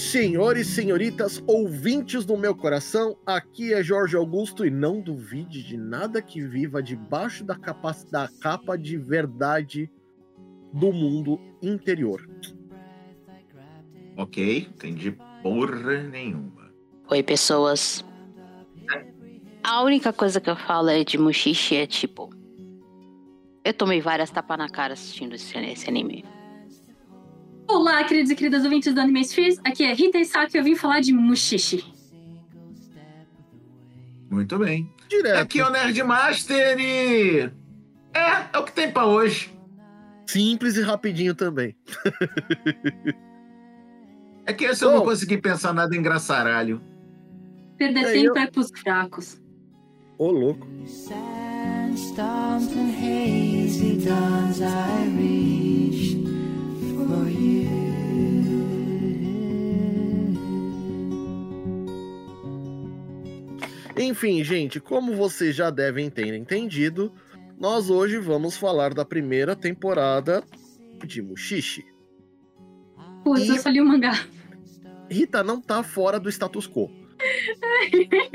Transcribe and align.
Senhores, 0.00 0.68
senhoritas, 0.68 1.42
ouvintes 1.46 2.24
do 2.24 2.36
meu 2.36 2.54
coração, 2.54 3.16
aqui 3.26 3.72
é 3.72 3.82
Jorge 3.82 4.16
Augusto 4.16 4.64
e 4.64 4.70
não 4.70 5.00
duvide 5.00 5.62
de 5.62 5.76
nada 5.76 6.22
que 6.22 6.40
viva 6.40 6.82
debaixo 6.82 7.44
da 7.44 7.56
capa, 7.56 7.94
da 8.10 8.28
capa 8.40 8.76
de 8.76 8.96
verdade 8.96 9.90
do 10.72 10.92
mundo 10.92 11.40
interior. 11.62 12.28
Ok, 14.16 14.68
entendi 14.70 15.16
porra 15.42 16.02
nenhuma. 16.02 16.72
Oi, 17.08 17.22
pessoas. 17.22 18.04
A 19.62 19.82
única 19.82 20.12
coisa 20.12 20.40
que 20.40 20.50
eu 20.50 20.56
falo 20.56 20.88
é 20.88 21.04
de 21.04 21.18
Mushishi 21.18 21.76
é 21.76 21.86
tipo. 21.86 22.30
Eu 23.64 23.74
tomei 23.74 24.00
várias 24.00 24.30
tapas 24.30 24.58
na 24.58 24.68
cara 24.68 24.94
assistindo 24.94 25.34
esse, 25.34 25.56
esse 25.58 25.88
anime. 25.88 26.24
Olá, 27.68 28.02
queridos 28.02 28.30
e 28.30 28.34
queridas 28.34 28.64
ouvintes 28.64 28.94
do 28.94 29.00
Anime 29.00 29.22
Spheres. 29.22 29.60
Aqui 29.62 29.84
é 29.84 29.92
Rita 29.92 30.16
Isaki 30.16 30.56
e 30.56 30.60
eu 30.60 30.64
vim 30.64 30.74
falar 30.74 31.00
de 31.00 31.12
Mushishi. 31.12 31.84
Muito 34.30 34.58
bem. 34.58 34.90
Direto. 35.06 35.38
Aqui 35.38 35.60
é 35.60 35.66
o 35.66 35.70
Nerd 35.70 36.02
Master 36.02 36.80
e... 36.80 37.50
É, 38.14 38.46
é 38.54 38.58
o 38.58 38.64
que 38.64 38.72
tem 38.72 38.90
pra 38.90 39.04
hoje. 39.04 39.52
Simples 40.26 40.78
e 40.78 40.82
rapidinho 40.82 41.34
também. 41.34 41.76
é 44.46 44.52
que 44.54 44.64
esse 44.64 44.82
eu 44.82 44.92
não 44.92 45.04
consegui 45.04 45.36
pensar 45.36 45.74
nada 45.74 45.94
engraçaralho. 45.94 46.80
Perder 47.76 48.04
é, 48.04 48.12
tempo 48.12 48.38
eu... 48.38 48.42
é 48.42 48.46
pros 48.46 48.70
fracos. 48.70 49.38
Ô, 50.16 50.30
louco. 50.30 50.66
Sandstorms 50.86 52.68
Enfim, 63.96 64.42
gente, 64.42 64.80
como 64.80 65.14
vocês 65.14 65.54
já 65.54 65.70
devem 65.70 66.08
ter 66.08 66.34
entendido, 66.34 67.12
nós 67.58 67.90
hoje 67.90 68.18
vamos 68.18 68.56
falar 68.56 68.94
da 68.94 69.04
primeira 69.04 69.54
temporada 69.54 70.42
de 71.04 71.20
Mushishi. 71.22 71.84
Putz, 73.22 73.44
e... 73.44 73.48
eu 73.48 73.58
só 73.58 73.68
li 73.68 73.80
o 73.80 73.84
mangá. 73.84 74.26
Rita 75.10 75.42
não 75.42 75.60
tá 75.60 75.82
fora 75.82 76.18
do 76.18 76.28
status 76.28 76.66
quo. 76.66 76.90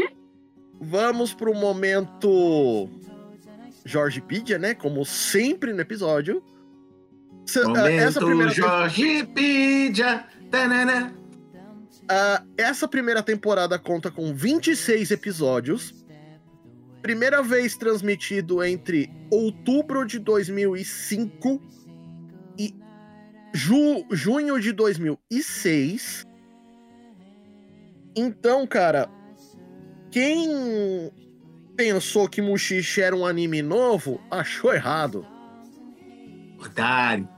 vamos 0.80 1.34
pro 1.34 1.54
momento 1.54 2.90
Jorgepedia, 3.86 4.58
né? 4.58 4.74
Como 4.74 5.04
sempre 5.04 5.74
no 5.74 5.82
episódio. 5.82 6.44
Momento 7.66 7.90
Essa 7.90 8.20
primeira. 8.20 8.52
Tanana. 10.50 11.14
Uh, 12.04 12.48
essa 12.58 12.88
primeira 12.88 13.24
temporada 13.24 13.80
conta 13.80 14.12
com 14.12 14.34
26 14.34 15.12
episódios. 15.12 15.94
Primeira 17.02 17.42
vez 17.42 17.76
transmitido 17.76 18.64
entre 18.64 19.12
outubro 19.32 20.06
de 20.06 20.20
2005 20.20 21.62
e 22.58 22.74
ju 23.54 24.06
junho 24.12 24.60
de 24.60 24.72
2006. 24.72 26.26
Então, 28.16 28.68
cara, 28.68 29.10
quem 30.12 31.12
pensou 31.76 32.30
que 32.30 32.42
Mushishi 32.42 33.02
era 33.02 33.16
um 33.16 33.26
anime 33.26 33.62
novo, 33.62 34.22
achou 34.30 34.74
errado. 34.74 35.26
Otário. 36.60 37.33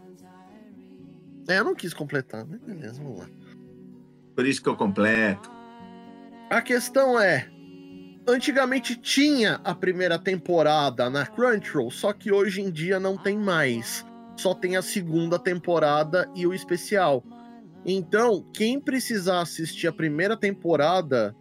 É, 1.47 1.59
eu 1.59 1.63
não 1.63 1.75
quis 1.75 1.93
completar, 1.93 2.45
né? 2.45 2.59
Beleza, 2.65 3.01
vamos 3.01 3.19
lá. 3.19 3.29
Por 4.35 4.45
isso 4.45 4.61
que 4.61 4.69
eu 4.69 4.75
completo. 4.75 5.51
A 6.49 6.61
questão 6.61 7.19
é, 7.19 7.47
antigamente 8.27 8.95
tinha 8.95 9.61
a 9.63 9.73
primeira 9.73 10.19
temporada 10.19 11.09
na 11.09 11.25
Crunchyroll, 11.25 11.91
só 11.91 12.11
que 12.11 12.31
hoje 12.31 12.61
em 12.61 12.71
dia 12.71 12.99
não 12.99 13.17
tem 13.17 13.37
mais. 13.37 14.05
Só 14.37 14.53
tem 14.53 14.75
a 14.75 14.81
segunda 14.81 15.39
temporada 15.39 16.29
e 16.35 16.45
o 16.45 16.53
especial. 16.53 17.23
Então, 17.85 18.45
quem 18.53 18.79
precisar 18.79 19.41
assistir 19.41 19.87
a 19.87 19.93
primeira 19.93 20.35
temporada, 20.35 21.35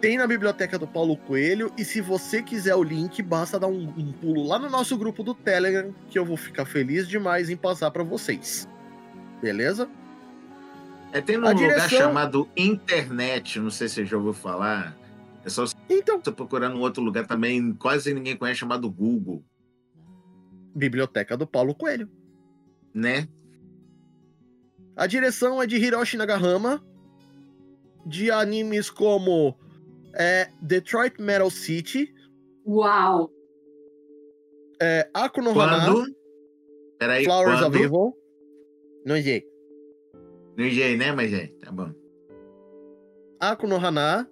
tem 0.00 0.16
na 0.16 0.26
biblioteca 0.26 0.78
do 0.78 0.86
Paulo 0.86 1.16
Coelho. 1.16 1.72
E 1.76 1.84
se 1.84 2.00
você 2.00 2.42
quiser 2.42 2.74
o 2.74 2.82
link, 2.82 3.22
basta 3.22 3.60
dar 3.60 3.68
um, 3.68 3.92
um 3.96 4.12
pulo 4.12 4.46
lá 4.46 4.58
no 4.58 4.70
nosso 4.70 4.96
grupo 4.96 5.22
do 5.22 5.34
Telegram, 5.34 5.94
que 6.08 6.18
eu 6.18 6.24
vou 6.24 6.36
ficar 6.36 6.64
feliz 6.64 7.06
demais 7.06 7.50
em 7.50 7.56
passar 7.56 7.90
para 7.90 8.02
vocês. 8.02 8.66
Beleza? 9.40 9.88
É, 11.12 11.20
tem 11.20 11.38
um 11.38 11.44
a 11.44 11.50
lugar 11.50 11.56
direção... 11.56 11.88
chamado 11.88 12.48
internet, 12.56 13.58
não 13.58 13.70
sei 13.70 13.88
se 13.88 13.94
você 13.96 14.06
já 14.06 14.16
ouviu 14.16 14.32
falar. 14.32 14.96
É 15.44 15.48
só 15.48 15.64
então, 15.88 16.20
você 16.22 16.30
procurar 16.30 16.68
num 16.68 16.80
outro 16.80 17.02
lugar 17.02 17.26
também, 17.26 17.72
quase 17.74 18.12
ninguém 18.12 18.36
conhece, 18.36 18.60
chamado 18.60 18.90
Google. 18.90 19.42
Biblioteca 20.74 21.36
do 21.36 21.46
Paulo 21.46 21.74
Coelho. 21.74 22.08
Né? 22.94 23.26
A 24.94 25.06
direção 25.06 25.62
é 25.62 25.66
de 25.66 25.76
Hiroshi 25.76 26.16
Nagahama, 26.16 26.84
de 28.06 28.30
animes 28.30 28.90
como 28.90 29.58
é, 30.14 30.50
Detroit 30.60 31.20
Metal 31.20 31.50
City. 31.50 32.14
Uau! 32.66 33.30
É, 34.80 35.08
Akuno 35.12 35.58
Hana. 35.58 36.06
Peraí, 36.98 37.24
Flowers 37.24 37.60
quando? 37.60 37.74
of 37.74 37.82
Evil. 37.82 38.19
Não 39.04 39.20
sei. 39.22 39.44
No 40.56 40.68
J, 40.68 40.96
né, 40.96 41.12
mas 41.12 41.32
é, 41.32 41.46
tá 41.62 41.72
bom. 41.72 41.90
Aku 43.40 43.66
no 43.66 43.76
Hana, 43.76 44.28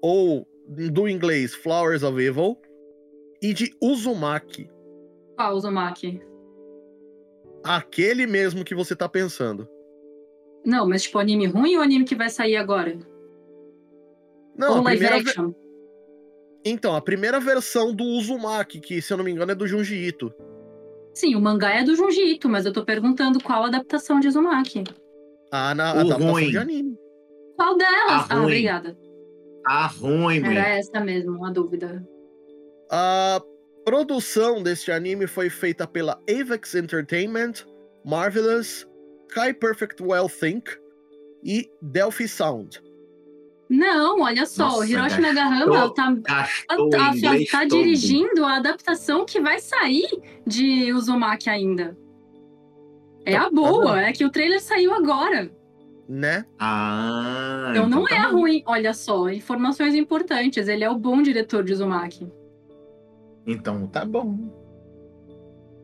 ou 0.00 0.46
do 0.68 1.08
inglês 1.08 1.54
Flowers 1.54 2.02
of 2.02 2.20
Evil, 2.20 2.56
e 3.42 3.52
de 3.52 3.74
Uzumaki. 3.82 4.70
Qual 5.36 5.56
Uzumaki? 5.56 6.22
Aquele 7.64 8.26
mesmo 8.26 8.64
que 8.64 8.74
você 8.74 8.94
tá 8.94 9.08
pensando. 9.08 9.68
Não, 10.64 10.88
mas 10.88 11.02
tipo 11.02 11.18
anime 11.18 11.46
ruim 11.46 11.76
ou 11.76 11.82
anime 11.82 12.04
que 12.04 12.14
vai 12.14 12.30
sair 12.30 12.56
agora? 12.56 12.96
Não, 14.56 14.76
ou 14.76 14.82
live 14.82 15.04
action? 15.06 15.48
Ve... 15.48 15.56
Então, 16.64 16.94
a 16.94 17.00
primeira 17.00 17.40
versão 17.40 17.92
do 17.92 18.04
Uzumaki, 18.04 18.78
que 18.78 19.02
se 19.02 19.12
eu 19.12 19.16
não 19.16 19.24
me 19.24 19.32
engano 19.32 19.50
é 19.50 19.54
do 19.54 19.66
Junji 19.66 19.96
Ito. 19.96 20.32
Sim, 21.14 21.34
o 21.34 21.40
mangá 21.40 21.70
é 21.70 21.84
do 21.84 21.94
Junji 21.94 22.32
Ito, 22.34 22.48
mas 22.48 22.64
eu 22.66 22.72
tô 22.72 22.84
perguntando 22.84 23.42
qual 23.42 23.64
adaptação 23.64 24.18
de 24.20 24.28
Uzumaki. 24.28 24.84
Ah, 25.52 25.74
na 25.74 25.90
adaptação 25.90 26.30
ruim. 26.30 26.50
de 26.50 26.58
anime. 26.58 26.96
Qual 27.56 27.76
delas? 27.76 28.26
ah, 28.30 28.42
obrigada. 28.42 28.96
A 29.66 29.86
ruim, 29.86 30.38
Era 30.38 30.46
mulher. 30.48 30.78
essa 30.78 31.00
mesmo, 31.00 31.32
uma 31.36 31.50
dúvida. 31.52 32.02
A 32.90 33.40
produção 33.84 34.62
deste 34.62 34.90
anime 34.90 35.26
foi 35.26 35.50
feita 35.50 35.86
pela 35.86 36.18
Avex 36.28 36.74
Entertainment, 36.74 37.52
Marvelous, 38.04 38.86
Sky 39.30 39.52
Perfect 39.52 40.02
Well 40.02 40.28
Think 40.28 40.70
e 41.44 41.68
Delphi 41.80 42.26
Sound. 42.26 42.80
Não, 43.72 44.20
olha 44.20 44.44
só, 44.44 44.64
Nossa, 44.64 44.78
o 44.80 44.84
Hiroshi 44.84 45.18
Nagahama 45.18 45.94
tá, 45.94 46.14
tá, 46.22 46.46
tá, 46.66 47.12
tá 47.50 47.64
dirigindo 47.64 48.44
a 48.44 48.56
adaptação 48.56 49.24
que 49.24 49.40
vai 49.40 49.60
sair 49.60 50.06
de 50.46 50.92
Uzumaki 50.92 51.48
ainda. 51.48 51.96
É 53.24 53.34
a 53.34 53.48
boa, 53.48 53.98
é 53.98 54.12
que 54.12 54.26
o 54.26 54.30
trailer 54.30 54.60
saiu 54.60 54.92
agora. 54.92 55.50
Né? 56.06 56.44
Ah. 56.58 57.68
Então, 57.70 57.86
então 57.86 58.00
não 58.00 58.04
tá 58.04 58.14
é 58.14 58.30
bom. 58.30 58.40
ruim. 58.40 58.62
Olha 58.66 58.92
só, 58.92 59.30
informações 59.30 59.94
importantes. 59.94 60.68
Ele 60.68 60.84
é 60.84 60.90
o 60.90 60.98
bom 60.98 61.22
diretor 61.22 61.64
de 61.64 61.72
Uzumaki. 61.72 62.30
Então 63.46 63.86
tá 63.86 64.04
bom. 64.04 64.52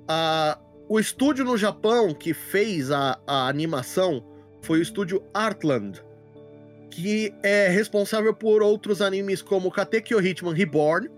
Ah, 0.07 0.59
o 0.87 1.01
estúdio 1.01 1.43
no 1.43 1.57
Japão 1.57 2.13
que 2.13 2.35
fez 2.35 2.91
a, 2.91 3.19
a 3.27 3.49
animação 3.49 4.23
foi 4.61 4.81
o 4.81 4.83
estúdio 4.83 5.23
Artland, 5.33 6.03
que 6.91 7.35
é 7.43 7.69
responsável 7.69 8.35
por 8.35 8.63
outros 8.63 9.01
animes 9.01 9.43
como 9.43 9.71
Katekyo 9.71 10.21
Hitman 10.21 10.55
Reborn, 10.55 11.11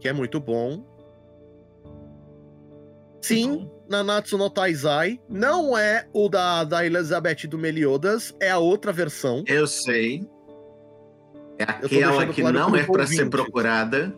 que 0.00 0.08
é 0.08 0.12
muito 0.12 0.38
bom. 0.40 0.84
Sim, 3.20 3.70
Nanatsu 3.88 4.36
no 4.36 4.50
Taizai. 4.50 5.18
Não 5.28 5.76
é 5.76 6.06
o 6.12 6.28
da, 6.28 6.62
da 6.64 6.84
Elizabeth 6.84 7.46
do 7.48 7.58
Meliodas, 7.58 8.34
é 8.38 8.50
a 8.50 8.58
outra 8.58 8.92
versão. 8.92 9.42
Eu 9.46 9.66
sei. 9.66 10.28
É 11.58 11.64
aquela 11.64 12.26
que 12.26 12.42
claro 12.42 12.58
não 12.58 12.76
é 12.76 12.84
para 12.84 13.06
ser 13.06 13.30
procurada. 13.30 14.14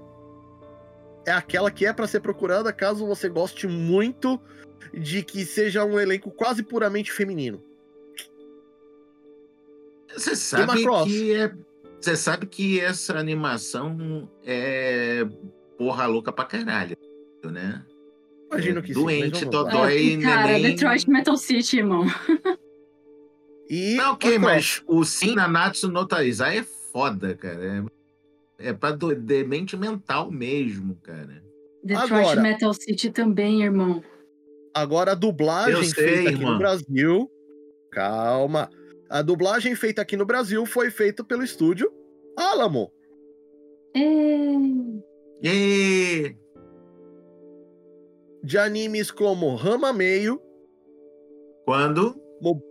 É 1.27 1.33
aquela 1.33 1.71
que 1.71 1.85
é 1.85 1.93
para 1.93 2.07
ser 2.07 2.21
procurada 2.21 2.73
caso 2.73 3.07
você 3.07 3.29
goste 3.29 3.67
muito 3.67 4.41
de 4.95 5.23
que 5.23 5.45
seja 5.45 5.85
um 5.85 5.99
elenco 5.99 6.31
quase 6.31 6.63
puramente 6.63 7.13
feminino. 7.13 7.63
Você 10.17 10.35
sabe 10.35 10.85
que 11.05 11.35
é. 11.35 11.53
Você 12.01 12.17
sabe 12.17 12.47
que 12.47 12.81
essa 12.81 13.19
animação 13.19 14.29
é 14.45 15.27
porra 15.77 16.07
louca 16.07 16.33
pra 16.33 16.45
caralho, 16.45 16.97
né? 17.45 17.85
Imagino 18.51 18.83
que 18.83 18.93
Doente, 18.93 19.41
sim. 19.41 19.51
Dodói 19.51 19.99
e 19.99 20.19
Cara, 20.19 20.53
neném... 20.53 20.63
Detroit 20.63 21.11
Metal 21.11 21.37
City, 21.37 21.79
irmão. 21.79 22.05
E 23.69 23.97
não, 23.97 24.13
ok, 24.13 24.39
mas 24.39 24.83
o 24.87 25.05
Sim 25.05 25.35
Nanatsu 25.35 25.89
no 25.89 26.07
Taizai 26.07 26.59
é 26.59 26.63
foda, 26.63 27.35
cara. 27.35 27.85
É, 28.59 28.69
é 28.69 28.73
pra 28.73 28.93
do, 28.93 29.13
demente 29.15 29.77
mental 29.77 30.31
mesmo, 30.31 30.97
cara. 31.03 31.43
Detroit 31.83 32.13
Agora, 32.13 32.41
Metal 32.41 32.73
City 32.75 33.11
também, 33.11 33.63
irmão. 33.65 34.03
Agora 34.73 35.13
a 35.13 35.15
dublagem 35.17 35.83
sei, 35.85 36.05
feita 36.05 36.31
aqui 36.31 36.45
no 36.45 36.59
Brasil. 36.59 37.31
Calma. 37.91 38.71
A 39.09 39.23
dublagem 39.23 39.75
feita 39.75 40.03
aqui 40.03 40.17
no 40.17 40.27
Brasil 40.27 40.65
foi 40.67 40.91
feita 40.91 41.23
pelo 41.23 41.43
estúdio 41.43 41.93
Alamo. 42.37 42.93
É... 43.95 44.01
É... 45.43 46.35
De 48.43 48.59
animes 48.59 49.11
como 49.11 49.55
Rama 49.57 49.93
Meio. 49.93 50.41
Quando? 51.65 52.15
Mo... 52.41 52.63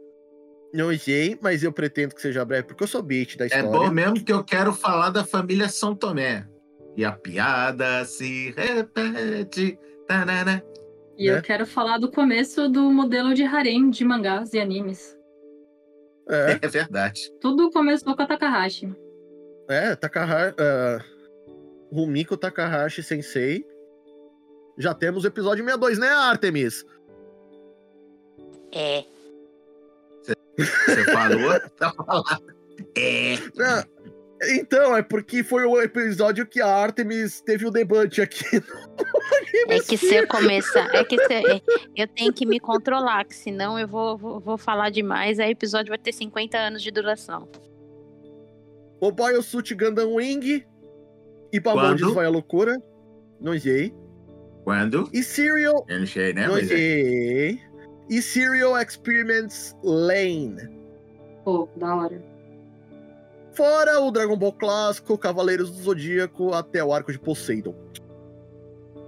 Não 0.73 0.95
sei, 0.97 1.37
mas 1.41 1.63
eu 1.63 1.71
pretendo 1.71 2.13
que 2.13 2.21
seja 2.21 2.45
breve, 2.45 2.67
porque 2.67 2.83
eu 2.83 2.87
sou 2.87 3.01
beat 3.01 3.37
da 3.37 3.45
história. 3.45 3.65
É 3.65 3.71
bom 3.71 3.89
mesmo 3.89 4.23
que 4.23 4.31
eu 4.31 4.43
quero 4.43 4.73
falar 4.73 5.09
da 5.09 5.23
família 5.23 5.69
São 5.69 5.95
Tomé. 5.95 6.47
E 6.95 7.03
a 7.03 7.11
piada 7.11 8.05
se 8.05 8.51
repete. 8.51 9.79
Tarara. 10.07 10.63
E 11.17 11.29
né? 11.29 11.37
eu 11.37 11.41
quero 11.41 11.65
falar 11.65 11.97
do 11.97 12.11
começo 12.11 12.69
do 12.69 12.91
modelo 12.91 13.33
de 13.33 13.43
harem 13.43 13.89
de 13.89 14.05
mangás 14.05 14.53
e 14.53 14.59
animes. 14.59 15.14
É, 16.29 16.59
é 16.61 16.67
verdade. 16.67 17.31
Tudo 17.39 17.71
começou 17.71 18.15
com 18.15 18.21
a 18.21 18.27
Takahashi. 18.27 18.93
É, 19.67 19.95
Takahashi. 19.95 20.55
Uh, 20.55 21.15
Rumiko 21.91 22.35
Takahashi 22.35 23.01
Sensei. 23.03 23.65
Já 24.77 24.93
temos 24.93 25.23
o 25.23 25.27
episódio 25.27 25.63
62, 25.63 25.97
né, 25.97 26.09
Artemis? 26.09 26.85
É. 28.73 29.05
Você 30.57 31.03
falou? 31.05 31.59
tá 31.77 31.93
falando. 31.93 32.53
É. 32.97 33.94
então, 34.43 34.95
é 34.95 35.01
porque 35.01 35.43
foi 35.43 35.65
o 35.65 35.81
episódio 35.81 36.45
que 36.45 36.61
a 36.61 36.67
Artemis 36.67 37.41
teve 37.41 37.65
o 37.65 37.71
debate 37.71 38.21
aqui. 38.21 38.61
É 39.69 39.79
que 39.79 39.97
se 39.97 40.13
eu 40.13 40.27
começar, 40.27 40.93
é 40.93 41.03
que 41.03 41.17
se, 41.17 41.33
é, 41.33 41.61
eu 41.95 42.07
tenho 42.07 42.33
que 42.33 42.45
me 42.45 42.59
controlar, 42.59 43.23
que 43.23 43.35
senão 43.35 43.79
eu 43.79 43.87
vou, 43.87 44.17
vou, 44.17 44.39
vou 44.39 44.57
falar 44.57 44.89
demais, 44.89 45.39
aí 45.39 45.49
o 45.49 45.51
episódio 45.51 45.89
vai 45.89 45.97
ter 45.97 46.11
50 46.11 46.57
anos 46.57 46.83
de 46.83 46.91
duração. 46.91 47.47
O 48.99 49.11
Biosuit 49.11 49.73
Gundam 49.73 50.15
Wing 50.15 50.65
e 51.51 51.61
Pamondes 51.61 52.13
vai 52.13 52.25
a 52.25 52.29
loucura. 52.29 52.77
Não 53.39 53.57
sei. 53.57 53.93
Quando? 54.63 55.09
E 55.13 55.23
Serial. 55.23 55.85
Eu 55.87 55.99
não 55.99 56.07
sei, 56.07 56.33
né? 56.33 56.47
Não 56.47 56.55
sei. 56.55 57.51
É. 57.51 57.57
E 58.09 58.21
Serial 58.21 58.79
Experiments 58.79 59.75
Lane. 59.83 60.69
Pô, 61.43 61.69
da 61.77 61.95
hora. 61.95 62.34
Fora 63.55 64.01
o 64.01 64.11
Dragon 64.11 64.37
Ball 64.37 64.53
clássico, 64.53 65.17
Cavaleiros 65.17 65.71
do 65.71 65.81
Zodíaco, 65.81 66.53
até 66.53 66.83
o 66.83 66.93
arco 66.93 67.11
de 67.11 67.19
Poseidon. 67.19 67.73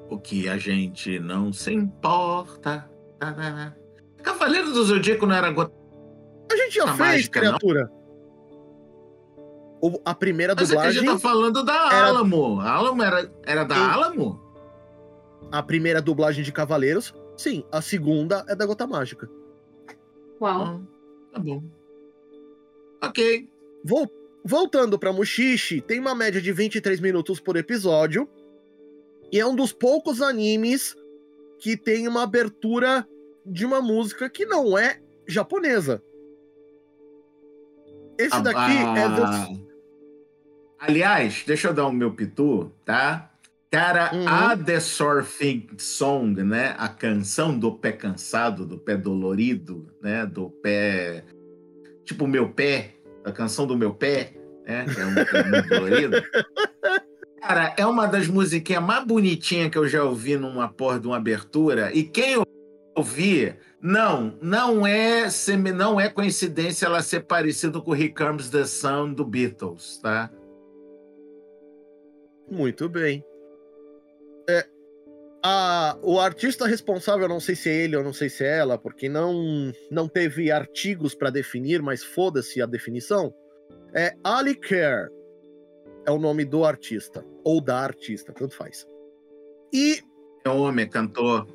O 0.09 0.17
que 0.17 0.47
a 0.47 0.57
gente 0.57 1.19
não 1.19 1.51
se 1.51 1.73
importa. 1.73 2.89
Cavaleiros 4.23 4.73
do 4.73 4.83
Zodíaco 4.85 5.25
não 5.25 5.35
era 5.35 5.51
gota. 5.51 5.73
A 6.49 6.55
gente 6.55 6.75
já 6.75 6.87
fez, 6.87 6.97
mágica, 6.97 7.39
criatura. 7.41 7.91
Não? 9.81 10.01
A 10.05 10.15
primeira 10.15 10.55
dublagem. 10.55 10.77
Mas 10.77 10.85
é 10.85 10.87
a 10.87 11.01
gente 11.01 11.11
tá 11.11 11.19
falando 11.19 11.63
da 11.63 11.89
era... 11.91 12.07
Alamo. 12.07 12.59
A 12.61 12.71
Alamo 12.71 13.03
era, 13.03 13.31
era 13.43 13.63
da 13.63 13.75
e... 13.75 13.79
Alamo? 13.79 14.41
A 15.51 15.61
primeira 15.61 16.01
dublagem 16.01 16.43
de 16.43 16.51
Cavaleiros, 16.51 17.13
sim. 17.35 17.63
A 17.71 17.81
segunda 17.81 18.45
é 18.47 18.55
da 18.55 18.65
Gota 18.65 18.87
Mágica. 18.87 19.29
Uau. 20.41 20.61
Ah, 20.61 20.79
tá 21.33 21.39
bom. 21.39 21.61
Ok. 23.03 23.49
Vou, 23.83 24.07
voltando 24.47 24.97
pra 24.97 25.11
Mushishi, 25.11 25.81
tem 25.81 25.99
uma 25.99 26.15
média 26.15 26.41
de 26.41 26.51
23 26.53 26.99
minutos 27.01 27.39
por 27.39 27.57
episódio. 27.57 28.27
E 29.31 29.39
é 29.39 29.45
um 29.45 29.55
dos 29.55 29.73
poucos 29.73 30.21
animes 30.21 30.95
que 31.59 31.75
tem 31.75 32.07
uma 32.07 32.23
abertura 32.23 33.05
de 33.45 33.65
uma 33.65 33.81
música 33.81 34.29
que 34.29 34.45
não 34.45 34.77
é 34.77 35.01
japonesa. 35.27 36.01
Esse 38.17 38.35
ah, 38.35 38.39
daqui 38.39 38.59
ah, 38.59 38.97
é 38.97 39.09
do... 39.09 39.67
Aliás, 40.79 41.43
deixa 41.45 41.67
eu 41.67 41.73
dar 41.73 41.87
o 41.87 41.91
meu 41.91 42.13
pitu, 42.13 42.71
tá? 42.85 43.31
Cara, 43.69 44.15
uhum. 44.15 44.27
a 44.27 44.55
The 44.55 44.79
Surfing 44.79 45.67
Song, 45.77 46.41
né? 46.41 46.73
A 46.77 46.87
canção 46.87 47.57
do 47.57 47.73
pé 47.73 47.91
cansado, 47.91 48.65
do 48.65 48.77
pé 48.77 48.95
dolorido, 48.95 49.91
né? 50.01 50.25
Do 50.25 50.49
pé. 50.49 51.25
Tipo, 52.05 52.23
o 52.23 52.27
meu 52.27 52.49
pé, 52.49 52.93
a 53.27 53.31
canção 53.31 53.67
do 53.67 53.77
meu 53.77 53.93
pé, 53.93 54.33
né? 54.65 54.85
Que 54.85 55.01
é 55.01 55.05
pé 55.25 55.43
muito. 55.43 56.23
Cara, 57.41 57.73
é 57.77 57.85
uma 57.85 58.07
das 58.07 58.27
musiquinhas 58.27 58.83
mais 58.83 59.05
bonitinhas 59.05 59.69
que 59.69 59.77
eu 59.77 59.87
já 59.87 60.03
ouvi 60.03 60.37
numa 60.37 60.67
porra 60.67 60.99
de 60.99 61.07
uma 61.07 61.17
abertura. 61.17 61.93
E 61.93 62.03
quem 62.03 62.41
ouvi, 62.95 63.55
não, 63.81 64.37
não 64.41 64.87
é 64.87 65.27
não 65.73 65.99
é 65.99 66.09
coincidência 66.09 66.85
ela 66.85 67.01
ser 67.01 67.21
parecida 67.21 67.79
com 67.79 67.95
Here 67.95 68.13
Comes 68.13 68.49
the 68.49 68.65
Sun 68.65 69.13
do 69.13 69.23
Beatles, 69.23 69.99
tá? 70.01 70.31
Muito 72.49 72.87
bem. 72.87 73.23
É, 75.47 75.49
a, 75.49 75.97
o 76.03 76.19
artista 76.19 76.67
responsável, 76.67 77.27
não 77.27 77.39
sei 77.39 77.55
se 77.55 77.69
é 77.69 77.83
ele 77.83 77.95
ou 77.95 78.03
não 78.03 78.11
sei 78.11 78.29
se 78.29 78.43
é 78.43 78.57
ela, 78.57 78.77
porque 78.77 79.07
não, 79.07 79.71
não 79.89 80.07
teve 80.07 80.51
artigos 80.51 81.15
para 81.15 81.29
definir, 81.29 81.81
mas 81.81 82.03
foda-se 82.03 82.61
a 82.61 82.65
definição, 82.65 83.33
é 83.93 84.13
Ali 84.23 84.55
Kerr. 84.55 85.09
É 86.05 86.11
o 86.11 86.19
nome 86.19 86.45
do 86.45 86.63
artista, 86.63 87.25
ou 87.43 87.59
da 87.59 87.79
artista, 87.79 88.31
tanto 88.31 88.55
faz. 88.55 88.87
E. 89.73 90.01
É 90.45 90.49
homem, 90.49 90.87
cantor. 90.89 91.47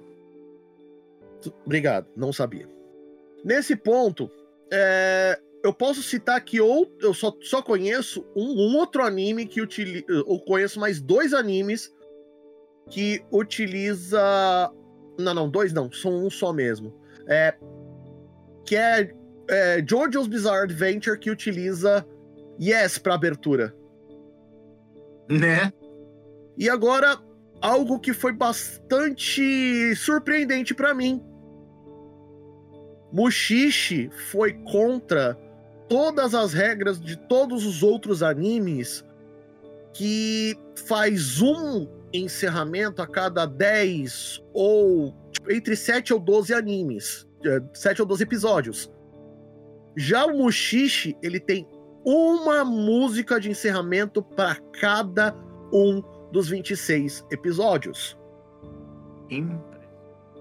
Obrigado, 1.65 2.07
não 2.15 2.33
sabia. 2.33 2.69
Nesse 3.45 3.75
ponto, 3.75 4.31
é, 4.71 5.39
eu 5.65 5.73
posso 5.73 6.03
citar 6.03 6.41
que 6.45 6.61
ou 6.61 6.91
eu 7.01 7.15
só, 7.15 7.35
só 7.41 7.63
conheço 7.63 8.27
um, 8.37 8.69
um 8.69 8.77
outro 8.77 9.03
anime 9.03 9.47
que 9.47 9.61
utiliza. 9.61 10.05
Eu 10.09 10.39
conheço 10.41 10.79
mais 10.79 11.01
dois 11.01 11.33
animes 11.33 11.91
que 12.91 13.25
utiliza. 13.31 14.71
Não, 15.19 15.35
não, 15.35 15.49
dois 15.49 15.73
não, 15.73 15.91
são 15.93 16.25
um 16.25 16.31
só 16.31 16.53
mesmo. 16.53 16.95
É, 17.27 17.55
que 18.65 18.77
é, 18.77 19.15
é 19.49 19.83
JoJo's 19.83 20.27
Bizarre 20.27 20.65
Adventure 20.65 21.19
que 21.19 21.31
utiliza 21.31 22.07
Yes 22.61 22.99
para 22.99 23.15
abertura. 23.15 23.75
Né? 25.29 25.73
E 26.57 26.69
agora, 26.69 27.19
algo 27.61 27.99
que 27.99 28.13
foi 28.13 28.33
bastante 28.33 29.95
surpreendente 29.97 30.75
para 30.75 30.93
mim. 30.93 31.23
Mushishi 33.13 34.11
foi 34.31 34.55
contra 34.55 35.39
todas 35.89 36.35
as 36.35 36.53
regras 36.53 37.01
de 37.01 37.17
todos 37.17 37.67
os 37.67 37.83
outros 37.83 38.23
animes 38.23 39.05
que 39.93 40.57
faz 40.87 41.41
um 41.43 41.87
encerramento 42.13 43.01
a 43.01 43.07
cada 43.07 43.47
10 43.47 44.43
ou 44.53 45.15
tipo, 45.33 45.53
entre 45.53 45.77
7 45.77 46.13
ou 46.13 46.21
12 46.21 46.55
animes, 46.55 47.27
7 47.75 48.01
é, 48.01 48.03
ou 48.03 48.09
12 48.09 48.23
episódios. 48.23 48.93
Já 49.97 50.25
o 50.25 50.39
Mushishi, 50.39 51.17
ele 51.23 51.39
tem 51.39 51.67
uma 52.05 52.65
música 52.65 53.39
de 53.39 53.51
encerramento 53.51 54.23
para 54.23 54.57
cada 54.81 55.35
um 55.73 56.03
dos 56.33 56.49
26 56.49 57.27
episódios. 57.31 58.17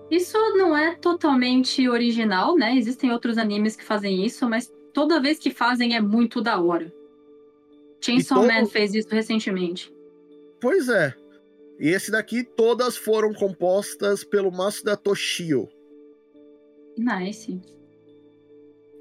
Isso 0.09 0.37
não 0.57 0.75
é 0.75 0.95
totalmente 0.95 1.87
original, 1.87 2.55
né? 2.55 2.75
Existem 2.75 3.11
outros 3.11 3.37
animes 3.37 3.75
que 3.75 3.83
fazem 3.83 4.25
isso, 4.25 4.49
mas 4.49 4.71
toda 4.93 5.21
vez 5.21 5.39
que 5.39 5.51
fazem 5.51 5.95
é 5.95 6.01
muito 6.01 6.41
da 6.41 6.59
hora. 6.59 6.91
Chainsaw 8.03 8.41
todo... 8.41 8.51
Man 8.51 8.65
fez 8.65 8.93
isso 8.93 9.09
recentemente. 9.09 9.93
Pois 10.59 10.89
é. 10.89 11.13
E 11.81 11.89
esse 11.89 12.11
daqui, 12.11 12.43
todas 12.43 12.95
foram 12.95 13.33
compostas 13.33 14.23
pelo 14.23 14.51
Masuda 14.51 14.95
Toshio. 14.95 15.67
Nice. 16.95 17.59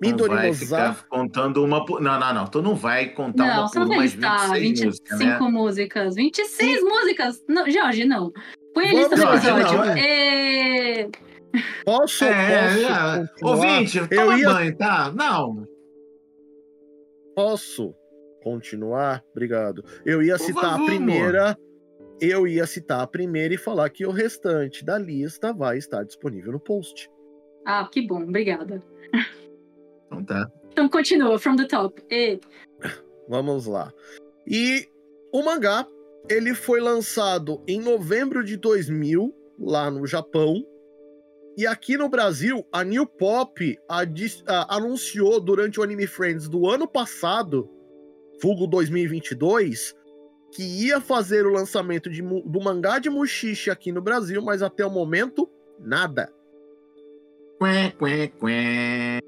Midori 0.00 0.34
vai 0.34 0.54
ficar 0.54 1.06
contando 1.06 1.62
uma 1.62 1.84
por... 1.84 2.00
Não, 2.00 2.18
não, 2.18 2.32
não. 2.32 2.46
Tu 2.46 2.62
não 2.62 2.74
vai 2.74 3.10
contar 3.10 3.46
não, 3.46 3.60
uma 3.60 3.70
por 3.70 3.82
uma, 3.82 3.96
mas 3.96 4.14
26 4.14 4.98
25 4.98 5.18
músicas, 5.18 5.18
né? 5.20 5.50
músicas. 5.50 6.14
26 6.14 6.48
Sim. 6.48 6.84
músicas! 6.86 7.44
Não, 7.46 7.70
Jorge, 7.70 8.06
não. 8.06 8.32
Põe 8.72 8.86
a 8.86 8.92
lista 8.94 9.14
do 9.14 9.22
episódio. 9.24 9.76
Não, 9.76 9.84
é... 9.84 11.08
Posso? 11.84 12.24
É, 12.24 13.26
posso 13.38 13.62
é. 13.62 13.68
Ouvinte, 13.68 14.08
toma 14.08 14.38
ia... 14.38 14.48
banho, 14.48 14.76
tá? 14.78 15.12
Não. 15.14 15.66
Posso 17.36 17.94
continuar? 18.42 19.22
Obrigado. 19.32 19.84
Eu 20.06 20.22
ia 20.22 20.38
por 20.38 20.46
citar 20.46 20.62
favor, 20.62 20.82
a 20.82 20.86
primeira... 20.86 21.44
Amor 21.50 21.69
eu 22.20 22.46
ia 22.46 22.66
citar 22.66 23.00
a 23.00 23.06
primeira 23.06 23.54
e 23.54 23.58
falar 23.58 23.88
que 23.90 24.04
o 24.04 24.10
restante 24.10 24.84
da 24.84 24.98
lista 24.98 25.52
vai 25.52 25.78
estar 25.78 26.04
disponível 26.04 26.52
no 26.52 26.60
post. 26.60 27.10
Ah, 27.64 27.88
que 27.90 28.02
bom, 28.02 28.22
obrigada. 28.22 28.82
Então 30.06 30.24
tá. 30.24 30.50
Então 30.72 30.88
continua, 30.88 31.38
from 31.38 31.56
the 31.56 31.66
top. 31.66 32.02
E... 32.10 32.38
Vamos 33.28 33.66
lá. 33.66 33.92
E 34.46 34.88
o 35.32 35.42
mangá, 35.42 35.86
ele 36.28 36.54
foi 36.54 36.80
lançado 36.80 37.62
em 37.66 37.80
novembro 37.80 38.44
de 38.44 38.56
2000, 38.56 39.34
lá 39.58 39.90
no 39.90 40.06
Japão. 40.06 40.64
E 41.56 41.66
aqui 41.66 41.96
no 41.96 42.08
Brasil, 42.08 42.66
a 42.72 42.82
New 42.82 43.06
Pop 43.06 43.78
anunciou 44.68 45.40
durante 45.40 45.78
o 45.78 45.82
Anime 45.82 46.06
Friends 46.06 46.48
do 46.48 46.66
ano 46.68 46.88
passado, 46.88 47.68
vulgo 48.40 48.66
2022, 48.66 49.94
que 50.52 50.62
ia 50.62 51.00
fazer 51.00 51.46
o 51.46 51.52
lançamento 51.52 52.10
de, 52.10 52.22
do 52.22 52.60
mangá 52.60 52.98
de 52.98 53.08
Mushishi 53.08 53.70
aqui 53.70 53.92
no 53.92 54.02
Brasil, 54.02 54.42
mas 54.42 54.62
até 54.62 54.84
o 54.84 54.90
momento, 54.90 55.48
nada. 55.78 56.32
Quê, 57.58 57.94
quê, 57.98 58.32
quê. 58.40 59.20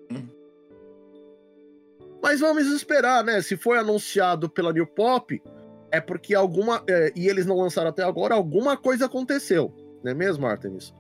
Mas 2.23 2.41
vamos 2.41 2.67
esperar, 2.67 3.25
né? 3.25 3.43
Se 3.43 3.57
foi 3.57 3.79
anunciado 3.79 4.49
pela 4.49 4.73
New 4.73 4.87
Pop, 4.87 5.43
é 5.91 6.01
porque 6.01 6.35
alguma. 6.35 6.83
É, 6.89 7.13
e 7.15 7.29
eles 7.29 7.47
não 7.47 7.59
lançaram 7.59 7.91
até 7.91 8.03
agora, 8.03 8.35
alguma 8.35 8.77
coisa 8.77 9.07
aconteceu. 9.07 9.73
Não 10.03 10.13
é 10.13 10.15
mesmo, 10.15 10.47
Artemis? 10.47 10.95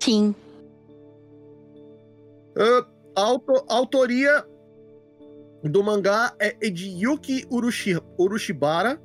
Sim. 0.00 0.34
Uh, 2.56 2.86
auto, 3.14 3.64
autoria 3.68 4.44
do 5.68 5.82
mangá 5.82 6.34
é 6.38 6.70
de 6.70 6.88
Yuki 6.88 7.46
Urushi, 7.50 7.96
Urushibara. 8.18 9.00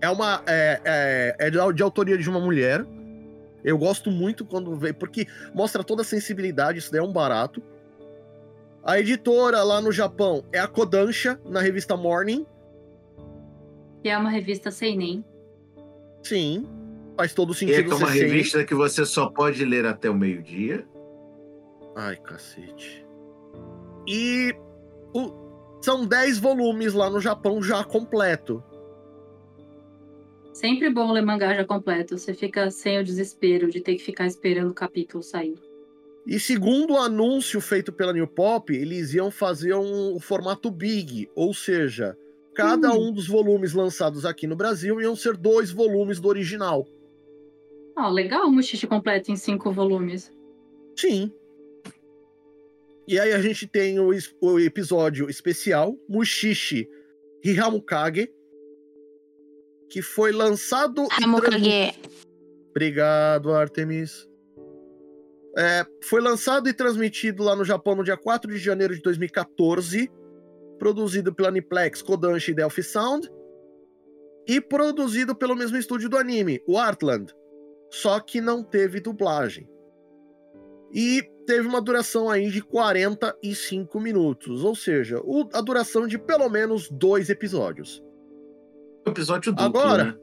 É 0.00 0.08
uma. 0.08 0.42
É, 0.46 0.80
é, 0.84 1.46
é 1.46 1.50
de, 1.50 1.58
de, 1.74 1.82
autoria 1.82 2.16
de 2.16 2.28
uma 2.28 2.40
mulher. 2.40 2.84
Eu 3.62 3.76
gosto 3.76 4.10
muito 4.10 4.44
quando 4.44 4.74
vê, 4.76 4.92
porque 4.92 5.26
mostra 5.54 5.84
toda 5.84 6.02
a 6.02 6.04
sensibilidade, 6.04 6.78
isso 6.78 6.90
daí 6.90 7.00
é 7.00 7.02
um 7.02 7.12
barato. 7.12 7.62
A 8.82 8.98
editora 8.98 9.62
lá 9.62 9.80
no 9.80 9.92
Japão 9.92 10.42
é 10.52 10.58
a 10.58 10.66
Kodansha, 10.66 11.38
na 11.44 11.60
revista 11.60 11.96
Morning. 11.96 12.46
Que 14.02 14.08
é 14.08 14.16
uma 14.16 14.30
revista 14.30 14.70
seinen. 14.70 15.22
Sim, 16.22 16.66
faz 17.16 17.34
todo 17.34 17.52
sentido. 17.52 17.90
E 17.90 17.92
é 17.92 17.94
uma 17.94 18.10
revista 18.10 18.64
que 18.64 18.74
você 18.74 19.04
só 19.04 19.28
pode 19.28 19.62
ler 19.64 19.84
até 19.84 20.08
o 20.08 20.14
meio-dia. 20.14 20.86
Ai, 21.94 22.16
cacete. 22.16 23.09
E 24.12 24.52
o, 25.14 25.30
são 25.80 26.04
10 26.04 26.40
volumes 26.40 26.94
lá 26.94 27.08
no 27.08 27.20
Japão 27.20 27.62
já 27.62 27.84
completo. 27.84 28.60
Sempre 30.52 30.90
bom 30.90 31.12
ler 31.12 31.22
mangá 31.22 31.54
já 31.54 31.64
completo. 31.64 32.18
Você 32.18 32.34
fica 32.34 32.68
sem 32.72 32.98
o 32.98 33.04
desespero 33.04 33.70
de 33.70 33.80
ter 33.80 33.94
que 33.94 34.02
ficar 34.02 34.26
esperando 34.26 34.72
o 34.72 34.74
capítulo 34.74 35.22
sair. 35.22 35.54
E 36.26 36.40
segundo 36.40 36.94
o 36.94 36.98
anúncio 36.98 37.60
feito 37.60 37.92
pela 37.92 38.12
New 38.12 38.26
Pop, 38.26 38.74
eles 38.74 39.14
iam 39.14 39.30
fazer 39.30 39.74
um, 39.74 40.16
um 40.16 40.20
formato 40.20 40.72
big, 40.72 41.30
ou 41.36 41.54
seja, 41.54 42.18
cada 42.52 42.92
hum. 42.92 43.08
um 43.08 43.12
dos 43.12 43.28
volumes 43.28 43.72
lançados 43.72 44.26
aqui 44.26 44.48
no 44.48 44.56
Brasil 44.56 45.00
iam 45.00 45.14
ser 45.14 45.36
dois 45.36 45.70
volumes 45.70 46.18
do 46.18 46.28
original. 46.28 46.84
Ah, 47.96 48.08
oh, 48.08 48.10
legal 48.10 48.48
o 48.48 48.50
Mushishi 48.50 48.88
completo 48.88 49.30
em 49.30 49.36
cinco 49.36 49.70
volumes. 49.70 50.32
Sim. 50.96 51.32
E 53.06 53.18
aí 53.18 53.32
a 53.32 53.40
gente 53.40 53.66
tem 53.66 53.98
o, 53.98 54.10
o 54.40 54.60
episódio 54.60 55.28
especial, 55.28 55.96
Mushishi 56.08 56.88
Hihamukage, 57.44 58.30
que 59.88 60.02
foi 60.02 60.32
lançado. 60.32 61.06
Hamukage. 61.10 61.94
Obrigado, 62.70 63.52
Artemis. 63.52 64.28
É, 65.58 65.84
foi 66.04 66.20
lançado 66.20 66.68
e 66.68 66.72
transmitido 66.72 67.42
lá 67.42 67.56
no 67.56 67.64
Japão 67.64 67.96
no 67.96 68.04
dia 68.04 68.16
4 68.16 68.52
de 68.52 68.58
janeiro 68.58 68.94
de 68.94 69.02
2014, 69.02 70.08
produzido 70.78 71.34
pela 71.34 71.48
Aniplex, 71.48 72.00
Kodansha 72.00 72.52
e 72.52 72.54
Delphi 72.54 72.82
Sound, 72.84 73.28
e 74.46 74.60
produzido 74.60 75.34
pelo 75.34 75.56
mesmo 75.56 75.76
estúdio 75.76 76.08
do 76.08 76.16
anime, 76.16 76.62
o 76.66 76.78
Artland, 76.78 77.32
só 77.90 78.20
que 78.20 78.40
não 78.40 78.62
teve 78.62 79.00
dublagem. 79.00 79.68
E 80.92 81.22
teve 81.50 81.66
uma 81.66 81.80
duração 81.80 82.30
aí 82.30 82.48
de 82.48 82.62
45 82.62 83.98
minutos, 83.98 84.62
ou 84.62 84.76
seja, 84.76 85.18
o, 85.24 85.48
a 85.52 85.60
duração 85.60 86.06
de 86.06 86.16
pelo 86.16 86.48
menos 86.48 86.88
dois 86.88 87.28
episódios. 87.28 88.00
Episódio 89.04 89.50
duplo. 89.50 89.80
Agora, 89.80 90.04
né? 90.04 90.16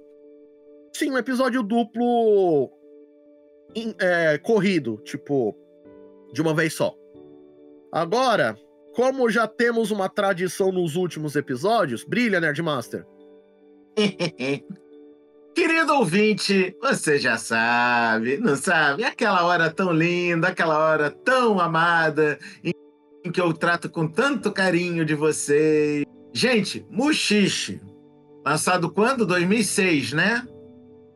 sim, 0.95 1.11
um 1.11 1.17
episódio 1.17 1.61
duplo 1.61 2.71
in, 3.75 3.93
é, 3.99 4.37
corrido, 4.37 5.01
tipo, 5.03 5.53
de 6.31 6.41
uma 6.41 6.53
vez 6.53 6.73
só. 6.75 6.95
Agora, 7.91 8.57
como 8.95 9.29
já 9.29 9.45
temos 9.47 9.91
uma 9.91 10.07
tradição 10.07 10.71
nos 10.71 10.95
últimos 10.95 11.35
episódios, 11.35 12.05
brilha, 12.05 12.39
Nerdmaster. 12.39 13.05
Querido 15.57 15.95
ouvinte, 15.95 16.77
você 16.79 17.17
já 17.17 17.35
sabe, 17.35 18.37
não 18.37 18.55
sabe? 18.55 19.03
Aquela 19.03 19.43
hora 19.43 19.71
tão 19.71 19.91
linda, 19.91 20.49
aquela 20.49 20.77
hora 20.77 21.09
tão 21.09 21.59
amada, 21.59 22.37
em 22.63 23.31
que 23.31 23.41
eu 23.41 23.51
trato 23.51 23.89
com 23.89 24.07
tanto 24.07 24.51
carinho 24.51 25.03
de 25.03 25.15
vocês. 25.15 26.05
Gente, 26.31 26.85
Muxixe, 26.91 27.81
lançado 28.45 28.91
quando? 28.91 29.25
2006, 29.25 30.13
né? 30.13 30.47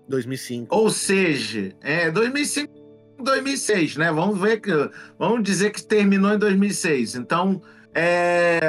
2005. 0.10 0.76
Ou 0.76 0.90
seja, 0.90 1.76
é 1.80 2.10
2005, 2.10 2.74
2006, 3.20 3.98
né? 3.98 4.12
Vamos 4.12 4.42
ver 4.42 4.60
que, 4.60 4.72
vamos 5.20 5.44
dizer 5.44 5.70
que 5.70 5.86
terminou 5.86 6.34
em 6.34 6.40
2006. 6.40 7.14
Então, 7.14 7.62
é, 7.94 8.60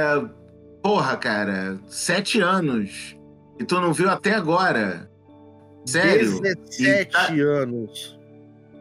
porra, 0.83 1.17
cara, 1.17 1.81
sete 1.89 2.43
anos 2.43 3.17
e 3.59 3.65
tu 3.65 3.81
não 3.81 3.95
viu 3.95 4.11
até 4.11 4.35
agora. 4.35 5.11
Sério? 5.85 6.41
17 6.41 7.11
tá... 7.11 7.33
anos. 7.33 8.19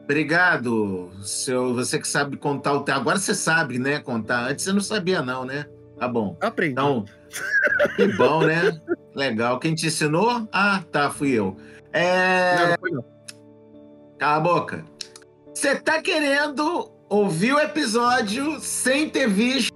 Obrigado, 0.03 1.09
seu, 1.23 1.73
você 1.73 1.97
que 1.97 2.07
sabe 2.07 2.35
contar 2.35 2.73
o 2.73 2.81
tempo. 2.81 2.99
Agora 2.99 3.17
você 3.17 3.33
sabe, 3.33 3.79
né, 3.79 3.99
contar. 3.99 4.49
Antes 4.49 4.65
você 4.65 4.73
não 4.73 4.81
sabia, 4.81 5.21
não, 5.21 5.45
né? 5.45 5.65
Tá 5.97 6.07
bom. 6.07 6.35
Aprendi. 6.41 6.73
Então, 6.73 7.05
que 7.95 8.07
bom, 8.17 8.41
né? 8.41 8.81
Legal. 9.15 9.59
Quem 9.59 9.75
te 9.75 9.87
ensinou? 9.87 10.47
Ah, 10.51 10.83
tá, 10.91 11.09
fui 11.09 11.31
eu. 11.31 11.55
É... 11.93 12.55
Não, 12.55 12.91
não. 12.91 13.05
Cala 14.17 14.37
a 14.37 14.39
boca. 14.39 14.85
Você 15.53 15.75
tá 15.75 16.01
querendo 16.01 16.91
ouvir 17.07 17.53
o 17.53 17.59
episódio 17.59 18.59
sem 18.59 19.09
ter 19.09 19.29
visto 19.29 19.71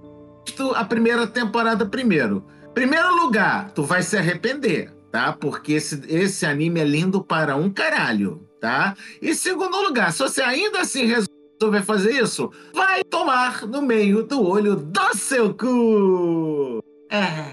a 0.74 0.84
primeira 0.84 1.26
temporada 1.26 1.86
primeiro. 1.86 2.46
Primeiro 2.74 3.14
lugar, 3.16 3.70
tu 3.70 3.84
vai 3.84 4.02
se 4.02 4.16
arrepender 4.16 4.95
tá? 5.16 5.32
Porque 5.32 5.72
esse, 5.72 6.02
esse 6.12 6.44
anime 6.44 6.78
é 6.78 6.84
lindo 6.84 7.24
para 7.24 7.56
um 7.56 7.70
caralho, 7.70 8.46
tá? 8.60 8.94
E 9.22 9.34
segundo 9.34 9.80
lugar, 9.80 10.12
se 10.12 10.18
você 10.18 10.42
ainda 10.42 10.80
assim 10.80 11.06
resolver 11.06 11.82
fazer 11.84 12.22
isso, 12.22 12.52
vai 12.74 13.02
tomar 13.02 13.66
no 13.66 13.80
meio 13.80 14.22
do 14.24 14.46
olho 14.46 14.76
do 14.76 15.16
seu 15.16 15.54
cu! 15.54 16.84
É. 17.10 17.50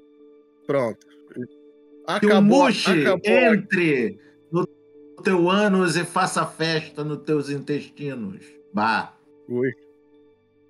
Pronto. 0.67 1.07
Acabou, 2.05 2.19
que 2.19 2.35
o 2.35 2.41
Mushi 2.41 3.01
acabou. 3.01 3.31
entre 3.31 4.19
no 4.51 4.67
teu 5.23 5.49
ânus 5.49 5.95
e 5.95 6.03
faça 6.03 6.45
festa 6.45 7.01
nos 7.01 7.19
teus 7.19 7.49
intestinos. 7.49 8.41
Bah. 8.73 9.13
Ui. 9.47 9.71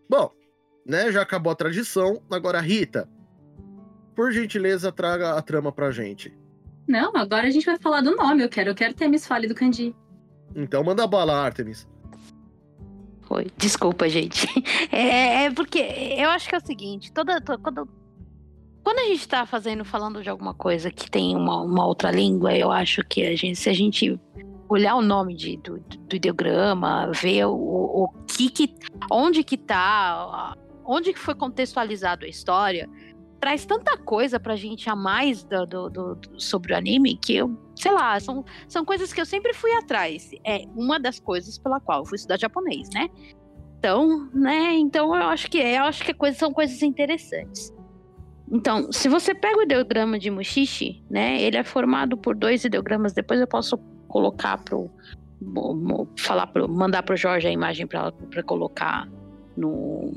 Bom, 0.08 0.32
né, 0.86 1.12
já 1.12 1.24
acabou 1.24 1.52
a 1.54 1.56
tradição. 1.56 2.22
Agora, 2.30 2.62
Rita, 2.62 3.10
por 4.16 4.32
gentileza, 4.32 4.92
traga 4.92 5.34
a 5.34 5.42
trama 5.42 5.72
pra 5.72 5.90
gente. 5.90 6.43
Não, 6.88 7.16
agora 7.16 7.48
a 7.48 7.52
gente 7.52 7.66
vai 7.66 7.78
falar 7.78 8.02
do 8.02 8.16
nome. 8.16 8.44
Eu 8.44 8.50
quero, 8.50 8.70
eu 8.72 8.76
quero 8.76 8.94
ter 8.94 9.08
Miss 9.08 9.26
Fale 9.26 9.48
do 9.48 9.56
Kandi. 9.56 9.96
Então 10.56 10.84
manda 10.84 11.08
bala, 11.08 11.34
Artemis. 11.34 11.88
Foi. 13.22 13.48
Desculpa, 13.58 14.08
gente. 14.10 14.48
É, 14.92 15.46
é, 15.46 15.52
porque 15.52 15.80
eu 15.80 16.30
acho 16.30 16.48
que 16.48 16.54
é 16.54 16.58
o 16.60 16.66
seguinte, 16.66 17.12
toda, 17.12 17.42
toda 17.42 17.58
quando, 17.58 17.90
quando 18.84 19.00
a 19.00 19.06
gente 19.06 19.28
tá 19.28 19.44
fazendo, 19.44 19.84
falando 19.84 20.22
de 20.22 20.30
alguma 20.30 20.54
coisa 20.54 20.92
que 20.92 21.10
tem 21.10 21.36
uma, 21.36 21.62
uma 21.62 21.84
outra 21.84 22.12
língua, 22.12 22.56
eu 22.56 22.72
acho 22.72 23.04
que 23.04 23.26
a 23.26 23.36
gente, 23.36 23.56
se 23.56 23.70
a 23.70 23.74
gente 23.74 24.20
olhar 24.70 24.96
o 24.96 25.02
nome 25.02 25.36
de, 25.36 25.58
do, 25.58 25.80
do 25.80 26.16
ideograma, 26.16 27.12
ver 27.12 27.46
o, 27.46 27.54
o 27.54 28.08
que 28.28 28.52
que, 28.52 28.76
onde 29.12 29.44
que 29.44 29.58
tá, 29.58 30.56
onde 30.86 31.12
que 31.12 31.20
foi 31.20 31.34
contextualizado 31.34 32.26
a 32.26 32.28
história, 32.28 32.88
traz 33.44 33.66
tanta 33.66 33.98
coisa 33.98 34.40
pra 34.40 34.56
gente 34.56 34.90
a 34.90 34.96
mais 34.96 35.44
do, 35.44 35.66
do, 35.66 35.90
do, 35.90 36.18
sobre 36.38 36.72
o 36.72 36.78
anime 36.78 37.18
que 37.18 37.36
eu, 37.36 37.54
sei 37.76 37.92
lá, 37.92 38.18
são, 38.18 38.46
são 38.70 38.86
coisas 38.86 39.12
que 39.12 39.20
eu 39.20 39.26
sempre 39.26 39.54
fui 39.54 39.70
atrás. 39.74 40.32
É 40.46 40.64
uma 40.74 40.98
das 40.98 41.20
coisas 41.20 41.58
pela 41.58 41.78
qual 41.82 42.00
eu 42.00 42.06
fui 42.06 42.16
estudar 42.16 42.40
japonês, 42.40 42.88
né? 42.94 43.10
Então, 43.78 44.30
né? 44.34 44.76
Então 44.76 45.14
eu 45.14 45.24
acho 45.24 45.52
que 45.52 45.60
é, 45.60 45.78
eu 45.78 45.84
acho 45.84 46.06
que 46.06 46.14
coisa, 46.14 46.38
são 46.38 46.54
coisas 46.54 46.82
interessantes. 46.82 47.74
Então, 48.50 48.90
se 48.94 49.10
você 49.10 49.36
pega 49.36 49.58
o 49.58 49.64
ideograma 49.64 50.18
de 50.18 50.32
Mushishi, 50.32 51.04
né? 51.10 51.42
Ele 51.42 51.58
é 51.58 51.66
formado 51.66 52.16
por 52.16 52.38
dois 52.38 52.64
ideogramas. 52.64 53.12
Depois 53.12 53.42
eu 53.42 53.48
posso 53.48 53.78
colocar 54.08 54.58
pro 54.64 54.90
falar 56.18 56.48
pro, 56.48 56.70
mandar 56.70 57.04
pro 57.04 57.18
Jorge 57.18 57.46
a 57.46 57.52
imagem 57.52 57.86
para 57.86 58.14
colocar 58.46 59.06
no, 59.58 60.14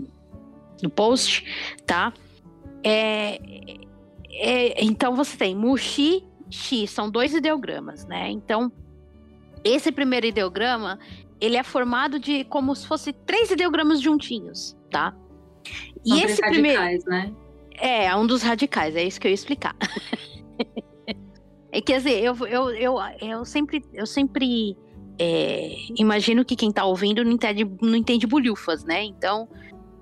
no 0.81 0.89
post, 0.89 1.45
tá? 1.85 2.13
É, 2.85 3.41
é, 4.31 4.85
então 4.85 5.15
você 5.15 5.37
tem 5.37 5.55
Mushi 5.55 6.25
Shi, 6.51 6.87
são 6.87 7.11
dois 7.11 7.35
ideogramas, 7.35 8.07
né? 8.07 8.31
Então, 8.31 8.71
esse 9.65 9.91
primeiro 9.91 10.27
ideograma, 10.27 10.99
ele 11.41 11.57
é 11.57 11.63
formado 11.63 12.19
de 12.19 12.45
como 12.45 12.75
se 12.75 12.87
fosse 12.87 13.13
três 13.13 13.51
ideogramas 13.51 14.01
juntinhos, 14.01 14.77
tá? 14.91 15.15
E 16.05 16.11
são 16.11 16.19
esse 16.21 16.41
primeiro 16.41 16.81
né? 17.07 17.33
É, 17.79 18.15
um 18.15 18.27
dos 18.27 18.43
radicais, 18.43 18.95
é 18.95 19.03
isso 19.03 19.21
que 19.21 19.27
eu 19.27 19.31
ia 19.31 19.35
explicar. 19.35 19.77
é, 21.73 21.81
quer 21.81 21.99
dizer, 21.99 22.23
eu, 22.23 22.35
eu, 22.47 22.71
eu, 22.71 22.97
eu 23.21 23.45
sempre, 23.45 23.85
eu 23.93 24.07
sempre 24.07 24.77
é, 25.19 25.75
imagino 25.99 26.45
que 26.45 26.55
quem 26.55 26.71
tá 26.71 26.85
ouvindo 26.85 27.25
não 27.25 27.33
entende, 27.33 27.65
não 27.83 27.97
entende 27.97 28.27
bolhufas, 28.27 28.85
né? 28.85 29.03
Então, 29.03 29.49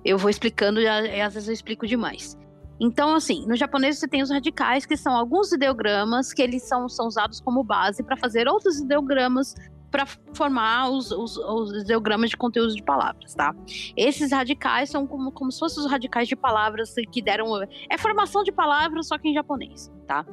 eu 0.05 0.17
vou 0.17 0.29
explicando 0.29 0.79
e 0.79 0.87
às 0.87 1.33
vezes 1.33 1.49
eu 1.49 1.53
explico 1.53 1.87
demais. 1.87 2.37
Então, 2.79 3.15
assim, 3.15 3.45
no 3.47 3.55
japonês 3.55 3.97
você 3.97 4.07
tem 4.07 4.21
os 4.21 4.29
radicais, 4.29 4.85
que 4.85 4.97
são 4.97 5.15
alguns 5.15 5.51
ideogramas 5.51 6.33
que 6.33 6.41
eles 6.41 6.63
são, 6.63 6.89
são 6.89 7.07
usados 7.07 7.39
como 7.39 7.63
base 7.63 8.03
para 8.03 8.17
fazer 8.17 8.47
outros 8.47 8.79
ideogramas 8.79 9.55
para 9.89 10.05
formar 10.33 10.89
os, 10.89 11.09
os, 11.09 11.37
os, 11.37 11.83
ideogramas 11.83 12.29
de 12.29 12.35
conteúdos 12.35 12.75
de 12.75 12.83
palavras, 12.83 13.33
tá? 13.33 13.55
Esses 13.95 14.33
radicais 14.33 14.89
são 14.89 15.07
como, 15.07 15.31
como 15.31 15.49
se 15.49 15.59
fossem 15.59 15.81
os 15.81 15.89
radicais 15.89 16.27
de 16.27 16.35
palavras 16.35 16.93
que 17.09 17.21
deram. 17.21 17.47
É 17.89 17.97
formação 17.97 18.43
de 18.43 18.51
palavras, 18.51 19.07
só 19.07 19.17
que 19.17 19.29
em 19.29 19.33
japonês, 19.33 19.89
tá? 20.05 20.25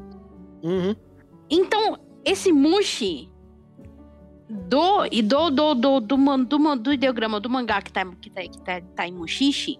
Uhum. 0.65 0.97
Então, 1.49 1.97
esse 2.25 2.51
mushi 2.51 3.31
do 4.49 5.07
e 5.13 5.23
do 5.23 5.51
do, 5.51 5.75
do, 5.75 6.01
do, 6.01 6.19
do, 6.19 6.77
do 6.77 6.93
ideograma 6.93 7.39
do 7.39 7.49
mangá 7.49 7.81
que 7.81 7.93
tá, 7.93 8.05
que 8.05 8.31
tá, 8.31 8.43
que 8.43 8.61
tá, 8.63 8.81
tá 8.97 9.07
em 9.07 9.13
mushishi 9.13 9.79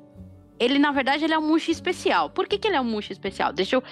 ele, 0.63 0.79
na 0.79 0.93
verdade, 0.93 1.25
ele 1.25 1.35
é 1.35 1.39
um 1.39 1.47
mushi 1.47 1.73
especial. 1.73 2.31
Por 2.31 2.47
que, 2.47 2.57
que 2.57 2.69
ele 2.69 2.77
é 2.77 2.81
um 2.81 2.85
mushi 2.85 3.13
especial? 3.13 3.53
Deixa 3.53 3.75
eu 3.75 3.83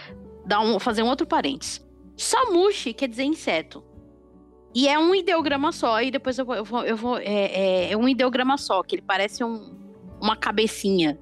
dar 0.46 0.60
um, 0.60 0.78
fazer 0.78 1.02
um 1.02 1.08
outro 1.08 1.26
parênteses. 1.26 1.84
Só 2.16 2.52
mushi 2.52 2.92
quer 2.92 3.08
dizer 3.08 3.24
inseto. 3.24 3.82
E 4.72 4.86
é 4.86 4.96
um 4.96 5.12
ideograma 5.12 5.72
só, 5.72 6.00
e 6.00 6.12
depois 6.12 6.38
eu 6.38 6.44
vou. 6.44 6.54
Eu 6.54 6.64
vou, 6.64 6.84
eu 6.84 6.96
vou 6.96 7.18
é, 7.18 7.24
é, 7.24 7.92
é, 7.92 7.96
um 7.96 8.08
ideograma 8.08 8.56
só, 8.56 8.84
que 8.84 8.94
ele 8.94 9.02
parece 9.02 9.42
um, 9.42 9.76
uma 10.20 10.36
cabecinha. 10.36 11.18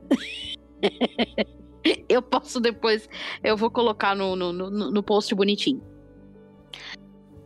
eu 2.10 2.20
posso 2.20 2.60
depois. 2.60 3.08
Eu 3.42 3.56
vou 3.56 3.70
colocar 3.70 4.14
no, 4.14 4.36
no, 4.36 4.52
no, 4.52 4.70
no 4.90 5.02
post 5.02 5.34
bonitinho. 5.34 5.82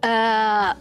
Uh, 0.04 0.76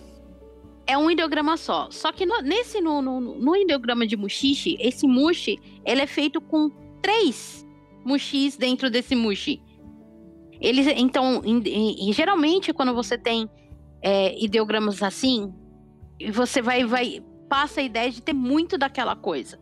é 0.87 0.97
um 0.97 1.11
ideograma 1.11 1.55
só. 1.55 1.87
Só 1.91 2.11
que 2.11 2.25
no, 2.25 2.41
nesse 2.41 2.81
no, 2.81 2.99
no, 2.99 3.21
no 3.21 3.55
ideograma 3.55 4.07
de 4.07 4.17
Mushishi, 4.17 4.75
esse 4.79 5.05
Mushi, 5.05 5.59
ele 5.85 6.01
é 6.01 6.07
feito 6.07 6.41
com 6.41 6.80
três 7.01 7.65
mushis 8.05 8.57
dentro 8.57 8.89
desse 8.89 9.15
mushi. 9.15 9.61
Eles, 10.59 10.87
então, 10.95 11.41
em, 11.43 11.59
em, 12.07 12.13
geralmente, 12.13 12.71
quando 12.71 12.93
você 12.93 13.17
tem 13.17 13.49
é, 14.01 14.37
ideogramas 14.43 15.01
assim, 15.01 15.51
você 16.31 16.61
vai, 16.61 16.85
vai 16.85 17.23
passa 17.49 17.81
a 17.81 17.83
ideia 17.83 18.11
de 18.11 18.21
ter 18.21 18.33
muito 18.33 18.77
daquela 18.77 19.15
coisa, 19.15 19.59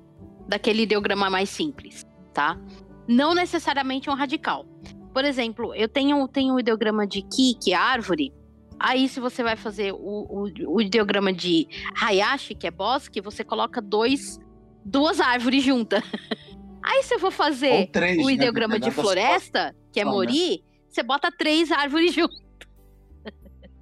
daquele 0.47 0.83
ideograma 0.83 1.29
mais 1.29 1.49
simples, 1.49 2.05
tá? 2.33 2.59
Não 3.07 3.33
necessariamente 3.33 4.09
um 4.09 4.13
radical. 4.13 4.65
Por 5.13 5.25
exemplo, 5.25 5.73
eu 5.73 5.87
tenho, 5.87 6.27
tenho 6.27 6.53
um 6.53 6.59
ideograma 6.59 7.07
de 7.07 7.21
ki, 7.21 7.55
que 7.61 7.73
é 7.73 7.75
árvore. 7.75 8.33
Aí, 8.79 9.09
se 9.09 9.19
você 9.19 9.41
vai 9.41 9.55
fazer 9.55 9.91
o, 9.93 9.97
o, 9.97 10.75
o 10.75 10.81
ideograma 10.81 11.33
de 11.33 11.67
Hayashi, 11.99 12.55
que 12.55 12.67
é 12.67 12.71
bosque, 12.71 13.19
você 13.19 13.43
coloca 13.43 13.81
dois, 13.81 14.39
duas 14.85 15.19
árvores 15.19 15.63
juntas. 15.63 16.03
Aí 16.83 17.03
se 17.03 17.13
eu 17.13 17.19
for 17.19 17.31
fazer 17.31 17.87
três, 17.87 18.17
o 18.17 18.27
né, 18.27 18.33
ideograma 18.33 18.75
né? 18.75 18.79
de 18.79 18.91
floresta, 18.91 19.75
que 19.91 19.99
é 19.99 20.05
oh, 20.05 20.11
Mori, 20.11 20.51
né? 20.51 20.57
você 20.87 21.03
bota 21.03 21.31
três 21.31 21.71
árvores 21.71 22.13
juntas. 22.13 22.39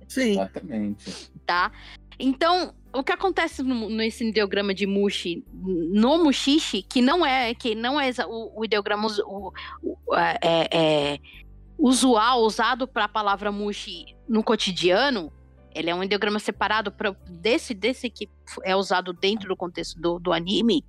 Sim. 0.07 0.31
Exatamente. 0.31 1.31
Tá? 1.45 1.71
Então, 2.19 2.73
o 2.93 3.03
que 3.03 3.11
acontece 3.11 3.61
no, 3.61 3.89
nesse 3.89 4.27
ideograma 4.27 4.73
de 4.73 4.87
Mushi, 4.87 5.45
no 5.53 6.23
Mushishi, 6.23 6.81
que 6.81 7.01
não 7.01 7.25
é 7.25 7.53
que 7.53 7.75
não 7.75 7.99
é 7.99 8.09
o, 8.27 8.59
o 8.59 8.65
ideograma 8.65 9.07
o, 9.25 9.53
o, 9.83 10.15
é, 10.15 10.37
é, 10.41 10.67
é 10.71 11.19
usual 11.77 12.41
usado 12.41 12.87
para 12.87 13.05
a 13.05 13.09
palavra 13.09 13.51
Mushi 13.51 14.15
no 14.27 14.43
cotidiano, 14.43 15.31
ele 15.75 15.89
é 15.89 15.95
um 15.95 16.03
ideograma 16.03 16.39
separado 16.39 16.91
pra, 16.91 17.15
desse 17.29 17.73
desse 17.73 18.09
que 18.09 18.27
é 18.63 18.75
usado 18.75 19.13
dentro 19.13 19.47
do 19.47 19.55
contexto 19.55 19.99
do, 19.99 20.17
do 20.17 20.33
anime 20.33 20.83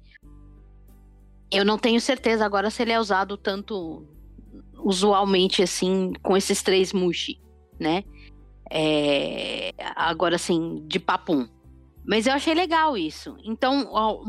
eu 1.50 1.64
não 1.64 1.78
tenho 1.78 2.00
certeza 2.00 2.44
agora 2.44 2.70
se 2.70 2.82
ele 2.82 2.92
é 2.92 3.00
usado 3.00 3.36
tanto 3.36 4.06
usualmente 4.76 5.62
assim 5.62 6.12
com 6.22 6.36
esses 6.36 6.62
três 6.62 6.92
mushi, 6.92 7.40
né? 7.78 8.04
É, 8.70 9.72
agora 9.96 10.36
assim, 10.36 10.84
de 10.86 10.98
papum. 10.98 11.48
Mas 12.06 12.26
eu 12.26 12.32
achei 12.32 12.54
legal 12.54 12.96
isso. 12.96 13.36
Então, 13.44 13.88
ó, 13.90 14.22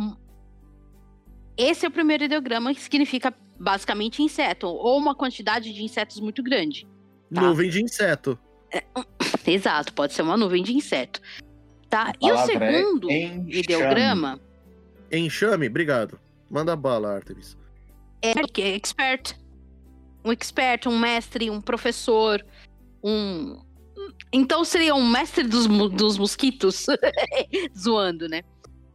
esse 1.58 1.86
é 1.86 1.90
o 1.90 1.92
primeiro 1.92 2.24
ideograma 2.24 2.74
que 2.74 2.82
significa 2.82 3.34
basicamente 3.60 4.24
inseto, 4.24 4.68
ou 4.68 4.98
uma 4.98 5.14
quantidade 5.14 5.74
de 5.74 5.84
insetos 5.84 6.20
muito 6.20 6.42
grande. 6.42 6.88
Tá? 7.34 7.42
Nuvem 7.42 7.70
de 7.70 7.84
inseto. 7.84 8.40
É, 8.72 8.84
exato, 9.46 9.94
pode 9.94 10.14
ser 10.14 10.22
uma 10.22 10.38
nuvem 10.38 10.64
de 10.64 10.74
inseto. 10.74 11.22
Tá? 11.90 12.14
E 12.22 12.32
o 12.32 12.36
é 12.36 12.46
segundo 12.46 13.12
é 13.12 13.36
ideograma. 13.48 14.40
Enxame, 15.12 15.68
obrigado. 15.68 16.20
Manda 16.50 16.76
bala, 16.76 17.16
Artemis. 17.16 17.58
É 18.22 18.34
expert. 18.76 19.38
Um 20.26 20.32
expert, 20.32 20.88
um 20.88 21.00
mestre, 21.00 21.50
um 21.50 21.62
professor, 21.62 22.46
um. 23.04 23.62
Então 24.34 24.66
seria 24.66 24.94
um 24.96 25.08
mestre 25.08 25.44
dos, 25.44 25.68
dos 25.68 26.18
mosquitos. 26.18 26.86
Zoando, 27.78 28.28
né? 28.28 28.42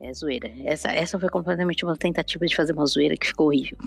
É 0.00 0.12
zoeira. 0.12 0.52
Essa, 0.64 0.92
essa 0.92 1.18
foi 1.18 1.30
completamente 1.30 1.84
uma 1.84 1.96
tentativa 1.96 2.44
de 2.46 2.54
fazer 2.54 2.72
uma 2.72 2.84
zoeira 2.84 3.16
que 3.16 3.26
ficou 3.26 3.46
horrível. 3.46 3.78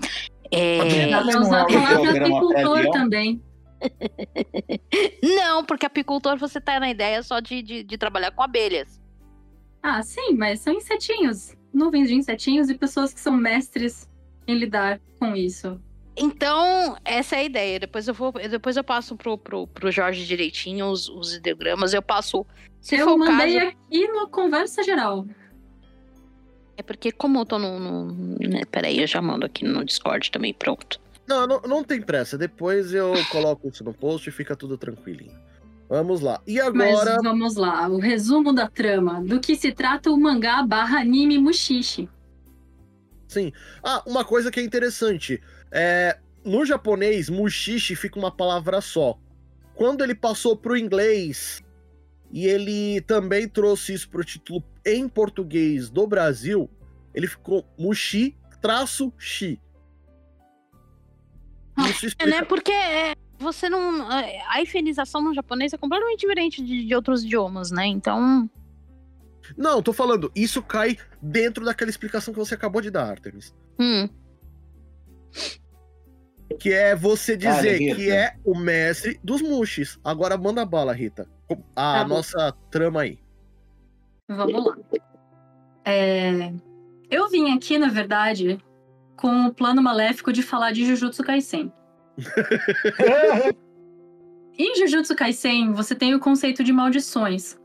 É... 0.52 1.08
Pra 1.10 1.40
usar 1.40 1.62
a 1.62 1.66
palavra 1.66 2.22
apicultor 2.22 2.90
também. 2.92 3.42
Não, 5.22 5.64
porque 5.64 5.86
apicultor 5.86 6.38
você 6.38 6.60
tá 6.60 6.80
na 6.80 6.90
ideia 6.90 7.22
só 7.22 7.40
de, 7.40 7.62
de, 7.62 7.84
de 7.84 7.98
trabalhar 7.98 8.32
com 8.32 8.42
abelhas. 8.42 9.00
Ah, 9.84 10.02
sim, 10.02 10.34
mas 10.34 10.62
são 10.62 10.74
insetinhos 10.74 11.56
nuvens 11.78 12.10
de 12.10 12.16
insetinhos 12.16 12.70
e 12.70 12.76
pessoas 12.76 13.14
que 13.14 13.20
são 13.20 13.36
mestres 13.38 14.10
em 14.48 14.56
lidar 14.56 15.00
com 15.20 15.36
isso. 15.36 15.80
Então, 16.18 16.98
essa 17.06 17.36
é 17.36 17.40
a 17.40 17.44
ideia. 17.44 17.80
Depois 17.80 18.08
eu 18.08 18.14
vou, 18.14 18.32
depois 18.32 18.76
eu 18.76 18.84
passo 18.84 19.16
pro, 19.16 19.38
pro, 19.38 19.68
pro 19.68 19.92
Jorge 19.92 20.26
direitinho 20.26 20.88
os, 20.88 21.08
os 21.08 21.36
ideogramas. 21.36 21.94
Eu 21.94 22.02
passo. 22.02 22.46
Se 22.82 22.96
eu 22.96 23.06
for 23.06 23.18
mandei 23.18 23.60
caso... 23.60 23.68
aqui 23.68 24.08
no 24.08 24.28
conversa 24.28 24.82
geral. 24.82 25.28
É 26.76 26.82
porque 26.82 27.12
como 27.12 27.40
eu 27.40 27.46
tô 27.46 27.60
no, 27.60 27.80
no 27.80 28.38
né, 28.40 28.62
peraí, 28.70 29.00
eu 29.00 29.08
já 29.08 29.22
mando 29.22 29.46
aqui 29.46 29.64
no 29.64 29.86
Discord 29.86 30.32
também, 30.32 30.54
pronto. 30.54 31.00
Não, 31.28 31.46
não, 31.46 31.62
não 31.62 31.84
tem 31.84 32.02
pressa. 32.02 32.38
Depois 32.38 32.94
eu 32.94 33.14
coloco 33.32 33.68
isso 33.68 33.84
no 33.84 33.94
post 33.94 34.28
e 34.28 34.32
fica 34.32 34.56
tudo 34.56 34.78
tranquilinho. 34.78 35.36
Vamos 35.90 36.22
lá. 36.22 36.42
E 36.46 36.60
agora. 36.60 37.16
Mas 37.16 37.24
vamos 37.24 37.56
lá. 37.56 37.88
O 37.88 37.98
resumo 38.00 38.54
da 38.54 38.68
trama. 38.68 39.22
Do 39.22 39.40
que 39.40 39.56
se 39.56 39.72
trata 39.72 40.12
o 40.12 40.18
mangá 40.18 40.62
barra 40.64 41.00
anime 41.00 41.38
Mushishi. 41.38 42.10
Sim. 43.28 43.52
Ah, 43.84 44.04
uma 44.06 44.26
coisa 44.26 44.52
que 44.52 44.60
é 44.60 44.64
interessante. 44.64 45.42
É, 45.72 46.18
no 46.44 46.66
japonês, 46.66 47.30
Mushishi 47.30 47.96
fica 47.96 48.20
uma 48.20 48.32
palavra 48.32 48.82
só. 48.82 49.18
Quando 49.76 50.04
ele 50.04 50.16
passou 50.16 50.58
pro 50.58 50.78
inglês 50.78 51.62
e 52.32 52.46
ele 52.46 53.02
também 53.02 53.48
trouxe 53.48 53.94
isso 53.94 54.10
pro 54.10 54.24
título 54.24 54.64
em 54.86 55.08
português 55.08 55.90
do 55.90 56.08
Brasil, 56.08 56.70
ele 57.14 57.28
ficou 57.28 57.66
Mushi 57.78 58.36
traço 58.62 59.14
Shi. 59.18 59.60
Isso 61.90 62.08
explica... 62.08 62.24
É, 62.24 62.40
né? 62.40 62.46
Porque 62.46 62.72
é, 62.72 63.14
você 63.40 63.70
não. 63.70 64.08
A 64.10 64.62
higienização 64.62 65.22
no 65.22 65.34
japonês 65.34 65.74
é 65.74 65.78
completamente 65.78 66.20
diferente 66.20 66.64
de, 66.64 66.86
de 66.86 66.96
outros 66.96 67.24
idiomas, 67.24 67.72
né? 67.72 67.86
Então. 67.86 68.50
Não, 69.56 69.82
tô 69.82 69.94
falando, 69.94 70.32
isso 70.36 70.62
cai 70.62 70.98
dentro 71.22 71.64
daquela 71.64 71.90
explicação 71.90 72.34
que 72.34 72.40
você 72.40 72.56
acabou 72.56 72.82
de 72.82 72.92
dar, 72.92 73.10
Artemis. 73.10 73.56
Hum. 73.80 74.10
Que 76.60 76.74
é 76.74 76.96
você 76.96 77.38
dizer 77.38 77.96
que 77.96 78.12
é 78.12 78.36
o 78.44 78.58
mestre 78.58 79.20
dos 79.24 79.42
mushis. 79.42 80.00
Agora 80.04 80.38
manda 80.38 80.66
bala, 80.66 80.94
Rita. 80.94 81.30
A 81.76 82.00
tá 82.00 82.08
nossa 82.08 82.52
trama 82.70 83.02
aí. 83.02 83.20
Vamos 84.28 84.66
lá. 84.66 84.78
É... 85.86 86.52
Eu 87.10 87.30
vim 87.30 87.56
aqui, 87.56 87.78
na 87.78 87.88
verdade, 87.88 88.60
com 89.16 89.48
o 89.48 89.54
plano 89.54 89.82
maléfico 89.82 90.34
de 90.34 90.44
falar 90.44 90.72
de 90.72 90.86
Jujutsu 90.86 91.24
Kaisen. 91.24 91.72
em 94.58 94.76
Jujutsu 94.76 95.16
Kaisen, 95.16 95.74
você 95.74 95.94
tem 95.96 96.16
o 96.16 96.20
conceito 96.20 96.64
de 96.64 96.74
maldições, 96.74 97.58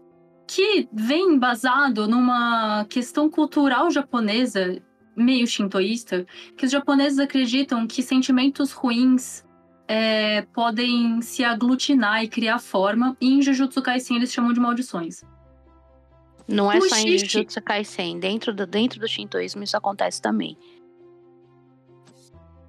que 0.47 0.89
vem 0.93 1.35
embasado 1.35 2.07
numa 2.07 2.85
questão 2.89 3.31
cultural 3.31 3.91
japonesa, 3.91 4.81
meio 5.17 5.47
shintoísta, 5.47 6.27
que 6.57 6.67
os 6.67 6.73
japoneses 6.73 7.19
acreditam 7.19 7.87
que 7.87 8.03
sentimentos 8.03 8.73
ruins 8.73 9.45
é, 9.89 10.43
podem 10.55 11.21
se 11.23 11.45
aglutinar 11.45 12.23
e 12.23 12.29
criar 12.29 12.59
forma, 12.59 13.17
e 13.21 13.33
em 13.33 13.43
Jujutsu 13.43 13.81
Kaisen 13.83 14.17
eles 14.17 14.33
chamam 14.33 14.53
de 14.53 14.61
maldições. 14.61 15.23
Não 16.47 16.71
é 16.71 16.81
só 16.81 16.97
em 16.97 17.17
Jujutsu 17.17 17.63
Kaisen, 17.63 18.19
dentro 18.19 18.53
do, 18.53 18.67
dentro 18.67 19.01
do 19.01 19.09
shintoísmo 19.09 19.63
isso 19.63 19.77
acontece 19.77 20.21
também. 20.21 20.57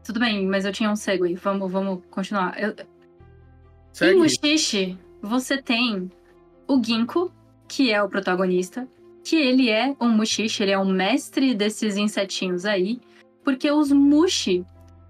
Tudo 0.03 0.19
bem, 0.19 0.45
mas 0.45 0.65
eu 0.65 0.73
tinha 0.73 0.91
um 0.91 0.95
segue. 0.95 1.35
Vamos, 1.35 1.71
vamos 1.71 2.03
continuar. 2.09 2.61
Eu... 2.61 2.75
Em 4.01 4.17
Mushishi, 4.17 4.97
você 5.21 5.61
tem 5.61 6.11
o 6.67 6.83
Ginkgo, 6.83 7.31
que 7.67 7.91
é 7.91 8.01
o 8.01 8.09
protagonista, 8.09 8.87
que 9.23 9.35
ele 9.35 9.69
é 9.69 9.95
um 9.99 10.09
Mushishi, 10.09 10.63
ele 10.63 10.71
é 10.71 10.79
um 10.79 10.91
mestre 10.91 11.53
desses 11.53 11.95
insetinhos 11.95 12.65
aí, 12.65 12.99
porque 13.43 13.71
os 13.71 13.91
Mushi 13.91 14.65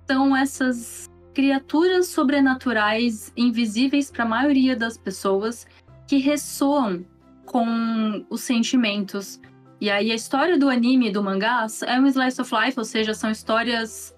são 0.07 0.35
essas 0.35 1.09
criaturas 1.33 2.07
sobrenaturais 2.07 3.33
invisíveis 3.35 4.11
para 4.11 4.23
a 4.23 4.27
maioria 4.27 4.75
das 4.75 4.97
pessoas 4.97 5.65
que 6.07 6.17
ressoam 6.17 7.03
com 7.45 8.25
os 8.29 8.41
sentimentos. 8.41 9.39
E 9.81 9.89
aí 9.89 10.11
a 10.11 10.15
história 10.15 10.57
do 10.57 10.69
anime 10.69 11.07
e 11.07 11.11
do 11.11 11.23
mangá 11.23 11.65
é 11.87 11.99
um 11.99 12.07
slice 12.07 12.39
of 12.39 12.53
life, 12.53 12.77
ou 12.77 12.85
seja, 12.85 13.13
são 13.13 13.31
histórias 13.31 14.12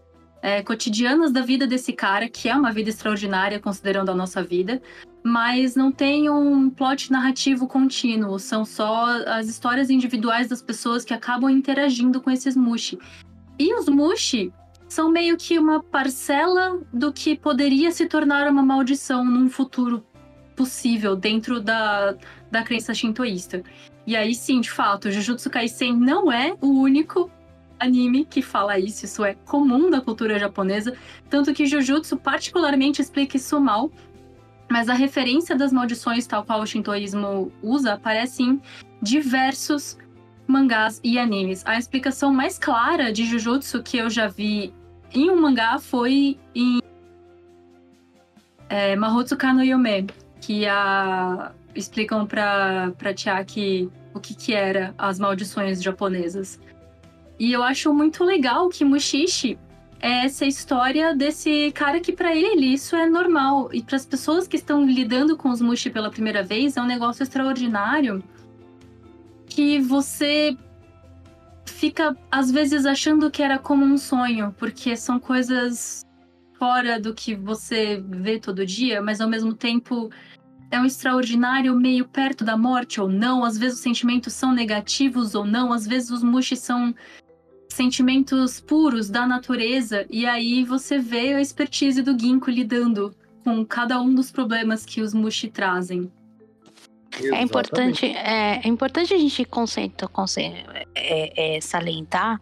é, 0.45 0.61
cotidianas 0.61 1.31
da 1.31 1.41
vida 1.41 1.65
desse 1.65 1.91
cara, 1.91 2.29
que 2.29 2.47
é 2.47 2.55
uma 2.55 2.71
vida 2.71 2.91
extraordinária 2.91 3.59
considerando 3.59 4.11
a 4.11 4.15
nossa 4.15 4.43
vida, 4.43 4.79
mas 5.23 5.75
não 5.75 5.91
tem 5.91 6.29
um 6.29 6.69
plot 6.69 7.11
narrativo 7.11 7.65
contínuo, 7.65 8.37
são 8.37 8.63
só 8.63 9.07
as 9.25 9.47
histórias 9.47 9.89
individuais 9.89 10.47
das 10.47 10.61
pessoas 10.61 11.03
que 11.03 11.15
acabam 11.15 11.49
interagindo 11.49 12.21
com 12.21 12.29
esses 12.29 12.55
mushi. 12.55 12.99
E 13.57 13.73
os 13.73 13.89
mushi 13.89 14.53
são 14.87 15.09
meio 15.09 15.35
que 15.35 15.57
uma 15.57 15.81
parcela 15.81 16.79
do 16.93 17.11
que 17.11 17.35
poderia 17.35 17.89
se 17.89 18.05
tornar 18.05 18.47
uma 18.47 18.61
maldição 18.61 19.25
num 19.25 19.49
futuro 19.49 20.05
possível 20.55 21.15
dentro 21.15 21.59
da, 21.59 22.15
da 22.51 22.61
crença 22.61 22.93
shintoísta. 22.93 23.63
E 24.05 24.15
aí 24.15 24.35
sim, 24.35 24.61
de 24.61 24.69
fato, 24.69 25.09
Jujutsu 25.09 25.49
Kaisen 25.49 25.97
não 25.97 26.31
é 26.31 26.55
o 26.61 26.67
único 26.67 27.31
anime 27.85 28.25
que 28.25 28.41
fala 28.41 28.77
isso, 28.77 29.05
isso 29.05 29.23
é 29.23 29.35
comum 29.45 29.89
da 29.89 30.01
cultura 30.01 30.37
japonesa, 30.37 30.95
tanto 31.29 31.53
que 31.53 31.65
Jujutsu 31.65 32.17
particularmente 32.17 33.01
explica 33.01 33.37
isso 33.37 33.59
mal, 33.59 33.91
mas 34.69 34.89
a 34.89 34.93
referência 34.93 35.55
das 35.55 35.71
maldições, 35.71 36.25
tal 36.25 36.43
qual 36.43 36.61
o 36.61 36.65
shintoísmo 36.65 37.51
usa, 37.61 37.93
aparece 37.93 38.43
em 38.43 38.61
diversos 39.01 39.97
mangás 40.47 40.99
e 41.03 41.17
animes. 41.17 41.63
A 41.65 41.77
explicação 41.77 42.33
mais 42.33 42.57
clara 42.57 43.11
de 43.11 43.25
Jujutsu 43.25 43.81
que 43.81 43.97
eu 43.97 44.09
já 44.09 44.27
vi 44.27 44.73
em 45.13 45.29
um 45.29 45.39
mangá 45.39 45.79
foi 45.79 46.37
em 46.53 46.79
é, 48.69 48.95
Mahotsuka 48.95 49.53
no 49.53 49.63
Yome, 49.63 50.07
que 50.41 50.65
a, 50.65 51.51
explicam 51.75 52.25
pra 52.25 52.93
Chiaki 53.15 53.89
o 54.13 54.19
que, 54.19 54.33
que 54.33 54.53
era 54.53 54.93
as 54.97 55.19
maldições 55.19 55.81
japonesas. 55.81 56.59
E 57.39 57.51
eu 57.51 57.63
acho 57.63 57.93
muito 57.93 58.23
legal 58.23 58.69
que 58.69 58.85
Mushishi 58.85 59.57
é 59.99 60.25
essa 60.25 60.45
história 60.45 61.15
desse 61.15 61.71
cara 61.73 61.99
que 61.99 62.13
para 62.13 62.35
ele 62.35 62.67
isso 62.67 62.95
é 62.95 63.09
normal. 63.09 63.69
E 63.73 63.81
para 63.81 63.95
as 63.95 64.05
pessoas 64.05 64.47
que 64.47 64.55
estão 64.55 64.85
lidando 64.85 65.35
com 65.35 65.49
os 65.49 65.61
Mushi 65.61 65.89
pela 65.89 66.11
primeira 66.11 66.43
vez 66.43 66.77
é 66.77 66.81
um 66.81 66.85
negócio 66.85 67.23
extraordinário 67.23 68.23
que 69.47 69.79
você 69.79 70.55
fica 71.65 72.15
às 72.31 72.51
vezes 72.51 72.85
achando 72.85 73.29
que 73.31 73.41
era 73.41 73.57
como 73.57 73.83
um 73.85 73.97
sonho, 73.97 74.53
porque 74.57 74.95
são 74.95 75.19
coisas 75.19 76.05
fora 76.57 76.99
do 76.99 77.13
que 77.13 77.35
você 77.35 78.03
vê 78.07 78.39
todo 78.39 78.65
dia, 78.65 79.01
mas 79.01 79.19
ao 79.19 79.29
mesmo 79.29 79.53
tempo 79.53 80.09
é 80.71 80.79
um 80.79 80.85
extraordinário 80.85 81.75
meio 81.75 82.05
perto 82.05 82.43
da 82.43 82.57
morte 82.57 82.99
ou 82.99 83.09
não, 83.09 83.43
às 83.43 83.57
vezes 83.57 83.77
os 83.77 83.83
sentimentos 83.83 84.33
são 84.33 84.51
negativos 84.51 85.35
ou 85.35 85.45
não, 85.45 85.71
às 85.71 85.85
vezes 85.85 86.09
os 86.11 86.23
mushi 86.23 86.55
são 86.55 86.93
sentimentos 87.75 88.59
puros 88.59 89.09
da 89.09 89.27
natureza, 89.27 90.05
e 90.09 90.25
aí 90.25 90.63
você 90.63 90.97
vê 90.97 91.33
a 91.33 91.41
expertise 91.41 92.01
do 92.01 92.17
Ginkgo 92.17 92.49
lidando 92.49 93.13
com 93.43 93.63
cada 93.65 94.01
um 94.01 94.13
dos 94.13 94.31
problemas 94.31 94.85
que 94.85 95.01
os 95.01 95.13
Mushi 95.13 95.49
trazem. 95.49 96.11
É 97.21 97.41
importante, 97.41 98.05
é, 98.05 98.61
é, 98.63 98.67
importante 98.67 99.13
a 99.13 99.17
gente 99.17 99.45
conceito, 99.45 100.09
conceito, 100.09 100.55
é, 100.95 101.57
é, 101.57 101.61
salientar 101.61 102.41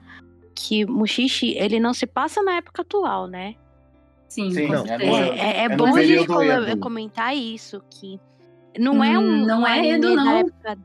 que 0.55 0.85
Mushishi 0.85 1.57
ele 1.57 1.79
não 1.79 1.93
se 1.93 2.05
passa 2.05 2.41
na 2.41 2.53
época 2.53 2.81
atual, 2.81 3.27
né? 3.27 3.55
Sim, 4.29 4.51
Sim 4.51 4.67
não, 4.67 4.85
é, 4.85 5.61
é, 5.61 5.63
é, 5.65 5.69
bom 5.69 5.95
a 5.95 6.03
gente 6.03 6.27
comentar 6.79 7.35
isso, 7.35 7.81
que 7.89 8.19
não 8.79 9.03
é 9.03 9.17
um. 9.17 9.45
Não 9.45 9.67
é 9.67 9.89
Edo, 9.89 10.15
não. 10.15 10.37
Época, 10.37 10.77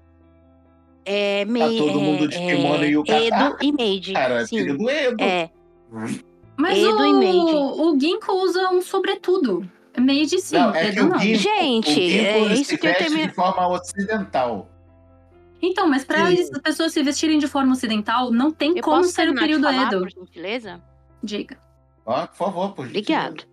é, 1.10 1.46
me, 1.46 1.58
tá 1.58 1.66
todo 1.66 1.98
mundo 1.98 2.28
de 2.28 2.36
é, 2.36 2.54
kimono 2.54 2.84
é, 2.84 2.90
e 2.90 2.98
o 2.98 3.04
Edo 3.06 3.56
e 3.62 3.72
Made. 3.72 4.12
Cara, 4.12 4.46
sim. 4.46 4.58
é 4.58 4.74
do 4.74 4.90
Edo. 4.90 5.22
É. 5.22 5.48
Mas 6.54 6.76
Edo 6.76 6.98
o, 6.98 7.06
e 7.06 7.14
Made. 7.14 7.54
o 7.80 7.98
Ginkgo 7.98 8.32
usa 8.42 8.68
um 8.68 8.82
sobretudo. 8.82 9.66
Made 9.96 10.38
sim, 10.38 10.56
não, 10.56 10.74
é 10.74 10.88
Edo 10.88 11.06
não. 11.06 11.18
Ginkgo, 11.18 11.38
Gente, 11.38 12.18
é 12.18 12.40
isso 12.52 12.76
que 12.76 12.86
eu 12.86 12.94
tenho... 12.94 13.26
de 13.26 13.34
forma 13.34 13.66
ocidental. 13.68 14.68
Então, 15.62 15.88
mas 15.88 16.04
para 16.04 16.28
as 16.28 16.50
pessoas 16.62 16.92
se 16.92 17.02
vestirem 17.02 17.38
de 17.38 17.48
forma 17.48 17.72
ocidental, 17.72 18.30
não 18.30 18.50
tem 18.50 18.76
eu 18.76 18.82
como 18.82 19.02
ser 19.04 19.30
o 19.30 19.34
período 19.34 19.62
falar, 19.62 19.86
Edo. 19.86 20.00
Por 20.00 20.10
gentileza? 20.10 20.78
Diga. 21.22 21.58
Ah, 22.06 22.26
por 22.26 22.36
favor, 22.36 22.74
por 22.74 22.84
gentileza. 22.86 23.22
Obrigado. 23.22 23.44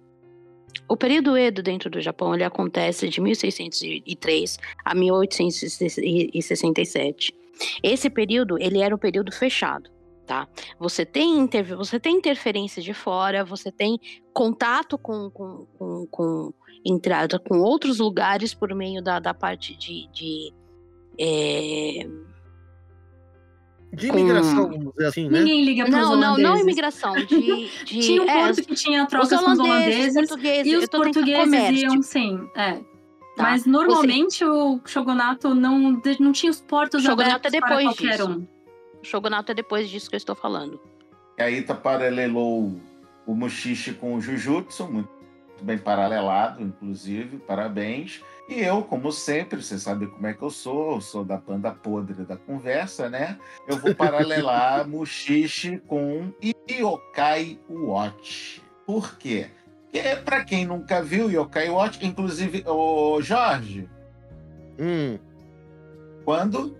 O 0.89 0.97
período 0.97 1.37
Edo 1.37 1.63
dentro 1.63 1.89
do 1.89 2.01
Japão 2.01 2.35
ele 2.35 2.43
acontece 2.43 3.07
de 3.07 3.21
1603 3.21 4.59
a 4.83 4.93
1867. 4.93 7.44
Esse 7.81 8.09
período, 8.09 8.57
ele 8.59 8.79
era 8.79 8.93
um 8.93 8.97
período 8.97 9.31
fechado, 9.31 9.89
tá? 10.25 10.47
Você 10.79 11.05
tem, 11.05 11.37
inter... 11.37 11.75
você 11.75 11.99
tem 11.99 12.17
interferência 12.17 12.81
de 12.81 12.93
fora, 12.93 13.43
você 13.45 13.71
tem 13.71 13.99
contato 14.33 14.97
com, 14.97 15.29
com, 15.29 15.67
com, 15.77 16.07
com 16.09 16.53
entrada 16.85 17.39
com 17.39 17.59
outros 17.59 17.99
lugares 17.99 18.53
por 18.53 18.73
meio 18.75 19.01
da, 19.01 19.19
da 19.19 19.33
parte 19.33 19.75
de, 19.75 20.07
de 20.11 20.53
é... 21.19 22.07
De 23.93 24.07
imigração, 24.07 24.69
vamos 24.69 24.93
dizer 24.93 25.05
assim, 25.05 25.29
né? 25.29 25.39
Ninguém 25.39 25.63
liga 25.63 25.85
para 25.85 26.01
Não, 26.01 26.15
não, 26.17 26.37
não 26.37 26.57
imigração. 26.57 27.13
De, 27.13 27.25
de... 27.85 27.99
tinha 27.99 28.21
um 28.21 28.25
porto 28.25 28.59
é, 28.59 28.63
que 28.63 28.75
tinha 28.75 29.05
trocas 29.05 29.39
com 29.39 29.51
os 29.51 29.59
holandeses. 29.59 30.15
E 30.65 30.75
os 30.75 30.85
portugueses 30.87 31.81
iam, 31.81 32.01
sim. 32.01 32.37
É. 32.57 32.81
Tá? 33.35 33.43
Mas 33.43 33.65
normalmente 33.65 34.39
Você... 34.39 34.45
o 34.45 34.79
Shogunato 34.85 35.53
não, 35.53 36.01
não 36.19 36.31
tinha 36.31 36.49
os 36.49 36.61
portos 36.61 37.03
Shogunato 37.03 37.31
abertos 37.31 37.53
é 37.53 37.59
depois 37.59 37.73
para 37.73 37.83
qualquer 37.83 38.17
disso. 38.17 38.29
um. 38.29 38.47
O 39.01 39.05
Shogunato 39.05 39.51
é 39.51 39.55
depois 39.55 39.89
disso 39.89 40.09
que 40.09 40.15
eu 40.15 40.17
estou 40.17 40.35
falando. 40.35 40.79
E 41.37 41.43
aí 41.43 41.61
tá 41.61 41.75
paralelou 41.75 42.79
o 43.25 43.35
Mushishi 43.35 43.93
com 43.93 44.15
o 44.15 44.21
Jujutsu, 44.21 44.87
muito 44.87 45.09
bem 45.61 45.77
paralelado, 45.77 46.61
inclusive, 46.61 47.37
parabéns. 47.37 48.21
E 48.47 48.61
eu, 48.61 48.83
como 48.83 49.11
sempre, 49.11 49.61
você 49.61 49.79
sabe 49.79 50.07
como 50.07 50.27
é 50.27 50.33
que 50.33 50.41
eu 50.41 50.49
sou, 50.49 50.95
eu 50.95 51.01
sou 51.01 51.25
da 51.25 51.37
banda 51.37 51.71
podre 51.71 52.23
da 52.23 52.37
conversa, 52.37 53.09
né? 53.09 53.37
Eu 53.67 53.77
vou 53.77 53.93
paralelar 53.95 54.87
Mushishi 54.87 55.79
com 55.87 56.31
Yokai 56.69 57.59
Watch. 57.69 58.61
Por 58.85 59.17
quê? 59.17 59.47
É 59.99 60.15
para 60.15 60.43
quem 60.43 60.65
nunca 60.65 61.01
viu 61.01 61.29
Yokai 61.29 61.69
Watch, 61.69 62.05
inclusive 62.05 62.63
o 62.67 63.21
Jorge. 63.21 63.89
Hum. 64.79 65.17
Quando? 66.23 66.77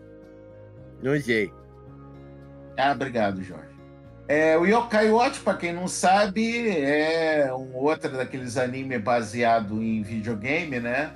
Não 1.02 1.20
sei. 1.20 1.52
Ah, 2.78 2.92
obrigado, 2.92 3.44
Jorge. 3.44 3.76
É, 4.28 4.58
o 4.58 4.66
Yokai 4.66 5.12
Watch, 5.12 5.40
para 5.42 5.58
quem 5.58 5.72
não 5.72 5.88
sabe, 5.88 6.70
é 6.70 7.54
um 7.54 7.76
outro 7.76 8.10
daqueles 8.10 8.58
anime 8.58 8.98
baseado 8.98 9.82
em 9.82 10.02
videogame, 10.02 10.80
né? 10.80 11.12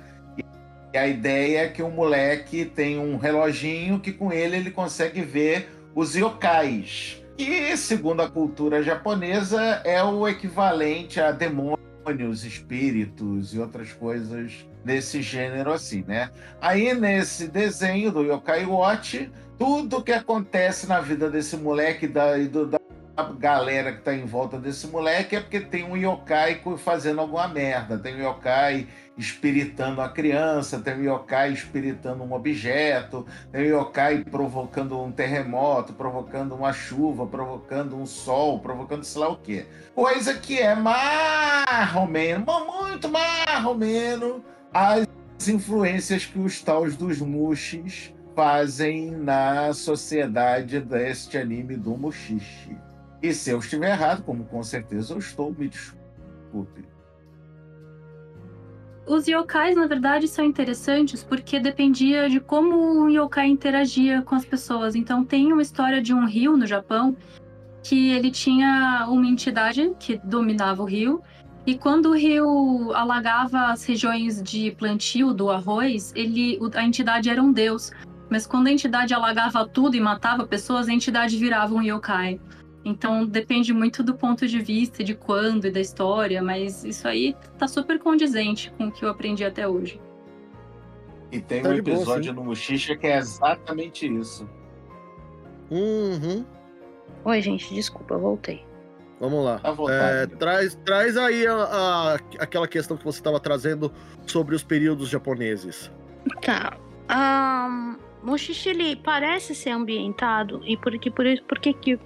E 0.92 0.96
a 0.96 1.06
ideia 1.08 1.64
é 1.64 1.68
que 1.68 1.82
o 1.82 1.90
moleque 1.90 2.64
tem 2.64 2.98
um 2.98 3.16
reloginho 3.16 3.98
que 3.98 4.12
com 4.12 4.32
ele 4.32 4.56
ele 4.56 4.70
consegue 4.70 5.22
ver 5.22 5.68
os 5.94 6.14
yokais. 6.14 7.20
E, 7.36 7.76
segundo 7.76 8.20
a 8.20 8.30
cultura 8.30 8.82
japonesa, 8.82 9.80
é 9.84 10.02
o 10.02 10.28
equivalente 10.28 11.20
a 11.20 11.32
demônios, 12.14 12.44
espíritos 12.44 13.54
e 13.54 13.58
outras 13.58 13.92
coisas 13.92 14.66
desse 14.84 15.22
gênero 15.22 15.72
assim, 15.72 16.04
né? 16.06 16.30
Aí 16.60 16.94
nesse 16.94 17.48
desenho 17.48 18.10
do 18.10 18.22
Yokai 18.22 18.64
Watch, 18.66 19.30
tudo 19.58 20.02
que 20.02 20.12
acontece 20.12 20.86
na 20.86 21.00
vida 21.00 21.30
desse 21.30 21.56
moleque 21.56 22.06
da, 22.06 22.36
do, 22.38 22.66
da 22.66 22.79
galera 23.24 23.92
que 23.92 24.02
tá 24.02 24.14
em 24.14 24.24
volta 24.24 24.58
desse 24.58 24.86
moleque 24.86 25.36
é 25.36 25.40
porque 25.40 25.60
tem 25.60 25.84
um 25.84 25.96
yokai 25.96 26.60
fazendo 26.78 27.20
alguma 27.20 27.48
merda. 27.48 27.98
Tem 27.98 28.14
um 28.14 28.28
yokai 28.28 28.86
espiritando 29.16 30.00
a 30.00 30.08
criança, 30.08 30.80
tem 30.80 30.94
um 30.94 31.02
yokai 31.02 31.52
espiritando 31.52 32.22
um 32.24 32.32
objeto, 32.32 33.26
tem 33.52 33.72
um 33.72 33.78
yokai 33.80 34.24
provocando 34.24 35.00
um 35.00 35.12
terremoto, 35.12 35.92
provocando 35.92 36.54
uma 36.54 36.72
chuva, 36.72 37.26
provocando 37.26 37.96
um 37.96 38.06
sol, 38.06 38.60
provocando 38.60 39.04
sei 39.04 39.20
lá 39.20 39.28
o 39.28 39.36
quê. 39.36 39.66
Coisa 39.94 40.34
que 40.34 40.58
é 40.58 40.74
menos, 42.08 42.46
muito 42.46 43.08
menos, 43.76 44.42
as 44.72 45.06
influências 45.48 46.24
que 46.24 46.38
os 46.38 46.60
taus 46.62 46.96
dos 46.96 47.20
mushis 47.20 48.12
fazem 48.34 49.10
na 49.10 49.72
sociedade 49.74 50.80
deste 50.80 51.36
anime 51.36 51.76
do 51.76 51.96
Mushishi. 51.96 52.76
E 53.22 53.34
se 53.34 53.50
eu 53.50 53.58
estiver 53.58 53.90
errado, 53.90 54.22
como 54.22 54.44
com 54.44 54.62
certeza 54.62 55.14
eu 55.14 55.18
estou, 55.18 55.54
me 55.56 55.68
desculpe. 55.68 56.84
Os 59.06 59.26
yokais, 59.26 59.76
na 59.76 59.86
verdade, 59.86 60.28
são 60.28 60.44
interessantes 60.44 61.22
porque 61.22 61.58
dependia 61.58 62.30
de 62.30 62.38
como 62.38 63.04
o 63.04 63.10
yokai 63.10 63.48
interagia 63.48 64.22
com 64.22 64.34
as 64.34 64.44
pessoas. 64.44 64.94
Então, 64.94 65.24
tem 65.24 65.52
uma 65.52 65.62
história 65.62 66.00
de 66.00 66.14
um 66.14 66.26
rio 66.26 66.56
no 66.56 66.66
Japão 66.66 67.16
que 67.82 68.10
ele 68.12 68.30
tinha 68.30 69.06
uma 69.08 69.26
entidade 69.26 69.92
que 69.98 70.18
dominava 70.18 70.82
o 70.82 70.86
rio. 70.86 71.20
E 71.66 71.76
quando 71.76 72.10
o 72.10 72.14
rio 72.14 72.92
alagava 72.94 73.66
as 73.66 73.84
regiões 73.84 74.42
de 74.42 74.70
plantio 74.72 75.34
do 75.34 75.50
arroz, 75.50 76.12
ele, 76.14 76.58
a 76.74 76.84
entidade 76.84 77.28
era 77.28 77.42
um 77.42 77.52
deus. 77.52 77.90
Mas 78.30 78.46
quando 78.46 78.68
a 78.68 78.72
entidade 78.72 79.12
alagava 79.12 79.66
tudo 79.66 79.96
e 79.96 80.00
matava 80.00 80.46
pessoas, 80.46 80.88
a 80.88 80.92
entidade 80.92 81.36
virava 81.36 81.74
um 81.74 81.82
yokai. 81.82 82.40
Então 82.84 83.26
depende 83.26 83.72
muito 83.72 84.02
do 84.02 84.14
ponto 84.14 84.46
de 84.46 84.58
vista, 84.58 85.04
de 85.04 85.14
quando 85.14 85.66
e 85.66 85.70
da 85.70 85.80
história, 85.80 86.42
mas 86.42 86.84
isso 86.84 87.06
aí 87.06 87.36
tá 87.58 87.68
super 87.68 87.98
condizente 87.98 88.72
com 88.72 88.86
o 88.86 88.92
que 88.92 89.04
eu 89.04 89.10
aprendi 89.10 89.44
até 89.44 89.68
hoje. 89.68 90.00
E 91.30 91.40
tem 91.40 91.62
tá 91.62 91.68
um 91.68 91.74
episódio 91.74 92.32
boa, 92.32 92.44
no 92.44 92.50
Muxixa 92.50 92.96
que 92.96 93.06
é 93.06 93.18
exatamente 93.18 94.06
isso. 94.06 94.48
Uhum. 95.70 96.44
Oi, 97.24 97.40
gente, 97.40 97.72
desculpa, 97.72 98.14
eu 98.14 98.20
voltei. 98.20 98.64
Vamos 99.20 99.44
lá. 99.44 99.60
É, 99.90 100.26
traz, 100.26 100.74
traz 100.84 101.16
aí 101.16 101.46
a, 101.46 101.54
a, 101.54 102.14
aquela 102.38 102.66
questão 102.66 102.96
que 102.96 103.04
você 103.04 103.18
estava 103.18 103.38
trazendo 103.38 103.92
sobre 104.26 104.54
os 104.54 104.64
períodos 104.64 105.10
japoneses. 105.10 105.92
Tá. 106.40 106.78
Um, 107.10 107.96
Mushishi 108.22 108.70
ele 108.70 108.96
parece 108.96 109.54
ser 109.54 109.70
ambientado 109.70 110.62
e 110.64 110.76
por 110.76 110.98
que 110.98 111.10
por, 111.10 111.24
por 111.46 111.58
que, 111.58 111.74
que 111.74 111.98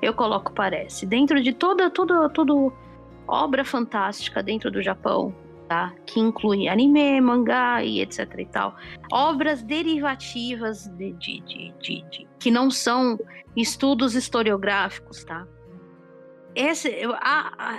eu 0.00 0.14
coloco 0.14 0.52
parece. 0.52 1.06
Dentro 1.06 1.42
de 1.42 1.52
toda, 1.52 1.90
toda, 1.90 2.28
toda 2.28 2.72
obra 3.26 3.64
fantástica 3.64 4.42
dentro 4.42 4.70
do 4.70 4.82
Japão, 4.82 5.34
tá? 5.68 5.92
Que 6.06 6.20
inclui 6.20 6.68
anime, 6.68 7.20
mangá 7.20 7.84
e 7.84 8.00
etc 8.00 8.34
e 8.38 8.46
tal. 8.46 8.76
Obras 9.12 9.62
derivativas 9.62 10.86
de, 10.96 11.12
de, 11.12 11.40
de, 11.40 11.72
de, 11.80 12.28
que 12.38 12.50
não 12.50 12.70
são 12.70 13.18
estudos 13.56 14.14
historiográficos, 14.14 15.24
tá? 15.24 15.46
Esse, 16.54 16.92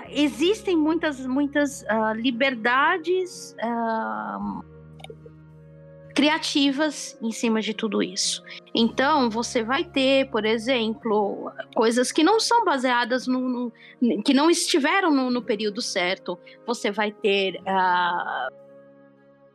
existem 0.09 0.77
muitas, 0.77 1.25
muitas 1.25 1.81
uh, 1.81 2.13
liberdades 2.15 3.55
uh, 3.61 4.63
criativas 6.19 7.17
em 7.21 7.31
cima 7.31 7.61
de 7.61 7.73
tudo 7.73 8.03
isso. 8.03 8.43
Então, 8.75 9.29
você 9.29 9.63
vai 9.63 9.85
ter, 9.85 10.29
por 10.29 10.43
exemplo, 10.43 11.49
coisas 11.73 12.11
que 12.11 12.25
não 12.25 12.41
são 12.41 12.65
baseadas 12.65 13.25
no. 13.25 13.71
no 14.01 14.23
que 14.25 14.33
não 14.33 14.51
estiveram 14.51 15.15
no, 15.15 15.31
no, 15.31 15.41
período 15.41 15.81
certo. 15.81 16.37
Você 16.67 16.91
vai 16.91 17.13
ter. 17.13 17.55
Uh, 17.61 18.53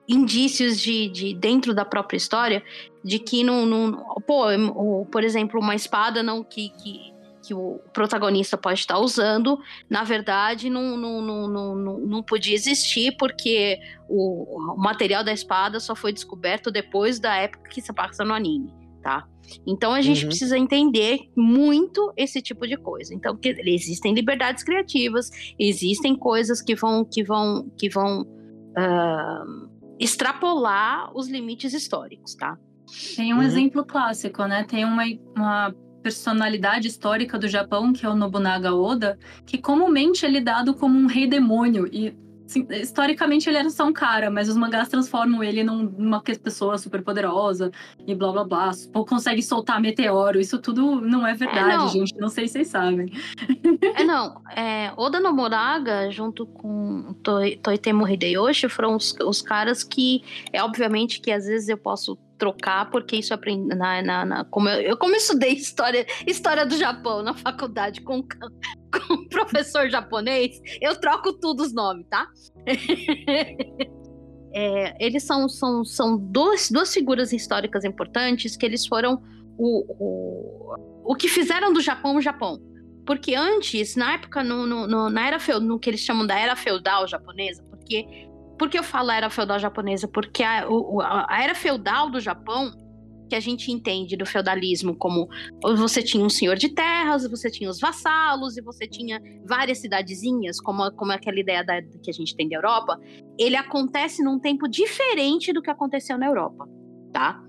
indícios 0.09 0.81
de, 0.81 1.09
de 1.09 1.35
dentro 1.35 1.75
da 1.75 1.85
própria 1.85 2.17
história 2.17 2.63
de 3.03 3.19
que 3.19 3.43
não, 3.43 3.65
não 3.65 4.05
pô, 4.27 4.45
por 5.11 5.25
exemplo 5.25 5.59
uma 5.59 5.75
espada 5.75 6.23
não 6.23 6.45
que, 6.45 6.69
que 6.69 7.14
que 7.47 7.53
o 7.55 7.79
protagonista 7.93 8.57
pode 8.57 8.81
estar 8.81 8.99
usando, 8.99 9.59
na 9.89 10.03
verdade, 10.03 10.71
não, 10.71 10.97
não, 10.97 11.21
não, 11.21 11.49
não, 11.49 11.99
não 11.99 12.23
podia 12.23 12.55
existir, 12.55 13.17
porque 13.19 13.79
o, 14.09 14.75
o 14.75 14.77
material 14.77 15.23
da 15.23 15.33
espada 15.33 15.79
só 15.79 15.95
foi 15.95 16.13
descoberto 16.13 16.71
depois 16.71 17.21
da 17.21 17.37
época 17.37 17.69
que 17.69 17.83
se 17.83 17.93
passa 17.93 18.25
no 18.25 18.33
anime, 18.33 18.73
tá? 19.03 19.27
Então 19.67 19.93
a 19.93 20.01
gente 20.01 20.23
uhum. 20.23 20.29
precisa 20.29 20.57
entender 20.57 21.31
muito 21.37 22.13
esse 22.17 22.41
tipo 22.41 22.67
de 22.67 22.79
coisa. 22.79 23.15
Então 23.15 23.37
que, 23.37 23.49
existem 23.67 24.15
liberdades 24.15 24.65
criativas, 24.65 25.31
existem 25.59 26.17
coisas 26.17 26.63
que 26.63 26.75
vão 26.75 27.05
que 27.05 27.23
vão 27.23 27.71
que 27.77 27.91
vão 27.91 28.23
uh, 28.23 29.69
extrapolar 30.01 31.15
os 31.15 31.29
limites 31.29 31.75
históricos, 31.75 32.35
tá? 32.35 32.57
Tem 33.17 33.33
um 33.33 33.39
uhum. 33.39 33.43
exemplo 33.43 33.85
clássico, 33.85 34.45
né? 34.45 34.65
Tem 34.65 34.85
uma, 34.85 35.05
uma 35.37 35.75
personalidade 36.05 36.87
histórica 36.87 37.39
do 37.39 37.49
Japão, 37.49 37.91
que 37.95 38.05
é 38.05 38.09
o 38.09 38.15
Nobunaga 38.15 38.75
Oda, 38.75 39.19
que 39.47 39.57
comumente 39.57 40.27
é 40.27 40.29
lidado 40.29 40.75
como 40.75 40.99
um 40.99 41.07
rei 41.07 41.27
demônio. 41.27 41.89
E 41.91 42.15
assim, 42.45 42.67
historicamente 42.71 43.49
ele 43.49 43.57
era 43.57 43.71
só 43.71 43.87
um 43.87 43.93
cara, 43.93 44.31
mas 44.31 44.51
os 44.51 44.57
mangás 44.57 44.91
transformam 44.91 45.43
ele 45.43 45.65
numa 45.65 46.21
pessoa 46.23 46.77
super 46.77 47.03
poderosa 47.03 47.71
e 48.07 48.15
blá 48.15 48.33
blá 48.33 48.45
blá. 48.45 48.71
Ou 48.93 49.07
consegue 49.07 49.43
soltar 49.43 49.81
meteoro. 49.81 50.39
Isso 50.39 50.59
tudo 50.59 51.01
não 51.01 51.27
é 51.27 51.33
verdade, 51.33 51.73
é, 51.73 51.77
não. 51.79 51.89
gente. 51.89 52.15
Não 52.19 52.29
sei 52.29 52.47
se 52.47 52.53
vocês 52.53 52.69
sabem. 52.69 53.11
É, 53.97 54.05
não. 54.05 54.43
É, 54.55 54.93
Oda 54.99 55.19
Nobunaga, 55.21 56.11
junto 56.11 56.45
com 56.45 57.15
Toitemo 57.63 58.07
Hideyoshi, 58.07 58.69
foram 58.69 58.95
os, 58.95 59.17
os 59.25 59.41
caras 59.41 59.83
que, 59.83 60.23
é 60.53 60.63
obviamente 60.63 61.21
que 61.21 61.33
às 61.33 61.47
vezes 61.47 61.71
eu 61.71 61.79
posso 61.79 62.19
trocar, 62.39 62.91
porque 62.91 63.17
isso 63.17 63.33
aprendi 63.33 63.75
na, 63.75 64.03
na, 64.03 64.25
na, 64.25 64.45
como 64.45 64.69
eu, 64.69 64.81
eu 64.81 64.97
como 64.97 65.15
estudei 65.15 65.53
história, 65.53 66.07
história 66.27 66.67
do 66.67 66.77
Japão 66.77 67.23
na 67.23 67.35
faculdade 67.35 68.01
com, 68.03 68.23
com 68.93 69.15
um 69.15 69.29
professor 69.29 69.89
japonês, 69.89 70.61
eu 70.81 70.97
troco 71.01 71.33
tudo 71.35 71.63
os 71.63 71.73
nomes, 71.73 72.07
tá? 72.09 72.27
é, 74.55 75.05
eles 75.05 75.23
são, 75.23 75.49
são, 75.49 75.85
são 75.85 76.17
duas, 76.17 76.71
duas 76.71 76.93
figuras 76.93 77.33
históricas 77.33 77.85
importantes 77.85 78.57
que 78.57 78.67
eles 78.67 78.87
foram 78.87 79.23
o, 79.57 79.85
o, 79.99 81.13
o 81.13 81.15
que 81.15 81.29
fizeram 81.29 81.73
do 81.73 81.81
Japão 81.81 82.17
o 82.17 82.21
Japão. 82.21 82.61
Porque 83.07 83.35
antes, 83.35 83.97
na 83.97 84.15
época, 84.15 84.43
no, 84.43 84.67
no, 84.67 84.87
no 84.87 85.11
na 85.11 85.27
era 85.27 85.39
feudal, 85.39 85.69
no 85.69 85.79
que 85.79 85.91
eles 85.91 86.01
chamam 86.01 86.27
da 86.27 86.39
era 86.39 86.57
feudal 86.57 87.07
japonesa, 87.07 87.63
porque 87.65 88.07
por 88.59 88.69
que 88.69 88.79
eu 88.79 88.83
falo 88.83 89.11
era 89.11 89.31
feudal 89.31 89.59
japonesa? 89.59 90.09
Porque 90.09 90.43
a, 90.43 90.67
a, 91.29 91.43
era 91.43 91.55
feudal 91.55 92.11
do 92.11 92.21
Japão, 92.21 92.73
que 93.29 93.35
a 93.35 93.41
gente 93.41 93.73
entende 93.73 94.17
do 94.17 94.27
feudalismo 94.27 94.95
como 94.97 95.29
você 95.77 96.03
tinha 96.03 96.25
um 96.25 96.29
senhor 96.29 96.57
de 96.57 96.69
terras, 96.69 97.29
você 97.29 97.51
tinha 97.51 97.71
os 97.71 97.81
vassalos 97.81 98.57
e 98.57 98.63
você 98.63 98.87
tinha 98.87 99.21
várias 99.47 99.79
cidadezinhas, 99.79 100.61
como, 100.61 100.91
como 100.93 101.13
aquela 101.13 101.39
ideia 101.39 101.65
da, 101.65 101.83
que 101.83 102.11
a 102.11 102.13
gente 102.13 102.37
tem 102.37 102.49
da 102.49 102.57
Europa, 102.57 102.99
ele 103.39 103.57
acontece 103.57 104.23
num 104.23 104.39
tempo 104.39 104.69
diferente 104.69 105.53
do 105.53 105.63
que 105.63 105.71
aconteceu 105.71 106.19
na 106.19 106.27
Europa, 106.27 106.69
tá? 107.13 107.43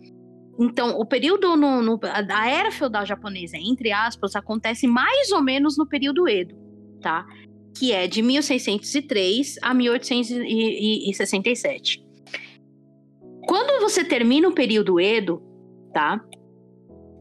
Então, 0.58 0.98
o 0.98 1.06
período 1.06 1.58
no, 1.58 1.82
no, 1.82 1.98
da 1.98 2.48
era 2.50 2.72
feudal 2.72 3.06
japonesa, 3.06 3.58
entre 3.58 3.92
aspas, 3.92 4.36
acontece 4.36 4.88
mais 4.88 5.32
ou 5.32 5.42
menos 5.42 5.78
no 5.78 5.86
período 5.86 6.30
Edo, 6.30 6.56
tá? 7.02 7.26
Que 7.76 7.92
é 7.92 8.08
de 8.08 8.22
1603 8.22 9.58
a 9.62 9.74
1867. 9.74 12.06
Quando 13.48 13.82
você 13.82 14.04
termina 14.04 14.48
o 14.48 14.54
período 14.54 15.00
Edo, 15.00 15.42
tá? 15.94 16.24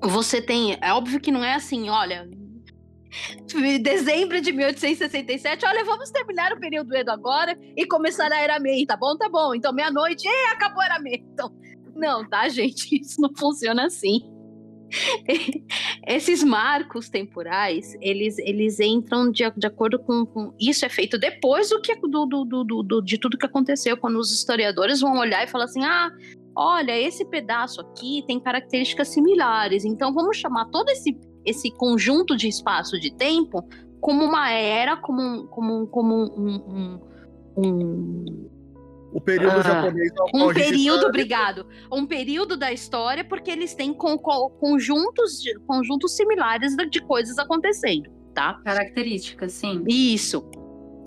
Você 0.02 0.40
tem. 0.40 0.78
É 0.80 0.92
óbvio 0.92 1.20
que 1.20 1.32
não 1.32 1.44
é 1.44 1.54
assim, 1.54 1.90
olha. 1.90 2.28
Dezembro 3.80 4.40
de 4.40 4.52
1867, 4.52 5.64
olha, 5.64 5.84
vamos 5.84 6.10
terminar 6.10 6.52
o 6.52 6.58
período 6.58 6.96
Edo 6.96 7.10
agora 7.10 7.56
e 7.76 7.86
começar 7.86 8.32
a 8.32 8.40
Era 8.40 8.58
Mei, 8.58 8.84
tá 8.84 8.96
bom? 8.96 9.16
Tá 9.16 9.28
bom. 9.28 9.54
Então, 9.54 9.72
meia-noite, 9.72 10.26
acabou 10.50 10.82
a 10.82 10.86
Era 10.86 10.98
Mei. 10.98 11.24
Então, 11.32 11.54
não, 11.94 12.28
tá, 12.28 12.48
gente? 12.48 12.94
Isso 13.00 13.20
não 13.20 13.30
funciona 13.36 13.86
assim. 13.86 14.33
esses 16.06 16.42
marcos 16.42 17.08
temporais, 17.08 17.94
eles, 18.00 18.38
eles 18.38 18.80
entram 18.80 19.30
de, 19.30 19.42
de 19.56 19.66
acordo 19.66 19.98
com, 19.98 20.24
com, 20.26 20.54
Isso 20.58 20.84
é 20.84 20.88
feito 20.88 21.18
depois 21.18 21.70
do 21.70 21.80
que 21.80 21.94
do, 21.96 22.26
do, 22.26 22.44
do, 22.44 22.82
do, 22.82 23.02
de 23.02 23.18
tudo 23.18 23.38
que 23.38 23.46
aconteceu, 23.46 23.96
quando 23.96 24.18
os 24.18 24.32
historiadores 24.32 25.00
vão 25.00 25.18
olhar 25.18 25.44
e 25.44 25.50
falar 25.50 25.64
assim: 25.64 25.84
ah, 25.84 26.10
olha, 26.56 26.98
esse 26.98 27.24
pedaço 27.24 27.80
aqui 27.80 28.22
tem 28.26 28.40
características 28.40 29.08
similares, 29.08 29.84
então 29.84 30.12
vamos 30.12 30.36
chamar 30.36 30.66
todo 30.66 30.88
esse, 30.90 31.16
esse 31.44 31.70
conjunto 31.72 32.36
de 32.36 32.48
espaço 32.48 32.98
de 32.98 33.14
tempo 33.14 33.66
como 34.00 34.22
uma 34.22 34.50
era, 34.50 34.96
como, 34.98 35.46
como, 35.48 35.86
como 35.86 36.14
um, 36.14 36.54
um, 36.68 37.00
um 37.56 38.53
o 39.14 39.20
período 39.20 39.60
uh, 39.60 39.62
japonês. 39.62 40.10
Um 40.34 40.52
período, 40.52 41.06
obrigado. 41.06 41.66
Um 41.90 42.04
período 42.04 42.56
da 42.56 42.72
história, 42.72 43.24
porque 43.24 43.50
eles 43.50 43.72
têm 43.72 43.94
con, 43.94 44.18
con, 44.18 44.50
conjuntos, 44.58 45.40
conjuntos 45.66 46.16
similares 46.16 46.74
de 46.90 47.00
coisas 47.00 47.38
acontecendo, 47.38 48.10
tá? 48.34 48.60
Características, 48.64 49.52
sim. 49.52 49.84
Isso. 49.88 50.44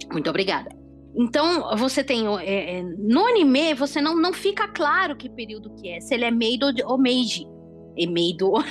Muito 0.09 0.29
obrigada. 0.29 0.69
Então, 1.15 1.75
você 1.75 2.01
tem. 2.01 2.25
É, 2.39 2.77
é, 2.77 2.83
no 2.83 3.25
anime, 3.25 3.73
você 3.73 3.99
não, 3.99 4.15
não 4.15 4.31
fica 4.31 4.67
claro 4.69 5.17
que 5.17 5.29
período 5.29 5.73
que 5.75 5.89
é, 5.89 5.99
se 5.99 6.13
ele 6.13 6.23
é 6.23 6.31
Meidou 6.31 6.71
ou 6.85 6.97
Meiji. 6.97 7.45
É 7.97 8.05
Meidou. 8.05 8.63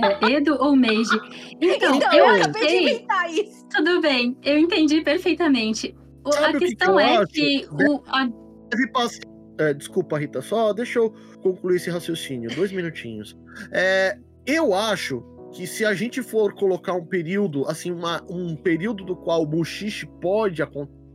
É, 0.00 0.32
Edo 0.32 0.56
ou 0.60 0.74
Meiji. 0.74 1.18
Então, 1.60 1.96
então 1.96 2.12
eu, 2.12 2.24
eu 2.24 2.36
acabei 2.36 2.66
de 2.66 2.76
inventar 2.76 3.30
isso. 3.30 3.68
Tudo 3.68 4.00
bem, 4.00 4.38
eu 4.44 4.56
entendi 4.56 5.00
perfeitamente. 5.00 5.92
Sabe 6.32 6.56
a 6.56 6.60
questão 6.60 6.96
que 6.96 7.26
que 7.32 7.56
é 7.56 7.60
que 7.60 7.68
o. 7.70 8.02
A... 8.06 8.28
Deve 8.70 8.86
passar. 8.92 9.20
É, 9.58 9.74
desculpa, 9.74 10.18
Rita, 10.18 10.40
só 10.40 10.72
deixa 10.72 11.00
eu 11.00 11.12
concluir 11.42 11.76
esse 11.76 11.90
raciocínio. 11.90 12.54
Dois 12.54 12.70
minutinhos. 12.70 13.36
É, 13.72 14.16
eu 14.46 14.72
acho 14.72 15.22
que 15.52 15.66
se 15.66 15.84
a 15.84 15.94
gente 15.94 16.22
for 16.22 16.54
colocar 16.54 16.92
um 16.92 17.04
período, 17.04 17.66
assim, 17.68 17.90
uma, 17.90 18.22
um 18.30 18.54
período 18.54 19.04
do 19.04 19.16
qual 19.16 19.42
o 19.42 19.46
Bushishi 19.46 20.06
pode, 20.20 20.62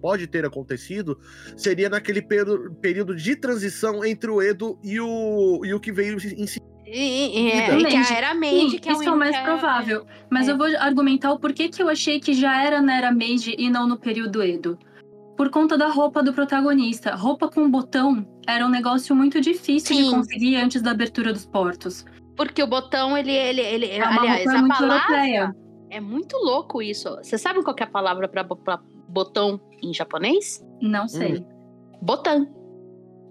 pode 0.01 0.27
ter 0.27 0.45
acontecido, 0.45 1.17
seria 1.55 1.89
naquele 1.89 2.21
período 2.21 3.15
de 3.15 3.35
transição 3.35 4.03
entre 4.03 4.29
o 4.29 4.41
Edo 4.41 4.77
e 4.83 4.99
o, 4.99 5.61
e 5.63 5.73
o 5.73 5.79
que 5.79 5.91
veio 5.91 6.17
em 6.17 6.47
seguida. 6.47 6.73
É, 6.85 7.77
que 7.85 8.13
era 8.13 8.35
Meiji, 8.35 8.77
que 8.77 8.89
é 8.89 8.91
isso 8.91 9.03
é 9.03 9.11
o 9.11 9.17
mais 9.17 9.35
provável. 9.39 10.05
Mas 10.29 10.47
é. 10.47 10.51
eu 10.51 10.57
vou 10.57 10.67
argumentar 10.77 11.31
o 11.31 11.39
porquê 11.39 11.69
que 11.69 11.81
eu 11.81 11.89
achei 11.89 12.19
que 12.19 12.33
já 12.33 12.61
era 12.61 12.81
na 12.81 12.97
era 12.97 13.11
Meiji 13.11 13.55
e 13.57 13.69
não 13.69 13.87
no 13.87 13.97
período 13.97 14.43
Edo 14.43 14.77
por 15.35 15.49
conta 15.49 15.77
da 15.77 15.87
roupa 15.87 16.21
do 16.21 16.33
protagonista. 16.33 17.15
Roupa 17.15 17.49
com 17.49 17.69
botão 17.69 18.25
era 18.47 18.65
um 18.65 18.69
negócio 18.69 19.15
muito 19.15 19.41
difícil 19.41 19.95
Sim. 19.95 20.03
de 20.03 20.09
conseguir 20.11 20.55
antes 20.57 20.81
da 20.81 20.91
abertura 20.91 21.33
dos 21.33 21.45
portos. 21.45 22.05
Porque 22.35 22.61
o 22.61 22.67
botão, 22.67 23.17
ele. 23.17 23.31
ele, 23.31 23.61
ele 23.61 23.85
é 23.87 24.03
aliás, 24.03 24.47
a 24.47 24.67
palavra. 24.67 24.85
Europeia. 24.85 25.55
É 25.89 25.99
muito 25.99 26.35
louco 26.37 26.81
isso. 26.81 27.15
Você 27.17 27.37
sabe 27.37 27.61
qual 27.63 27.75
é 27.79 27.83
a 27.83 27.87
palavra 27.87 28.27
para 28.27 28.43
botão 29.07 29.61
em 29.81 29.93
japonês? 29.93 30.65
Não 30.81 31.07
sei. 31.07 31.37
Hum. 31.37 31.45
Botão. 32.01 32.47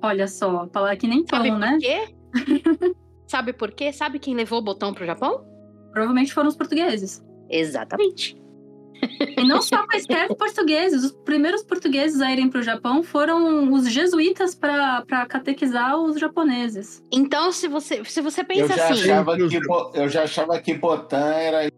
Olha 0.02 0.26
só, 0.26 0.68
falar 0.72 0.96
que 0.96 1.06
nem 1.06 1.24
pão, 1.24 1.58
né? 1.58 1.72
Por 1.72 1.80
quê? 1.80 2.14
sabe 3.26 3.52
por 3.52 3.72
quê? 3.72 3.92
Sabe 3.92 4.18
quem 4.18 4.34
levou 4.34 4.60
o 4.60 4.62
botão 4.62 4.94
pro 4.94 5.04
Japão? 5.04 5.44
Provavelmente 5.92 6.32
foram 6.32 6.48
os 6.48 6.56
portugueses. 6.56 7.24
Exatamente. 7.48 8.41
E 9.36 9.44
não 9.44 9.60
só 9.60 9.84
quaisquer 9.86 10.28
portugueses. 10.34 11.04
Os 11.04 11.12
primeiros 11.12 11.62
portugueses 11.62 12.20
a 12.20 12.30
irem 12.32 12.48
para 12.48 12.60
o 12.60 12.62
Japão 12.62 13.02
foram 13.02 13.72
os 13.72 13.90
jesuítas 13.90 14.54
para 14.54 15.26
catequizar 15.28 15.98
os 15.98 16.18
japoneses. 16.18 17.02
Então, 17.12 17.50
se 17.50 17.68
você, 17.68 18.04
se 18.04 18.20
você 18.20 18.44
pensa 18.44 18.60
eu 18.60 18.68
já 18.68 18.88
assim. 18.88 19.02
Achava 19.02 19.36
que, 19.36 19.60
eu 19.94 20.08
já 20.08 20.22
achava 20.22 20.60
que 20.60 20.74
Botan 20.74 21.32
era 21.34 21.70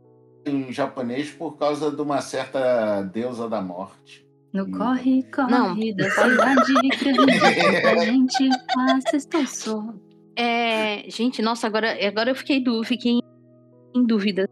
em 0.46 0.72
japonês 0.72 1.30
por 1.30 1.56
causa 1.56 1.90
de 1.90 2.00
uma 2.00 2.20
certa 2.20 3.02
deusa 3.02 3.48
da 3.48 3.62
morte. 3.62 4.24
No 4.52 4.70
corre, 4.70 5.24
corre 5.34 5.50
não. 5.50 5.76
da 5.96 6.10
cidade, 6.10 6.72
a 7.98 8.04
gente 8.04 8.48
passa, 8.72 9.16
estou 9.16 9.46
só. 9.46 9.84
É, 10.36 11.08
gente, 11.10 11.42
nossa, 11.42 11.66
agora, 11.66 11.96
agora 12.06 12.30
eu 12.30 12.36
fiquei, 12.36 12.62
fiquei 12.84 13.18
em 13.94 14.06
dúvida 14.06 14.48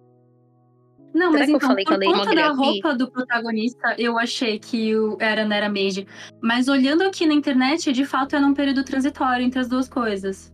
não, 1.15 1.31
Será 1.33 1.41
mas 1.41 1.49
então, 1.49 1.69
falei 1.69 1.85
por 1.85 1.99
conta 1.99 2.35
da 2.35 2.49
roupa 2.53 2.95
do 2.95 3.11
protagonista, 3.11 3.95
eu 3.99 4.19
achei 4.19 4.59
que 4.59 4.97
o 4.97 5.17
era 5.21 5.45
Nera 5.45 5.69
Meiji. 5.69 6.07
Mas 6.41 6.69
olhando 6.69 7.03
aqui 7.03 7.27
na 7.27 7.35
internet, 7.35 7.93
de 7.93 8.05
fato, 8.05 8.35
era 8.35 8.47
um 8.47 8.55
período 8.55 8.83
transitório 8.83 9.45
entre 9.45 9.61
as 9.61 9.69
duas 9.69 9.89
coisas. 9.89 10.53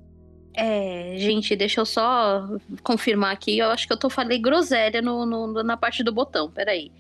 É, 0.55 1.15
gente, 1.19 1.55
deixa 1.55 1.81
eu 1.81 1.87
só 1.87 2.49
confirmar 2.83 3.33
aqui. 3.33 3.59
Eu 3.59 3.71
acho 3.71 3.87
que 3.87 3.93
eu 3.93 3.99
tô 3.99 4.11
falei 4.11 4.41
groselha 4.41 5.01
no, 5.01 5.25
no, 5.25 5.63
na 5.63 5.77
parte 5.77 6.03
do 6.03 6.13
botão. 6.13 6.51
Peraí. 6.51 6.91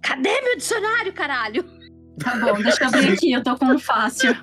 Cadê 0.00 0.40
meu 0.40 0.56
dicionário, 0.56 1.12
caralho? 1.12 1.64
Tá 2.22 2.36
bom, 2.36 2.62
deixa 2.62 2.84
eu 2.84 2.88
abrir 2.88 3.12
aqui, 3.12 3.32
eu 3.32 3.42
tô 3.42 3.56
com 3.56 3.66
um 3.66 3.78
fácil. 3.78 4.32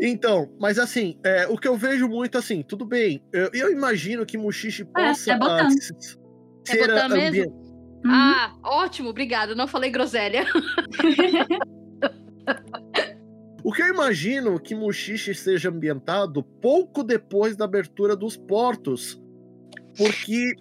Então, 0.00 0.50
mas 0.58 0.78
assim, 0.78 1.18
é, 1.24 1.46
o 1.46 1.58
que 1.58 1.68
eu 1.68 1.76
vejo 1.76 2.08
muito 2.08 2.38
assim, 2.38 2.62
tudo 2.62 2.86
bem, 2.86 3.22
eu, 3.32 3.50
eu 3.52 3.70
imagino 3.70 4.24
que 4.24 4.38
Mushishi 4.38 4.84
possa 4.84 5.32
é, 5.32 5.34
é 5.34 5.38
botão. 5.38 5.68
Uh, 5.68 5.72
ser 6.64 6.90
é 6.90 7.08
mesmo? 7.08 7.52
Uhum. 8.04 8.10
Ah, 8.10 8.54
ótimo, 8.64 9.10
obrigado, 9.10 9.54
não 9.54 9.68
falei 9.68 9.90
groselha. 9.90 10.46
o 13.62 13.72
que 13.72 13.82
eu 13.82 13.88
imagino 13.88 14.58
que 14.58 14.74
Mushishi 14.74 15.34
seja 15.34 15.68
ambientado 15.68 16.42
pouco 16.42 17.04
depois 17.04 17.56
da 17.56 17.66
abertura 17.66 18.16
dos 18.16 18.38
portos, 18.38 19.20
porque 19.96 20.54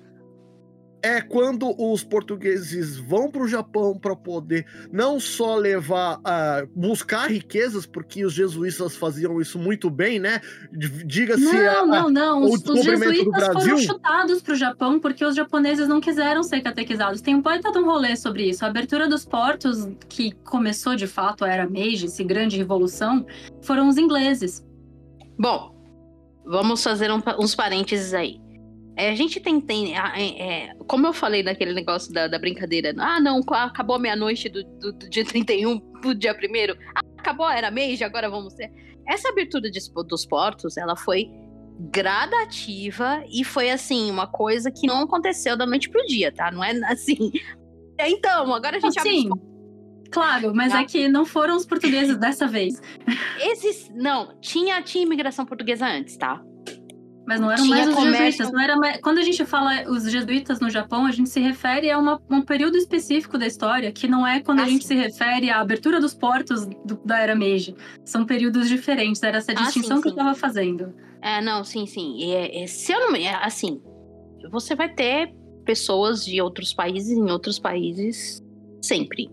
é 1.01 1.21
quando 1.21 1.73
os 1.77 2.03
portugueses 2.03 2.97
vão 2.97 3.29
para 3.29 3.41
o 3.41 3.47
Japão 3.47 3.97
para 3.97 4.15
poder 4.15 4.65
não 4.91 5.19
só 5.19 5.55
levar 5.55 6.19
a 6.23 6.63
uh, 6.63 6.69
buscar 6.75 7.29
riquezas, 7.29 7.85
porque 7.85 8.25
os 8.25 8.33
jesuítas 8.33 8.95
faziam 8.95 9.39
isso 9.39 9.57
muito 9.57 9.89
bem, 9.89 10.19
né? 10.19 10.41
Diga-se 10.71 11.43
não, 11.43 11.83
a, 11.83 11.85
não, 11.85 12.09
não. 12.09 12.43
Os, 12.43 12.63
os 12.65 12.83
jesuítas 12.83 13.47
foram 13.47 13.77
chutados 13.77 14.41
para 14.41 14.53
o 14.53 14.57
Japão 14.57 14.99
porque 14.99 15.23
os 15.23 15.35
japoneses 15.35 15.87
não 15.87 16.01
quiseram 16.01 16.43
ser 16.43 16.61
catequizados. 16.61 17.21
Tem 17.21 17.35
um 17.35 17.41
poeta 17.41 17.71
de 17.71 17.77
um 17.79 17.85
rolê 17.85 18.15
sobre 18.15 18.49
isso. 18.49 18.65
A 18.65 18.67
abertura 18.67 19.07
dos 19.07 19.25
portos, 19.25 19.87
que 20.07 20.31
começou 20.43 20.95
de 20.95 21.07
fato 21.07 21.45
a 21.45 21.49
era 21.49 21.69
Meiji, 21.69 22.05
essa 22.05 22.23
grande 22.23 22.57
revolução, 22.57 23.25
foram 23.61 23.87
os 23.87 23.97
ingleses. 23.97 24.65
Bom, 25.37 25.73
vamos 26.45 26.83
fazer 26.83 27.11
um, 27.11 27.21
uns 27.39 27.55
parênteses 27.55 28.13
aí. 28.13 28.48
É, 28.99 29.11
a 29.11 29.15
gente 29.15 29.39
tem, 29.39 29.61
tem 29.61 29.97
é, 29.97 30.41
é, 30.41 30.75
como 30.85 31.07
eu 31.07 31.13
falei 31.13 31.41
naquele 31.41 31.73
negócio 31.73 32.11
da, 32.11 32.27
da 32.27 32.37
brincadeira, 32.37 32.93
ah, 32.97 33.17
não, 33.17 33.39
acabou 33.49 33.95
a 33.95 33.99
meia-noite 33.99 34.49
do, 34.49 34.61
do, 34.61 34.91
do, 34.91 35.09
dia 35.09 35.23
31 35.25 35.79
pro 36.01 36.13
dia 36.13 36.33
1 36.33 36.35
ah, 36.93 37.01
acabou, 37.17 37.49
era 37.49 37.71
mês, 37.71 38.01
agora 38.01 38.29
vamos 38.29 38.51
ser. 38.55 38.69
Essa 39.07 39.29
abertura 39.29 39.71
de, 39.71 39.79
dos 40.05 40.25
portos, 40.25 40.75
ela 40.75 40.97
foi 40.97 41.31
gradativa 41.79 43.23
e 43.31 43.45
foi, 43.45 43.71
assim, 43.71 44.11
uma 44.11 44.27
coisa 44.27 44.69
que 44.69 44.85
não 44.85 45.03
aconteceu 45.03 45.55
da 45.55 45.65
noite 45.65 45.89
pro 45.89 46.05
dia, 46.05 46.29
tá? 46.33 46.51
Não 46.51 46.61
é 46.61 46.71
assim... 46.91 47.31
Então, 48.01 48.53
agora 48.53 48.75
a 48.75 48.79
gente 48.81 48.99
assim, 48.99 49.29
abre... 49.29 49.41
Claro, 50.11 50.53
mas 50.53 50.73
tá? 50.73 50.81
é 50.81 50.85
que 50.85 51.07
não 51.07 51.25
foram 51.25 51.55
os 51.55 51.65
portugueses 51.65 52.17
dessa 52.17 52.47
vez. 52.47 52.81
Esses, 53.39 53.89
não, 53.95 54.37
tinha, 54.41 54.81
tinha 54.81 55.05
imigração 55.05 55.45
portuguesa 55.45 55.87
antes, 55.87 56.17
tá? 56.17 56.43
Mas 57.29 57.39
não 57.39 57.51
eram 57.51 57.65
mais 57.67 57.87
os 57.87 57.93
comércio... 57.93 58.25
jesuítas. 58.25 58.51
Não 58.51 58.59
era 58.59 58.75
mais... 58.75 58.99
Quando 59.01 59.19
a 59.19 59.21
gente 59.21 59.45
fala 59.45 59.83
os 59.87 60.09
jesuítas 60.09 60.59
no 60.59 60.67
Japão, 60.67 61.05
a 61.05 61.11
gente 61.11 61.29
se 61.29 61.39
refere 61.39 61.91
a 61.91 61.99
uma, 61.99 62.19
um 62.27 62.41
período 62.41 62.75
específico 62.75 63.37
da 63.37 63.45
história, 63.45 63.91
que 63.91 64.07
não 64.07 64.25
é 64.25 64.39
quando 64.39 64.61
ah, 64.61 64.63
a 64.63 64.67
gente 64.67 64.81
sim. 64.81 64.95
se 64.95 64.95
refere 64.95 65.47
à 65.51 65.59
abertura 65.59 65.99
dos 65.99 66.15
portos 66.15 66.65
do, 66.65 66.99
da 67.05 67.19
Era 67.19 67.35
Meiji. 67.35 67.75
São 68.03 68.25
períodos 68.25 68.67
diferentes. 68.67 69.21
Era 69.21 69.37
essa 69.37 69.53
distinção 69.53 69.97
ah, 69.97 70.01
sim, 70.01 70.01
que 70.01 70.09
sim. 70.09 70.15
eu 70.15 70.21
estava 70.21 70.33
fazendo. 70.33 70.91
É, 71.21 71.39
não, 71.39 71.63
sim, 71.63 71.85
sim. 71.85 72.33
É, 72.33 72.63
é, 72.63 72.65
se 72.65 72.91
eu 72.91 72.99
não 72.99 73.15
é, 73.15 73.35
assim, 73.43 73.79
você 74.49 74.73
vai 74.73 74.89
ter 74.89 75.31
pessoas 75.63 76.25
de 76.25 76.41
outros 76.41 76.73
países 76.73 77.15
em 77.15 77.29
outros 77.29 77.59
países 77.59 78.43
sempre. 78.81 79.29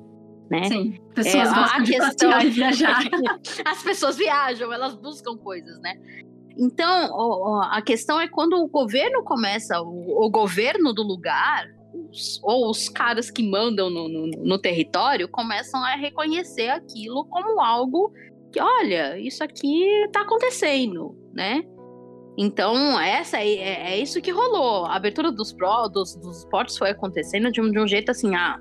Né? 0.51 0.65
Sim, 0.65 1.01
pessoas 1.15 1.49
é, 1.49 1.51
a 1.51 1.83
questão 1.83 2.41
viajar. 2.53 3.05
As 3.65 3.83
pessoas 3.83 4.19
viajam, 4.19 4.71
elas 4.71 4.95
buscam 4.95 5.35
coisas, 5.39 5.81
né? 5.81 5.95
Então, 6.59 7.61
a 7.65 7.83
questão 7.83 8.19
é 8.19 8.27
quando 8.27 8.55
o 8.55 8.69
governo 8.69 9.23
começa, 9.23 9.79
o, 9.81 10.31
governo 10.31 10.95
do 10.95 11.03
lugar, 11.03 11.67
os, 12.11 12.41
ou 12.43 12.71
os 12.71 12.89
caras 12.89 13.31
que 13.31 13.43
mandam 13.43 13.91
no, 13.91 14.09
no, 14.09 14.27
no, 14.27 14.59
território, 14.59 15.29
começam 15.29 15.83
a 15.85 15.97
reconhecer 15.97 16.69
aquilo 16.69 17.27
como 17.27 17.61
algo 17.61 18.11
que, 18.51 18.61
olha, 18.61 19.19
isso 19.19 19.45
aqui 19.45 19.85
está 20.07 20.23
acontecendo, 20.23 21.15
né? 21.35 21.63
Então, 22.39 22.99
essa 23.01 23.39
é, 23.39 23.93
é, 23.93 23.99
isso 23.99 24.21
que 24.23 24.31
rolou. 24.31 24.87
A 24.87 24.97
abertura 24.97 25.31
dos, 25.31 25.53
pro, 25.53 25.89
dos, 25.89 26.17
dos 26.17 26.45
portos 26.47 26.79
foi 26.79 26.91
acontecendo 26.91 27.51
de 27.51 27.61
um, 27.61 27.71
de 27.71 27.79
um 27.79 27.87
jeito 27.87 28.11
assim, 28.11 28.35
ah, 28.35 28.59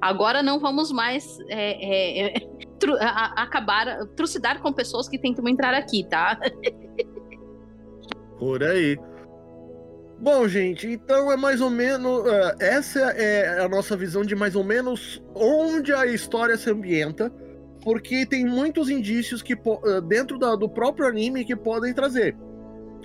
agora 0.00 0.42
não 0.42 0.58
vamos 0.58 0.90
mais 0.90 1.38
é, 1.48 2.26
é, 2.26 2.36
é 2.36 2.40
tru, 2.80 2.96
a, 3.00 3.42
acabar, 3.42 4.06
trucidar 4.16 4.60
com 4.60 4.72
pessoas 4.72 5.08
que 5.08 5.18
tentam 5.18 5.46
entrar 5.48 5.74
aqui, 5.74 6.04
tá? 6.08 6.38
Por 8.38 8.62
aí. 8.62 8.98
Bom, 10.20 10.48
gente, 10.48 10.88
então 10.88 11.30
é 11.30 11.36
mais 11.36 11.60
ou 11.60 11.70
menos. 11.70 12.20
Uh, 12.20 12.54
essa 12.60 13.00
é 13.10 13.60
a 13.60 13.68
nossa 13.68 13.96
visão 13.96 14.22
de 14.24 14.34
mais 14.34 14.56
ou 14.56 14.64
menos 14.64 15.22
onde 15.34 15.92
a 15.92 16.06
história 16.06 16.56
se 16.56 16.70
ambienta, 16.70 17.32
porque 17.82 18.26
tem 18.26 18.44
muitos 18.44 18.90
indícios 18.90 19.42
que 19.42 19.54
uh, 19.54 20.00
dentro 20.02 20.38
da, 20.38 20.56
do 20.56 20.68
próprio 20.68 21.06
anime 21.06 21.44
que 21.44 21.54
podem 21.54 21.94
trazer. 21.94 22.36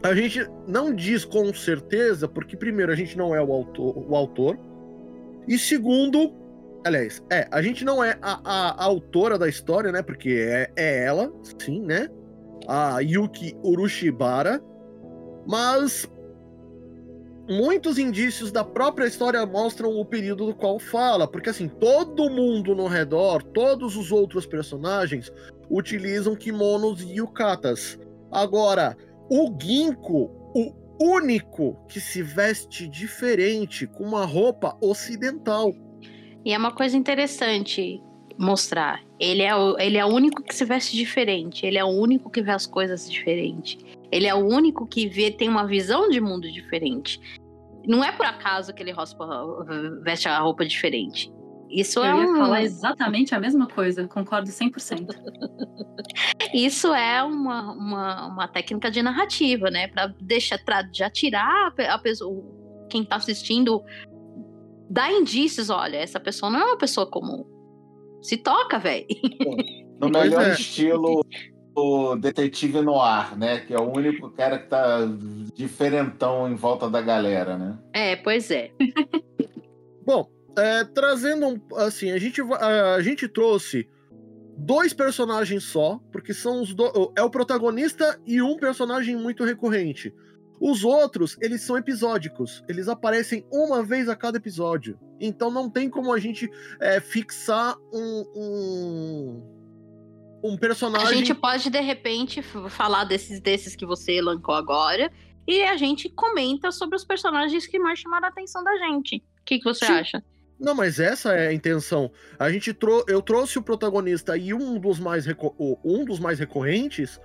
A 0.02 0.14
gente 0.14 0.46
não 0.68 0.94
diz 0.94 1.24
com 1.24 1.54
certeza, 1.54 2.28
porque 2.28 2.58
primeiro 2.58 2.92
a 2.92 2.96
gente 2.96 3.18
não 3.18 3.34
é 3.34 3.42
o 3.42 3.54
autor, 3.54 3.96
o 3.98 4.16
autor 4.16 4.58
e 5.48 5.58
segundo, 5.58 6.34
aliás, 6.86 7.22
é, 7.30 7.48
a 7.52 7.62
gente 7.62 7.84
não 7.84 8.04
é 8.04 8.18
a, 8.22 8.40
a, 8.44 8.70
a 8.72 8.84
autora 8.86 9.38
da 9.38 9.48
história, 9.48 9.92
né? 9.92 10.02
Porque 10.02 10.30
é, 10.30 10.72
é 10.76 11.06
ela, 11.06 11.32
sim, 11.60 11.82
né? 11.82 12.08
A 12.68 13.00
Yuki 13.00 13.56
Urushibara, 13.64 14.62
mas 15.46 16.10
muitos 17.50 17.98
indícios 17.98 18.52
da 18.52 18.64
própria 18.64 19.06
história 19.06 19.46
mostram 19.46 19.92
o 20.00 20.06
período 20.06 20.46
do 20.46 20.56
qual 20.56 20.80
fala, 20.80 21.28
porque 21.28 21.50
assim, 21.50 21.68
todo 21.68 22.30
mundo 22.30 22.74
no 22.74 22.88
redor, 22.88 23.44
todos 23.44 23.96
os 23.98 24.12
outros 24.12 24.46
personagens 24.46 25.32
utilizam 25.70 26.36
kimonos 26.36 27.02
e 27.02 27.16
yukatas. 27.16 28.00
Agora, 28.32 28.98
o 29.30 29.54
Ginkgo, 29.60 30.32
o 30.56 30.74
único 31.00 31.78
que 31.88 32.00
se 32.00 32.22
veste 32.22 32.88
diferente 32.88 33.88
com 33.88 34.04
uma 34.04 34.26
roupa 34.26 34.78
ocidental. 34.82 35.74
E 36.46 36.54
é 36.54 36.58
uma 36.58 36.72
coisa 36.72 36.96
interessante 36.96 38.02
mostrar. 38.38 39.02
Ele 39.20 39.42
é, 39.42 39.56
o, 39.56 39.78
ele 39.80 39.98
é 39.98 40.06
o 40.06 40.10
único 40.10 40.44
que 40.44 40.56
se 40.56 40.66
veste 40.66 40.96
diferente. 40.96 41.66
Ele 41.66 41.78
é 41.78 41.84
o 41.84 41.90
único 41.90 42.30
que 42.30 42.42
vê 42.42 42.52
as 42.52 42.66
coisas 42.66 43.10
diferente. 43.10 43.78
Ele 44.14 44.28
é 44.28 44.36
o 44.36 44.46
único 44.46 44.86
que 44.86 45.08
vê, 45.08 45.32
tem 45.32 45.50
uma 45.50 45.66
visão 45.66 46.08
de 46.08 46.22
mundo 46.22 46.52
diferente. 46.52 47.20
Não 47.88 48.04
é 48.04 48.12
por 48.12 48.28
acaso 48.28 48.72
que 48.72 48.84
ele 48.84 48.94
veste 50.04 50.28
a 50.30 50.38
roupa 50.38 50.64
diferente. 50.64 51.34
Isso 51.68 51.98
Eu 52.00 52.06
é 52.06 52.22
ia 52.22 52.30
um... 52.30 52.38
falar 52.38 52.62
exatamente 52.62 53.34
a 53.34 53.40
mesma 53.40 53.68
coisa, 53.68 54.08
concordo 54.08 54.48
100%. 54.48 55.08
Isso 56.54 56.94
é 56.94 57.24
uma, 57.24 57.72
uma, 57.72 58.28
uma 58.28 58.48
técnica 58.48 58.92
de 58.92 59.02
narrativa, 59.02 59.72
né? 59.72 59.88
Para 59.88 60.14
deixar, 60.22 60.60
já 60.94 61.10
tirar 61.10 61.74
a 61.90 61.98
pessoa, 61.98 62.44
quem 62.92 63.04
tá 63.04 63.16
assistindo, 63.16 63.82
dar 64.88 65.12
indícios, 65.12 65.72
olha, 65.72 65.98
essa 65.98 66.20
pessoa 66.20 66.52
não 66.52 66.60
é 66.60 66.66
uma 66.66 66.78
pessoa 66.78 67.10
comum. 67.10 67.44
Se 68.22 68.38
toca, 68.38 68.78
velho. 68.78 69.08
No 70.00 70.10
melhor 70.10 70.50
é. 70.50 70.54
estilo 70.54 71.26
o 71.76 72.16
detetive 72.16 72.82
noir, 72.82 73.38
né? 73.38 73.60
Que 73.60 73.74
é 73.74 73.80
o 73.80 73.92
único 73.92 74.30
cara 74.32 74.60
que 74.60 74.68
tá 74.68 75.00
diferentão 75.54 76.50
em 76.50 76.56
volta 76.56 76.90
da 76.90 77.02
galera, 77.02 77.58
né? 77.58 77.78
É, 77.94 78.16
pois 78.16 78.50
é. 78.52 78.72
Bom, 80.06 80.30
é, 80.58 80.84
trazendo 80.84 81.48
um, 81.48 81.60
assim, 81.78 82.12
a 82.12 82.18
gente, 82.18 82.42
a, 82.42 82.96
a, 82.96 83.02
gente 83.02 83.28
trouxe 83.28 83.88
dois 84.58 84.94
personagens 84.94 85.64
só, 85.64 86.00
porque 86.12 86.34
são 86.34 86.62
os 86.62 86.74
do, 86.74 87.12
é 87.16 87.24
o 87.24 87.30
protagonista 87.30 88.20
e 88.26 88.42
um 88.42 88.58
personagem 88.58 89.16
muito 89.16 89.44
recorrente. 89.44 90.14
Os 90.60 90.84
outros, 90.84 91.36
eles 91.42 91.62
são 91.62 91.78
episódicos, 91.78 92.64
eles 92.70 92.88
aparecem 92.88 93.46
uma 93.52 93.84
vez 93.84 94.08
a 94.08 94.16
cada 94.16 94.38
episódio. 94.38 94.98
Então 95.20 95.50
não 95.50 95.70
tem 95.70 95.90
como 95.90 96.14
a 96.14 96.20
gente 96.20 96.50
é, 96.80 97.00
fixar 97.00 97.76
um, 97.92 98.26
um 98.36 99.53
um 100.44 100.58
personagem. 100.58 101.08
A 101.08 101.14
gente 101.14 101.34
pode, 101.34 101.70
de 101.70 101.80
repente, 101.80 102.42
falar 102.42 103.06
desses, 103.06 103.40
desses 103.40 103.76
que 103.76 103.86
você 103.86 104.14
elencou 104.14 104.54
agora. 104.54 105.12
E 105.48 105.64
a 105.64 105.76
gente 105.76 106.10
comenta 106.10 106.72
sobre 106.72 106.96
os 106.96 107.04
personagens 107.04 107.66
que 107.66 107.80
mais 107.80 108.00
chamaram 108.00 108.28
a 108.28 108.30
atenção 108.30 108.64
da 108.64 108.78
gente. 108.78 109.18
O 109.18 109.46
que, 109.46 109.60
que 109.60 109.64
você 109.64 109.86
Sim. 109.86 109.94
acha? 109.94 110.24
Não, 110.60 110.74
mas 110.74 111.00
essa 111.00 111.34
é 111.34 111.48
a 111.48 111.54
intenção. 111.54 112.12
A 112.40 112.50
gente 112.50 112.74
trou 112.74 113.04
eu 113.08 113.22
trouxe 113.22 113.58
o 113.58 113.62
protagonista 113.62 114.38
e 114.38 114.54
um 114.54 114.80
dos 114.80 115.00
mais 115.00 115.26
um 115.84 116.06
dos 116.06 116.20
mais 116.20 116.40
recorrentes, 116.40 117.20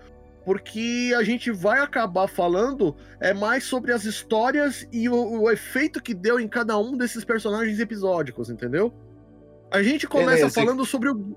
porque 0.45 1.15
a 1.17 1.23
gente 1.23 1.53
vai 1.53 1.79
acabar 1.79 2.27
falando 2.27 2.97
é 3.21 3.33
mais 3.33 3.63
sobre 3.63 3.93
as 3.93 4.05
histórias 4.05 4.89
e 4.91 5.09
o, 5.09 5.43
o 5.43 5.51
efeito 5.51 6.03
que 6.03 6.15
deu 6.15 6.41
em 6.41 6.49
cada 6.49 6.77
um 6.77 6.97
desses 6.97 7.25
personagens 7.25 7.79
episódicos, 7.79 8.51
entendeu? 8.51 8.93
A 9.71 9.83
gente 9.83 10.09
começa 10.09 10.37
Beleza. 10.37 10.61
falando 10.61 10.85
sobre 10.85 11.11
o 11.11 11.37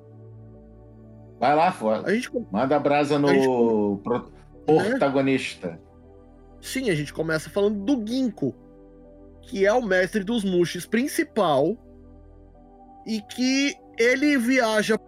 Vai 1.42 1.56
lá, 1.56 1.72
fora. 1.72 2.08
A 2.08 2.14
gente... 2.14 2.30
Manda 2.52 2.76
a 2.76 2.80
brasa 2.80 3.18
no 3.18 3.28
gente... 3.30 4.04
pro... 4.04 4.32
protagonista. 4.64 5.82
Sim, 6.62 6.92
a 6.92 6.96
gente 6.96 7.12
começa 7.12 7.50
falando 7.50 7.84
do 7.84 8.08
Ginkgo, 8.08 8.54
que 9.42 9.66
é 9.66 9.74
o 9.74 9.82
mestre 9.82 10.24
dos 10.24 10.44
Mushis 10.44 10.86
principal 10.86 11.76
e 13.08 13.20
que 13.24 13.76
ele 13.98 14.38
viaja 14.38 15.00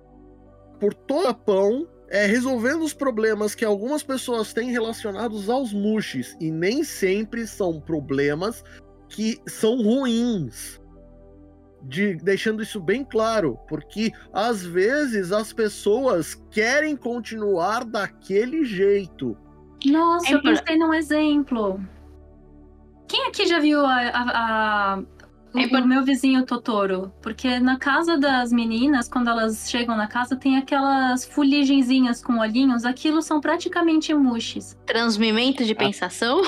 por 0.80 0.96
todo 0.96 1.22
o 1.22 1.28
Japão 1.28 1.88
é, 2.10 2.26
resolvendo 2.26 2.82
os 2.82 2.96
problemas 2.96 3.54
que 3.54 3.64
algumas 3.64 4.02
pessoas 4.02 4.54
têm 4.54 4.72
relacionados 4.72 5.52
aos 5.52 5.72
Mushis 5.72 6.36
e 6.42 6.50
nem 6.50 6.84
sempre 6.84 7.46
são 7.46 7.80
problemas 7.80 8.64
que 9.08 9.40
são 9.48 9.84
ruins. 9.84 10.82
De, 11.84 12.16
deixando 12.16 12.64
isso 12.64 12.80
bem 12.80 13.04
claro, 13.04 13.60
porque 13.68 14.12
às 14.32 14.64
vezes 14.64 15.32
as 15.32 15.52
pessoas 15.52 16.34
querem 16.50 16.96
continuar 16.96 17.84
daquele 17.84 18.64
jeito. 18.64 19.38
Nossa, 19.86 20.30
é 20.30 20.34
eu 20.34 20.42
pensei 20.42 20.78
num 20.78 20.94
exemplo. 20.94 21.80
Quem 23.08 23.28
aqui 23.28 23.46
já 23.46 23.60
viu 23.60 23.86
a, 23.86 23.96
a, 23.96 24.94
a 24.96 25.04
é 25.56 25.68
por... 25.68 25.86
meu 25.86 26.04
vizinho 26.04 26.45
Totoro? 26.45 27.12
Porque 27.22 27.60
na 27.60 27.78
casa 27.78 28.18
das 28.18 28.51
meninas, 28.51 29.08
quando 29.08 29.30
elas 29.30 29.70
chegam 29.70 29.95
na 29.95 30.08
casa, 30.08 30.36
tem 30.36 30.58
aquelas 30.58 31.26
fuligenzinhas 31.26 32.22
com 32.22 32.39
olhinhos. 32.39 32.86
Aquilo 32.86 33.22
são 33.22 33.39
praticamente 33.39 34.14
mushis. 34.14 34.78
Transmimento 34.86 35.64
de 35.64 35.74
ah. 35.74 35.76
pensação? 35.76 36.41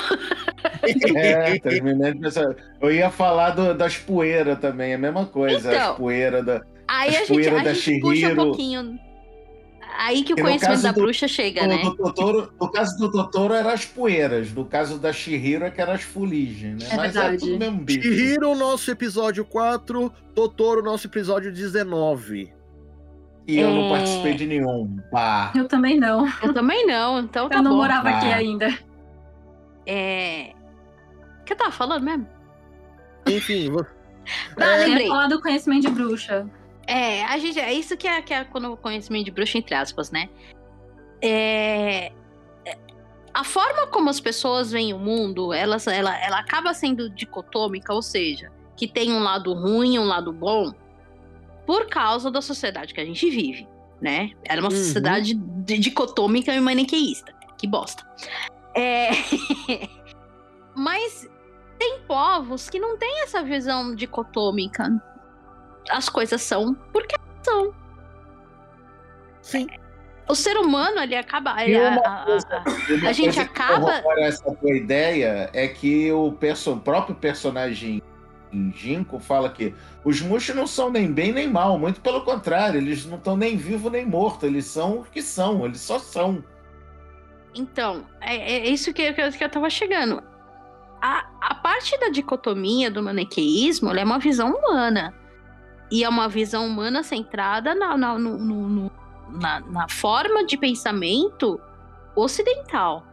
é, 1.15 1.59
transmimento 1.59 2.15
de 2.15 2.21
pensação. 2.21 2.55
Eu 2.81 2.91
ia 2.91 3.09
falar 3.09 3.51
do, 3.51 3.73
das 3.73 3.97
poeiras 3.97 4.59
também, 4.59 4.93
a 4.93 4.97
mesma 4.97 5.25
coisa. 5.25 5.73
Então, 5.73 5.91
as 5.91 5.97
poeiras 5.97 6.45
da. 6.45 6.61
Aí 6.87 7.17
a 7.17 7.25
gente, 7.25 7.49
a 7.49 7.73
gente 7.73 7.99
puxa 7.99 8.31
um 8.31 8.35
pouquinho 8.35 8.99
Aí 9.97 10.23
que 10.23 10.33
o 10.33 10.35
conhecimento 10.35 10.81
da 10.81 10.91
do, 10.91 11.01
bruxa 11.01 11.27
chega, 11.27 11.61
do, 11.61 11.67
né? 11.67 11.83
Do 11.83 11.95
Totoro, 11.95 12.53
no 12.59 12.71
caso 12.71 12.97
do 12.97 13.11
Totoro 13.11 13.53
eram 13.53 13.69
as 13.69 13.85
poeiras, 13.85 14.51
no 14.51 14.65
caso 14.65 14.97
da 14.97 15.13
Shihiro 15.13 15.65
é 15.65 15.71
que 15.71 15.81
eram 15.81 15.93
as 15.93 16.01
fuligens, 16.01 16.83
né? 16.83 16.89
É 16.91 16.95
Mas 16.95 17.13
verdade. 17.13 17.35
é 17.35 17.39
tudo 17.39 17.59
mesmo 17.59 17.79
bicho. 17.79 18.01
Shihiro, 18.01 18.55
nosso 18.55 18.91
episódio 18.91 19.45
4, 19.45 20.11
Totoro, 20.33 20.83
nosso 20.83 21.07
episódio 21.07 21.51
19. 21.51 22.53
E 23.47 23.59
é... 23.59 23.63
eu 23.63 23.69
não 23.69 23.85
é. 23.85 23.89
participei 23.89 24.33
de 24.33 24.45
nenhum. 24.47 24.97
Pá. 25.11 25.51
Eu 25.55 25.67
também 25.67 25.99
não. 25.99 26.27
Eu 26.41 26.53
também 26.53 26.85
não, 26.85 27.19
então 27.19 27.47
tá 27.47 27.57
Eu 27.57 27.63
não 27.63 27.71
bom. 27.71 27.77
morava 27.77 28.09
aqui 28.09 28.27
ainda. 28.27 28.77
É... 29.85 30.51
O 31.41 31.43
que 31.45 31.53
eu 31.53 31.57
tava 31.57 31.71
falando 31.71 32.03
mesmo? 32.03 32.27
Enfim, 33.27 33.69
vou... 33.69 33.85
Ah, 34.57 34.77
é... 34.77 34.85
lembrei. 34.85 35.07
falar 35.07 35.27
do 35.27 35.41
conhecimento 35.41 35.87
de 35.87 35.89
bruxa. 35.89 36.47
É, 36.87 37.23
a 37.25 37.37
gente, 37.37 37.59
é 37.59 37.73
isso 37.73 37.97
que 37.97 38.07
é, 38.07 38.21
que 38.21 38.33
é 38.33 38.43
quando 38.43 38.71
o 38.71 38.77
conhecimento 38.77 39.25
de 39.25 39.31
bruxa, 39.31 39.57
entre 39.57 39.73
aspas, 39.73 40.11
né? 40.11 40.29
É, 41.21 42.11
a 43.35 43.43
forma 43.43 43.87
como 43.87 44.09
as 44.09 44.21
pessoas 44.21 44.71
veem 44.71 44.93
o 44.93 44.97
mundo, 44.97 45.51
ela, 45.51 45.75
ela, 45.91 46.17
ela 46.23 46.39
acaba 46.39 46.73
sendo 46.73 47.09
dicotômica, 47.09 47.93
ou 47.93 48.01
seja, 48.01 48.49
que 48.77 48.87
tem 48.87 49.11
um 49.11 49.19
lado 49.19 49.53
ruim 49.53 49.95
e 49.95 49.99
um 49.99 50.05
lado 50.05 50.31
bom, 50.31 50.73
por 51.65 51.87
causa 51.87 52.31
da 52.31 52.41
sociedade 52.41 52.93
que 52.93 53.01
a 53.01 53.05
gente 53.05 53.29
vive, 53.29 53.67
né? 53.99 54.31
Era 54.43 54.61
uma 54.61 54.69
uhum. 54.69 54.77
sociedade 54.77 55.33
dicotômica 55.33 56.53
e 56.53 56.61
maniqueísta. 56.61 57.33
Que 57.57 57.67
bosta. 57.67 58.07
É... 58.73 59.09
Mas 60.73 61.29
tem 61.77 61.99
povos 62.07 62.69
que 62.69 62.79
não 62.79 62.97
têm 62.97 63.23
essa 63.23 63.43
visão 63.43 63.93
dicotômica 63.93 64.89
as 65.89 66.09
coisas 66.09 66.41
são 66.41 66.73
porque 66.91 67.15
são. 67.43 67.73
Sim. 69.41 69.67
O 70.27 70.33
ser 70.33 70.57
humano, 70.57 70.99
ele 71.01 71.15
acaba. 71.15 71.63
Ele, 71.63 71.77
a, 71.77 71.95
a, 71.95 72.23
a, 72.25 73.09
a 73.09 73.13
gente 73.13 73.39
acaba. 73.39 74.01
Essa 74.17 74.51
tua 74.55 74.75
ideia 74.75 75.49
é 75.53 75.67
que 75.67 76.11
o 76.11 76.31
perso 76.31 76.77
próprio 76.77 77.15
personagem 77.15 78.01
Jinko 78.73 79.19
fala 79.19 79.49
que 79.49 79.73
os 80.03 80.21
Mush 80.21 80.49
não 80.49 80.65
são 80.65 80.89
nem 80.89 81.11
bem 81.11 81.31
nem 81.31 81.47
mal, 81.47 81.77
muito 81.77 81.99
pelo 81.99 82.21
contrário, 82.21 82.79
eles 82.79 83.05
não 83.05 83.17
estão 83.17 83.35
nem 83.35 83.57
vivo 83.57 83.89
nem 83.89 84.05
morto, 84.05 84.45
eles 84.45 84.65
são 84.65 84.99
o 84.99 85.03
que 85.03 85.21
são, 85.21 85.65
eles 85.65 85.81
só 85.81 85.99
são. 85.99 86.43
Então, 87.53 88.05
é, 88.21 88.35
é 88.35 88.69
isso 88.69 88.93
que, 88.93 89.13
que, 89.13 89.21
eu, 89.21 89.31
que 89.31 89.43
eu 89.43 89.49
tava 89.49 89.69
chegando. 89.69 90.23
A, 91.01 91.25
a 91.41 91.55
parte 91.55 91.97
da 91.99 92.09
dicotomia 92.09 92.89
do 92.89 93.03
maniqueísmo 93.03 93.91
é 93.91 94.03
uma 94.03 94.19
visão 94.19 94.51
humana. 94.51 95.13
E 95.91 96.03
é 96.03 96.09
uma 96.09 96.27
visão 96.27 96.65
humana 96.65 97.03
centrada 97.03 97.75
na, 97.75 97.95
na, 97.97 98.17
no, 98.17 98.37
no, 98.37 98.91
na, 99.29 99.59
na 99.59 99.89
forma 99.89 100.45
de 100.45 100.57
pensamento 100.57 101.59
ocidental. 102.15 103.03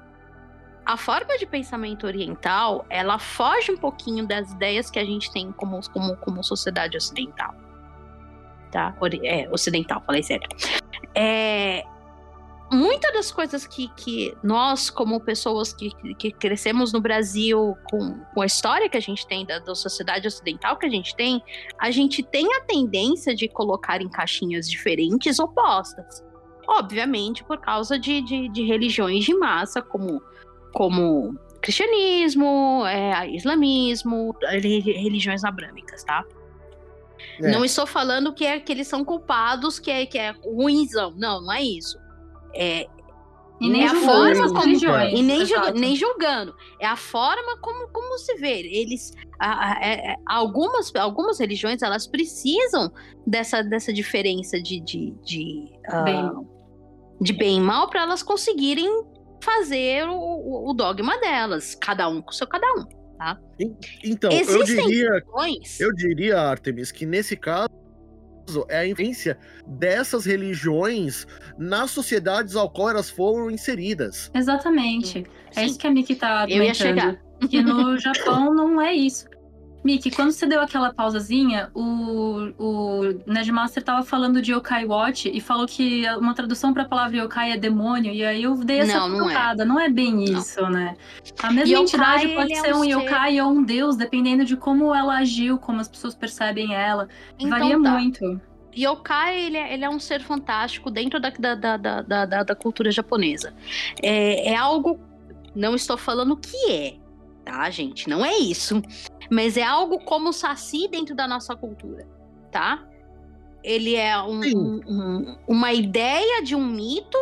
a 0.84 0.96
forma 0.96 1.38
de 1.38 1.46
pensamento 1.46 2.06
oriental, 2.06 2.84
ela 2.90 3.18
foge 3.18 3.70
um 3.70 3.76
pouquinho 3.76 4.26
das 4.26 4.50
ideias 4.52 4.90
que 4.90 4.98
a 4.98 5.04
gente 5.04 5.30
tem 5.30 5.52
como, 5.52 5.80
como, 5.90 6.16
como 6.16 6.42
sociedade 6.42 6.96
ocidental. 6.96 7.54
Tá? 8.70 8.94
É, 9.22 9.48
ocidental, 9.50 10.02
falei 10.04 10.22
certo. 10.22 10.56
É, 11.14 11.84
muitas 12.72 13.12
das 13.12 13.30
coisas 13.30 13.66
que, 13.66 13.88
que 13.94 14.36
nós, 14.42 14.88
como 14.88 15.20
pessoas 15.20 15.72
que, 15.72 15.90
que 16.14 16.32
crescemos 16.32 16.92
no 16.92 17.00
Brasil, 17.00 17.76
com, 17.90 18.18
com 18.34 18.40
a 18.40 18.46
história 18.46 18.88
que 18.88 18.96
a 18.96 19.00
gente 19.00 19.26
tem, 19.26 19.44
da, 19.44 19.58
da 19.58 19.74
sociedade 19.74 20.26
ocidental 20.26 20.76
que 20.76 20.86
a 20.86 20.90
gente 20.90 21.14
tem, 21.14 21.42
a 21.78 21.90
gente 21.90 22.22
tem 22.22 22.46
a 22.54 22.60
tendência 22.62 23.34
de 23.34 23.46
colocar 23.48 24.00
em 24.00 24.08
caixinhas 24.08 24.68
diferentes 24.68 25.38
opostas. 25.38 26.24
Obviamente, 26.66 27.44
por 27.44 27.58
causa 27.58 27.98
de, 27.98 28.22
de, 28.22 28.48
de 28.48 28.64
religiões 28.64 29.24
de 29.24 29.34
massa, 29.34 29.82
como, 29.82 30.22
como 30.72 31.38
cristianismo, 31.60 32.84
é, 32.86 33.28
islamismo, 33.30 34.34
religiões 34.50 35.44
abrâmicas, 35.44 36.02
tá? 36.04 36.24
É. 37.40 37.50
Não 37.50 37.64
estou 37.64 37.86
falando 37.86 38.32
que, 38.32 38.44
é, 38.44 38.58
que 38.58 38.72
eles 38.72 38.88
são 38.88 39.04
culpados, 39.04 39.78
que 39.78 39.90
é, 39.90 40.06
que 40.06 40.18
é 40.18 40.30
ruimzão. 40.30 41.12
Não, 41.16 41.40
não 41.40 41.52
é 41.52 41.62
isso. 41.62 41.98
É, 42.54 42.86
e 43.62 43.68
nem 43.70 43.84
é 43.84 43.88
a 43.88 43.94
forma 43.94 44.48
como 44.48 44.60
religiões, 44.60 45.12
e 45.12 45.22
nem, 45.22 45.46
julga, 45.46 45.70
nem, 45.72 45.94
julgando. 45.94 46.54
É 46.80 46.86
a 46.86 46.96
forma 46.96 47.56
como, 47.60 47.86
como 47.88 48.18
se 48.18 48.34
vê. 48.36 48.60
Eles 48.60 49.12
a, 49.38 49.46
a, 49.46 49.72
a, 49.72 49.86
é, 49.86 50.16
algumas 50.26 50.94
algumas 50.96 51.38
religiões 51.38 51.80
elas 51.80 52.06
precisam 52.06 52.92
dessa, 53.24 53.62
dessa 53.62 53.92
diferença 53.92 54.60
de 54.60 54.80
de, 54.80 55.14
de, 55.22 55.70
uh, 55.88 56.04
bem. 56.04 56.30
de 57.20 57.32
bem 57.32 57.58
e 57.58 57.60
mal 57.60 57.88
para 57.88 58.02
elas 58.02 58.22
conseguirem 58.22 58.88
fazer 59.42 60.08
o, 60.08 60.70
o, 60.70 60.72
dogma 60.72 61.18
delas 61.18 61.74
cada 61.74 62.08
um 62.08 62.22
com 62.22 62.30
o 62.30 62.34
seu 62.34 62.46
cada 62.46 62.66
um 62.74 62.84
tá? 63.18 63.38
Então 64.04 64.30
Existem 64.30 64.76
eu 64.76 64.86
diria 64.86 65.22
eu 65.80 65.92
diria 65.94 66.40
Artemis 66.40 66.90
que 66.90 67.06
nesse 67.06 67.36
caso 67.36 67.81
é 68.68 68.78
a 68.78 68.86
influência 68.86 69.38
dessas 69.66 70.24
religiões 70.24 71.26
nas 71.58 71.90
sociedades 71.90 72.56
ao 72.56 72.70
qual 72.70 72.90
elas 72.90 73.10
foram 73.10 73.50
inseridas. 73.50 74.30
Exatamente. 74.34 75.18
É 75.18 75.22
Sim. 75.22 75.60
É 75.60 75.64
isso 75.66 75.78
que 75.78 75.86
a 75.86 75.90
Miki 75.90 76.14
tá 76.14 76.28
argumentando. 76.40 76.62
Eu 76.62 76.68
ia 76.68 76.74
chegar. 76.74 77.22
Que 77.48 77.62
no 77.62 77.98
Japão 77.98 78.54
não 78.54 78.80
é 78.80 78.94
isso. 78.94 79.26
Miki, 79.84 80.10
quando 80.10 80.30
você 80.30 80.46
deu 80.46 80.60
aquela 80.60 80.92
pausazinha, 80.92 81.70
o, 81.74 82.52
o 82.56 83.02
Nerdmaster 83.26 83.82
tava 83.82 84.04
falando 84.04 84.40
de 84.40 84.52
Yokai 84.52 84.84
Watch 84.84 85.28
e 85.32 85.40
falou 85.40 85.66
que 85.66 86.04
uma 86.18 86.34
tradução 86.34 86.72
para 86.72 86.84
a 86.84 86.88
palavra 86.88 87.16
Yokai 87.16 87.52
é 87.52 87.56
demônio, 87.56 88.12
e 88.12 88.24
aí 88.24 88.42
eu 88.44 88.54
dei 88.56 88.80
essa 88.80 89.00
não, 89.00 89.08
não 89.08 89.30
é. 89.30 89.64
não 89.64 89.80
é 89.80 89.88
bem 89.88 90.12
não. 90.12 90.22
isso, 90.22 90.62
né? 90.68 90.96
A 91.42 91.50
mesma 91.50 91.78
yokai, 91.78 91.82
entidade 91.82 92.28
pode 92.28 92.56
ser 92.56 92.68
é 92.68 92.74
um, 92.76 92.84
yokai 92.84 93.40
ou 93.40 93.50
um 93.50 93.62
deus, 93.62 93.96
dependendo 93.96 94.44
de 94.44 94.56
como 94.56 94.94
ela 94.94 95.18
agiu, 95.18 95.58
como 95.58 95.80
as 95.80 95.88
pessoas 95.88 96.14
percebem 96.14 96.74
ela. 96.74 97.08
Então, 97.38 97.50
Varia 97.50 97.82
tá. 97.82 97.90
muito. 97.90 98.40
Yokai, 98.74 99.46
ele 99.46 99.56
é, 99.56 99.74
ele 99.74 99.84
é 99.84 99.90
um 99.90 99.98
ser 99.98 100.20
fantástico 100.22 100.90
dentro 100.90 101.20
da, 101.20 101.30
da, 101.30 101.54
da, 101.54 101.76
da, 101.76 102.24
da, 102.24 102.42
da 102.42 102.54
cultura 102.54 102.90
japonesa. 102.90 103.52
É, 104.02 104.50
é 104.50 104.56
algo. 104.56 104.98
Não 105.54 105.74
estou 105.74 105.98
falando 105.98 106.34
que 106.34 106.70
é, 106.70 106.94
tá, 107.44 107.68
gente? 107.70 108.08
Não 108.08 108.24
é 108.24 108.36
isso. 108.38 108.80
Mas 109.30 109.56
é 109.56 109.62
algo 109.62 109.98
como 110.04 110.30
o 110.30 110.32
Saci 110.32 110.88
dentro 110.88 111.14
da 111.14 111.26
nossa 111.26 111.54
cultura, 111.56 112.06
tá? 112.50 112.86
Ele 113.62 113.94
é 113.94 114.20
um, 114.20 114.40
um, 114.40 114.80
um, 114.88 115.38
uma 115.46 115.72
ideia 115.72 116.42
de 116.42 116.56
um 116.56 116.64
mito, 116.64 117.18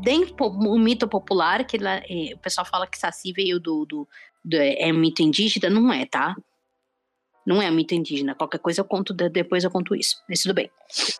dentro 0.00 0.46
um 0.46 0.78
mito 0.78 1.08
popular, 1.08 1.64
que 1.64 1.76
ele, 1.76 1.88
é, 1.88 2.34
o 2.34 2.38
pessoal 2.38 2.64
fala 2.64 2.86
que 2.86 2.98
Saci 2.98 3.32
veio 3.32 3.58
do, 3.58 3.84
do, 3.84 4.08
do. 4.44 4.56
É 4.56 4.92
um 4.92 4.98
mito 4.98 5.22
indígena, 5.22 5.68
não 5.68 5.92
é, 5.92 6.06
tá? 6.06 6.36
Não 7.44 7.62
é 7.62 7.70
mito 7.70 7.94
indígena. 7.94 8.34
Qualquer 8.34 8.58
coisa 8.58 8.80
eu 8.80 8.84
conto, 8.84 9.12
depois 9.12 9.62
eu 9.62 9.70
conto 9.70 9.94
isso. 9.94 10.16
Mas 10.28 10.42
tudo 10.42 10.54
bem. 10.54 10.70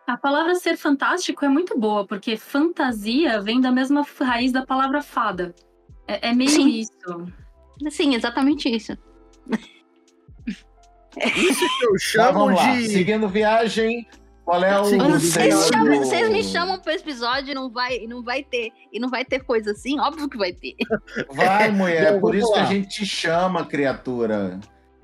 A 0.07 0.17
palavra 0.17 0.55
ser 0.57 0.77
fantástico 0.77 1.45
é 1.45 1.49
muito 1.49 1.79
boa, 1.79 2.05
porque 2.05 2.37
fantasia 2.37 3.41
vem 3.41 3.61
da 3.61 3.71
mesma 3.71 4.05
raiz 4.21 4.51
da 4.51 4.65
palavra 4.65 5.03
fada. 5.03 5.55
É, 6.07 6.31
é 6.31 6.33
meio 6.33 6.51
Sim. 6.51 6.69
isso. 6.69 7.46
Sim, 7.91 8.15
exatamente 8.15 8.69
isso. 8.69 8.97
Isso 11.35 11.79
que 11.79 11.87
eu 11.87 11.99
chamo 11.99 12.55
tá, 12.55 12.73
de. 12.73 12.89
Seguindo 12.89 13.29
viagem, 13.29 14.07
qual 14.45 14.63
é 14.63 14.81
o. 14.81 14.85
Vocês, 14.85 15.69
chamam, 15.69 15.99
vocês 15.99 16.29
me 16.29 16.45
chamam 16.45 16.79
para 16.79 16.95
esse 16.95 17.03
episódio 17.03 17.53
e 17.53 17.55
não 17.55 17.71
vai, 17.71 18.07
não 18.07 18.23
vai 18.23 18.45
ter. 18.45 18.71
E 18.93 19.01
não 19.01 19.09
vai 19.09 19.25
ter 19.25 19.41
coisa 19.41 19.71
assim? 19.71 19.99
Óbvio 19.99 20.29
que 20.29 20.37
vai 20.37 20.53
ter. 20.53 20.75
Vai, 21.31 21.71
mulher. 21.71 22.13
Não, 22.13 22.21
por 22.21 22.35
isso 22.35 22.51
lá. 22.51 22.55
que 22.55 22.61
a 22.61 22.67
gente 22.67 22.89
te 22.89 23.07
chama, 23.07 23.65
criatura. 23.65 24.61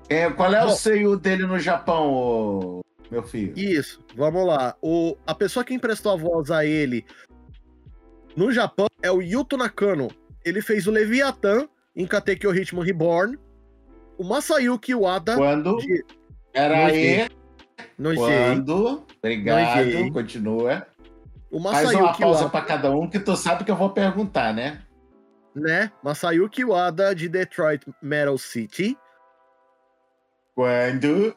É, 0.07 0.29
qual 0.29 0.53
é 0.53 0.63
o 0.63 0.69
seio 0.69 1.17
dele 1.17 1.45
no 1.45 1.57
Japão, 1.57 2.81
meu 3.09 3.23
filho? 3.23 3.57
Isso, 3.57 3.99
vamos 4.15 4.45
lá. 4.45 4.75
O, 4.81 5.17
a 5.25 5.33
pessoa 5.33 5.63
que 5.63 5.73
emprestou 5.73 6.11
a 6.11 6.15
voz 6.15 6.51
a 6.51 6.65
ele 6.65 7.05
no 8.35 8.51
Japão 8.51 8.87
é 9.01 9.11
o 9.11 9.21
Yuto 9.21 9.57
Nakano. 9.57 10.09
Ele 10.45 10.61
fez 10.61 10.87
o 10.87 10.91
Leviathan 10.91 11.67
em 11.95 12.05
Katekyo 12.05 12.51
Ritmo 12.51 12.81
Reborn. 12.81 13.37
O 14.17 14.23
Masayuki 14.23 14.93
Wada. 14.93 15.35
Quando? 15.35 15.77
De... 15.77 16.05
Era 16.53 16.85
aí. 16.87 17.29
Não 17.97 18.15
Quando? 18.15 19.05
Obrigado, 19.17 20.11
continua. 20.11 20.87
O 21.51 21.59
Masayuki 21.59 21.93
Faz 21.93 22.05
uma 22.05 22.17
pausa 22.17 22.49
para 22.49 22.65
cada 22.65 22.91
um 22.91 23.07
que 23.07 23.19
tu 23.19 23.35
sabe 23.35 23.63
que 23.63 23.71
eu 23.71 23.75
vou 23.75 23.91
perguntar, 23.91 24.53
né? 24.53 24.81
Né? 25.55 25.91
Masayuki 26.03 26.65
Wada 26.65 27.13
de 27.13 27.29
Detroit 27.29 27.85
Metal 28.01 28.37
City. 28.37 28.97
Quando? 30.55 31.35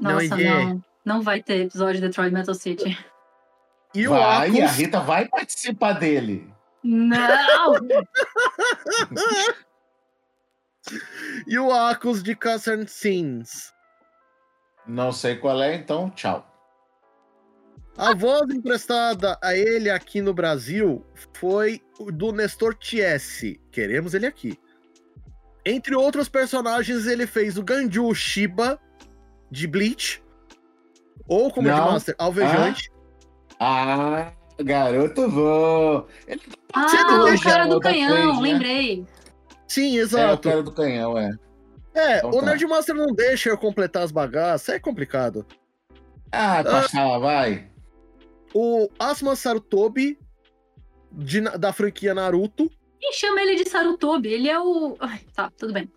Nossa, 0.00 0.36
não, 0.36 0.64
não. 0.64 0.84
Não 1.04 1.22
vai 1.22 1.42
ter 1.42 1.66
episódio 1.66 2.00
de 2.00 2.06
Detroit 2.06 2.32
Metal 2.32 2.54
City. 2.54 2.98
E 3.94 4.06
vai, 4.06 4.48
Acus... 4.48 4.60
a 4.60 4.66
Rita 4.66 5.00
vai 5.00 5.28
participar 5.28 5.92
dele. 5.92 6.52
Não! 6.82 7.74
e 11.46 11.58
o 11.58 11.72
Acus 11.72 12.22
de 12.22 12.34
Cousin 12.34 12.86
Sins. 12.86 13.72
Não 14.86 15.12
sei 15.12 15.36
qual 15.36 15.62
é, 15.62 15.74
então 15.74 16.10
tchau. 16.10 16.50
A 17.96 18.12
voz 18.12 18.50
emprestada 18.50 19.38
a 19.40 19.56
ele 19.56 19.88
aqui 19.88 20.20
no 20.20 20.34
Brasil 20.34 21.06
foi 21.32 21.80
do 22.12 22.32
Nestor 22.32 22.74
Tiesse. 22.74 23.60
Queremos 23.70 24.14
ele 24.14 24.26
aqui. 24.26 24.58
Entre 25.64 25.94
outros 25.94 26.28
personagens, 26.28 27.06
ele 27.06 27.26
fez 27.26 27.56
o 27.56 27.62
Ganju 27.62 28.12
Shiba 28.14 28.78
de 29.50 29.66
Bleach. 29.66 30.22
Ou 31.28 31.50
como 31.50 31.68
Não. 31.68 31.74
de 31.74 31.92
Master, 31.92 32.14
Alvejante. 32.18 32.90
Ah, 33.60 34.32
ah 34.58 34.62
garoto 34.62 35.30
bom. 35.30 36.06
Ele 36.26 36.40
tá 36.72 36.86
ah, 36.86 37.34
o 37.34 37.40
cara 37.40 37.66
do 37.66 37.80
canhão, 37.80 38.42
né? 38.42 38.52
lembrei. 38.52 39.06
Sim, 39.74 39.98
exato. 39.98 40.48
É, 40.48 40.52
o 40.52 40.52
cara 40.52 40.62
do 40.62 40.70
canhão, 40.70 41.18
é. 41.18 41.36
É, 41.94 42.18
então, 42.18 42.30
o 42.30 42.38
tá. 42.38 42.46
Nerdmaster 42.46 42.94
não 42.94 43.12
deixa 43.12 43.48
eu 43.48 43.58
completar 43.58 44.04
as 44.04 44.12
bagaças, 44.12 44.68
é 44.68 44.78
complicado. 44.78 45.44
Ah, 46.30 46.62
passar, 46.62 47.14
ah, 47.14 47.18
vai. 47.18 47.68
O 48.54 48.88
Asuma 49.00 49.34
Sarutobi, 49.34 50.16
de, 51.10 51.40
da 51.40 51.72
franquia 51.72 52.14
Naruto. 52.14 52.70
Quem 53.00 53.12
chama 53.14 53.42
ele 53.42 53.64
de 53.64 53.68
Sarutobi? 53.68 54.28
Ele 54.28 54.48
é 54.48 54.60
o. 54.60 54.96
Ai, 55.00 55.20
tá, 55.34 55.50
tudo 55.58 55.72
bem. 55.72 55.90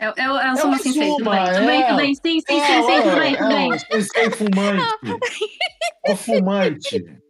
É, 0.00 0.06
é, 0.06 0.24
é 0.24 0.32
o 0.32 0.36
é 0.36 0.56
Soma 0.56 0.78
Sensei, 0.78 1.08
tudo 1.08 1.30
bem. 1.30 1.44
Tudo 1.44 1.66
bem, 1.66 1.86
tudo 1.86 1.96
bem. 1.96 2.14
Sim, 2.16 2.20
sim, 2.24 2.40
sim, 2.40 2.60
sim, 2.60 3.02
tudo 3.02 3.20
bem, 3.20 3.36
tudo 3.36 3.48
bem. 3.48 3.78
Sensei 3.78 4.30
fumante. 4.30 4.84
o 6.08 6.16
fumante. 6.16 7.22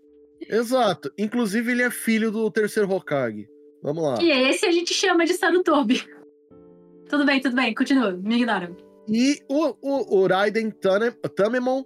Exato. 0.48 1.12
Inclusive, 1.18 1.70
ele 1.70 1.82
é 1.82 1.90
filho 1.90 2.30
do 2.30 2.50
terceiro 2.50 2.90
Hokage. 2.90 3.51
Vamos 3.82 4.02
lá. 4.02 4.22
E 4.22 4.30
esse 4.30 4.64
a 4.64 4.72
gente 4.72 4.94
chama 4.94 5.24
de 5.24 5.34
Sarutobi. 5.34 6.02
Tudo 7.08 7.26
bem, 7.26 7.40
tudo 7.40 7.56
bem. 7.56 7.74
Continua. 7.74 8.12
Me 8.12 8.36
ignoram. 8.36 8.76
E 9.08 9.40
o, 9.48 9.74
o, 9.82 10.20
o 10.20 10.26
Raiden 10.26 10.72
Tamemon 11.34 11.84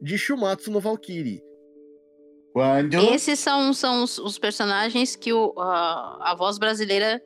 de 0.00 0.18
Shumatsu 0.18 0.70
no 0.70 0.80
Valkyrie. 0.80 1.42
Quando... 2.52 2.94
Esses 2.94 3.38
são, 3.38 3.72
são 3.72 4.02
os, 4.02 4.18
os 4.18 4.38
personagens 4.38 5.14
que 5.14 5.32
o, 5.32 5.54
a, 5.56 6.32
a 6.32 6.34
voz 6.34 6.58
brasileira 6.58 7.22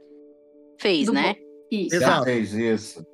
fez, 0.79 1.07
Do 1.07 1.15
né? 1.15 1.35
Isso. 1.71 1.97
Exato. 1.97 2.25
fez 2.25 2.53
isso. 2.53 3.07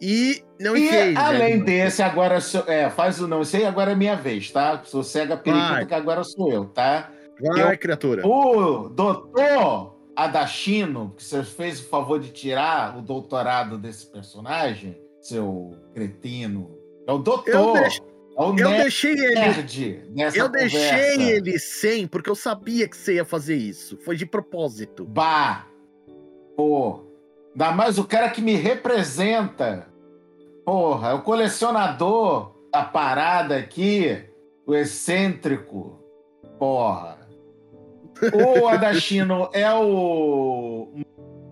E 0.00 0.42
não 0.58 0.76
e 0.76 0.88
fez, 0.88 1.16
além 1.16 1.58
né? 1.58 1.64
desse, 1.64 2.02
agora 2.02 2.38
é, 2.66 2.90
faz 2.90 3.20
o 3.20 3.28
não 3.28 3.44
sei, 3.44 3.64
agora 3.64 3.92
é 3.92 3.94
minha 3.94 4.16
vez, 4.16 4.50
tá? 4.50 4.82
Sossega 4.84 5.36
periquita 5.36 5.86
que 5.86 5.94
agora 5.94 6.24
sou 6.24 6.50
eu, 6.50 6.64
tá? 6.66 7.12
Vai, 7.40 7.74
eu, 7.74 7.78
criatura. 7.78 8.26
O 8.26 8.88
doutor 8.88 9.91
Adachino, 10.14 11.14
que 11.16 11.24
você 11.24 11.42
fez 11.42 11.80
o 11.80 11.88
favor 11.88 12.20
de 12.20 12.30
tirar 12.30 12.98
o 12.98 13.02
doutorado 13.02 13.78
desse 13.78 14.06
personagem, 14.06 15.00
seu 15.20 15.72
cretino. 15.94 16.70
É 17.06 17.12
o 17.12 17.18
doutor. 17.18 17.54
Eu 17.54 17.72
deixo, 17.72 18.02
é 18.02 18.42
eu 18.42 18.54
deixei 18.54 19.12
ele. 19.12 19.40
Eu 20.34 20.48
deixei 20.48 21.20
ele 21.20 21.58
sem, 21.58 22.06
porque 22.06 22.30
eu 22.30 22.34
sabia 22.34 22.88
que 22.88 22.96
você 22.96 23.14
ia 23.14 23.24
fazer 23.24 23.56
isso. 23.56 23.98
Foi 23.98 24.16
de 24.16 24.26
propósito. 24.26 25.04
Bah! 25.04 25.66
Pô, 26.56 27.04
ainda 27.52 27.72
mais 27.72 27.98
o 27.98 28.04
cara 28.04 28.30
que 28.30 28.40
me 28.40 28.54
representa. 28.54 29.88
Porra, 30.64 31.10
é 31.10 31.14
o 31.14 31.22
colecionador 31.22 32.54
da 32.72 32.84
parada 32.84 33.56
aqui, 33.56 34.24
o 34.66 34.74
excêntrico. 34.74 35.98
Porra. 36.58 37.21
O 38.32 38.68
Adachino 38.68 39.48
é 39.52 39.72
o 39.72 40.88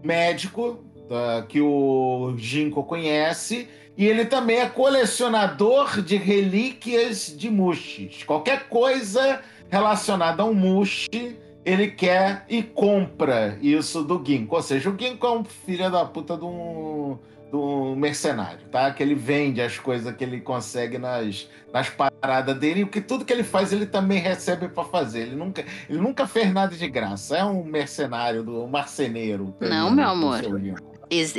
médico 0.04 0.84
uh, 1.10 1.46
que 1.46 1.60
o 1.60 2.34
Jinko 2.36 2.84
conhece 2.84 3.68
e 3.96 4.06
ele 4.06 4.24
também 4.24 4.58
é 4.58 4.68
colecionador 4.68 6.00
de 6.00 6.16
relíquias 6.16 7.34
de 7.36 7.50
Mushis. 7.50 8.22
Qualquer 8.22 8.68
coisa 8.68 9.42
relacionada 9.68 10.42
a 10.42 10.46
um 10.46 10.54
Mushi, 10.54 11.36
ele 11.64 11.88
quer 11.88 12.44
e 12.48 12.62
compra 12.62 13.58
isso 13.60 14.02
do 14.02 14.22
Ginkgo. 14.24 14.56
Ou 14.56 14.62
seja, 14.62 14.88
o 14.88 14.96
Ginkgo 14.98 15.26
é 15.26 15.30
um 15.32 15.44
filho 15.44 15.90
da 15.90 16.04
puta 16.04 16.36
de 16.36 16.44
um, 16.44 17.18
um 17.56 17.96
mercenário, 17.96 18.68
tá? 18.70 18.90
Que 18.92 19.02
ele 19.02 19.14
vende 19.14 19.60
as 19.60 19.78
coisas 19.78 20.14
que 20.14 20.24
ele 20.24 20.40
consegue 20.40 20.98
nas, 20.98 21.48
nas 21.72 21.88
paradas 21.88 22.58
dele. 22.58 22.82
E 22.82 22.86
que 22.86 23.00
tudo 23.00 23.24
que 23.24 23.32
ele 23.32 23.44
faz, 23.44 23.72
ele 23.72 23.86
também 23.86 24.18
recebe 24.18 24.68
para 24.68 24.84
fazer. 24.84 25.20
Ele 25.20 25.36
nunca, 25.36 25.64
ele 25.88 25.98
nunca 25.98 26.26
fez 26.26 26.52
nada 26.52 26.74
de 26.76 26.88
graça. 26.88 27.36
É 27.36 27.44
um 27.44 27.64
mercenário, 27.64 28.42
do, 28.42 28.64
um 28.64 28.68
marceneiro. 28.68 29.54
Não, 29.60 29.90
meu 29.90 30.08
amor 30.08 30.42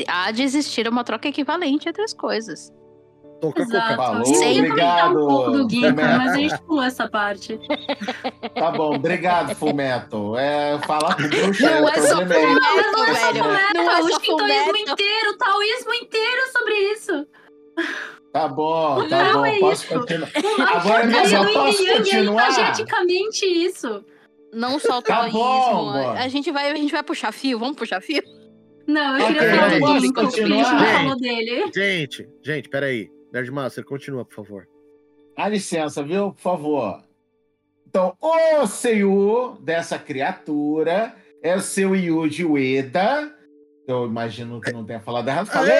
há 0.07 0.31
de 0.31 0.43
existir 0.43 0.87
uma 0.87 1.03
troca 1.03 1.27
equivalente 1.27 1.87
entre 1.87 2.03
as 2.03 2.13
coisas. 2.13 2.71
Toca 3.41 3.61
Exato. 3.63 3.95
Falou, 3.95 4.25
Sim, 4.25 4.59
obrigado. 4.59 5.11
um 5.23 5.27
pouco 5.27 5.51
do 5.51 5.69
Ginkgo, 5.69 5.95
mas 5.95 6.31
a 6.31 6.35
gente 6.37 6.61
pulou 6.61 6.83
essa 6.83 7.09
parte. 7.09 7.59
Tá 8.53 8.69
bom, 8.69 8.95
obrigado, 8.95 9.55
Fumeto. 9.55 10.35
É, 10.37 10.77
falar 10.85 11.15
com 11.15 11.23
bruxa 11.23 11.79
Não 11.81 11.89
é 11.89 11.93
só 12.01 12.19
aí. 12.19 12.25
Fullmetal, 12.27 12.55
Não 12.55 13.05
é 13.05 13.15
só 13.15 13.31
velho. 13.31 13.43
fumeto, 13.43 13.73
Não 13.75 13.91
é 13.91 13.99
o 14.01 14.09
só 14.09 14.19
shintoísmo 14.19 14.63
Fullmetal. 14.65 14.93
inteiro, 14.93 15.29
o 15.31 15.37
taoísmo 15.37 15.93
inteiro 15.95 16.41
sobre 16.51 16.73
isso. 16.91 17.27
Tá 18.31 18.47
bom, 18.47 19.07
tá 19.09 19.23
Não 19.23 19.33
bom, 19.33 19.45
é 19.45 19.59
posso 19.59 19.85
isso. 19.85 19.93
continuar. 19.99 20.29
O 20.35 20.61
Agora, 20.61 21.07
do 21.07 21.13
posso 21.53 21.83
Yang 21.83 21.89
é 21.89 21.97
continuar? 21.97 22.49
energeticamente 22.49 23.45
isso. 23.45 24.05
Não 24.53 24.77
só 24.79 24.99
o 24.99 25.01
Tá 25.01 25.15
taoísmo. 25.15 25.39
bom, 25.39 25.89
amor. 25.89 26.17
a, 26.17 26.27
gente 26.27 26.51
vai, 26.51 26.69
a 26.71 26.75
gente 26.75 26.91
vai 26.91 27.01
puxar 27.03 27.31
fio, 27.31 27.57
vamos 27.57 27.75
puxar 27.77 28.01
fio? 28.01 28.21
Não, 28.87 29.17
eu 29.17 29.27
queria 29.27 29.41
Ok, 29.43 29.55
falar 29.55 29.99
do 29.99 30.07
o 30.07 30.13
continuar? 30.13 30.31
Felipe 30.31 30.71
não 30.71 30.79
Gente. 30.79 30.97
falou 30.97 31.15
dele. 31.17 31.71
Gente, 31.73 32.29
gente, 32.43 32.69
peraí. 32.69 33.09
Nerdmaster, 33.31 33.83
continua, 33.83 34.25
por 34.25 34.35
favor. 34.35 34.67
Dá 35.37 35.47
licença, 35.47 36.03
viu? 36.03 36.33
Por 36.33 36.41
favor. 36.41 37.03
Então, 37.87 38.15
o 38.21 38.67
Seiyu 38.67 39.57
dessa 39.61 39.97
criatura 39.99 41.15
é 41.41 41.55
o 41.55 41.61
seu 41.61 41.95
Yuji 41.95 42.45
Ueda. 42.45 43.33
Eu 43.87 44.05
imagino 44.05 44.61
que 44.61 44.71
não 44.71 44.85
tenha 44.85 44.99
falado 44.99 45.27
errado. 45.27 45.47
Falei! 45.47 45.75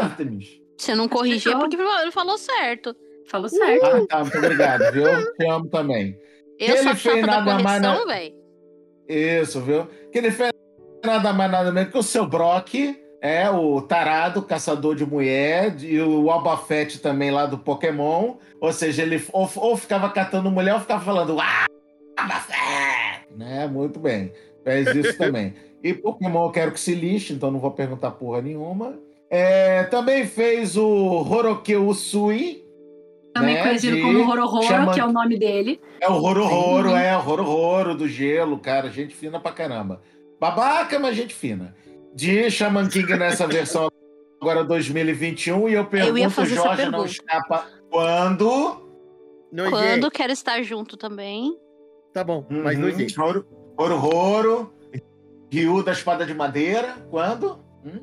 Artemis. 0.00 0.60
Você 0.78 0.94
não 0.94 1.08
corrigiu 1.08 1.52
Não. 1.52 1.60
porque 1.60 1.76
ele 1.76 2.10
falou 2.12 2.36
certo. 2.36 2.94
Falou 3.28 3.48
certo. 3.48 3.84
Ah, 3.86 4.06
tá, 4.08 4.20
muito 4.22 4.38
obrigado, 4.38 4.92
viu? 4.92 5.04
Te 5.34 5.46
amo 5.48 5.68
também. 5.68 6.18
Eu 6.58 6.68
Ele 6.68 6.78
sou 6.78 6.92
a 6.92 6.94
fez 6.94 7.26
nada 7.26 7.58
mais 7.58 7.82
na-. 7.82 7.98
Isso, 9.08 9.60
viu? 9.60 9.86
Que 10.10 10.18
ele 10.18 10.30
fez 10.30 10.50
nada 11.04 11.32
mais 11.32 11.50
nada 11.50 11.70
menos 11.72 11.92
que 11.92 11.98
o 11.98 12.02
seu 12.02 12.26
Brock, 12.26 12.74
é 13.26 13.50
o 13.50 13.80
tarado, 13.82 14.42
caçador 14.42 14.94
de 14.94 15.04
mulher, 15.04 15.74
e 15.82 16.00
o 16.00 16.22
Boba 16.22 16.56
Fett 16.56 17.00
também 17.00 17.30
lá 17.30 17.46
do 17.46 17.58
Pokémon. 17.58 18.34
Ou 18.60 18.72
seja, 18.72 19.02
ele 19.02 19.22
ou, 19.32 19.48
ou 19.56 19.76
ficava 19.76 20.08
catando 20.10 20.50
mulher 20.50 20.74
ou 20.74 20.80
ficava 20.80 21.04
falando 21.04 21.36
Ah, 21.40 21.66
Boba 22.18 22.34
Fett! 22.40 23.26
Né? 23.36 23.66
Muito 23.66 23.98
bem. 24.00 24.32
Fez 24.64 24.86
isso 24.94 25.16
também. 25.18 25.54
E 25.82 25.92
Pokémon 25.94 26.46
eu 26.46 26.50
quero 26.50 26.72
que 26.72 26.80
se 26.80 26.94
lixe, 26.94 27.32
então 27.32 27.50
não 27.50 27.60
vou 27.60 27.70
perguntar 27.70 28.10
porra 28.12 28.40
nenhuma. 28.40 28.98
É, 29.30 29.84
também 29.84 30.26
fez 30.26 30.76
o 30.76 30.86
Horoke 30.86 31.76
Usui, 31.76 32.64
Também 33.34 33.54
né, 33.56 33.62
conhecido 33.62 33.96
de 33.96 34.02
como 34.02 34.30
Horororo, 34.30 34.62
Xamã- 34.62 34.92
que 34.94 35.00
é 35.00 35.04
o 35.04 35.12
nome 35.12 35.38
dele. 35.38 35.80
é 36.00 36.08
o 36.08 36.12
Roro-Roro, 36.14 36.90
Sim. 36.90 36.96
é 36.96 37.16
o 37.16 37.20
Roro-Roro 37.20 37.94
do 37.96 38.08
gelo, 38.08 38.58
cara. 38.58 38.88
Gente 38.88 39.14
fina 39.14 39.38
pra 39.40 39.52
caramba. 39.52 40.00
Babaca, 40.40 40.98
mas 40.98 41.16
gente 41.16 41.34
fina. 41.34 41.74
De 42.16 42.50
Shaman 42.50 42.88
King 42.88 43.14
nessa 43.16 43.46
versão 43.46 43.88
agora 44.40 44.64
2021. 44.64 45.68
E 45.68 45.74
eu 45.74 45.84
pergunto, 45.84 46.18
ia 46.18 46.30
fazer 46.30 46.54
Jorge 46.56 46.88
não 46.90 47.04
escapa, 47.04 47.66
quando? 47.90 48.82
Não 49.52 49.70
Quando 49.70 50.10
quero 50.10 50.32
estar 50.32 50.62
junto 50.62 50.96
também. 50.96 51.56
Tá 52.12 52.24
bom, 52.24 52.44
mas 52.48 52.78
não 52.78 52.88
Uhum. 52.88 52.98
gente. 52.98 53.14
Roro- 53.16 53.46
Roro-Roro. 53.78 54.72
Ryu 55.52 55.82
da 55.82 55.92
Espada 55.92 56.24
de 56.26 56.34
Madeira. 56.34 56.96
Quando? 57.10 57.58
Hum? 57.84 58.00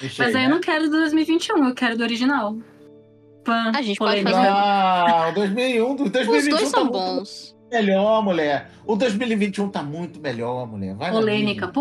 Deixa 0.00 0.22
Mas 0.22 0.34
aí 0.34 0.42
né? 0.42 0.46
eu 0.46 0.50
não 0.50 0.60
quero 0.60 0.84
do 0.88 0.96
2021, 0.98 1.68
eu 1.68 1.74
quero 1.74 1.96
do 1.96 2.02
original. 2.04 2.56
Pã, 3.44 3.72
A 3.74 3.82
gente 3.82 3.98
pode 3.98 4.22
polêmica. 4.22 4.30
fazer- 4.36 5.26
Não, 5.26 5.34
2001. 5.34 5.94
do- 5.96 6.08
2021 6.10 6.36
Os 6.38 6.48
dois 6.48 6.62
tá 6.72 6.78
são 6.78 6.84
muito 6.84 6.92
bons. 6.94 7.56
melhor, 7.70 8.22
mulher. 8.22 8.70
O 8.86 8.94
2021 8.96 9.68
tá 9.68 9.82
muito 9.82 10.20
melhor, 10.20 10.66
mulher. 10.66 10.94
Vai 10.94 11.10
na 11.10 11.18
Polêmica, 11.18 11.62
minha. 11.62 11.72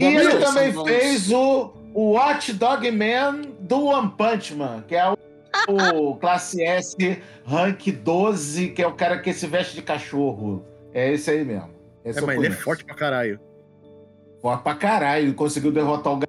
E 0.00 0.16
Os 0.16 0.26
ele 0.26 0.44
também 0.44 0.72
bons. 0.72 0.84
fez 0.88 1.30
o, 1.30 1.72
o 1.94 2.12
Watch 2.12 2.52
Dog 2.54 2.90
Man 2.90 3.42
do 3.60 3.84
One 3.86 4.10
Punch 4.16 4.54
Man, 4.54 4.82
que 4.88 4.96
é 4.96 5.10
o, 5.10 5.16
o 5.94 6.16
classe 6.20 6.62
S 6.62 6.96
rank 7.44 7.86
12, 8.02 8.68
que 8.70 8.82
é 8.82 8.86
o 8.86 8.94
cara 8.94 9.18
que 9.18 9.32
se 9.32 9.46
veste 9.46 9.74
de 9.74 9.82
cachorro. 9.82 10.64
É 10.94 11.12
esse 11.12 11.30
aí 11.30 11.44
mesmo. 11.44 11.70
Esse 12.04 12.18
É, 12.18 12.22
mas 12.22 12.36
ele 12.36 12.46
é 12.48 12.50
forte 12.56 12.84
pra 12.84 12.94
caralho. 12.94 13.38
Forte 14.40 14.62
pra 14.62 14.74
caralho. 14.74 15.34
Conseguiu 15.34 15.70
derrotar 15.70 16.14
o 16.14 16.20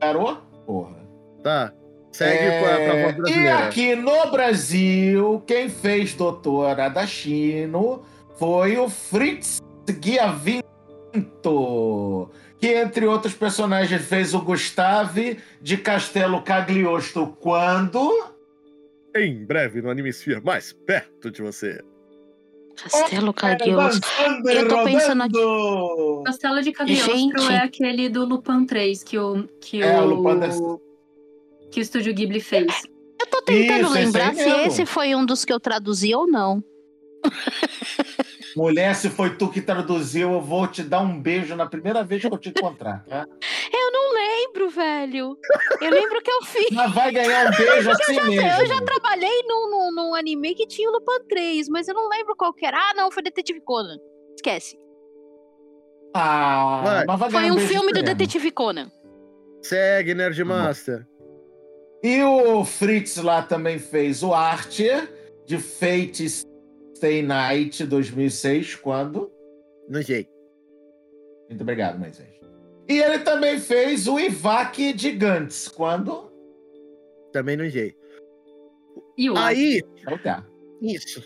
garoto? 0.00 0.42
Porra. 0.66 0.96
Tá. 1.42 1.72
Segue 2.12 2.44
É, 2.44 2.60
pra, 2.60 2.76
pra 2.76 3.02
voz 3.02 3.14
e 3.14 3.16
brasileira. 3.16 3.58
aqui 3.66 3.96
no 3.96 4.30
Brasil, 4.30 5.42
quem 5.46 5.68
fez 5.68 6.14
Doutor 6.14 6.78
Adachino 6.78 8.02
foi 8.36 8.76
o 8.78 8.88
Fritz 8.88 9.60
Guiavinto, 9.90 10.62
que 12.60 12.68
entre 12.68 13.06
outros 13.06 13.34
personagens 13.34 14.02
fez 14.02 14.32
o 14.34 14.40
Gustave 14.40 15.38
de 15.60 15.76
Castelo 15.76 16.42
Cagliostro 16.42 17.36
quando 17.40 18.32
Em 19.16 19.44
breve 19.44 19.80
no 19.82 19.90
Anime 19.90 20.10
Sphere, 20.12 20.40
mais 20.42 20.72
perto 20.72 21.30
de 21.30 21.42
você. 21.42 21.80
Castelo 22.76 23.32
Cagliostro. 23.32 24.10
Eu 24.50 24.66
tô 24.68 24.82
pensando 24.84 25.22
aqui. 25.22 25.38
Castelo 26.26 26.60
de 26.62 26.72
Cagliostro 26.72 27.16
Gente. 27.16 27.52
é 27.52 27.58
aquele 27.58 28.08
do 28.08 28.24
Lupin 28.24 28.66
3 28.66 29.04
que 29.04 29.16
o, 29.18 29.46
que 29.60 29.80
É, 29.80 30.00
o 30.00 30.04
Lupin 30.06 30.40
das- 30.40 30.58
que 31.70 31.78
o 31.78 31.82
estúdio 31.82 32.12
Ghibli 32.14 32.40
fez. 32.40 32.66
Eu 33.20 33.26
tô 33.28 33.42
tentando 33.42 33.82
Isso, 33.82 33.86
esse 33.90 33.98
aí 33.98 34.04
lembrar 34.04 34.34
se 34.34 34.44
mesmo. 34.44 34.60
esse 34.66 34.86
foi 34.86 35.14
um 35.14 35.24
dos 35.24 35.44
que 35.44 35.52
eu 35.52 35.60
traduzi 35.60 36.12
ou 36.14 36.26
não. 36.26 36.62
Mulher, 38.56 38.94
se 38.94 39.10
foi 39.10 39.36
tu 39.36 39.48
que 39.48 39.60
traduziu, 39.60 40.32
eu 40.32 40.40
vou 40.40 40.66
te 40.66 40.82
dar 40.82 41.00
um 41.00 41.20
beijo 41.20 41.56
na 41.56 41.66
primeira 41.66 42.04
vez 42.04 42.20
que 42.22 42.28
eu 42.28 42.38
te 42.38 42.50
encontrar, 42.50 43.04
tá? 43.04 43.26
Eu 43.72 43.92
não 43.92 44.14
lembro, 44.14 44.70
velho. 44.70 45.36
Eu 45.80 45.90
lembro 45.90 46.22
que 46.22 46.30
eu 46.30 46.42
fiz. 46.44 46.70
Mas 46.70 46.92
vai 46.92 47.10
ganhar 47.10 47.48
um 47.52 47.56
beijo 47.56 47.90
assim 47.90 48.14
mesmo. 48.14 48.48
Eu 48.60 48.66
já 48.66 48.80
trabalhei 48.82 49.42
num, 49.48 49.70
num, 49.70 49.92
num 49.92 50.14
anime 50.14 50.54
que 50.54 50.66
tinha 50.66 50.88
o 50.88 50.92
Lupin 50.92 51.26
3, 51.28 51.68
mas 51.68 51.88
eu 51.88 51.94
não 51.94 52.08
lembro 52.08 52.36
qual 52.36 52.52
que 52.52 52.64
era. 52.64 52.78
Ah, 52.78 52.94
não, 52.94 53.10
foi 53.10 53.22
Detetive 53.22 53.60
Conan. 53.60 53.98
Esquece. 54.36 54.78
Ah, 56.14 56.80
Vai. 56.84 57.04
mas 57.06 57.18
vai 57.18 57.30
ganhar 57.30 57.42
Foi 57.42 57.50
um 57.50 57.56
beijo 57.56 57.72
filme 57.72 57.92
do. 57.92 58.02
Detetive 58.02 58.50
Conan. 58.52 58.90
Segue, 59.62 60.14
Nerdmaster. 60.14 61.06
E 62.02 62.22
o 62.22 62.64
Fritz 62.64 63.16
lá 63.16 63.42
também 63.42 63.78
fez 63.78 64.22
o 64.22 64.32
Archer 64.32 65.10
de 65.46 65.58
Fate 65.58 66.24
Stay 66.94 67.22
Night 67.22 67.84
2006, 67.84 68.76
quando? 68.76 69.30
Não 69.88 70.00
jeito. 70.00 70.30
Muito 71.48 71.60
obrigado, 71.62 71.98
Moisés. 71.98 72.28
E 72.88 72.98
ele 73.00 73.18
também 73.20 73.58
fez 73.58 74.06
o 74.06 74.18
Ivak 74.18 74.96
Gigantes, 74.98 75.68
quando? 75.68 76.30
Também 77.32 77.56
não 77.56 77.68
jeito. 77.68 77.98
E 79.16 79.30
o 79.30 79.36
Aí, 79.36 79.82
Então 80.00 80.18
tá. 80.18 80.46
Isso. 80.80 81.22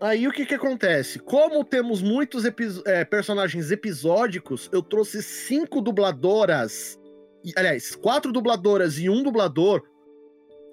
Aí 0.00 0.28
o 0.28 0.32
que 0.32 0.44
que 0.44 0.54
acontece? 0.54 1.18
Como 1.18 1.64
temos 1.64 2.02
muitos 2.02 2.44
epi- 2.44 2.82
é, 2.84 3.04
personagens 3.04 3.70
episódicos, 3.70 4.68
eu 4.72 4.82
trouxe 4.82 5.22
cinco 5.22 5.80
dubladoras, 5.80 6.98
e- 7.44 7.52
aliás, 7.56 7.94
quatro 7.94 8.30
dubladoras 8.30 8.98
e 8.98 9.08
um 9.08 9.22
dublador 9.22 9.82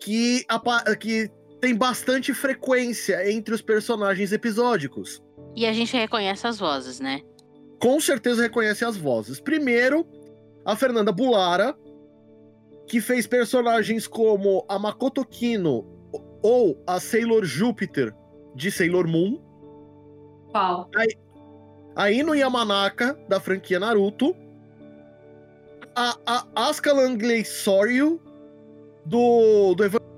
que, 0.02 0.44
apa- 0.50 0.84
que 0.98 1.30
tem 1.64 1.74
bastante 1.74 2.34
frequência 2.34 3.32
entre 3.32 3.55
os 3.55 3.61
personagens 3.61 4.34
episódicos. 4.34 5.24
E 5.55 5.66
a 5.66 5.72
gente 5.72 5.95
reconhece 5.95 6.45
as 6.45 6.59
vozes, 6.59 6.99
né? 6.99 7.22
Com 7.80 8.01
certeza 8.01 8.41
reconhece 8.41 8.84
as 8.84 8.97
vozes. 8.97 9.39
Primeiro, 9.39 10.05
a 10.66 10.76
Fernanda 10.76 11.14
Bulara, 11.14 11.74
que 12.86 12.99
fez 12.99 13.26
personagens 13.26 14.05
como 14.05 14.66
a 14.68 14.78
Makoto 14.78 15.24
Kino 15.24 15.88
ou 16.41 16.84
a 16.86 16.99
Sailor 16.99 17.45
Júpiter 17.45 18.14
de 18.53 18.70
Sailor 18.70 19.07
Moon. 19.07 19.41
qual? 20.51 20.89
A 21.95 22.11
Ino 22.11 22.36
Yamanaka, 22.36 23.18
da 23.30 23.39
franquia 23.39 23.80
Naruto. 23.80 24.36
a, 25.95 26.18
a 26.26 26.68
Ascalan 26.68 27.18
Gleisório 27.18 28.20
do, 29.05 29.76
do 29.76 30.12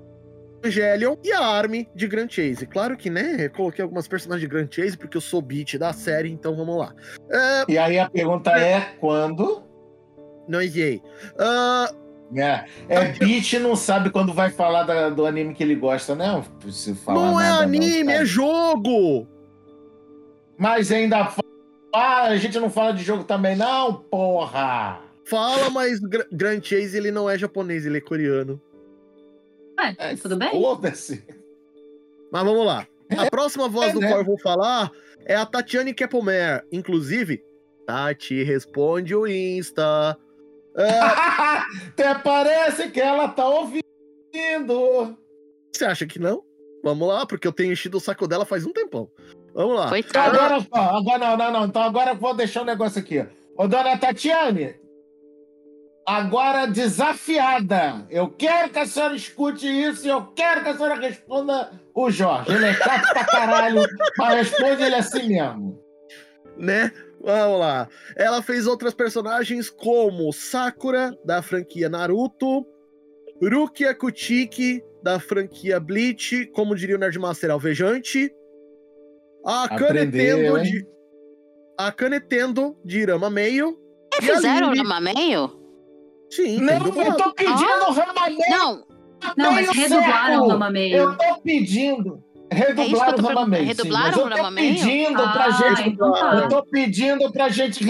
Evangelion 0.66 1.16
e 1.22 1.32
a 1.32 1.40
Army 1.40 1.88
de 1.94 2.06
Grand 2.06 2.28
Chase. 2.28 2.66
Claro 2.66 2.96
que, 2.96 3.08
né, 3.08 3.46
eu 3.46 3.50
coloquei 3.50 3.82
algumas 3.82 4.08
personagens 4.08 4.48
de 4.48 4.54
Grand 4.54 4.68
Chase 4.70 4.96
porque 4.96 5.16
eu 5.16 5.20
sou 5.20 5.40
beat 5.40 5.78
da 5.78 5.92
série, 5.92 6.30
então 6.30 6.56
vamos 6.56 6.76
lá. 6.76 6.94
E 7.68 7.78
aí 7.78 7.98
a 7.98 8.08
pergunta 8.10 8.50
é, 8.50 8.80
quando? 9.00 9.62
Não 10.48 10.62
enviei. 10.62 11.02
Uh... 11.34 12.06
É, 12.36 12.64
é 12.88 13.12
beat 13.12 13.52
não 13.60 13.76
sabe 13.76 14.10
quando 14.10 14.32
vai 14.32 14.50
falar 14.50 14.82
da, 14.82 15.10
do 15.10 15.24
anime 15.26 15.54
que 15.54 15.62
ele 15.62 15.76
gosta, 15.76 16.12
né? 16.16 16.42
Não 17.06 17.40
é 17.40 17.48
anime, 17.48 18.02
não, 18.02 18.12
é 18.12 18.24
jogo! 18.24 19.28
Mas 20.58 20.90
ainda 20.90 21.32
ah, 21.94 22.22
a 22.24 22.36
gente 22.36 22.58
não 22.58 22.68
fala 22.68 22.92
de 22.92 23.04
jogo 23.04 23.22
também, 23.22 23.54
não, 23.54 23.94
porra! 23.94 25.00
Fala, 25.24 25.70
mas 25.70 26.00
Grand 26.32 26.60
Chase 26.62 26.96
ele 26.96 27.12
não 27.12 27.30
é 27.30 27.38
japonês, 27.38 27.86
ele 27.86 27.98
é 27.98 28.00
coreano. 28.00 28.60
Ué, 29.78 29.94
é, 29.98 30.16
tudo 30.16 30.36
bem? 30.36 30.50
Foda-se. 30.50 31.24
Mas 32.32 32.44
vamos 32.44 32.66
lá. 32.66 32.86
A 33.16 33.26
é, 33.26 33.30
próxima 33.30 33.68
voz 33.68 33.90
é, 33.90 33.92
do 33.92 34.00
né? 34.00 34.08
qual 34.08 34.20
eu 34.20 34.24
vou 34.24 34.38
falar 34.38 34.90
é 35.24 35.34
a 35.34 35.46
Tatiane 35.46 35.94
Kepomer. 35.94 36.64
Inclusive, 36.72 37.42
Tati 37.86 38.42
responde 38.42 39.14
o 39.14 39.26
Insta. 39.26 40.18
É... 40.76 40.98
Até 41.88 42.14
parece 42.16 42.90
que 42.90 43.00
ela 43.00 43.28
tá 43.28 43.48
ouvindo. 43.48 45.16
Você 45.72 45.84
acha 45.84 46.06
que 46.06 46.18
não? 46.18 46.42
Vamos 46.82 47.08
lá, 47.08 47.26
porque 47.26 47.46
eu 47.46 47.52
tenho 47.52 47.72
enchido 47.72 47.96
o 47.96 48.00
saco 48.00 48.28
dela 48.28 48.44
faz 48.44 48.66
um 48.66 48.72
tempão. 48.72 49.10
Vamos 49.54 49.76
lá. 49.76 49.88
Coitada. 49.88 50.36
Agora, 50.36 50.66
agora 50.72 51.18
não, 51.18 51.36
não, 51.36 51.52
não. 51.52 51.64
Então 51.66 51.82
agora 51.82 52.10
eu 52.10 52.16
vou 52.16 52.34
deixar 52.34 52.62
um 52.62 52.66
negócio 52.66 53.00
aqui. 53.00 53.26
Ô, 53.56 53.66
dona 53.66 53.96
Tatiane, 53.96 54.76
agora 56.06 56.66
desafiada. 56.66 58.06
Eu 58.08 58.30
quero 58.30 58.70
que 58.70 58.78
a 58.78 58.86
senhora 58.86 59.16
escute 59.16 59.66
isso 59.66 60.06
e 60.06 60.10
eu 60.10 60.26
quero 60.26 60.62
que 60.62 60.68
a 60.68 60.76
senhora 60.76 60.94
responda 60.94 61.72
o 61.92 62.10
Jorge. 62.10 62.52
Ele 62.52 62.66
é 62.66 62.74
chato 62.74 63.12
pra 63.12 63.24
caralho, 63.24 63.82
mas 64.16 64.34
responde 64.34 64.82
ele 64.84 64.94
assim 64.94 65.28
mesmo. 65.28 65.82
Né? 66.56 66.92
Vamos 67.20 67.58
lá. 67.58 67.88
Ela 68.14 68.40
fez 68.40 68.68
outras 68.68 68.94
personagens 68.94 69.68
como 69.68 70.32
Sakura, 70.32 71.12
da 71.24 71.42
franquia 71.42 71.88
Naruto, 71.88 72.64
Rukia 73.42 73.92
Kuchiki, 73.94 74.82
da 75.02 75.18
franquia 75.18 75.80
Bleach, 75.80 76.46
como 76.54 76.76
diria 76.76 76.94
o 76.94 76.98
Nerdmaster 76.98 77.50
Alvejante, 77.50 78.32
a 79.44 79.68
Canetendo 79.68 80.62
de. 80.62 80.86
A 81.78 81.92
Canetendo 81.92 82.76
de 82.84 83.00
Irama 83.00 83.28
Meio. 83.28 83.76
Fizeram 84.20 84.70
o 84.70 84.74
Irama 84.74 85.00
Meio? 85.00 85.65
Sim, 86.30 86.60
não, 86.60 86.74
eu 86.74 87.16
tô 87.16 87.32
pedindo 87.32 87.62
ah? 87.62 87.92
Rama 87.92 88.26
Meio. 88.26 88.50
Não, 88.50 88.86
não, 89.36 89.52
mas 89.52 89.70
redublaram 89.70 90.44
o 90.44 90.48
Rama 90.48 90.70
Meio. 90.70 90.96
Eu 90.96 91.16
tô 91.16 91.40
pedindo. 91.42 92.26
Redublar 92.50 93.10
é 93.10 93.14
o 93.14 93.22
Ramameio. 93.22 93.66
Redublaram 93.66 94.18
o 94.18 94.28
Ramameio? 94.28 94.74
Pedindo 94.74 95.22
ah, 95.22 95.32
pra 95.32 95.50
gente, 95.50 95.88
então 95.88 96.12
tá. 96.12 96.34
Eu 96.34 96.48
tô 96.48 96.62
pedindo 96.64 97.32
pra 97.32 97.48
gente, 97.48 97.84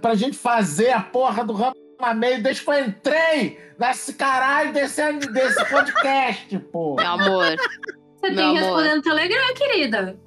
pra 0.00 0.14
gente 0.14 0.36
fazer 0.36 0.92
a 0.92 1.00
porra 1.00 1.44
do 1.44 1.52
Ramameio 1.52 2.42
desde 2.42 2.64
que 2.64 2.70
eu 2.70 2.84
entrei 2.84 3.58
nesse 3.78 4.14
caralho 4.14 4.72
desse, 4.72 5.12
desse 5.12 5.64
podcast, 5.66 6.58
pô. 6.72 6.96
Meu 6.96 7.06
amor. 7.06 7.56
Você 8.16 8.34
tem 8.34 8.54
que 8.54 8.60
responder 8.60 8.94
no 8.94 9.02
Telegram, 9.02 9.54
querida. 9.54 10.18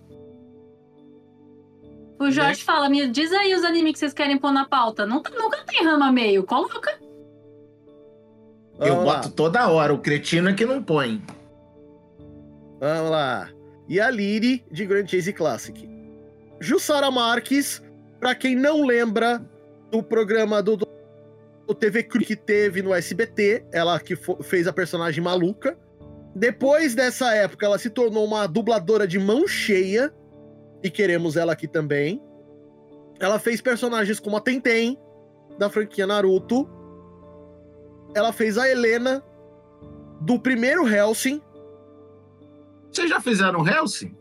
O 2.20 2.30
Jorge 2.30 2.59
né? 2.59 2.66
fala, 2.66 2.88
me 2.88 3.07
diz 3.07 3.32
aí 3.34 3.55
os 3.55 3.64
animes 3.64 3.93
que 3.93 3.99
vocês 3.99 4.14
querem 4.14 4.38
pôr 4.38 4.51
na 4.51 4.66
pauta. 4.66 5.07
Nunca, 5.07 5.32
nunca 5.36 5.57
tem 5.66 5.84
rama 5.84 6.12
meio, 6.12 6.43
coloca. 6.43 6.99
Eu 8.82 8.95
Vamos 8.95 9.03
boto 9.05 9.27
lá. 9.27 9.34
toda 9.36 9.69
hora, 9.69 9.93
o 9.93 9.99
cretino 9.99 10.49
é 10.49 10.53
que 10.53 10.65
não 10.65 10.84
põe. 10.84 11.21
Vamos 12.79 13.11
lá 13.11 13.49
e 13.91 13.99
a 13.99 14.09
Liri 14.09 14.63
de 14.71 14.86
Grand 14.86 15.05
Chase 15.05 15.34
Classic. 15.34 15.89
Jussara 16.61 17.11
Marques, 17.11 17.84
para 18.21 18.34
quem 18.34 18.55
não 18.55 18.86
lembra 18.86 19.45
do 19.91 20.01
programa 20.01 20.63
do, 20.63 20.77
do 20.77 21.75
TV 21.75 22.01
Cru 22.03 22.23
que 22.23 22.38
teve 22.38 22.82
no 22.82 22.93
SBT, 22.93 23.65
ela 23.73 23.99
que 23.99 24.15
fez 24.43 24.65
a 24.65 24.71
personagem 24.71 25.21
maluca. 25.21 25.77
Depois 26.34 26.95
dessa 26.95 27.36
época, 27.36 27.65
ela 27.65 27.77
se 27.77 27.89
tornou 27.89 28.23
uma 28.23 28.47
dubladora 28.47 29.05
de 29.05 29.19
mão 29.19 29.45
cheia 29.45 30.09
e 30.82 30.89
queremos 30.89 31.36
ela 31.36 31.51
aqui 31.51 31.67
também. 31.67 32.23
Ela 33.19 33.39
fez 33.39 33.59
personagens 33.59 34.21
como 34.21 34.38
a 34.38 34.39
Tenten 34.39 34.97
da 35.59 35.69
franquia 35.69 36.07
Naruto. 36.07 36.65
Ela 38.14 38.34
fez 38.34 38.57
a 38.57 38.70
Helena 38.70 39.24
do 40.22 40.39
primeiro 40.39 40.88
Helsing 40.88 41.41
vocês 42.91 43.09
já 43.09 43.22
fizeram 43.22 43.66
Helsing? 43.66 44.16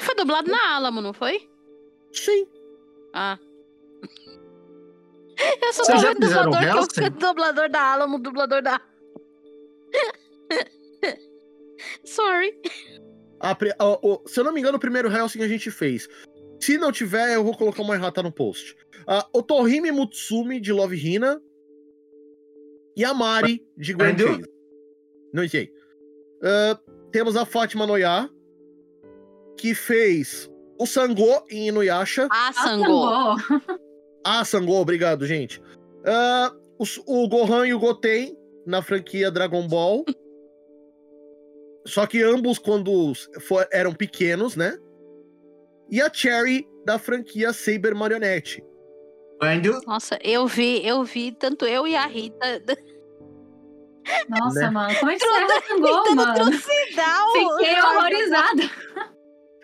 Foi 0.00 0.14
dublado 0.14 0.50
na 0.50 0.76
Alamo, 0.76 1.00
não 1.00 1.14
foi? 1.14 1.48
Sim. 2.12 2.46
Ah. 3.14 3.38
Eu 5.62 5.72
sou 5.72 5.86
Vocês 5.86 6.02
já 6.02 6.14
fizeram 6.14 6.50
dublador, 6.50 6.76
Helsing? 6.76 7.10
dublador 7.10 7.70
da 7.70 7.80
Alamo, 7.80 8.18
dublador 8.18 8.62
da. 8.62 8.78
Sorry. 12.04 12.60
A, 13.40 13.52
a, 13.52 13.54
a, 13.54 13.56
se 14.26 14.38
eu 14.38 14.44
não 14.44 14.52
me 14.52 14.60
engano, 14.60 14.76
o 14.76 14.80
primeiro 14.80 15.10
Helsing 15.10 15.42
a 15.42 15.48
gente 15.48 15.70
fez. 15.70 16.06
Se 16.60 16.76
não 16.76 16.92
tiver, 16.92 17.34
eu 17.34 17.42
vou 17.42 17.56
colocar 17.56 17.80
uma 17.80 17.94
errata 17.94 18.22
no 18.22 18.30
post. 18.30 18.76
Uh, 19.08 19.24
o 19.32 19.42
Tohime 19.42 19.90
Mutsumi, 19.90 20.60
de 20.60 20.70
Love 20.74 20.94
Hina. 20.96 21.40
E 23.00 23.04
a 23.04 23.14
Mari, 23.14 23.64
de 23.78 23.94
Grand 23.94 24.14
Não 25.32 25.48
sei. 25.48 25.72
Uh, 26.42 27.08
temos 27.10 27.34
a 27.34 27.46
Fátima 27.46 27.86
Noyá, 27.86 28.28
que 29.56 29.74
fez 29.74 30.50
o 30.78 30.84
Sangô 30.84 31.42
em 31.48 31.68
Inuyasha. 31.68 32.28
Ah, 32.30 32.52
Sangô. 32.52 33.36
Ah, 34.22 34.44
Sangô, 34.44 34.74
obrigado, 34.74 35.24
gente. 35.24 35.62
Uh, 36.00 36.54
o, 37.06 37.24
o 37.24 37.26
Gohan 37.26 37.66
e 37.66 37.72
o 37.72 37.78
Goten 37.78 38.36
na 38.66 38.82
franquia 38.82 39.30
Dragon 39.30 39.66
Ball. 39.66 40.04
Só 41.86 42.06
que 42.06 42.22
ambos, 42.22 42.58
quando 42.58 43.14
for, 43.40 43.66
eram 43.72 43.94
pequenos, 43.94 44.56
né? 44.56 44.76
E 45.90 46.02
a 46.02 46.12
Cherry 46.12 46.68
da 46.84 46.98
franquia 46.98 47.54
Saber 47.54 47.94
Marionette. 47.94 48.62
Quando? 49.40 49.80
Nossa, 49.86 50.18
eu 50.22 50.46
vi, 50.46 50.86
eu 50.86 51.02
vi 51.02 51.32
tanto 51.32 51.64
eu 51.64 51.86
e 51.86 51.96
a 51.96 52.06
Rita 52.06 52.62
nossa, 54.28 54.60
né? 54.60 54.70
mano, 54.70 54.94
como 54.96 55.10
é 55.10 55.16
que 55.16 55.26
você 55.26 55.52
arrancou, 55.72 56.14
mano? 56.14 56.52
Fiquei 56.52 57.82
horrorizada. 57.82 58.70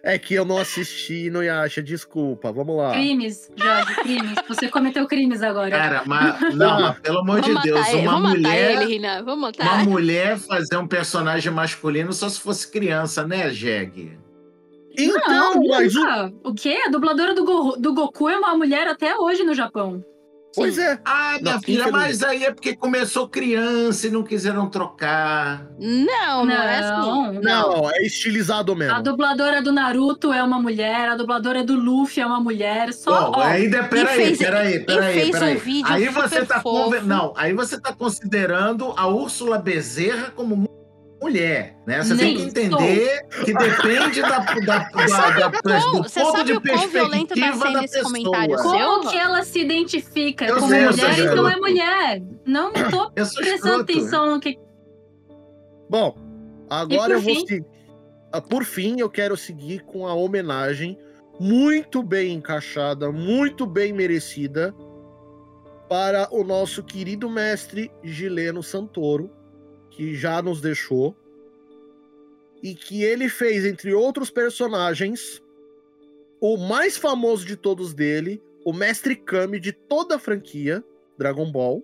É 0.02 0.18
que 0.18 0.34
eu 0.34 0.44
não 0.44 0.58
assisti 0.58 1.28
no 1.30 1.42
Yasha, 1.42 1.82
desculpa, 1.82 2.52
vamos 2.52 2.76
lá. 2.76 2.92
Crimes, 2.92 3.50
Jorge, 3.56 3.94
crimes. 3.96 4.34
Você 4.46 4.68
cometeu 4.68 5.04
crimes 5.08 5.42
agora. 5.42 5.70
Cara, 5.70 6.02
mas, 6.06 6.54
não, 6.54 6.80
mas, 6.80 6.98
pelo 7.00 7.18
amor 7.18 7.40
de 7.40 7.52
Deus, 7.60 7.88
ele, 7.88 8.06
uma 8.06 8.20
mulher. 8.20 8.82
Ele, 8.82 9.00
Vamos 9.22 9.40
matar. 9.40 9.82
Uma 9.82 9.84
mulher 9.84 10.38
fazer 10.38 10.76
um 10.76 10.86
personagem 10.86 11.50
masculino 11.52 12.12
só 12.12 12.28
se 12.28 12.38
fosse 12.38 12.70
criança, 12.70 13.26
né, 13.26 13.50
Jeg? 13.50 14.16
Então, 14.96 15.54
não, 15.54 15.68
mas. 15.68 15.94
O 16.42 16.54
quê? 16.54 16.78
A 16.86 16.90
dubladora 16.90 17.34
do, 17.34 17.44
Go 17.44 17.76
do 17.76 17.94
Goku 17.94 18.28
é 18.28 18.38
uma 18.38 18.54
mulher 18.56 18.88
até 18.88 19.16
hoje 19.16 19.44
no 19.44 19.54
Japão. 19.54 20.02
Pois 20.56 20.78
é. 20.78 20.98
Ah, 21.04 21.36
minha 21.40 21.54
não, 21.54 21.60
filha, 21.60 21.90
mas 21.92 22.22
aí 22.22 22.44
é 22.44 22.50
porque 22.50 22.74
começou 22.74 23.28
criança 23.28 24.06
e 24.06 24.10
não 24.10 24.22
quiseram 24.22 24.70
trocar. 24.70 25.66
Não, 25.78 26.06
não, 26.06 26.46
não 26.46 26.54
é 26.54 26.78
assim. 26.78 27.40
Não, 27.42 27.42
não, 27.42 27.90
é 27.90 28.02
estilizado 28.02 28.74
mesmo. 28.74 28.94
A 28.94 29.02
dubladora 29.02 29.60
do 29.60 29.70
Naruto 29.70 30.32
é 30.32 30.42
uma 30.42 30.58
mulher, 30.58 31.10
a 31.10 31.14
dubladora 31.14 31.62
do 31.62 31.74
Luffy 31.74 32.22
é 32.22 32.26
uma 32.26 32.40
mulher. 32.40 32.94
Só. 32.94 33.32
Bom, 33.32 33.40
ainda, 33.40 33.84
peraí, 33.84 34.16
fez, 34.16 34.38
peraí, 34.38 34.80
peraí, 34.80 35.30
peraí. 35.30 35.82
Um 35.82 35.86
aí 35.86 36.08
você 36.08 36.46
tá 36.46 36.62
Não, 37.04 37.34
aí 37.36 37.52
você 37.52 37.78
tá 37.78 37.92
considerando 37.92 38.94
a 38.96 39.06
Úrsula 39.06 39.58
Bezerra 39.58 40.32
como 40.34 40.56
mulher, 41.26 41.76
né? 41.86 42.02
Você 42.02 42.14
Nem 42.14 42.18
tem 42.18 42.36
que 42.36 42.42
entender 42.42 43.26
sou. 43.30 43.44
que 43.44 43.52
depende 43.52 44.22
da, 44.22 44.38
da, 44.64 44.78
da, 44.78 45.48
da, 45.48 45.78
do 45.78 46.04
ponto 46.04 46.44
de 46.44 46.60
perspectiva 46.60 47.64
tá 47.64 47.72
da 47.72 47.80
pessoa. 47.80 48.62
Como 48.62 49.10
que 49.10 49.16
ela 49.16 49.42
se 49.42 49.60
identifica 49.60 50.46
eu 50.46 50.56
como 50.56 50.68
sei, 50.68 50.86
mulher 50.86 51.18
e 51.18 51.34
não 51.34 51.48
é 51.48 51.56
mulher? 51.56 52.22
Não 52.44 52.72
tô 52.90 53.10
prestando 53.10 53.82
atenção 53.82 54.34
no 54.34 54.40
que... 54.40 54.56
Bom, 55.90 56.16
agora 56.70 57.14
eu 57.14 57.20
vou 57.20 57.34
seguir. 57.34 57.64
Ah, 58.32 58.40
por 58.40 58.64
fim, 58.64 59.00
eu 59.00 59.10
quero 59.10 59.36
seguir 59.36 59.80
com 59.84 60.06
a 60.06 60.14
homenagem 60.14 60.98
muito 61.38 62.02
bem 62.02 62.34
encaixada, 62.34 63.10
muito 63.10 63.66
bem 63.66 63.92
merecida 63.92 64.74
para 65.88 66.28
o 66.32 66.42
nosso 66.42 66.82
querido 66.82 67.28
mestre 67.30 67.90
Gileno 68.02 68.62
Santoro, 68.62 69.30
que 69.96 70.14
já 70.14 70.42
nos 70.42 70.60
deixou 70.60 71.16
e 72.62 72.74
que 72.74 73.02
ele 73.02 73.28
fez, 73.28 73.64
entre 73.64 73.94
outros 73.94 74.28
personagens, 74.30 75.42
o 76.40 76.56
mais 76.58 76.96
famoso 76.98 77.46
de 77.46 77.56
todos 77.56 77.94
dele, 77.94 78.42
o 78.64 78.72
Mestre 78.72 79.16
Kami 79.16 79.58
de 79.58 79.72
toda 79.72 80.16
a 80.16 80.18
franquia, 80.18 80.84
Dragon 81.18 81.50
Ball, 81.50 81.82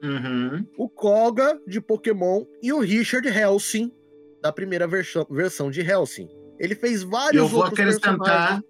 Uhum. 0.00 0.64
o 0.78 0.88
Koga 0.88 1.60
de 1.66 1.80
Pokémon 1.80 2.44
e 2.62 2.72
o 2.72 2.78
Richard 2.78 3.26
Helsing 3.28 3.92
da 4.40 4.52
primeira 4.52 4.86
versão, 4.86 5.26
versão 5.28 5.70
de 5.72 5.80
Helsing. 5.80 6.28
Ele 6.58 6.76
fez 6.76 7.02
vários 7.02 7.42
Eu 7.42 7.48
vou 7.48 7.62
outros 7.64 7.80
acrescentar. 7.80 8.16
personagens. 8.18 8.64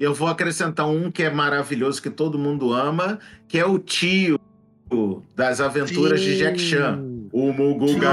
Eu 0.00 0.14
vou 0.14 0.26
acrescentar 0.28 0.88
um 0.88 1.12
que 1.12 1.22
é 1.22 1.28
maravilhoso, 1.30 2.00
que 2.00 2.08
todo 2.08 2.38
mundo 2.38 2.72
ama, 2.72 3.18
que 3.46 3.58
é 3.58 3.64
o 3.66 3.78
tio 3.78 4.40
das 5.36 5.60
aventuras 5.60 6.18
de 6.22 6.38
Jack 6.38 6.58
Chan. 6.58 7.04
O 7.32 7.52
Muguga 7.52 8.10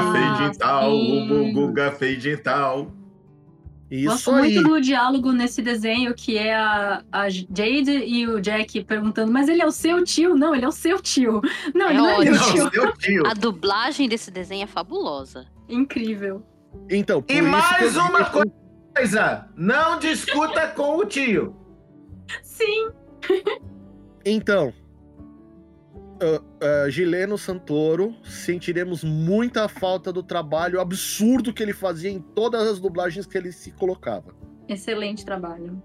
Ah, 0.61 0.87
o. 0.87 1.25
Muguga 1.25 1.91
tal. 2.43 2.91
Isso 3.89 4.09
Gosto 4.09 4.31
aí. 4.31 4.53
muito 4.53 4.67
do 4.67 4.81
diálogo 4.81 5.31
nesse 5.31 5.61
desenho, 5.61 6.13
que 6.13 6.37
é 6.37 6.53
a, 6.53 7.03
a 7.09 7.29
Jade 7.29 7.89
e 8.05 8.27
o 8.27 8.41
Jack 8.41 8.83
perguntando, 8.83 9.31
mas 9.31 9.47
ele 9.47 9.61
é 9.61 9.65
o 9.65 9.71
seu 9.71 10.03
tio? 10.03 10.35
Não, 10.35 10.53
ele 10.53 10.65
é 10.65 10.67
o 10.67 10.73
seu 10.73 11.01
tio. 11.01 11.41
Não, 11.73 11.87
É 11.87 11.91
ele 11.91 11.97
não 11.97 12.09
é 12.09 12.17
meu 12.25 12.37
tio. 12.37 12.93
Tio. 12.99 13.25
A 13.25 13.33
dublagem 13.33 14.09
desse 14.09 14.29
desenho 14.29 14.63
é 14.65 14.67
fabulosa. 14.67 15.45
Incrível. 15.69 16.43
Então, 16.89 17.21
por 17.21 17.31
E 17.33 17.35
isso 17.37 17.45
que 17.45 17.49
mais 17.49 17.95
eu 17.95 18.01
uma 18.03 18.23
digo- 18.23 18.51
coisa: 18.93 19.47
não 19.55 19.97
discuta 19.99 20.67
com 20.67 20.97
o 20.97 21.05
tio. 21.05 21.55
Sim. 22.43 22.89
Então, 24.25 24.73
ah, 26.21 26.89
Gileno 26.89 27.37
Santoro, 27.37 28.15
sentiremos 28.23 29.03
muita 29.03 29.67
falta 29.67 30.11
do 30.11 30.23
trabalho 30.23 30.79
absurdo 30.79 31.53
que 31.53 31.61
ele 31.63 31.73
fazia 31.73 32.09
em 32.09 32.19
todas 32.19 32.67
as 32.67 32.79
dublagens 32.79 33.25
que 33.25 33.37
ele 33.37 33.51
se 33.51 33.71
colocava. 33.71 34.33
Excelente 34.67 35.23
trabalho. 35.25 35.81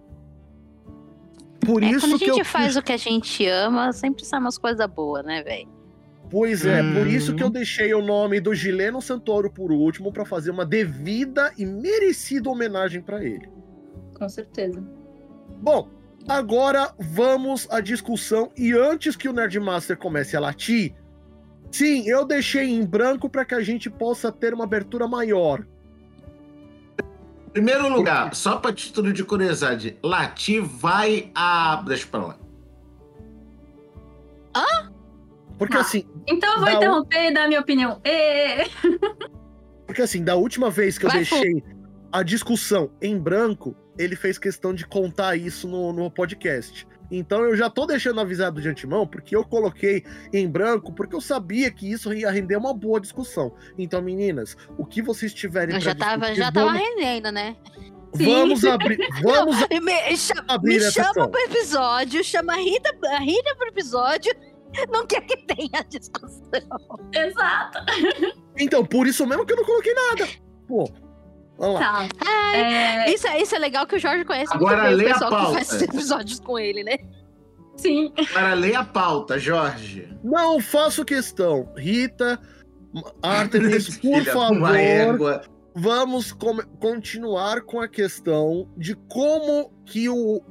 Por 1.65 1.83
É, 1.83 1.87
isso 1.91 2.01
quando 2.01 2.15
a 2.17 2.19
que 2.19 2.25
gente 2.27 2.39
eu 2.41 2.45
faz 2.45 2.77
o 2.77 2.83
que 2.83 2.93
a 2.93 2.97
gente 2.97 3.47
ama, 3.47 3.93
sempre 3.93 4.25
sai 4.25 4.41
umas 4.41 4.59
coisas 4.59 4.87
boas, 4.89 5.25
né, 5.25 5.43
velho? 5.43 5.69
Pois 6.29 6.65
é, 6.65 6.83
por 6.95 7.07
isso 7.07 7.33
Hum. 7.33 7.37
que 7.37 7.43
eu 7.43 7.51
deixei 7.51 7.93
o 7.95 8.03
nome 8.03 8.41
do 8.41 8.55
Gileno 8.55 9.01
Santoro 9.03 9.51
por 9.53 9.71
último 9.71 10.11
pra 10.13 10.25
fazer 10.25 10.51
uma 10.51 10.65
devida 10.65 11.53
e 11.59 11.65
merecida 11.67 12.49
homenagem 12.51 13.03
pra 13.03 13.23
ele. 13.23 13.49
Com 14.19 14.29
certeza. 14.29 14.83
Bom, 15.61 15.89
agora 16.29 16.93
vamos 16.99 17.67
à 17.71 17.81
discussão 17.81 18.51
e 18.57 18.73
antes 18.73 19.17
que 19.17 19.29
o 19.29 19.33
Nerdmaster 19.33 19.97
comece 19.97 20.37
a 20.37 20.41
latir, 20.41 20.95
sim, 21.71 22.09
eu 22.09 22.25
deixei 22.25 22.69
em 22.71 22.85
branco 22.85 23.29
para 23.29 23.45
que 23.45 23.55
a 23.55 23.61
gente 23.63 23.89
possa 23.91 24.31
ter 24.33 24.55
uma 24.55 24.65
abertura 24.65 25.07
maior. 25.09 25.65
Primeiro 27.53 27.87
lugar, 27.89 28.35
só 28.35 28.57
para 28.57 28.73
título 28.73 29.13
de 29.13 29.23
curiosidade, 29.25 29.99
Lati 30.03 30.59
vai 30.59 31.31
a. 31.35 31.83
Deixa 31.87 32.07
pra 32.07 32.21
lá. 32.27 32.39
Porque 35.59 35.77
Ah. 35.77 35.81
assim, 35.81 36.05
Então 36.27 36.51
eu 36.51 36.57
vou 36.57 36.65
Da 36.65 36.73
interromper 36.75 37.31
e 37.31 37.35
dar 37.35 37.47
minha 37.47 37.61
opinião. 37.61 38.01
Ê! 38.05 38.65
porque 39.87 40.03
assim, 40.03 40.25
da 40.25 40.35
última 40.35 40.71
vez 40.71 40.97
que 40.99 41.05
eu 41.07 41.11
Vai, 41.11 41.19
deixei 41.19 41.63
a 42.11 42.23
discussão 42.23 42.91
em 43.01 43.19
branco, 43.19 43.77
ele 43.99 44.17
fez 44.17 44.39
questão 44.39 44.73
de 44.75 44.87
contar 44.87 45.37
isso 45.37 45.69
no, 45.69 45.93
no 45.93 46.11
podcast. 46.11 46.87
Então 47.11 47.45
eu 47.45 47.55
já 47.55 47.69
tô 47.69 47.85
deixando 47.85 48.21
avisado 48.21 48.61
de 48.61 48.69
antemão, 48.69 49.07
porque 49.07 49.37
eu 49.37 49.45
coloquei 49.45 50.03
em 50.33 50.49
branco, 50.49 50.95
porque 50.95 51.15
eu 51.15 51.21
sabia 51.21 51.71
que 51.71 51.91
isso 51.91 52.13
ia 52.13 52.31
render 52.31 52.57
uma 52.57 52.73
boa 52.73 52.99
discussão. 52.99 53.55
Então, 53.77 54.01
meninas, 54.01 54.57
o 54.79 54.87
que 54.87 55.03
vocês 55.03 55.35
tiverem 55.35 55.79
já 55.79 55.95
tava, 55.95 56.21
discutir, 56.31 56.39
já 56.39 56.51
tava 56.53 56.73
vamos, 56.73 56.81
rendendo, 56.81 57.31
né? 57.31 57.55
Sim. 58.17 58.25
vamos 58.33 58.65
abrir, 58.65 58.99
vamos 59.23 59.57
Me, 59.69 59.81
me 59.81 60.17
cha- 60.17 60.45
abrir 60.49 60.81
me 60.81 60.91
chama 60.91 61.09
sessão. 61.09 61.31
pro 61.31 61.41
episódio, 61.43 62.25
chama 62.25 62.55
a 62.55 62.57
Rita, 62.57 62.97
a 63.11 63.19
Rita 63.19 63.57
pro 63.57 63.69
episódio. 63.69 64.33
Não 64.91 65.07
quer 65.07 65.21
que 65.21 65.37
tenha 65.47 65.85
discussão. 65.87 66.41
Exato. 67.15 67.79
Então, 68.59 68.87
por 68.87 69.07
isso 69.07 69.27
mesmo 69.27 69.45
que 69.45 69.53
eu 69.53 69.57
não 69.59 69.65
coloquei 69.65 69.93
nada. 69.93 70.27
Pô, 70.67 70.91
vamos 71.63 71.81
lá. 71.81 72.09
Tá. 72.09 72.55
É, 72.55 73.11
Isso, 73.11 73.27
é- 73.27 73.41
isso 73.41 73.55
é 73.55 73.59
legal 73.59 73.87
que 73.87 73.97
o 73.97 73.99
Jorge 73.99 74.25
conhece 74.25 74.53
Agora 74.55 74.83
muito 74.83 74.97
bem 74.97 74.97
lê 74.97 75.05
o 75.07 75.11
a 75.11 75.13
pessoal 75.15 75.31
que 75.47 75.53
faz 75.55 75.69
pauta. 75.69 75.85
episódios 75.97 76.41
com 76.41 76.59
ele, 76.59 76.85
né? 76.85 76.99
sim. 77.77 78.13
Para 78.33 78.53
ler 78.55 78.75
a 78.75 78.85
pauta, 78.85 79.39
Jorge. 79.39 80.09
Não 80.23 80.61
faço 80.61 81.05
questão. 81.05 81.73
Rita, 81.77 82.39
Artemis, 83.23 83.97
por 83.99 84.23
favor, 84.25 85.43
vamos 85.75 86.33
continuar 86.79 87.63
com 87.63 87.81
a 87.81 87.89
questão 87.89 88.69
de 88.77 88.95
como 89.09 89.73
que 89.87 90.09
o 90.09 90.43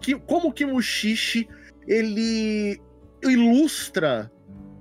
que, 0.00 0.18
como 0.20 0.52
que 0.52 0.64
Mushishi 0.64 1.46
ele 1.86 2.80
ilustra 3.22 4.32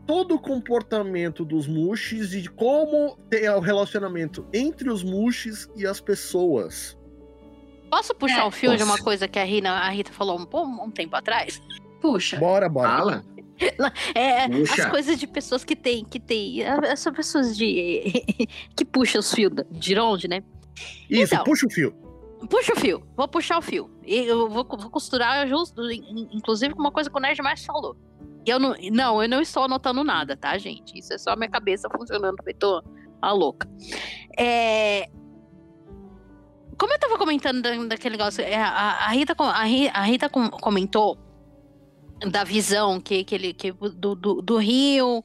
todo 0.09 0.33
o 0.33 0.39
comportamento 0.39 1.45
dos 1.45 1.67
Mushis 1.67 2.33
e 2.33 2.41
de 2.41 2.49
como 2.49 3.15
tem 3.29 3.47
o 3.47 3.59
relacionamento 3.59 4.43
entre 4.51 4.89
os 4.89 5.03
Mushis 5.03 5.69
e 5.75 5.85
as 5.85 6.01
pessoas. 6.01 6.97
Posso 7.91 8.15
puxar 8.15 8.39
É, 8.39 8.43
o 8.43 8.49
fio 8.49 8.75
de 8.75 8.81
uma 8.81 8.93
posso. 8.93 9.03
coisa 9.03 9.27
que 9.27 9.37
a 9.37 9.43
Rita, 9.43 9.69
a 9.69 9.87
Rita 9.89 10.11
falou 10.11 10.39
um, 10.39 10.83
um 10.85 10.89
tempo 10.89 11.15
atrás? 11.15 11.61
Puxa. 12.01 12.37
Bora, 12.39 12.67
bora. 12.67 12.89
Fala. 12.89 13.23
É, 14.15 14.47
Puxa. 14.49 14.85
as 14.85 14.89
coisas 14.89 15.19
de 15.19 15.27
pessoas 15.27 15.63
que 15.63 15.75
tem, 15.75 16.03
que 16.03 16.19
tem. 16.19 16.63
Essas 16.63 17.13
pessoas 17.15 17.55
de. 17.55 18.23
que 18.75 18.83
puxam 18.85 19.19
os 19.19 19.31
fios 19.31 19.51
de 19.69 19.99
onde, 19.99 20.27
né? 20.27 20.41
Isso, 21.07 21.35
então. 21.35 21.43
puxa 21.43 21.67
o 21.67 21.69
fio. 21.69 21.93
Puxa 22.49 22.73
o 22.73 22.79
fio, 22.79 23.03
vou 23.15 23.27
puxar 23.27 23.59
o 23.59 23.61
fio. 23.61 23.91
E 24.03 24.15
eu 24.25 24.49
vou, 24.49 24.65
vou 24.65 24.89
costurar 24.89 25.47
justo, 25.47 25.83
in- 25.91 26.29
inclusive 26.31 26.73
com 26.73 26.79
uma 26.79 26.91
coisa 26.91 27.09
que 27.11 27.17
o 27.17 27.19
Nerd 27.19 27.39
mais 27.43 27.63
falou. 27.65 27.95
Eu 28.45 28.59
não, 28.59 28.73
não, 28.91 29.21
eu 29.21 29.29
não 29.29 29.41
estou 29.41 29.63
anotando 29.63 30.03
nada, 30.03 30.35
tá, 30.37 30.57
gente? 30.57 30.97
Isso 30.97 31.13
é 31.13 31.17
só 31.17 31.35
minha 31.35 31.49
cabeça 31.49 31.87
funcionando 31.89 32.41
feito 32.43 32.81
a 33.21 33.31
louca. 33.31 33.69
É, 34.37 35.07
Como 36.77 36.93
eu 36.93 36.99
tava 36.99 37.17
comentando 37.17 37.61
da- 37.61 37.75
daquele 37.87 38.15
negócio, 38.17 38.41
é, 38.41 38.55
a, 38.55 39.09
Rita, 39.09 39.35
a, 39.37 39.63
Ri- 39.65 39.89
a 39.93 40.01
Rita 40.03 40.29
com- 40.29 40.49
comentou 40.49 41.17
da 42.31 42.43
visão 42.45 42.99
que, 43.01 43.23
que 43.25 43.35
ele, 43.35 43.53
que, 43.53 43.71
do, 43.73 44.15
do, 44.15 44.41
do 44.41 44.57
rio, 44.57 45.23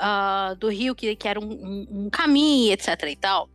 ah, 0.00 0.54
do 0.58 0.68
rio 0.68 0.94
que, 0.96 1.14
que 1.14 1.28
era 1.28 1.38
um, 1.38 1.48
um- 1.52 1.86
um 2.06 2.10
caminho, 2.10 2.72
etc 2.72 3.00
e 3.08 3.16
tal. 3.16 3.48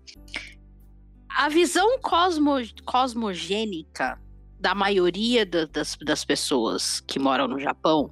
A 1.37 1.49
visão 1.49 1.99
cosmo, 1.99 2.53
cosmogênica 2.85 4.19
da 4.59 4.73
maioria 4.73 5.45
da- 5.45 5.65
das, 5.65 5.97
das 6.05 6.23
pessoas 6.23 7.01
que 7.01 7.19
moram 7.19 7.47
no 7.47 7.59
Japão, 7.59 8.09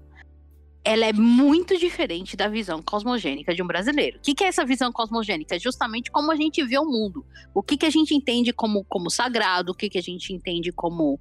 ela 0.84 1.06
é 1.06 1.14
muito 1.14 1.78
diferente 1.78 2.36
da 2.36 2.48
visão 2.48 2.82
cosmogênica 2.82 3.54
de 3.54 3.62
um 3.62 3.68
brasileiro. 3.68 4.18
O 4.18 4.22
que, 4.22 4.34
que 4.34 4.44
é 4.44 4.48
essa 4.48 4.66
visão 4.66 4.92
cosmogênica? 4.92 5.56
É 5.56 5.60
justamente 5.60 6.10
como 6.10 6.32
a 6.32 6.36
gente 6.36 6.64
vê 6.64 6.78
o 6.78 6.86
mundo. 6.86 7.24
O 7.54 7.62
que, 7.62 7.78
que 7.78 7.86
a 7.86 7.90
gente 7.90 8.16
entende 8.16 8.52
como, 8.52 8.84
como 8.86 9.10
sagrado, 9.10 9.72
o 9.72 9.76
que, 9.76 9.90
que 9.90 9.98
a 9.98 10.02
gente 10.02 10.34
entende 10.34 10.72
como 10.72 11.20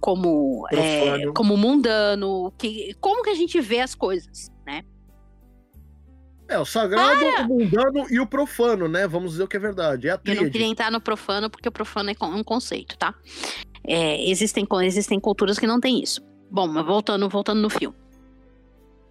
como 0.00 0.64
é, 0.70 1.26
como 1.34 1.56
mundano, 1.56 2.52
que, 2.56 2.94
como 3.00 3.22
que 3.24 3.30
a 3.30 3.34
gente 3.34 3.60
vê 3.60 3.80
as 3.80 3.96
coisas, 3.96 4.48
né? 4.64 4.84
É, 6.46 6.58
o 6.58 6.64
sagrado, 6.64 7.24
o 7.24 7.48
mundano 7.48 8.06
e 8.08 8.20
o 8.20 8.26
profano, 8.26 8.88
né? 8.88 9.08
Vamos 9.08 9.32
dizer 9.32 9.42
o 9.42 9.48
que 9.48 9.56
é 9.56 9.60
verdade. 9.60 10.08
É 10.08 10.12
a 10.12 10.20
Eu 10.24 10.42
não 10.42 10.50
queria 10.50 10.66
entrar 10.66 10.90
no 10.90 11.00
profano, 11.00 11.50
porque 11.50 11.68
o 11.68 11.72
profano 11.72 12.10
é 12.10 12.24
um 12.24 12.44
conceito, 12.44 12.96
tá? 12.96 13.14
É, 13.84 14.30
existem, 14.30 14.66
existem 14.84 15.18
culturas 15.18 15.58
que 15.58 15.66
não 15.66 15.80
têm 15.80 16.02
isso. 16.02 16.22
Bom, 16.50 16.66
mas 16.66 16.86
voltando, 16.86 17.28
voltando 17.28 17.60
no 17.60 17.68
fio. 17.68 17.94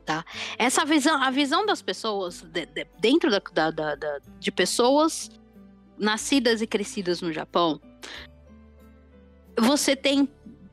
Tá? 0.08 0.24
Essa 0.58 0.86
visão, 0.86 1.22
a 1.22 1.30
visão 1.30 1.66
das 1.66 1.82
pessoas, 1.82 2.42
de- 2.42 2.66
de- 2.66 2.88
dentro 2.98 3.30
da, 3.30 3.70
da- 3.72 3.94
da- 3.94 4.20
de 4.40 4.52
pessoas 4.54 5.30
nascidas 5.98 6.62
e 6.62 6.66
crescidas 6.66 7.22
no 7.22 7.34
Japão, 7.34 7.82
você 9.60 9.98
tem 9.98 10.30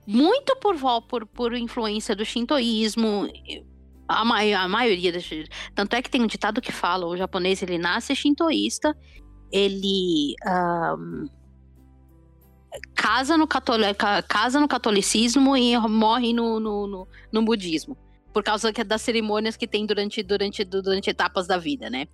muito 0.07 0.55
por, 0.61 0.77
por, 1.09 1.27
por 1.27 1.53
influência 1.53 2.15
do 2.15 2.25
shintoísmo, 2.25 3.29
a, 4.07 4.25
mai- 4.25 4.53
a 4.53 4.69
maioria 4.69 5.11
das, 5.11 5.29
tanto 5.75 5.95
é 5.97 6.01
que 6.03 6.09
tem 6.11 6.23
um 6.23 6.29
ditado 6.29 6.61
que 6.61 6.71
fala, 6.71 7.05
o 7.05 7.17
japonês 7.17 7.61
ele 7.61 7.77
nasce 7.77 8.15
shintoísta, 8.15 8.97
ele 9.51 10.37
ahn, 10.47 11.27
casa, 12.95 13.37
no 13.37 13.49
catoli- 13.49 13.95
ca- 13.95 14.23
casa 14.23 14.61
no 14.61 14.69
catolicismo 14.69 15.57
e 15.57 15.77
morre 15.89 16.33
no, 16.33 16.61
no, 16.61 16.87
no, 16.87 17.09
no 17.33 17.43
budismo. 17.43 17.99
Por 18.35 18.43
causa 18.43 18.71
que- 18.73 18.85
das 18.85 19.01
cerimônias 19.01 19.57
que 19.57 19.67
tem 19.67 19.87
durante, 19.87 20.23
durante, 20.23 20.63
durante 20.65 21.09
etapas 21.09 21.47
da 21.47 21.57
vida, 21.57 21.89
né? 21.89 22.07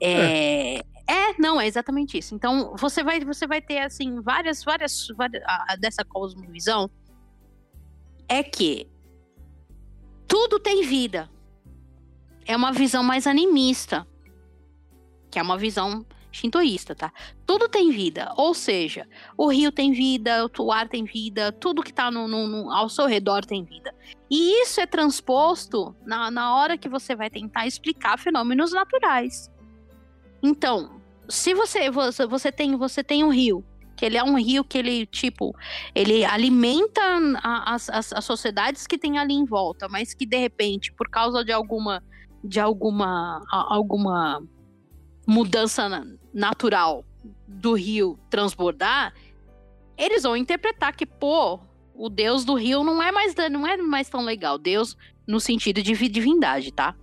É, 0.00 0.76
é, 1.08 1.34
não, 1.38 1.60
é 1.60 1.66
exatamente 1.66 2.16
isso. 2.16 2.34
Então, 2.34 2.76
você 2.76 3.02
vai, 3.02 3.20
você 3.24 3.46
vai 3.46 3.60
ter, 3.60 3.78
assim, 3.78 4.20
várias, 4.20 4.62
várias, 4.62 5.08
várias 5.16 5.42
a- 5.44 5.72
a- 5.72 5.76
dessa 5.76 6.04
cosmovisão 6.04 6.90
é 8.28 8.42
que 8.42 8.86
tudo 10.28 10.60
tem 10.60 10.82
vida. 10.86 11.28
É 12.46 12.54
uma 12.56 12.70
visão 12.72 13.02
mais 13.02 13.26
animista. 13.26 14.06
Que 15.30 15.38
é 15.38 15.42
uma 15.42 15.56
visão 15.58 16.04
shintoísta, 16.32 16.94
tá? 16.94 17.12
Tudo 17.46 17.68
tem 17.68 17.90
vida, 17.90 18.32
ou 18.36 18.54
seja, 18.54 19.06
o 19.36 19.48
rio 19.48 19.72
tem 19.72 19.92
vida, 19.92 20.50
o 20.58 20.72
ar 20.72 20.88
tem 20.88 21.04
vida, 21.04 21.52
tudo 21.52 21.82
que 21.82 21.92
tá 21.92 22.10
no, 22.10 22.28
no, 22.28 22.46
no, 22.46 22.70
ao 22.70 22.88
seu 22.88 23.06
redor 23.06 23.44
tem 23.44 23.64
vida. 23.64 23.94
E 24.30 24.62
isso 24.62 24.80
é 24.80 24.86
transposto 24.86 25.94
na, 26.04 26.30
na 26.30 26.54
hora 26.56 26.78
que 26.78 26.88
você 26.88 27.14
vai 27.16 27.28
tentar 27.28 27.66
explicar 27.66 28.18
fenômenos 28.18 28.72
naturais. 28.72 29.50
Então, 30.42 31.00
se 31.28 31.54
você, 31.54 31.90
você, 31.90 32.26
você 32.26 32.52
tem 32.52 32.76
você 32.76 33.02
tem 33.02 33.24
um 33.24 33.30
rio 33.30 33.64
que 33.96 34.06
ele 34.06 34.16
é 34.16 34.24
um 34.24 34.38
rio 34.38 34.64
que 34.64 34.78
ele, 34.78 35.04
tipo, 35.04 35.54
ele 35.94 36.24
alimenta 36.24 37.02
as, 37.42 37.90
as, 37.90 38.12
as 38.14 38.24
sociedades 38.24 38.86
que 38.86 38.96
tem 38.96 39.18
ali 39.18 39.34
em 39.34 39.44
volta, 39.44 39.90
mas 39.90 40.14
que 40.14 40.24
de 40.24 40.38
repente, 40.38 40.90
por 40.90 41.10
causa 41.10 41.44
de 41.44 41.52
alguma 41.52 42.02
de 42.42 42.58
alguma 42.58 43.44
alguma 43.50 44.42
mudança 45.26 45.86
natural 46.32 47.04
do 47.46 47.74
rio 47.74 48.18
transbordar, 48.28 49.14
eles 49.96 50.22
vão 50.22 50.36
interpretar 50.36 50.94
que, 50.94 51.04
pô, 51.04 51.60
o 51.94 52.08
deus 52.08 52.44
do 52.44 52.54
rio 52.54 52.82
não 52.82 53.02
é 53.02 53.12
mais 53.12 53.34
não 53.50 53.66
é 53.66 53.76
mais 53.76 54.08
tão 54.08 54.22
legal. 54.22 54.56
Deus 54.58 54.96
no 55.26 55.38
sentido 55.38 55.82
de 55.82 55.94
divindade, 56.08 56.72
tá? 56.72 56.94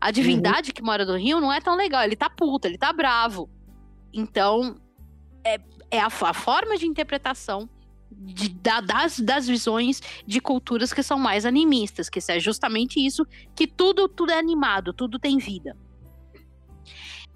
A 0.00 0.10
divindade 0.10 0.70
uhum. 0.70 0.74
que 0.74 0.82
mora 0.82 1.04
no 1.04 1.16
rio 1.16 1.40
não 1.40 1.52
é 1.52 1.60
tão 1.60 1.76
legal, 1.76 2.02
ele 2.02 2.16
tá 2.16 2.30
puto, 2.30 2.66
ele 2.66 2.78
tá 2.78 2.92
bravo. 2.92 3.50
Então, 4.12 4.76
é, 5.44 5.58
é 5.90 6.00
a, 6.00 6.06
a 6.06 6.34
forma 6.34 6.78
de 6.78 6.86
interpretação 6.86 7.68
de, 8.10 8.48
da, 8.48 8.80
das, 8.80 9.18
das 9.20 9.46
visões 9.46 10.00
de 10.26 10.40
culturas 10.40 10.92
que 10.92 11.02
são 11.02 11.18
mais 11.18 11.44
animistas, 11.44 12.08
que 12.08 12.20
é 12.28 12.40
justamente 12.40 13.04
isso, 13.04 13.26
que 13.54 13.66
tudo, 13.66 14.08
tudo 14.08 14.32
é 14.32 14.38
animado, 14.38 14.92
tudo 14.92 15.18
tem 15.18 15.38
vida. 15.38 15.76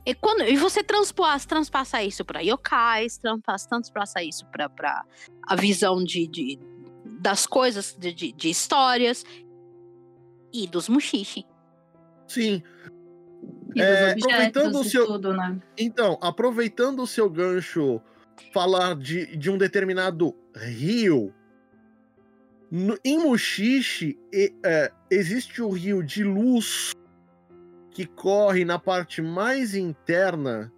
E, 0.04 0.14
quando, 0.14 0.42
e 0.42 0.56
você 0.56 0.82
transpassa, 0.82 1.46
transpassa 1.46 2.02
isso 2.02 2.24
para 2.24 2.40
yokais, 2.40 3.18
transpassa, 3.18 3.68
transpassa 3.68 4.22
isso 4.22 4.46
para 4.46 5.04
a 5.46 5.56
visão 5.56 6.02
de, 6.02 6.26
de, 6.26 6.58
das 7.04 7.46
coisas, 7.46 7.94
de, 7.98 8.12
de, 8.12 8.32
de 8.32 8.48
histórias 8.48 9.24
e 10.52 10.66
dos 10.66 10.88
mushishi. 10.88 11.44
Sim. 12.26 12.62
É, 13.76 14.12
aproveitando 14.12 14.80
o 14.80 14.84
seu. 14.84 15.06
Tudo, 15.06 15.32
né? 15.32 15.60
Então, 15.78 16.18
aproveitando 16.20 17.02
o 17.02 17.06
seu 17.06 17.28
gancho 17.28 18.00
falar 18.52 18.96
de, 18.96 19.36
de 19.36 19.50
um 19.50 19.58
determinado 19.58 20.34
rio. 20.56 21.32
No, 22.70 22.96
em 23.04 23.18
Mushishi 23.18 24.16
é, 24.64 24.92
existe 25.10 25.60
o 25.60 25.70
rio 25.70 26.04
de 26.04 26.22
luz 26.22 26.92
que 27.90 28.06
corre 28.06 28.64
na 28.64 28.78
parte 28.78 29.20
mais 29.20 29.74
interna 29.74 30.72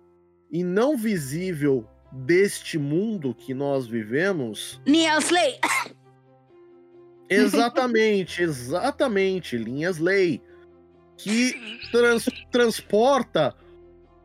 e 0.51 0.63
não 0.65 0.97
visível 0.97 1.87
deste 2.13 2.79
mundo 2.79 3.35
que 3.35 3.55
nós 3.55 3.87
vivemos. 3.87 4.81
Linhas 4.87 5.31
Lei! 5.31 5.59
Exatamente, 7.29 8.43
exatamente, 8.43 9.57
Linhas 9.57 9.97
Lei. 9.99 10.43
Que 11.17 11.55
trans, 11.91 12.29
transporta 12.51 13.55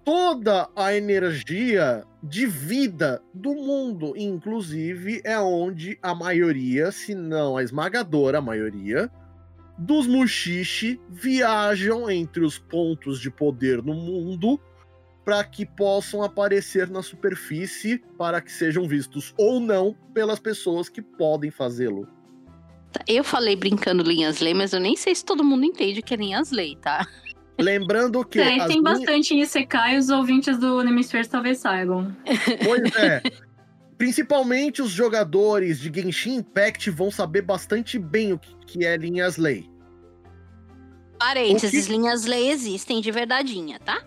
toda 0.03 0.67
a 0.75 0.93
energia 0.93 2.03
de 2.21 2.45
vida 2.45 3.21
do 3.33 3.53
mundo. 3.53 4.13
Inclusive, 4.17 5.21
é 5.23 5.39
onde 5.39 5.97
a 6.01 6.13
maioria, 6.13 6.91
se 6.91 7.15
não 7.15 7.55
a 7.55 7.63
esmagadora 7.63 8.41
maioria, 8.41 9.09
dos 9.77 10.07
Mushishi 10.07 10.99
viajam 11.09 12.09
entre 12.09 12.43
os 12.43 12.57
pontos 12.57 13.19
de 13.19 13.29
poder 13.29 13.83
no 13.83 13.93
mundo 13.93 14.59
para 15.23 15.43
que 15.43 15.65
possam 15.65 16.23
aparecer 16.23 16.89
na 16.89 17.03
superfície 17.03 18.01
para 18.17 18.41
que 18.41 18.51
sejam 18.51 18.87
vistos 18.87 19.33
ou 19.37 19.59
não 19.59 19.95
pelas 20.13 20.39
pessoas 20.39 20.87
que 20.87 21.01
podem 21.01 21.51
fazê-lo. 21.51 22.07
Eu 23.05 23.23
falei 23.23 23.55
brincando 23.55 24.03
linhas 24.03 24.39
lei, 24.39 24.53
mas 24.53 24.73
eu 24.73 24.79
nem 24.79 24.95
sei 24.95 25.13
se 25.13 25.23
todo 25.23 25.43
mundo 25.43 25.65
entende 25.65 25.99
o 25.99 26.03
que 26.03 26.13
é 26.13 26.17
linhas 26.17 26.51
lei, 26.51 26.75
tá? 26.77 27.05
Lembrando 27.59 28.23
que. 28.23 28.39
É, 28.39 28.65
tem 28.67 28.81
bastante 28.81 29.33
em 29.33 29.41
Isekai, 29.41 29.97
os 29.97 30.09
ouvintes 30.09 30.57
do 30.57 30.81
Nemisphere 30.83 31.27
talvez 31.27 31.57
saibam. 31.57 32.15
Pois 32.63 32.95
é. 32.95 33.21
Principalmente 33.97 34.81
os 34.81 34.91
jogadores 34.91 35.79
de 35.79 35.91
Genshin 35.93 36.35
Impact 36.35 36.89
vão 36.91 37.09
saber 37.09 37.41
bastante 37.41 37.97
bem 37.97 38.33
o 38.33 38.39
que 38.39 38.85
é 38.85 38.95
linhas 38.95 39.37
lei. 39.37 39.69
Parênteses, 41.17 41.87
que... 41.87 41.91
linhas 41.91 42.25
lei 42.25 42.49
existem 42.51 43.01
de 43.01 43.11
verdadeinha, 43.11 43.79
tá? 43.79 44.03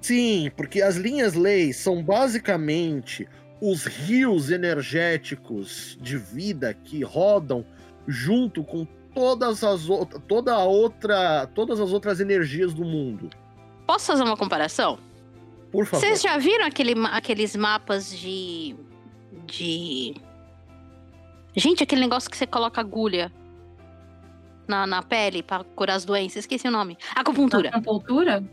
Sim, 0.00 0.50
porque 0.56 0.82
as 0.82 0.96
linhas 0.96 1.34
lei 1.34 1.72
são 1.72 2.02
basicamente 2.02 3.28
os 3.60 3.84
rios 3.84 4.50
energéticos 4.50 5.96
de 6.00 6.18
vida 6.18 6.74
que 6.74 7.02
rodam 7.02 7.64
junto 8.06 8.62
com 8.62 8.86
todas 9.14 9.64
as 9.64 9.86
toda 10.28 10.54
a 10.54 10.64
outra, 10.64 11.46
todas 11.54 11.80
as 11.80 11.92
outras 11.92 12.20
energias 12.20 12.74
do 12.74 12.84
mundo. 12.84 13.30
Posso 13.86 14.06
fazer 14.06 14.22
uma 14.24 14.36
comparação? 14.36 14.98
Por 15.70 15.86
favor. 15.86 16.04
Vocês 16.04 16.20
já 16.20 16.36
viram 16.38 16.66
aquele, 16.66 16.94
aqueles 17.10 17.56
mapas 17.56 18.16
de 18.16 18.76
de 19.46 20.14
Gente, 21.56 21.82
aquele 21.82 22.02
negócio 22.02 22.30
que 22.30 22.36
você 22.36 22.46
coloca 22.46 22.80
agulha 22.80 23.32
na, 24.68 24.86
na 24.86 25.02
pele 25.02 25.42
para 25.42 25.64
curar 25.64 25.94
as 25.94 26.04
doenças, 26.04 26.38
esqueci 26.38 26.68
o 26.68 26.70
nome. 26.70 26.98
Acupuntura. 27.14 27.70
Acupuntura? 27.70 28.44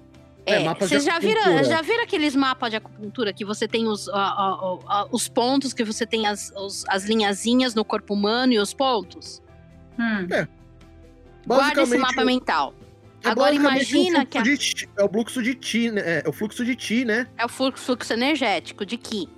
É, 0.45 0.63
é 0.63 0.73
vocês 0.73 1.03
já 1.03 1.19
viram, 1.19 1.63
já 1.63 1.81
viram 1.81 2.03
aqueles 2.03 2.35
mapas 2.35 2.69
de 2.69 2.77
acupuntura 2.77 3.33
que 3.33 3.43
você 3.43 3.67
tem 3.67 3.87
os, 3.87 4.09
os 5.11 5.27
pontos, 5.27 5.73
que 5.73 5.83
você 5.83 6.05
tem 6.05 6.27
as, 6.27 6.51
os, 6.55 6.85
as 6.87 7.05
linhazinhas 7.05 7.75
no 7.75 7.83
corpo 7.83 8.13
humano 8.13 8.53
e 8.53 8.59
os 8.59 8.73
pontos? 8.73 9.41
Hum. 9.99 10.27
É. 10.31 10.47
Guarda 11.45 11.81
esse 11.81 11.97
mapa 11.97 12.23
mental. 12.23 12.73
É 13.21 13.29
Agora 13.29 13.53
imagina 13.53 14.25
que. 14.25 14.37
A... 14.37 14.41
De, 14.41 14.89
é 14.97 15.03
o 15.03 15.09
fluxo 15.09 15.43
de 15.43 15.55
ti, 15.55 15.91
né? 15.91 16.01
É, 16.01 16.23
é 16.25 16.29
o 16.29 16.33
fluxo 16.33 16.63
de 16.63 16.75
ti, 16.75 17.05
né? 17.05 17.27
É 17.37 17.45
o 17.45 17.49
fluxo, 17.49 17.85
fluxo 17.85 18.13
energético 18.13 18.85
de 18.85 18.97
Ki. 18.97 19.29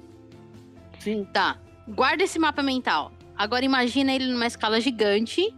Sim. 1.05 1.23
Tá. 1.31 1.61
Guarda 1.87 2.23
esse 2.23 2.39
mapa 2.39 2.63
mental. 2.63 3.11
Agora 3.37 3.63
imagina 3.63 4.11
ele 4.11 4.25
numa 4.25 4.47
escala 4.47 4.81
gigante. 4.81 5.55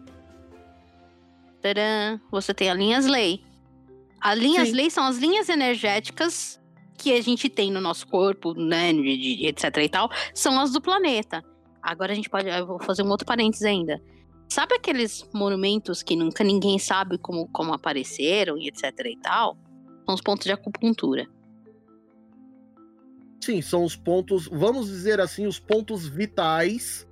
Tadã. 1.61 2.19
Você 2.29 2.53
tem 2.53 2.69
as 2.69 2.77
linhas 2.77 3.05
lei. 3.05 3.41
As 4.19 4.37
linhas 4.37 4.67
Sim. 4.67 4.75
lei 4.75 4.89
são 4.89 5.05
as 5.05 5.17
linhas 5.17 5.47
energéticas 5.47 6.59
que 6.97 7.13
a 7.13 7.21
gente 7.21 7.47
tem 7.47 7.71
no 7.71 7.79
nosso 7.79 8.07
corpo, 8.07 8.53
né, 8.53 8.91
etc 8.91 9.77
e 9.77 9.87
tal, 9.87 10.09
são 10.33 10.59
as 10.59 10.71
do 10.71 10.81
planeta. 10.81 11.43
Agora 11.81 12.11
a 12.11 12.15
gente 12.15 12.29
pode, 12.29 12.49
eu 12.49 12.65
vou 12.65 12.79
fazer 12.79 13.03
um 13.03 13.09
outro 13.09 13.25
parênteses 13.25 13.63
ainda. 13.63 14.01
Sabe 14.49 14.75
aqueles 14.75 15.29
monumentos 15.33 16.01
que 16.01 16.15
nunca 16.15 16.43
ninguém 16.43 16.79
sabe 16.79 17.17
como, 17.19 17.47
como 17.49 17.73
apareceram 17.73 18.57
e 18.57 18.67
etc 18.67 18.91
e 19.05 19.17
tal? 19.17 19.55
São 20.05 20.15
os 20.15 20.21
pontos 20.21 20.45
de 20.45 20.51
acupuntura. 20.51 21.27
Sim, 23.41 23.61
são 23.61 23.83
os 23.83 23.95
pontos, 23.95 24.47
vamos 24.51 24.87
dizer 24.87 25.19
assim, 25.19 25.45
os 25.47 25.59
pontos 25.59 26.07
vitais. 26.07 27.07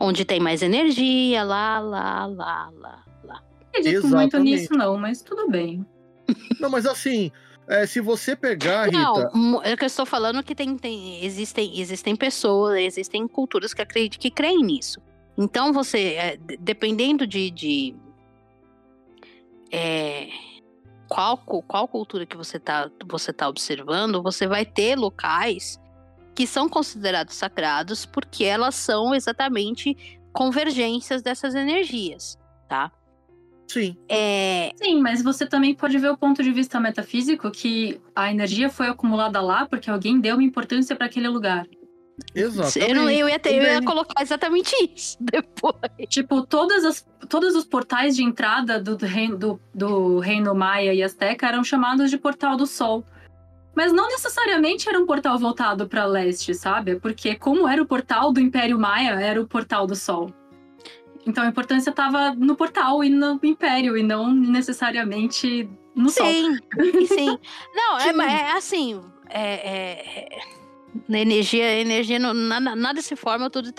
Onde 0.00 0.24
tem 0.24 0.40
mais 0.40 0.62
energia, 0.62 1.42
lá, 1.42 1.78
lá, 1.78 2.26
lá, 2.26 2.70
lá, 2.74 3.04
lá. 3.24 3.42
Não 3.42 3.60
acredito 3.68 4.08
muito 4.08 4.38
nisso, 4.38 4.72
não, 4.72 4.98
mas 4.98 5.22
tudo 5.22 5.48
bem. 5.48 5.86
Não, 6.58 6.70
mas 6.70 6.86
assim, 6.86 7.30
é, 7.68 7.86
se 7.86 8.00
você 8.00 8.34
pegar, 8.34 8.86
Rita... 8.86 9.30
Não, 9.32 9.62
é 9.62 9.76
que 9.76 9.84
eu 9.84 9.86
estou 9.86 10.04
falando 10.04 10.42
que 10.42 10.54
tem, 10.54 10.76
tem, 10.76 11.24
existem, 11.24 11.80
existem 11.80 12.16
pessoas, 12.16 12.78
existem 12.78 13.28
culturas 13.28 13.72
que 13.72 13.80
acreditam 13.80 14.18
que 14.18 14.30
creem 14.30 14.62
nisso. 14.62 15.00
Então 15.38 15.72
você, 15.72 16.14
é, 16.14 16.38
dependendo 16.58 17.26
de, 17.26 17.50
de 17.50 17.94
é, 19.70 20.28
qual, 21.10 21.36
qual 21.36 21.88
cultura 21.88 22.24
que 22.24 22.36
você 22.36 22.56
está 22.56 22.88
você 23.04 23.32
tá 23.32 23.48
observando, 23.48 24.22
você 24.22 24.46
vai 24.46 24.64
ter 24.64 24.96
locais 24.96 25.78
que 26.36 26.46
são 26.46 26.68
considerados 26.68 27.34
sagrados 27.34 28.06
porque 28.06 28.44
elas 28.44 28.76
são 28.76 29.12
exatamente 29.12 29.96
convergências 30.32 31.20
dessas 31.20 31.56
energias, 31.56 32.38
tá? 32.68 32.92
Sim. 33.66 33.96
É... 34.08 34.72
Sim, 34.76 35.00
mas 35.00 35.22
você 35.22 35.46
também 35.46 35.74
pode 35.74 35.98
ver 35.98 36.10
o 36.10 36.16
ponto 36.16 36.42
de 36.42 36.52
vista 36.52 36.78
metafísico 36.78 37.50
que 37.50 38.00
a 38.14 38.30
energia 38.30 38.70
foi 38.70 38.86
acumulada 38.86 39.40
lá 39.40 39.66
porque 39.66 39.90
alguém 39.90 40.20
deu 40.20 40.36
uma 40.36 40.44
importância 40.44 40.94
para 40.94 41.06
aquele 41.06 41.28
lugar. 41.28 41.66
Exatamente. 42.34 42.90
Eu, 42.90 42.94
não, 42.94 43.10
eu, 43.10 43.28
ia 43.28 43.38
ter, 43.38 43.54
eu 43.54 43.62
ia 43.62 43.82
colocar 43.82 44.22
exatamente 44.22 44.74
isso 44.94 45.16
depois. 45.20 45.74
Tipo, 46.08 46.42
todas 46.42 46.84
as, 46.84 47.06
todos 47.28 47.54
os 47.54 47.64
portais 47.64 48.16
de 48.16 48.22
entrada 48.22 48.80
do, 48.80 48.96
reino, 49.04 49.36
do, 49.36 49.60
do 49.74 50.18
reino 50.18 50.54
Maia 50.54 50.94
e 50.94 51.02
Azteca 51.02 51.46
eram 51.46 51.64
chamados 51.64 52.10
de 52.10 52.18
Portal 52.18 52.56
do 52.56 52.66
Sol. 52.66 53.04
Mas 53.74 53.92
não 53.92 54.08
necessariamente 54.08 54.88
era 54.88 54.98
um 54.98 55.06
portal 55.06 55.38
voltado 55.38 55.88
para 55.88 56.04
leste, 56.04 56.54
sabe? 56.54 56.96
Porque 56.96 57.36
como 57.36 57.68
era 57.68 57.80
o 57.80 57.86
portal 57.86 58.32
do 58.32 58.40
Império 58.40 58.78
Maia, 58.78 59.10
era 59.20 59.40
o 59.40 59.46
Portal 59.46 59.86
do 59.86 59.94
Sol. 59.94 60.32
Então 61.26 61.44
a 61.44 61.46
importância 61.46 61.90
estava 61.90 62.34
no 62.34 62.56
portal 62.56 63.04
e 63.04 63.10
no 63.10 63.38
Império, 63.42 63.96
e 63.96 64.02
não 64.02 64.32
necessariamente 64.32 65.68
no 65.94 66.08
sim, 66.08 66.18
Sol. 66.18 66.84
Sim, 66.84 67.06
sim. 67.06 67.38
Não, 67.74 67.98
é, 67.98 68.32
é 68.32 68.52
assim, 68.52 69.00
é, 69.28 69.42
é, 69.42 70.38
na 70.38 70.59
energia, 71.08 71.80
energia 71.80 72.18
não, 72.18 72.34
nada, 72.34 72.74
nada 72.74 73.02
se 73.02 73.14
forma, 73.16 73.50
tudo 73.50 73.70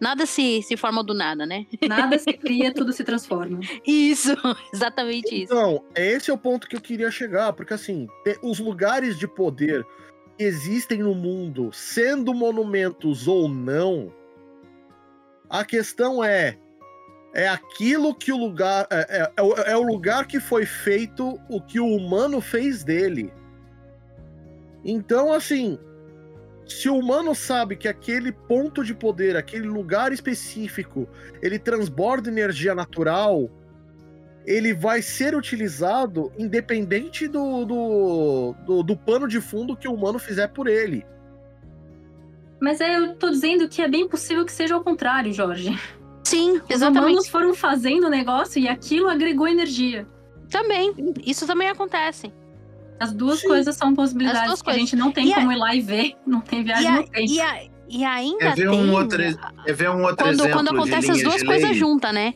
nada 0.00 0.26
se, 0.26 0.62
se 0.62 0.76
forma 0.76 1.02
do 1.02 1.14
nada, 1.14 1.44
né? 1.44 1.66
Nada 1.86 2.18
se 2.18 2.32
cria, 2.34 2.72
tudo 2.72 2.92
se 2.92 3.04
transforma. 3.04 3.60
Isso, 3.86 4.30
exatamente 4.72 5.42
isso. 5.42 5.52
Então, 5.52 5.84
esse 5.94 6.30
é 6.30 6.34
o 6.34 6.38
ponto 6.38 6.68
que 6.68 6.76
eu 6.76 6.80
queria 6.80 7.10
chegar, 7.10 7.52
porque 7.52 7.74
assim, 7.74 8.06
os 8.42 8.58
lugares 8.58 9.18
de 9.18 9.26
poder 9.26 9.84
que 9.84 10.44
existem 10.44 10.98
no 10.98 11.14
mundo, 11.14 11.70
sendo 11.72 12.32
monumentos 12.32 13.26
ou 13.26 13.48
não, 13.48 14.12
a 15.50 15.64
questão 15.64 16.22
é 16.22 16.58
é 17.34 17.46
aquilo 17.46 18.14
que 18.14 18.32
o 18.32 18.36
lugar 18.36 18.86
é, 18.90 19.06
é, 19.18 19.22
é, 19.22 19.72
é 19.72 19.76
o 19.76 19.82
lugar 19.82 20.26
que 20.26 20.40
foi 20.40 20.64
feito 20.64 21.38
o 21.48 21.60
que 21.60 21.78
o 21.78 21.86
humano 21.86 22.40
fez 22.40 22.82
dele. 22.82 23.32
Então, 24.84 25.32
assim, 25.32 25.78
se 26.68 26.88
o 26.88 26.96
humano 26.98 27.34
sabe 27.34 27.76
que 27.76 27.88
aquele 27.88 28.30
ponto 28.30 28.84
de 28.84 28.94
poder, 28.94 29.36
aquele 29.36 29.66
lugar 29.66 30.12
específico, 30.12 31.08
ele 31.42 31.58
transborda 31.58 32.28
energia 32.28 32.74
natural, 32.74 33.50
ele 34.46 34.74
vai 34.74 35.00
ser 35.00 35.34
utilizado 35.34 36.30
independente 36.38 37.26
do, 37.26 37.64
do, 37.64 38.54
do, 38.66 38.82
do 38.82 38.96
pano 38.96 39.26
de 39.26 39.40
fundo 39.40 39.76
que 39.76 39.88
o 39.88 39.94
humano 39.94 40.18
fizer 40.18 40.48
por 40.48 40.66
ele. 40.66 41.04
Mas 42.60 42.80
é, 42.80 42.96
eu 42.96 43.14
tô 43.14 43.30
dizendo 43.30 43.68
que 43.68 43.80
é 43.80 43.88
bem 43.88 44.06
possível 44.06 44.44
que 44.44 44.52
seja 44.52 44.74
ao 44.74 44.84
contrário, 44.84 45.32
Jorge. 45.32 45.78
Sim, 46.24 46.60
exatamente. 46.68 46.98
Os 46.98 47.10
humanos 47.10 47.28
foram 47.28 47.54
fazendo 47.54 48.08
o 48.08 48.10
negócio 48.10 48.60
e 48.60 48.68
aquilo 48.68 49.08
agregou 49.08 49.48
energia. 49.48 50.06
Também, 50.50 50.94
isso 51.24 51.46
também 51.46 51.68
acontece. 51.68 52.32
As 53.00 53.12
duas 53.12 53.40
Sim. 53.40 53.48
coisas 53.48 53.76
são 53.76 53.94
possibilidades 53.94 54.60
que 54.60 54.64
coisas. 54.64 54.82
a 54.82 54.84
gente 54.84 54.96
não 54.96 55.12
tem 55.12 55.30
e 55.30 55.34
como 55.34 55.50
a... 55.50 55.54
ir 55.54 55.58
lá 55.58 55.74
e 55.74 55.80
ver, 55.80 56.14
não 56.26 56.40
tem 56.40 56.64
viagem 56.64 56.92
no 56.92 57.02
tempo. 57.04 57.30
E, 57.30 57.40
a... 57.40 57.62
e 57.88 58.04
ainda 58.04 58.44
é 58.44 58.54
ver 58.54 58.70
tem... 58.70 58.80
Um 58.80 58.92
outro, 58.92 59.22
é 59.22 59.72
ver 59.72 59.90
um 59.90 60.02
outro 60.02 60.16
quando, 60.16 60.40
exemplo 60.40 60.52
Quando 60.52 60.68
acontece 60.70 61.10
as 61.10 61.22
duas 61.22 61.42
coisas 61.42 61.76
juntas, 61.76 62.12
né? 62.12 62.34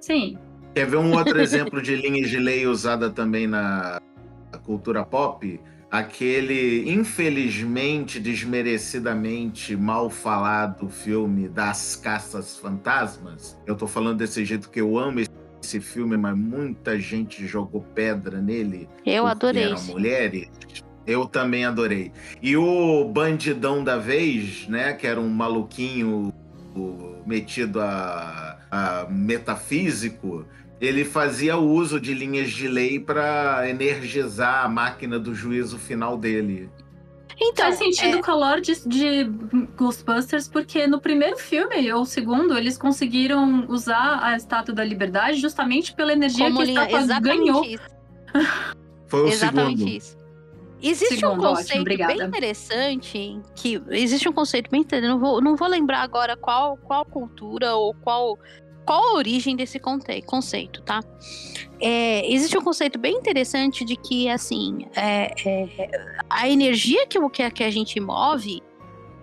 Sim. 0.00 0.38
Quer 0.74 0.86
ver 0.86 0.98
um 0.98 1.16
outro 1.16 1.40
exemplo 1.40 1.80
de 1.80 1.96
linha 1.96 2.26
de 2.26 2.38
lei 2.38 2.66
usada 2.66 3.10
também 3.10 3.46
na 3.46 4.00
cultura 4.64 5.04
pop? 5.04 5.60
Aquele, 5.90 6.90
infelizmente, 6.90 8.20
desmerecidamente 8.20 9.74
mal 9.74 10.10
falado 10.10 10.86
filme 10.90 11.48
das 11.48 11.96
Caças 11.96 12.58
Fantasmas. 12.58 13.58
Eu 13.66 13.74
tô 13.74 13.86
falando 13.86 14.18
desse 14.18 14.44
jeito 14.44 14.68
que 14.68 14.82
eu 14.82 14.98
amo 14.98 15.20
esse 15.20 15.30
filme, 15.80 16.16
mas 16.16 16.36
muita 16.36 16.98
gente 16.98 17.46
jogou 17.46 17.82
pedra 17.94 18.40
nele. 18.40 18.88
Eu 19.04 19.26
adorei. 19.26 19.64
Eram 19.64 19.82
mulheres. 19.84 20.48
Eu 21.06 21.26
também 21.26 21.64
adorei. 21.64 22.12
E 22.42 22.56
o 22.56 23.04
bandidão 23.04 23.82
da 23.82 23.96
vez, 23.96 24.68
né, 24.68 24.92
que 24.92 25.06
era 25.06 25.18
um 25.18 25.28
maluquinho 25.28 26.32
metido 27.26 27.80
a, 27.80 28.58
a 28.70 29.06
metafísico, 29.10 30.46
ele 30.80 31.04
fazia 31.04 31.56
uso 31.56 32.00
de 32.00 32.14
linhas 32.14 32.50
de 32.50 32.68
lei 32.68 33.00
para 33.00 33.68
energizar 33.68 34.64
a 34.64 34.68
máquina 34.68 35.18
do 35.18 35.34
juízo 35.34 35.78
final 35.78 36.16
dele. 36.16 36.70
Então, 37.40 37.66
faz 37.66 37.76
sentido 37.76 38.18
é... 38.18 38.22
com 38.22 38.30
a 38.30 38.34
lore 38.34 38.60
de, 38.60 38.88
de, 38.88 39.24
Ghostbusters, 39.76 40.48
porque 40.48 40.86
no 40.86 41.00
primeiro 41.00 41.36
filme, 41.36 41.92
ou 41.92 42.04
segundo, 42.04 42.56
eles 42.58 42.76
conseguiram 42.76 43.64
usar 43.68 44.20
a 44.22 44.36
Estátua 44.36 44.74
da 44.74 44.84
Liberdade 44.84 45.38
justamente 45.38 45.94
pela 45.94 46.12
energia 46.12 46.46
Como 46.46 46.64
que 46.64 46.70
a 46.70 46.72
estátua 46.72 46.98
exatamente 46.98 47.38
ganhou. 47.38 47.64
Isso. 47.64 47.88
Foi 49.06 49.22
o 49.22 49.28
exatamente 49.28 49.78
segundo. 49.78 49.96
isso. 49.96 50.18
Existe 50.80 51.16
segundo, 51.16 51.40
um 51.40 51.54
conceito 51.54 51.92
ótimo, 51.92 52.06
bem 52.06 52.22
interessante 52.22 53.40
que 53.56 53.82
existe 53.90 54.28
um 54.28 54.32
conceito 54.32 54.70
bem 54.70 54.82
interessante. 54.82 55.10
Não 55.10 55.18
vou, 55.18 55.40
não 55.40 55.56
vou 55.56 55.66
lembrar 55.66 56.02
agora 56.02 56.36
qual, 56.36 56.76
qual 56.76 57.04
cultura 57.04 57.74
ou 57.74 57.94
qual 57.94 58.38
qual 58.88 59.04
a 59.04 59.12
origem 59.16 59.54
desse 59.54 59.78
conceito, 60.24 60.80
tá? 60.80 61.00
É, 61.78 62.26
existe 62.32 62.56
um 62.56 62.62
conceito 62.62 62.98
bem 62.98 63.16
interessante 63.16 63.84
de 63.84 63.96
que, 63.96 64.30
assim, 64.30 64.86
é, 64.96 65.30
é, 65.46 65.90
a 66.30 66.48
energia 66.48 67.06
que, 67.06 67.20
que, 67.28 67.50
que 67.50 67.64
a 67.64 67.70
gente 67.70 68.00
move, 68.00 68.62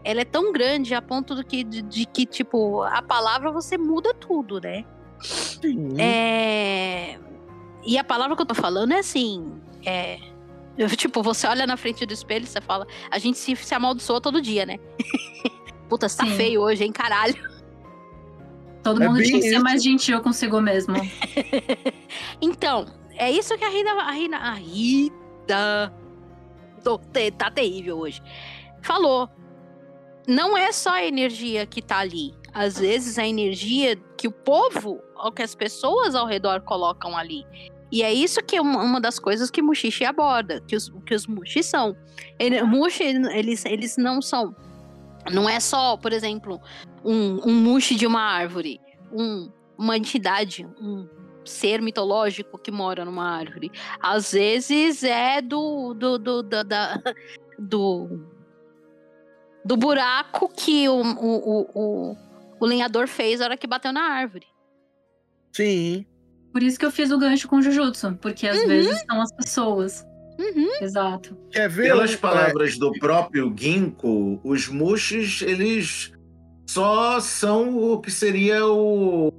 ela 0.03 0.21
é 0.21 0.23
tão 0.23 0.53
grande 0.53 0.93
a 0.93 1.01
ponto 1.01 1.33
do 1.33 1.43
que, 1.43 1.63
de, 1.63 1.81
de 1.81 2.05
que, 2.05 2.27
tipo, 2.27 2.83
a 2.83 3.01
palavra 3.01 3.51
você 3.51 3.75
muda 3.75 4.13
tudo, 4.13 4.61
né? 4.61 4.85
Sim. 5.19 5.99
É, 5.99 7.17
e 7.83 7.97
a 7.97 8.03
palavra 8.03 8.35
que 8.35 8.43
eu 8.43 8.45
tô 8.45 8.53
falando 8.53 8.91
é 8.91 8.99
assim, 8.99 9.51
é... 9.83 10.19
Tipo, 10.95 11.23
você 11.23 11.47
olha 11.47 11.65
na 11.65 11.75
frente 11.75 12.05
do 12.05 12.13
espelho 12.13 12.43
e 12.43 12.47
você 12.47 12.61
fala, 12.61 12.85
a 13.09 13.17
gente 13.17 13.39
se, 13.39 13.55
se 13.55 13.73
amaldiçoa 13.73 14.21
todo 14.21 14.39
dia, 14.39 14.63
né? 14.63 14.77
Puta, 15.89 16.07
você 16.07 16.17
tá 16.17 16.27
feio 16.27 16.61
hoje, 16.61 16.83
hein, 16.83 16.91
caralho. 16.91 17.54
Todo 18.85 19.01
é 19.01 19.07
mundo 19.07 19.23
tinha 19.23 19.39
que 19.39 19.49
ser 19.49 19.57
mais 19.57 19.81
gentil 19.81 20.21
consigo 20.21 20.61
mesmo. 20.61 20.93
então, 22.39 22.85
é 23.15 23.31
isso 23.31 23.57
que 23.57 23.65
a 23.65 23.69
Rita. 23.69 23.91
A 23.93 24.11
Rita. 24.11 24.37
A 24.37 24.53
Rita. 24.53 25.93
Tô, 26.83 26.99
tá 27.35 27.49
terrível 27.49 27.97
hoje. 27.97 28.21
Falou. 28.83 29.27
Não 30.27 30.55
é 30.55 30.71
só 30.71 30.91
a 30.91 31.03
energia 31.03 31.65
que 31.65 31.81
tá 31.81 31.97
ali. 31.97 32.35
Às 32.53 32.77
vezes 32.77 33.17
a 33.17 33.25
energia 33.25 33.95
que 34.15 34.27
o 34.27 34.31
povo, 34.31 35.01
ou 35.15 35.31
que 35.31 35.41
as 35.41 35.55
pessoas 35.55 36.13
ao 36.13 36.27
redor 36.27 36.61
colocam 36.61 37.17
ali. 37.17 37.43
E 37.91 38.03
é 38.03 38.13
isso 38.13 38.39
que 38.43 38.55
é 38.55 38.61
uma, 38.61 38.83
uma 38.83 39.01
das 39.01 39.17
coisas 39.17 39.49
que 39.49 39.63
Mushishi 39.63 40.05
aborda, 40.05 40.61
que 40.61 40.75
os, 40.75 40.93
que 41.07 41.15
os 41.15 41.25
Mushi 41.25 41.63
são. 41.63 41.97
Ele, 42.37 42.61
Mushi, 42.61 43.03
eles, 43.03 43.65
eles 43.65 43.97
não 43.97 44.21
são 44.21 44.55
não 45.31 45.49
é 45.49 45.59
só, 45.59 45.97
por 45.97 46.13
exemplo, 46.13 46.61
um, 47.03 47.49
um 47.49 47.53
mushi 47.53 47.95
de 47.95 48.05
uma 48.05 48.21
árvore, 48.21 48.79
um, 49.11 49.51
uma 49.77 49.97
entidade, 49.97 50.65
um 50.79 51.07
ser 51.43 51.81
mitológico 51.81 52.57
que 52.57 52.71
mora 52.71 53.05
numa 53.05 53.29
árvore. 53.29 53.71
Às 53.99 54.31
vezes 54.31 55.03
é 55.03 55.41
do 55.41 55.93
do, 55.93 56.17
do, 56.17 56.43
do, 56.43 56.63
da, 56.63 57.01
do, 57.59 58.27
do 59.63 59.77
buraco 59.77 60.49
que 60.49 60.89
o, 60.89 61.01
o, 61.01 61.69
o, 61.73 62.17
o 62.59 62.65
lenhador 62.65 63.07
fez 63.07 63.39
na 63.39 63.45
hora 63.45 63.57
que 63.57 63.67
bateu 63.67 63.93
na 63.93 64.03
árvore. 64.03 64.47
Sim. 65.51 66.05
Por 66.51 66.63
isso 66.63 66.79
que 66.79 66.85
eu 66.85 66.91
fiz 66.91 67.11
o 67.11 67.17
gancho 67.17 67.47
com 67.47 67.61
Jujutsu, 67.61 68.17
porque 68.21 68.47
às 68.47 68.59
uhum. 68.59 68.67
vezes 68.67 69.03
são 69.09 69.21
as 69.21 69.31
pessoas. 69.33 70.05
Uhum. 70.39 70.69
Exato. 70.81 71.37
Quer 71.51 71.69
ver? 71.69 71.83
Pelas 71.83 72.15
palavras 72.15 72.77
do 72.77 72.91
próprio 72.93 73.53
Ginkgo, 73.55 74.39
os 74.43 74.67
Mushis, 74.67 75.41
eles 75.41 76.11
só 76.67 77.19
são 77.19 77.77
o 77.77 77.99
que 78.01 78.11
seria 78.11 78.65
o, 78.65 79.31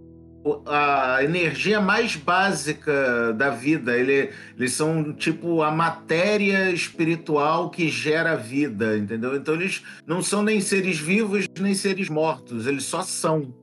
a 0.67 1.23
energia 1.23 1.81
mais 1.81 2.17
básica 2.17 3.33
da 3.35 3.51
vida. 3.51 3.97
Ele, 3.97 4.31
eles 4.57 4.73
são 4.73 5.13
tipo 5.13 5.63
a 5.63 5.71
matéria 5.71 6.71
espiritual 6.71 7.71
que 7.71 7.89
gera 7.89 8.37
vida, 8.37 8.97
entendeu? 8.97 9.37
Então 9.37 9.55
eles 9.55 9.83
não 10.07 10.23
são 10.23 10.43
nem 10.43 10.61
seres 10.61 10.99
vivos 10.99 11.47
nem 11.59 11.75
seres 11.75 12.09
mortos, 12.09 12.67
eles 12.67 12.85
só 12.85 13.03
são. 13.03 13.55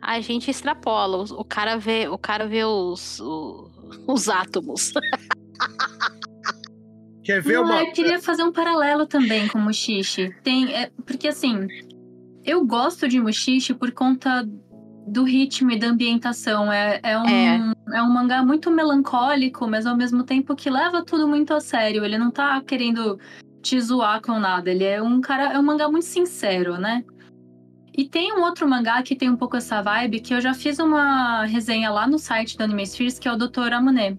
A 0.00 0.20
gente 0.20 0.50
extrapola, 0.50 1.24
o 1.30 1.44
cara 1.44 1.76
vê, 1.76 2.08
o 2.08 2.18
cara 2.18 2.46
vê 2.46 2.64
os, 2.64 3.20
os, 3.20 3.70
os 4.08 4.28
átomos. 4.28 4.92
Quer 7.22 7.40
ver 7.40 7.54
Não, 7.54 7.64
uma... 7.64 7.82
Eu 7.82 7.92
queria 7.92 8.20
fazer 8.20 8.42
um 8.42 8.52
paralelo 8.52 9.06
também 9.06 9.46
com 9.48 9.58
Mushishi. 9.58 10.34
Tem, 10.42 10.74
é, 10.74 10.90
porque 11.06 11.28
assim, 11.28 11.68
eu 12.44 12.64
gosto 12.66 13.08
de 13.08 13.20
Mushishi 13.20 13.74
por 13.74 13.92
conta 13.92 14.44
do 15.06 15.22
ritmo 15.24 15.70
e 15.70 15.78
da 15.78 15.88
ambientação. 15.88 16.72
É, 16.72 17.00
é, 17.02 17.18
um, 17.18 17.26
é. 17.26 17.72
é 17.94 18.02
um 18.02 18.12
mangá 18.12 18.42
muito 18.44 18.70
melancólico, 18.70 19.68
mas 19.68 19.86
ao 19.86 19.96
mesmo 19.96 20.24
tempo 20.24 20.56
que 20.56 20.68
leva 20.68 21.04
tudo 21.04 21.28
muito 21.28 21.54
a 21.54 21.60
sério. 21.60 22.04
Ele 22.04 22.18
não 22.18 22.30
tá 22.30 22.60
querendo 22.60 23.18
te 23.62 23.80
zoar 23.80 24.20
com 24.20 24.38
nada. 24.40 24.70
Ele 24.70 24.84
é 24.84 25.00
um 25.00 25.20
cara, 25.20 25.52
é 25.52 25.58
um 25.58 25.62
mangá 25.62 25.88
muito 25.88 26.06
sincero, 26.06 26.76
né? 26.76 27.04
E 27.96 28.08
tem 28.08 28.32
um 28.32 28.40
outro 28.40 28.66
mangá 28.66 29.02
que 29.02 29.14
tem 29.14 29.30
um 29.30 29.36
pouco 29.36 29.56
essa 29.56 29.82
vibe, 29.82 30.20
que 30.20 30.34
eu 30.34 30.40
já 30.40 30.54
fiz 30.54 30.78
uma 30.78 31.44
resenha 31.44 31.90
lá 31.90 32.06
no 32.06 32.18
site 32.18 32.56
do 32.56 32.64
Anime 32.64 32.86
Spheres, 32.86 33.18
que 33.18 33.28
é 33.28 33.32
o 33.32 33.36
Dr. 33.36 33.72
Amune 33.74 34.18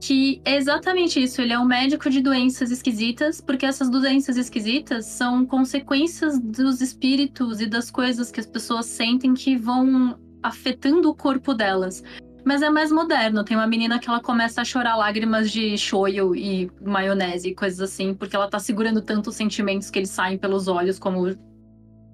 que 0.00 0.40
é 0.44 0.56
exatamente 0.56 1.22
isso. 1.22 1.40
Ele 1.40 1.52
é 1.52 1.58
um 1.58 1.64
médico 1.64 2.08
de 2.08 2.20
doenças 2.20 2.70
esquisitas, 2.70 3.40
porque 3.40 3.66
essas 3.66 3.90
doenças 3.90 4.36
esquisitas 4.36 5.06
são 5.06 5.44
consequências 5.44 6.38
dos 6.38 6.80
espíritos 6.80 7.60
e 7.60 7.66
das 7.66 7.90
coisas 7.90 8.30
que 8.30 8.40
as 8.40 8.46
pessoas 8.46 8.86
sentem 8.86 9.34
que 9.34 9.56
vão 9.56 10.18
afetando 10.42 11.10
o 11.10 11.14
corpo 11.14 11.52
delas. 11.52 12.02
Mas 12.44 12.62
é 12.62 12.70
mais 12.70 12.92
moderno. 12.92 13.44
Tem 13.44 13.56
uma 13.56 13.66
menina 13.66 13.98
que 13.98 14.08
ela 14.08 14.20
começa 14.20 14.62
a 14.62 14.64
chorar 14.64 14.96
lágrimas 14.96 15.50
de 15.50 15.76
shoyu 15.76 16.34
e 16.34 16.70
maionese 16.80 17.48
e 17.48 17.54
coisas 17.54 17.80
assim, 17.80 18.14
porque 18.14 18.36
ela 18.36 18.48
tá 18.48 18.58
segurando 18.58 19.02
tanto 19.02 19.30
os 19.30 19.36
sentimentos 19.36 19.90
que 19.90 19.98
eles 19.98 20.10
saem 20.10 20.38
pelos 20.38 20.68
olhos 20.68 20.98
como 20.98 21.34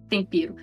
tempero. 0.08 0.56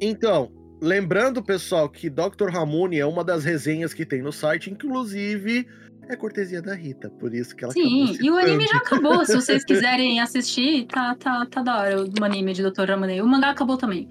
Então, 0.00 0.50
lembrando, 0.80 1.42
pessoal, 1.42 1.88
que 1.88 2.10
Dr. 2.10 2.48
Ramone 2.50 2.98
é 2.98 3.06
uma 3.06 3.22
das 3.22 3.44
resenhas 3.44 3.94
que 3.94 4.04
tem 4.04 4.22
no 4.22 4.32
site, 4.32 4.70
inclusive 4.70 5.66
é 6.08 6.16
cortesia 6.16 6.60
da 6.60 6.74
Rita, 6.74 7.10
por 7.10 7.34
isso 7.34 7.54
que 7.54 7.64
ela 7.64 7.72
Sim, 7.72 8.16
e 8.20 8.30
o 8.30 8.36
anime 8.36 8.66
já 8.66 8.78
acabou. 8.78 9.24
Se 9.24 9.34
vocês 9.34 9.64
quiserem 9.66 10.20
assistir, 10.20 10.86
tá, 10.86 11.14
tá, 11.14 11.46
tá 11.46 11.62
da 11.62 11.78
hora 11.78 12.04
o 12.04 12.24
anime 12.24 12.52
de 12.52 12.62
Dr. 12.62 12.84
Ramune. 12.88 13.22
O 13.22 13.26
mangá 13.26 13.50
acabou 13.50 13.76
também. 13.76 14.08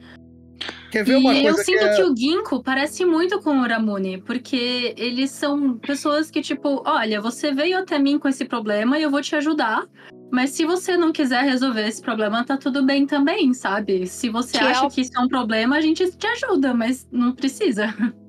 Quer 0.92 1.04
ver 1.04 1.16
uma 1.16 1.34
e 1.34 1.42
coisa 1.42 1.60
eu 1.60 1.64
sinto 1.64 1.80
que, 1.80 1.86
é... 1.86 1.96
que, 1.96 2.04
o 2.04 2.16
Ginkgo 2.16 2.64
parece 2.64 3.04
muito 3.04 3.42
com 3.42 3.58
o 3.58 3.68
Ramune, 3.68 4.22
porque 4.22 4.94
eles 4.96 5.32
são 5.32 5.78
pessoas 5.80 6.30
que, 6.30 6.42
tipo, 6.42 6.84
olha, 6.86 7.20
você 7.20 7.52
veio 7.52 7.80
até 7.80 7.98
mim 7.98 8.20
com 8.20 8.28
esse 8.28 8.46
problema 8.46 8.98
e 8.98 9.04
eu 9.04 9.10
vou 9.10 9.22
te 9.22 9.36
ajudar. 9.36 9.86
Mas 10.32 10.52
se 10.52 10.66
você 10.66 10.98
não 10.98 11.12
quiser 11.12 11.44
resolver 11.44 11.88
esse 11.88 12.02
problema, 12.02 12.44
tá 12.44 12.58
tudo 12.58 12.84
bem 12.84 13.06
também, 13.06 13.54
sabe? 13.54 14.08
Se 14.08 14.30
você 14.30 14.58
que 14.58 14.64
acha 14.64 14.84
é 14.84 14.88
o... 14.88 14.90
que 14.90 15.02
isso 15.02 15.12
é 15.16 15.20
um 15.20 15.28
problema, 15.28 15.78
a 15.78 15.82
gente 15.82 16.10
te 16.16 16.28
ajuda, 16.28 16.74
mas 16.74 17.08
não 17.12 17.34
precisa. 17.34 17.94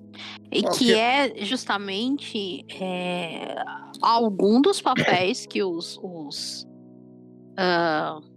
E 0.51 0.63
que 0.63 0.95
é 0.95 1.45
justamente 1.45 2.65
é, 2.81 3.57
algum 4.01 4.61
dos 4.61 4.81
papéis 4.81 5.47
que 5.47 5.63
os. 5.63 5.99
os 6.03 6.67
uh, 7.59 8.35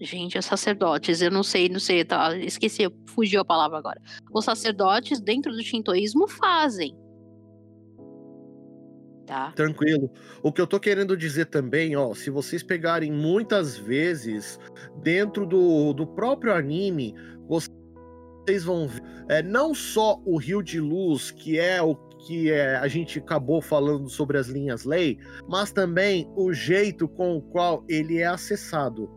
gente, 0.00 0.38
os 0.38 0.44
sacerdotes, 0.44 1.22
eu 1.22 1.30
não 1.30 1.42
sei, 1.42 1.68
não 1.68 1.80
sei, 1.80 2.04
tá, 2.04 2.36
esqueci, 2.36 2.82
fugiu 3.06 3.40
a 3.40 3.44
palavra 3.44 3.78
agora. 3.78 4.00
Os 4.32 4.44
sacerdotes 4.44 5.20
dentro 5.20 5.52
do 5.52 5.62
shintoísmo 5.62 6.28
fazem. 6.28 6.94
Tá. 9.26 9.52
Tranquilo. 9.52 10.10
O 10.42 10.52
que 10.52 10.60
eu 10.60 10.66
tô 10.66 10.78
querendo 10.78 11.16
dizer 11.16 11.46
também, 11.46 11.96
ó, 11.96 12.12
se 12.14 12.28
vocês 12.28 12.62
pegarem 12.62 13.10
muitas 13.10 13.76
vezes 13.76 14.58
dentro 15.02 15.46
do, 15.46 15.94
do 15.94 16.06
próprio 16.06 16.52
anime, 16.52 17.14
vocês 17.48 17.74
vão 18.64 18.88
ver 18.88 19.02
é, 19.28 19.42
não 19.42 19.74
só 19.74 20.20
o 20.24 20.36
Rio 20.36 20.62
de 20.62 20.80
Luz, 20.80 21.30
que 21.30 21.58
é 21.58 21.80
o 21.82 21.94
que 22.26 22.50
é, 22.50 22.76
a 22.76 22.88
gente 22.88 23.18
acabou 23.18 23.60
falando 23.60 24.08
sobre 24.08 24.38
as 24.38 24.46
linhas 24.48 24.84
lei, 24.84 25.18
mas 25.46 25.72
também 25.72 26.30
o 26.34 26.52
jeito 26.52 27.06
com 27.06 27.36
o 27.36 27.42
qual 27.42 27.84
ele 27.88 28.18
é 28.18 28.26
acessado. 28.26 29.10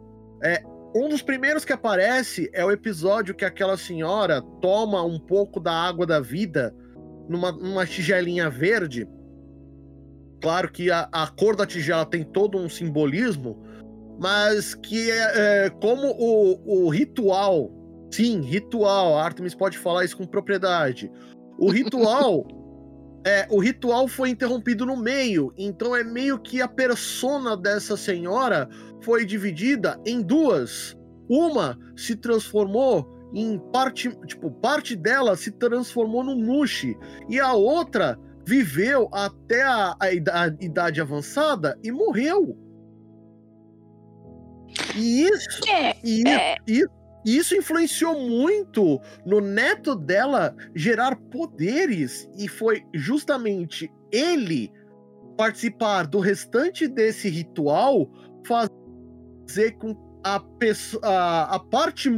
É, 0.43 0.61
um 0.95 1.07
dos 1.07 1.21
primeiros 1.21 1.63
que 1.63 1.71
aparece 1.71 2.49
é 2.53 2.65
o 2.65 2.71
episódio 2.71 3.35
que 3.35 3.45
aquela 3.45 3.77
senhora 3.77 4.41
toma 4.61 5.03
um 5.03 5.19
pouco 5.19 5.59
da 5.59 5.71
água 5.71 6.05
da 6.05 6.19
vida 6.19 6.75
numa, 7.29 7.51
numa 7.51 7.85
tigelinha 7.85 8.49
verde. 8.49 9.07
Claro 10.41 10.71
que 10.71 10.91
a, 10.91 11.07
a 11.11 11.27
cor 11.27 11.55
da 11.55 11.65
tigela 11.65 12.05
tem 12.05 12.23
todo 12.23 12.57
um 12.57 12.67
simbolismo, 12.67 13.63
mas 14.19 14.75
que 14.75 15.09
é, 15.09 15.65
é 15.65 15.69
como 15.69 16.07
o, 16.07 16.85
o 16.85 16.89
ritual 16.89 17.76
Sim, 18.11 18.41
ritual. 18.41 19.17
A 19.17 19.23
Artemis 19.23 19.55
pode 19.55 19.77
falar 19.77 20.05
isso 20.05 20.17
com 20.17 20.25
propriedade. 20.25 21.11
O 21.57 21.69
ritual. 21.69 22.45
é, 23.25 23.45
o 23.49 23.59
ritual 23.59 24.07
foi 24.07 24.29
interrompido 24.29 24.85
no 24.85 24.95
meio, 24.95 25.53
então 25.57 25.93
é 25.93 26.01
meio 26.01 26.39
que 26.39 26.61
a 26.61 26.67
persona 26.67 27.57
dessa 27.57 27.97
senhora 27.97 28.69
foi 29.01 29.25
dividida 29.25 29.99
em 30.05 30.21
duas. 30.21 30.95
Uma 31.29 31.77
se 31.97 32.15
transformou 32.15 33.05
em 33.33 33.59
parte, 33.73 34.09
tipo, 34.25 34.49
parte 34.49 34.95
dela 34.95 35.35
se 35.35 35.51
transformou 35.51 36.23
no 36.23 36.35
Nushi 36.35 36.97
e 37.27 37.37
a 37.37 37.51
outra 37.53 38.17
viveu 38.45 39.09
até 39.11 39.61
a, 39.61 39.93
a, 39.99 40.43
a 40.43 40.47
idade 40.61 41.01
avançada 41.01 41.77
e 41.83 41.91
morreu. 41.91 42.57
E 44.95 45.23
isso, 45.23 45.69
é, 45.69 45.95
e, 46.01 46.27
é. 46.27 46.55
isso 46.65 46.96
e 47.27 47.35
isso 47.35 47.53
influenciou 47.53 48.17
muito 48.17 49.01
no 49.25 49.41
neto 49.41 49.93
dela 49.93 50.55
gerar 50.73 51.13
poderes. 51.29 52.25
E 52.37 52.47
foi 52.47 52.85
justamente 52.93 53.91
ele 54.13 54.71
participar 55.37 56.07
do 56.07 56.19
restante 56.19 56.87
desse 56.87 57.27
ritual 57.27 58.09
fazer 58.45 59.71
com 59.73 59.93
a, 60.23 60.39
pessoa, 60.39 61.05
a, 61.05 61.55
a 61.55 61.59
parte 61.59 62.09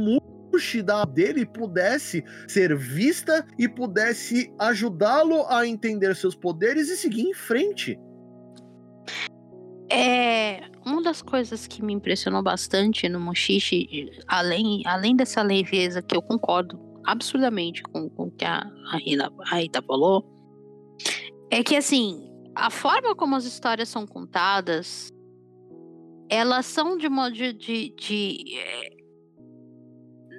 da 0.84 1.04
dele 1.04 1.44
pudesse 1.44 2.22
ser 2.46 2.76
vista 2.76 3.44
e 3.58 3.68
pudesse 3.68 4.54
ajudá-lo 4.60 5.44
a 5.48 5.66
entender 5.66 6.14
seus 6.14 6.36
poderes 6.36 6.88
e 6.88 6.96
seguir 6.96 7.22
em 7.22 7.34
frente. 7.34 7.98
É, 9.90 10.62
uma 10.86 11.02
das 11.02 11.20
coisas 11.20 11.66
que 11.66 11.82
me 11.82 11.92
impressionou 11.92 12.42
bastante 12.42 13.08
no 13.08 13.18
Mushishi, 13.18 14.10
além, 14.28 14.82
além 14.86 15.16
dessa 15.16 15.42
leveza 15.42 16.00
que 16.00 16.16
eu 16.16 16.22
concordo 16.22 16.78
absurdamente 17.04 17.82
com, 17.82 18.10
o 18.16 18.30
que 18.30 18.44
a, 18.44 18.60
a, 18.92 18.96
Rita, 18.98 19.32
a 19.46 19.56
Rita 19.56 19.82
falou, 19.82 20.24
é 21.50 21.64
que 21.64 21.74
assim, 21.74 22.30
a 22.54 22.70
forma 22.70 23.16
como 23.16 23.34
as 23.34 23.44
histórias 23.44 23.88
são 23.88 24.06
contadas, 24.06 25.10
elas 26.28 26.66
são 26.66 26.96
de 26.96 27.08
modo 27.08 27.34
de, 27.34 27.52
de, 27.52 27.94
de 27.96 28.56
é, 28.56 28.90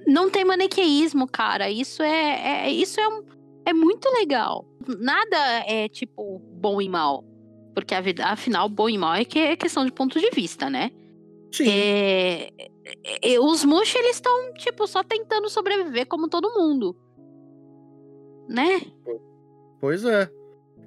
não 0.08 0.30
tem 0.30 0.46
maniqueísmo, 0.46 1.28
cara. 1.28 1.70
Isso 1.70 2.02
é, 2.02 2.68
é 2.68 2.72
isso 2.72 3.00
é, 3.00 3.08
um, 3.08 3.24
é 3.66 3.74
muito 3.74 4.10
legal. 4.10 4.66
Nada 5.00 5.38
é 5.68 5.88
tipo 5.90 6.40
bom 6.40 6.82
e 6.82 6.90
mal. 6.90 7.26
Porque 7.74 7.94
a 7.94 8.02
vida, 8.02 8.26
afinal, 8.26 8.68
bom 8.68 8.90
e 8.90 8.98
mal 8.98 9.14
é, 9.14 9.26
que 9.26 9.40
é 9.40 9.56
questão 9.56 9.86
de 9.86 9.92
ponto 9.92 10.20
de 10.20 10.30
vista, 10.32 10.70
né? 10.70 10.92
Sim. 11.52 11.70
É, 11.70 12.50
é, 13.04 13.34
é 13.34 13.40
os 13.40 13.64
Mush, 13.64 13.96
eles 13.96 14.16
estão, 14.16 14.54
tipo, 14.54 14.88
só 14.88 15.04
tentando 15.04 15.50
sobreviver 15.50 16.08
como 16.08 16.30
todo 16.30 16.54
mundo. 16.54 16.96
Né? 18.48 18.82
Pois 19.80 20.04
é. 20.06 20.30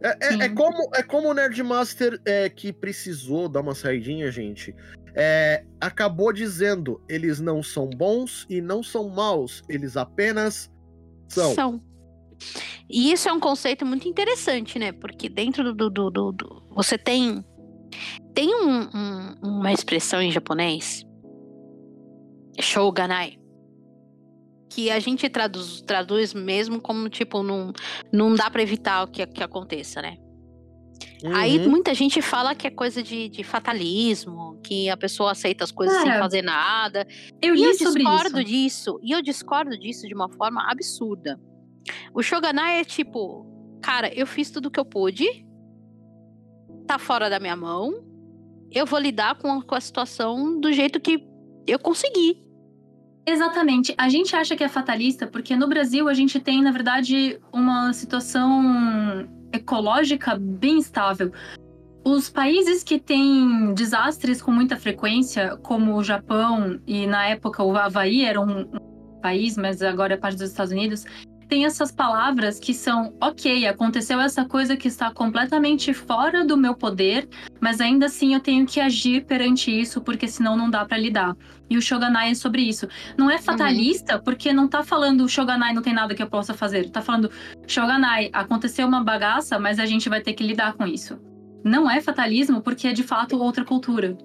É, 0.02 0.08
é, 0.20 0.34
é 0.44 0.48
como, 0.48 0.90
é 0.94 1.02
como 1.02 1.28
o 1.28 1.34
Nerdmaster 1.34 2.20
é, 2.26 2.48
que 2.48 2.72
precisou 2.72 3.48
dar 3.48 3.60
uma 3.60 3.74
saidinha, 3.74 4.30
gente. 4.30 4.74
É, 5.14 5.64
acabou 5.80 6.32
dizendo: 6.32 7.00
eles 7.08 7.40
não 7.40 7.62
são 7.62 7.88
bons 7.88 8.44
e 8.50 8.60
não 8.60 8.82
são 8.82 9.08
maus, 9.08 9.62
eles 9.68 9.96
apenas 9.96 10.70
são. 11.28 11.54
São. 11.54 11.93
E 12.88 13.12
isso 13.12 13.28
é 13.28 13.32
um 13.32 13.40
conceito 13.40 13.84
muito 13.84 14.08
interessante, 14.08 14.78
né? 14.78 14.92
Porque 14.92 15.28
dentro 15.28 15.74
do. 15.74 15.90
do, 15.90 16.10
do, 16.10 16.32
do 16.32 16.62
você 16.70 16.98
tem. 16.98 17.44
Tem 18.34 18.52
um, 18.54 18.80
um, 18.80 19.34
uma 19.42 19.72
expressão 19.72 20.20
em 20.20 20.30
japonês. 20.30 21.04
Shoganai. 22.60 23.38
Que 24.68 24.90
a 24.90 24.98
gente 24.98 25.28
traduz, 25.28 25.80
traduz 25.82 26.34
mesmo 26.34 26.80
como, 26.80 27.08
tipo, 27.08 27.42
não, 27.44 27.72
não 28.12 28.34
dá 28.34 28.50
para 28.50 28.62
evitar 28.62 29.04
o 29.04 29.06
que, 29.06 29.24
que 29.26 29.42
aconteça, 29.42 30.02
né? 30.02 30.16
Uhum. 31.22 31.34
Aí 31.34 31.68
muita 31.68 31.94
gente 31.94 32.20
fala 32.20 32.54
que 32.54 32.66
é 32.66 32.70
coisa 32.70 33.02
de, 33.02 33.28
de 33.28 33.44
fatalismo, 33.44 34.60
que 34.62 34.88
a 34.90 34.96
pessoa 34.96 35.32
aceita 35.32 35.64
as 35.64 35.70
coisas 35.70 35.96
Cara, 35.96 36.10
sem 36.10 36.20
fazer 36.20 36.42
nada. 36.42 37.06
Eu 37.40 37.54
e 37.54 37.62
eu 37.62 37.70
discordo 37.70 38.40
isso. 38.40 38.50
disso. 38.50 39.00
E 39.02 39.12
eu 39.12 39.22
discordo 39.22 39.78
disso 39.78 40.06
de 40.06 40.14
uma 40.14 40.28
forma 40.28 40.70
absurda. 40.70 41.40
O 42.12 42.22
Shogunai 42.22 42.80
é 42.80 42.84
tipo, 42.84 43.46
cara, 43.82 44.12
eu 44.14 44.26
fiz 44.26 44.50
tudo 44.50 44.66
o 44.66 44.70
que 44.70 44.80
eu 44.80 44.84
pude, 44.84 45.46
tá 46.86 46.98
fora 46.98 47.28
da 47.30 47.40
minha 47.40 47.56
mão, 47.56 48.04
eu 48.70 48.86
vou 48.86 48.98
lidar 48.98 49.36
com 49.36 49.52
a, 49.52 49.62
com 49.62 49.74
a 49.74 49.80
situação 49.80 50.58
do 50.60 50.72
jeito 50.72 51.00
que 51.00 51.26
eu 51.66 51.78
consegui. 51.78 52.42
Exatamente. 53.26 53.94
A 53.96 54.08
gente 54.08 54.36
acha 54.36 54.54
que 54.54 54.64
é 54.64 54.68
fatalista 54.68 55.26
porque 55.26 55.56
no 55.56 55.66
Brasil 55.66 56.08
a 56.08 56.14
gente 56.14 56.38
tem, 56.38 56.62
na 56.62 56.70
verdade, 56.70 57.40
uma 57.52 57.92
situação 57.92 59.26
ecológica 59.52 60.36
bem 60.36 60.78
estável. 60.78 61.32
Os 62.04 62.28
países 62.28 62.82
que 62.82 62.98
têm 62.98 63.72
desastres 63.72 64.42
com 64.42 64.50
muita 64.50 64.76
frequência, 64.76 65.56
como 65.62 65.96
o 65.96 66.04
Japão 66.04 66.78
e 66.86 67.06
na 67.06 67.26
época 67.28 67.62
o 67.62 67.74
Havaí 67.74 68.24
era 68.24 68.38
um 68.38 68.68
país, 69.22 69.56
mas 69.56 69.80
agora 69.80 70.12
é 70.12 70.16
parte 70.18 70.36
dos 70.36 70.50
Estados 70.50 70.72
Unidos, 70.72 71.06
tem 71.44 71.64
essas 71.64 71.92
palavras 71.92 72.58
que 72.58 72.74
são, 72.74 73.14
ok, 73.20 73.66
aconteceu 73.66 74.20
essa 74.20 74.44
coisa 74.44 74.76
que 74.76 74.88
está 74.88 75.10
completamente 75.10 75.92
fora 75.92 76.44
do 76.44 76.56
meu 76.56 76.74
poder, 76.74 77.28
mas 77.60 77.80
ainda 77.80 78.06
assim 78.06 78.34
eu 78.34 78.40
tenho 78.40 78.66
que 78.66 78.80
agir 78.80 79.24
perante 79.24 79.70
isso, 79.70 80.00
porque 80.00 80.26
senão 80.26 80.56
não 80.56 80.70
dá 80.70 80.84
para 80.84 80.98
lidar. 80.98 81.36
E 81.68 81.76
o 81.76 81.82
Shoganai 81.82 82.30
é 82.30 82.34
sobre 82.34 82.62
isso. 82.62 82.86
Não 83.16 83.30
é 83.30 83.38
fatalista, 83.38 84.16
uhum. 84.16 84.22
porque 84.22 84.52
não 84.52 84.68
tá 84.68 84.82
falando 84.82 85.28
Shoganai 85.28 85.72
não 85.72 85.82
tem 85.82 85.94
nada 85.94 86.14
que 86.14 86.22
eu 86.22 86.28
possa 86.28 86.54
fazer. 86.54 86.90
Tá 86.90 87.00
falando 87.00 87.30
Shoganai, 87.66 88.30
aconteceu 88.32 88.86
uma 88.86 89.02
bagaça, 89.02 89.58
mas 89.58 89.78
a 89.78 89.86
gente 89.86 90.08
vai 90.08 90.20
ter 90.20 90.34
que 90.34 90.44
lidar 90.44 90.74
com 90.74 90.86
isso. 90.86 91.18
Não 91.64 91.90
é 91.90 92.00
fatalismo, 92.00 92.60
porque 92.60 92.88
é 92.88 92.92
de 92.92 93.02
fato 93.02 93.40
outra 93.40 93.64
cultura. 93.64 94.16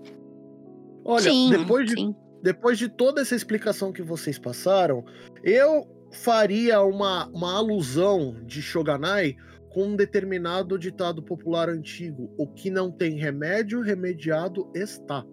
Olha, 1.06 1.24
sim, 1.24 1.50
depois, 1.50 1.88
de, 1.88 1.94
sim. 1.94 2.16
depois 2.44 2.78
de 2.78 2.90
toda 2.90 3.22
essa 3.22 3.36
explicação 3.36 3.92
que 3.92 4.02
vocês 4.02 4.38
passaram, 4.38 5.06
eu 5.44 5.88
faria 6.12 6.82
uma, 6.82 7.28
uma 7.28 7.56
alusão 7.56 8.36
de 8.46 8.62
Shoganai 8.62 9.36
com 9.70 9.88
um 9.88 9.96
determinado 9.96 10.78
ditado 10.78 11.22
popular 11.22 11.70
antigo: 11.70 12.34
o 12.38 12.48
que 12.48 12.70
não 12.70 12.92
tem 12.92 13.18
remédio, 13.18 13.82
remediado 13.82 14.70
está. 14.74 15.24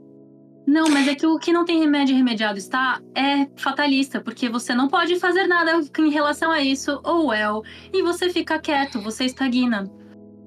Não, 0.67 0.89
mas 0.89 1.07
é 1.07 1.15
que 1.15 1.27
o 1.27 1.39
que 1.39 1.53
não 1.53 1.65
tem 1.65 1.79
remédio 1.79 2.17
remediado 2.17 2.59
está 2.59 3.01
é 3.15 3.47
fatalista, 3.57 4.21
porque 4.21 4.49
você 4.49 4.75
não 4.75 4.89
pode 4.89 5.19
fazer 5.21 5.47
nada 5.47 5.81
em 5.99 6.11
relação 6.11 6.51
a 6.51 6.61
isso, 6.61 7.01
ou 7.05 7.29
well, 7.29 7.63
e 7.93 8.03
você 8.03 8.31
fica 8.31 8.59
quieto, 8.59 9.01
você 9.01 9.25
estagna. 9.25 9.85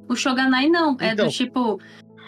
O 0.10 0.16
Shoganai 0.16 0.68
não. 0.68 0.98
É 1.00 1.16
do 1.16 1.22
então. 1.22 1.28
tipo. 1.30 1.80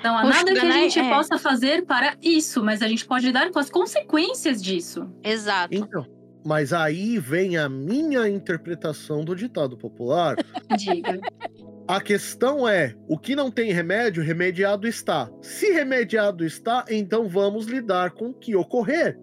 Não 0.03 0.17
há 0.17 0.23
nada 0.23 0.53
que 0.53 0.59
a 0.59 0.71
gente 0.71 0.99
é... 0.99 1.09
possa 1.09 1.37
fazer 1.37 1.85
para 1.85 2.15
isso, 2.21 2.63
mas 2.63 2.81
a 2.81 2.87
gente 2.87 3.05
pode 3.05 3.27
lidar 3.27 3.51
com 3.51 3.59
as 3.59 3.69
consequências 3.69 4.63
disso. 4.63 5.07
Exato. 5.23 5.75
Então, 5.75 6.05
mas 6.45 6.73
aí 6.73 7.19
vem 7.19 7.57
a 7.57 7.69
minha 7.69 8.27
interpretação 8.27 9.23
do 9.23 9.35
ditado 9.35 9.77
popular. 9.77 10.35
Diga. 10.77 11.19
A 11.88 11.99
questão 12.01 12.68
é: 12.68 12.95
o 13.07 13.18
que 13.18 13.35
não 13.35 13.51
tem 13.51 13.72
remédio, 13.72 14.23
remediado 14.23 14.88
está. 14.88 15.30
Se 15.41 15.72
remediado 15.72 16.45
está, 16.45 16.85
então 16.89 17.27
vamos 17.27 17.65
lidar 17.68 18.11
com 18.11 18.30
o 18.30 18.34
que 18.34 18.55
ocorrer. 18.55 19.19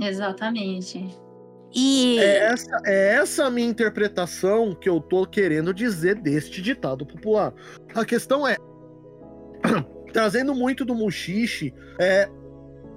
Exatamente. 0.00 1.08
E... 1.74 2.18
É, 2.18 2.38
essa, 2.44 2.82
é 2.84 3.14
essa 3.14 3.46
a 3.46 3.50
minha 3.50 3.68
interpretação 3.68 4.74
que 4.74 4.88
eu 4.88 5.00
tô 5.00 5.26
querendo 5.26 5.72
dizer 5.72 6.16
deste 6.16 6.60
ditado 6.60 7.06
popular. 7.06 7.54
A 7.94 8.04
questão 8.04 8.46
é, 8.46 8.56
trazendo 10.12 10.54
muito 10.54 10.84
do 10.84 10.94
Mushishi, 10.94 11.72
é, 11.98 12.28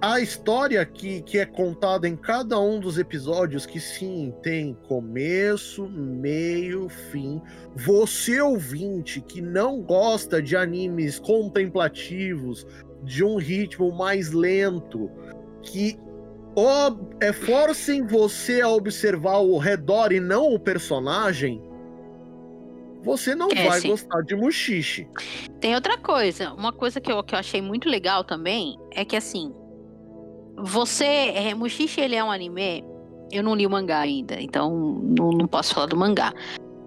a 0.02 0.20
história 0.20 0.86
que, 0.86 1.22
que 1.22 1.38
é 1.38 1.46
contada 1.46 2.08
em 2.08 2.16
cada 2.16 2.60
um 2.60 2.80
dos 2.80 2.98
episódios, 2.98 3.66
que 3.66 3.80
sim, 3.80 4.34
tem 4.44 4.78
começo, 4.88 5.88
meio, 5.88 6.90
fim. 6.90 7.42
Você 7.76 8.42
ouvinte 8.42 9.22
que 9.22 9.42
não 9.42 9.82
gosta 9.82 10.42
de 10.42 10.56
animes 10.56 11.18
contemplativos, 11.18 12.68
de 13.04 13.24
um 13.24 13.38
ritmo 13.38 13.92
mais 13.92 14.32
lento, 14.32 15.10
que 15.62 15.98
é, 17.20 17.34
forcem 17.34 18.06
você 18.06 18.62
a 18.62 18.70
observar 18.70 19.40
o 19.40 19.58
redor 19.58 20.12
e 20.12 20.20
não 20.20 20.54
o 20.54 20.60
personagem, 20.60 21.62
você 23.04 23.36
não 23.36 23.50
é, 23.50 23.68
vai 23.68 23.82
sim. 23.82 23.90
gostar 23.90 24.22
de 24.22 24.36
Mushishi. 24.36 25.08
Tem 25.60 25.76
outra 25.76 25.98
coisa, 25.98 26.54
uma 26.54 26.74
coisa 26.74 27.00
que 27.00 27.12
eu, 27.12 27.24
que 27.24 27.36
eu 27.36 27.40
achei 27.40 27.62
muito 27.62 27.88
legal 27.88 28.24
também 28.24 28.78
é 28.92 29.06
que 29.06 29.16
assim, 29.16 29.54
você, 30.58 31.06
é, 31.06 31.54
Mushishi 31.54 32.02
ele 32.02 32.16
é 32.16 32.24
um 32.24 32.32
anime, 32.32 32.84
eu 33.32 33.44
não 33.44 33.56
li 33.56 33.66
o 33.66 33.70
mangá 33.70 34.00
ainda, 34.00 34.40
então 34.40 35.02
não, 35.02 35.30
não 35.32 35.48
posso 35.48 35.74
falar 35.74 35.88
do 35.88 35.98
mangá. 35.98 36.34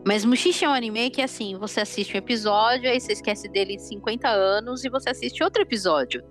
Mas 0.07 0.24
Mushishi 0.24 0.65
é 0.65 0.69
um 0.69 0.73
anime 0.73 1.11
que 1.11 1.20
assim, 1.20 1.57
você 1.57 1.81
assiste 1.81 2.15
um 2.15 2.19
episódio, 2.19 2.89
aí 2.89 3.01
você 3.01 3.12
esquece 3.12 3.49
dele 3.49 3.74
em 3.74 3.78
50 3.78 4.28
anos 4.28 4.85
e 4.85 4.89
você 4.89 5.11
assiste 5.11 5.43
outro 5.43 5.62
episódio 5.62 6.23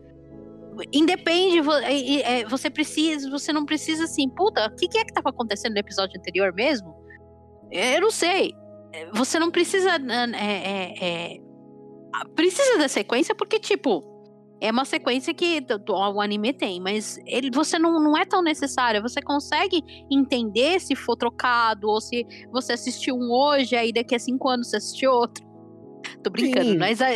independe, 0.93 1.59
é, 2.23 2.45
você 2.45 2.69
precisa, 2.69 3.30
você 3.30 3.51
não 3.51 3.65
precisa 3.65 4.03
assim, 4.03 4.30
puta, 4.30 4.68
o 4.68 4.76
que, 4.76 4.88
que 4.88 4.97
é 4.97 5.05
que 5.05 5.14
tava 5.14 5.30
acontecendo 5.30 5.73
no 5.73 5.80
episódio 5.80 6.19
anterior 6.19 6.53
mesmo? 6.53 6.95
Eu 7.72 8.01
não 8.01 8.11
sei. 8.11 8.53
Você 9.14 9.39
não 9.39 9.51
precisa. 9.51 9.95
É, 10.35 10.51
é, 10.51 11.35
é, 11.35 11.39
precisa 12.35 12.77
da 12.77 12.88
sequência, 12.88 13.35
porque, 13.35 13.59
tipo, 13.59 14.03
é 14.59 14.71
uma 14.71 14.85
sequência 14.85 15.34
que 15.34 15.63
o 15.88 16.21
anime 16.21 16.53
tem, 16.53 16.79
mas 16.79 17.19
ele, 17.25 17.51
você 17.51 17.77
não, 17.77 17.99
não 18.01 18.17
é 18.17 18.25
tão 18.25 18.41
necessário. 18.41 19.01
Você 19.01 19.21
consegue 19.21 19.81
entender 20.11 20.79
se 20.79 20.95
for 20.95 21.15
trocado, 21.15 21.88
ou 21.88 22.01
se 22.01 22.25
você 22.51 22.73
assistiu 22.73 23.15
um 23.15 23.31
hoje, 23.31 23.75
aí 23.75 23.93
daqui 23.93 24.15
a 24.15 24.19
cinco 24.19 24.49
anos 24.49 24.69
você 24.69 24.77
assistiu 24.77 25.11
outro. 25.11 25.45
Tô 26.23 26.29
brincando, 26.29 26.77
mas 26.77 27.01
eu, 27.01 27.07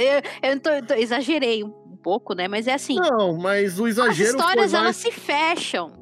eu, 0.44 0.60
tô, 0.60 0.70
eu, 0.70 0.98
exagerei 0.98 1.64
um 1.64 1.98
pouco, 2.04 2.34
né? 2.34 2.48
Mas 2.48 2.68
é 2.68 2.74
assim. 2.74 2.96
Não, 2.96 3.38
mas 3.38 3.80
o 3.80 3.88
exagero. 3.88 4.30
As 4.30 4.36
histórias 4.36 4.72
mais... 4.72 4.74
elas 4.74 4.96
se 4.98 5.12
fecham. 5.12 6.00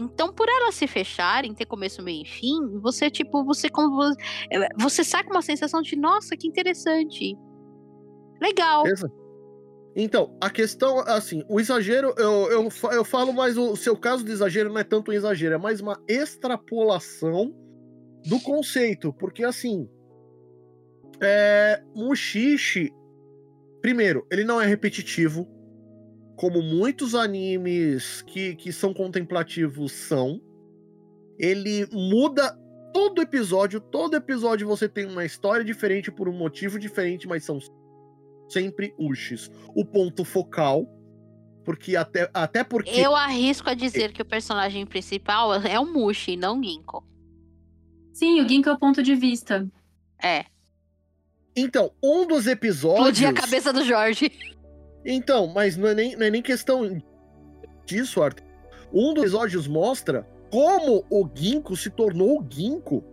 Então, 0.00 0.32
por 0.32 0.48
elas 0.48 0.76
se 0.76 0.86
fecharem, 0.86 1.52
ter 1.52 1.66
começo, 1.66 2.02
meio 2.02 2.22
e 2.22 2.24
fim, 2.24 2.54
você, 2.80 3.10
tipo, 3.10 3.44
você 3.44 3.66
eh, 3.66 4.68
você 4.78 5.02
sai 5.02 5.24
com 5.24 5.30
uma 5.30 5.42
sensação 5.42 5.82
de, 5.82 5.96
nossa, 5.96 6.36
que 6.36 6.46
interessante. 6.46 7.36
Legal. 8.40 8.84
Então, 10.00 10.36
a 10.40 10.48
questão, 10.48 11.00
assim, 11.00 11.42
o 11.48 11.58
exagero, 11.58 12.14
eu, 12.16 12.50
eu, 12.52 12.68
eu 12.92 13.04
falo 13.04 13.32
mais, 13.32 13.58
o 13.58 13.74
seu 13.74 13.96
caso 13.96 14.24
de 14.24 14.30
exagero 14.30 14.70
não 14.70 14.78
é 14.78 14.84
tanto 14.84 15.10
um 15.10 15.14
exagero, 15.14 15.56
é 15.56 15.58
mais 15.58 15.80
uma 15.80 16.00
extrapolação 16.06 17.52
do 18.24 18.38
conceito, 18.40 19.12
porque 19.12 19.42
assim, 19.42 19.88
é, 21.20 21.82
Mushishi, 21.96 22.92
Primeiro, 23.80 24.26
ele 24.30 24.44
não 24.44 24.60
é 24.60 24.66
repetitivo, 24.66 25.48
como 26.36 26.60
muitos 26.60 27.14
animes 27.14 28.22
que, 28.22 28.54
que 28.56 28.72
são 28.72 28.92
contemplativos 28.92 29.92
são. 29.92 30.40
Ele 31.38 31.86
muda 31.92 32.58
todo 32.92 33.22
episódio, 33.22 33.80
todo 33.80 34.16
episódio 34.16 34.66
você 34.66 34.88
tem 34.88 35.06
uma 35.06 35.24
história 35.24 35.64
diferente 35.64 36.10
por 36.10 36.28
um 36.28 36.32
motivo 36.32 36.78
diferente, 36.78 37.28
mas 37.28 37.44
são 37.44 37.58
sempre 38.48 38.94
Ushis. 38.98 39.50
O 39.74 39.84
ponto 39.84 40.24
focal, 40.24 40.86
porque 41.64 41.96
até, 41.96 42.30
até 42.32 42.64
porque. 42.64 42.90
Eu 42.90 43.14
arrisco 43.14 43.68
a 43.68 43.74
dizer 43.74 44.12
que 44.12 44.22
o 44.22 44.24
personagem 44.24 44.86
principal 44.86 45.54
é 45.54 45.78
o 45.78 45.86
Mushi, 45.86 46.36
não 46.36 46.58
o 46.58 46.64
Ginko. 46.64 47.06
Sim, 48.12 48.40
o 48.40 48.48
Ginko 48.48 48.70
é 48.70 48.72
o 48.72 48.78
ponto 48.78 49.02
de 49.02 49.14
vista. 49.14 49.68
É. 50.22 50.46
Então, 51.54 51.92
um 52.02 52.26
dos 52.26 52.46
episódios. 52.46 53.18
Explodir 53.18 53.28
a 53.28 53.32
cabeça 53.32 53.72
do 53.72 53.84
Jorge. 53.84 54.30
Então, 55.04 55.46
mas 55.46 55.76
não 55.76 55.88
é 55.88 55.94
nem, 55.94 56.16
não 56.16 56.26
é 56.26 56.30
nem 56.30 56.42
questão 56.42 57.02
disso, 57.84 58.22
Arthur. 58.22 58.44
Um 58.92 59.14
dos 59.14 59.24
episódios 59.24 59.66
mostra 59.66 60.26
como 60.50 61.04
o 61.10 61.28
Ginkgo 61.34 61.76
se 61.76 61.90
tornou 61.90 62.40
o 62.40 62.46
Ginkgo. 62.48 63.04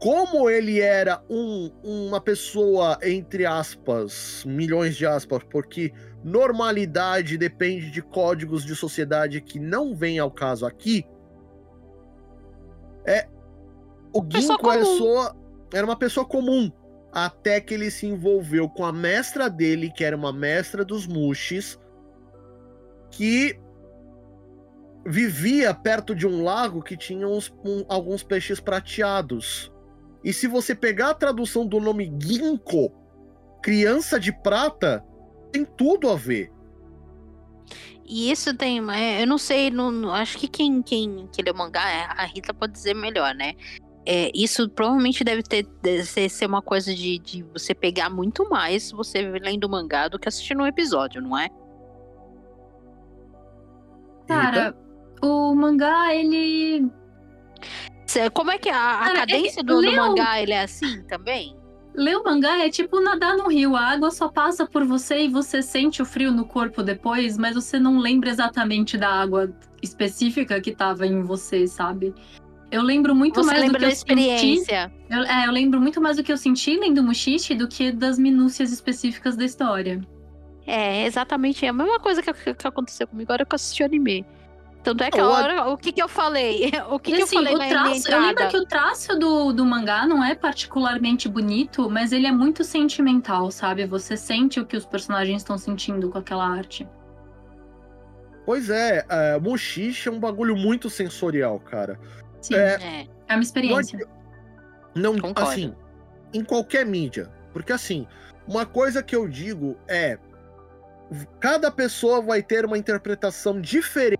Como 0.00 0.48
ele 0.48 0.80
era 0.80 1.22
um, 1.28 1.72
uma 1.82 2.20
pessoa, 2.20 2.98
entre 3.02 3.44
aspas, 3.44 4.44
milhões 4.46 4.96
de 4.96 5.04
aspas, 5.04 5.42
porque 5.50 5.92
normalidade 6.22 7.36
depende 7.36 7.90
de 7.90 8.00
códigos 8.00 8.64
de 8.64 8.76
sociedade 8.76 9.40
que 9.40 9.58
não 9.58 9.96
vem 9.96 10.18
ao 10.18 10.30
caso 10.30 10.64
aqui. 10.64 11.04
É. 13.04 13.28
O 14.12 14.22
Ginkgo 14.22 14.70
era, 14.70 14.84
só, 14.84 15.34
era 15.72 15.84
uma 15.84 15.96
pessoa 15.96 16.24
comum 16.24 16.70
até 17.12 17.60
que 17.60 17.74
ele 17.74 17.90
se 17.90 18.06
envolveu 18.06 18.68
com 18.68 18.84
a 18.84 18.92
mestra 18.92 19.48
dele, 19.50 19.90
que 19.90 20.04
era 20.04 20.16
uma 20.16 20.32
mestra 20.32 20.84
dos 20.84 21.06
Mushis, 21.06 21.78
que 23.10 23.58
vivia 25.04 25.72
perto 25.74 26.14
de 26.14 26.26
um 26.26 26.44
lago 26.44 26.82
que 26.82 26.96
tinha 26.96 27.26
uns, 27.26 27.52
um, 27.64 27.84
alguns 27.88 28.22
peixes 28.22 28.60
prateados. 28.60 29.72
E 30.22 30.32
se 30.32 30.46
você 30.46 30.74
pegar 30.74 31.10
a 31.10 31.14
tradução 31.14 31.66
do 31.66 31.80
nome 31.80 32.12
Ginkgo, 32.20 32.92
criança 33.62 34.18
de 34.18 34.32
prata, 34.32 35.04
tem 35.52 35.64
tudo 35.64 36.10
a 36.10 36.16
ver. 36.16 36.50
E 38.04 38.30
isso 38.30 38.54
tem. 38.54 38.80
É, 38.90 39.22
eu 39.22 39.26
não 39.26 39.38
sei, 39.38 39.70
não, 39.70 40.12
acho 40.12 40.38
que 40.38 40.48
quem, 40.48 40.82
quem 40.82 41.28
que 41.32 41.42
lê 41.42 41.50
o 41.50 41.54
mangá, 41.54 41.88
é, 41.90 42.04
a 42.04 42.24
Rita 42.24 42.54
pode 42.54 42.72
dizer 42.72 42.94
melhor, 42.94 43.34
né? 43.34 43.54
é, 44.10 44.30
isso 44.34 44.66
provavelmente 44.70 45.22
deve 45.22 45.42
ter 45.42 45.66
deve 45.82 46.02
ser 46.30 46.46
uma 46.46 46.62
coisa 46.62 46.94
de, 46.94 47.18
de 47.18 47.42
você 47.42 47.74
pegar 47.74 48.08
muito 48.08 48.48
mais 48.48 48.90
você 48.90 49.20
lendo 49.20 49.64
o 49.64 49.68
mangá 49.68 50.08
do 50.08 50.18
que 50.18 50.26
assistindo 50.26 50.62
um 50.62 50.66
episódio, 50.66 51.20
não 51.20 51.36
é? 51.36 51.50
Cara, 54.26 54.74
o 55.22 55.54
mangá, 55.54 56.14
ele. 56.14 56.90
Como 58.32 58.50
é 58.50 58.58
que 58.58 58.68
a, 58.68 59.00
a 59.00 59.14
cadência 59.14 59.62
do, 59.62 59.80
do, 59.80 59.92
mangá 59.92 60.40
ele 60.40 60.52
é 60.52 60.62
assim 60.62 61.02
também? 61.04 61.56
Ler 61.94 62.16
o 62.16 62.24
mangá 62.24 62.64
é 62.64 62.70
tipo 62.70 63.00
nadar 63.00 63.36
no 63.36 63.48
rio. 63.48 63.74
A 63.74 63.82
água 63.82 64.10
só 64.10 64.28
passa 64.28 64.66
por 64.66 64.84
você 64.84 65.24
e 65.24 65.28
você 65.28 65.60
sente 65.60 66.00
o 66.00 66.06
frio 66.06 66.30
no 66.30 66.44
corpo 66.44 66.82
depois, 66.82 67.36
mas 67.36 67.54
você 67.54 67.78
não 67.78 67.98
lembra 67.98 68.30
exatamente 68.30 68.96
da 68.96 69.08
água 69.08 69.52
específica 69.82 70.60
que 70.60 70.72
tava 70.72 71.06
em 71.06 71.22
você, 71.22 71.66
sabe? 71.66 72.14
Eu 72.70 72.82
lembro 72.82 73.14
muito 73.14 73.42
Você 73.42 73.46
mais 73.46 73.60
lembra 73.62 73.78
do 73.78 73.80
que 73.80 73.84
da 73.86 73.88
eu 73.88 73.92
experiência. 73.92 74.90
senti. 74.90 74.94
Eu, 75.10 75.22
é, 75.22 75.46
eu 75.46 75.52
lembro 75.52 75.80
muito 75.80 76.00
mais 76.00 76.18
do 76.18 76.22
que 76.22 76.30
eu 76.30 76.36
senti 76.36 76.78
lendo 76.78 77.02
Mushishi 77.02 77.54
do 77.54 77.66
que 77.66 77.90
das 77.90 78.18
minúcias 78.18 78.70
específicas 78.70 79.36
da 79.36 79.44
história. 79.44 80.00
É, 80.66 81.06
exatamente 81.06 81.64
a 81.64 81.72
mesma 81.72 81.98
coisa 81.98 82.22
que, 82.22 82.32
que 82.32 82.66
aconteceu 82.66 83.08
comigo 83.08 83.32
agora 83.32 83.46
que 83.46 83.54
eu 83.54 83.56
assisti 83.56 83.82
o 83.82 83.86
anime. 83.86 84.26
Tanto 84.88 85.04
é 85.04 85.10
que 85.10 85.20
a 85.20 85.28
hora, 85.28 85.68
o 85.68 85.76
que 85.76 85.92
que 85.92 86.02
eu 86.02 86.08
falei? 86.08 86.70
O 86.88 86.98
que, 86.98 87.12
que 87.12 87.22
assim, 87.22 87.36
eu 87.36 87.44
falei 87.44 87.54
o 87.54 87.68
traço, 87.68 88.10
Eu 88.10 88.20
lembro 88.20 88.48
que 88.48 88.56
o 88.56 88.64
traço 88.64 89.18
do, 89.18 89.52
do 89.52 89.66
mangá 89.66 90.06
não 90.06 90.24
é 90.24 90.34
particularmente 90.34 91.28
bonito, 91.28 91.90
mas 91.90 92.10
ele 92.10 92.26
é 92.26 92.32
muito 92.32 92.64
sentimental, 92.64 93.50
sabe? 93.50 93.84
Você 93.86 94.16
sente 94.16 94.58
o 94.58 94.64
que 94.64 94.76
os 94.76 94.86
personagens 94.86 95.42
estão 95.42 95.58
sentindo 95.58 96.08
com 96.08 96.16
aquela 96.16 96.46
arte. 96.46 96.88
Pois 98.46 98.70
é, 98.70 99.04
Mushishi 99.42 100.08
é 100.08 100.12
um 100.12 100.18
bagulho 100.18 100.56
muito 100.56 100.88
sensorial, 100.88 101.60
cara. 101.60 102.00
Sim, 102.40 102.54
é, 102.54 103.06
é 103.28 103.34
uma 103.34 103.42
experiência. 103.42 103.98
Não, 104.94 105.12
não 105.12 105.32
assim, 105.36 105.74
em 106.32 106.42
qualquer 106.42 106.86
mídia. 106.86 107.30
Porque 107.52 107.72
assim, 107.72 108.06
uma 108.46 108.64
coisa 108.64 109.02
que 109.02 109.14
eu 109.14 109.28
digo 109.28 109.76
é 109.86 110.18
cada 111.38 111.70
pessoa 111.70 112.22
vai 112.22 112.42
ter 112.42 112.64
uma 112.64 112.78
interpretação 112.78 113.60
diferente 113.60 114.17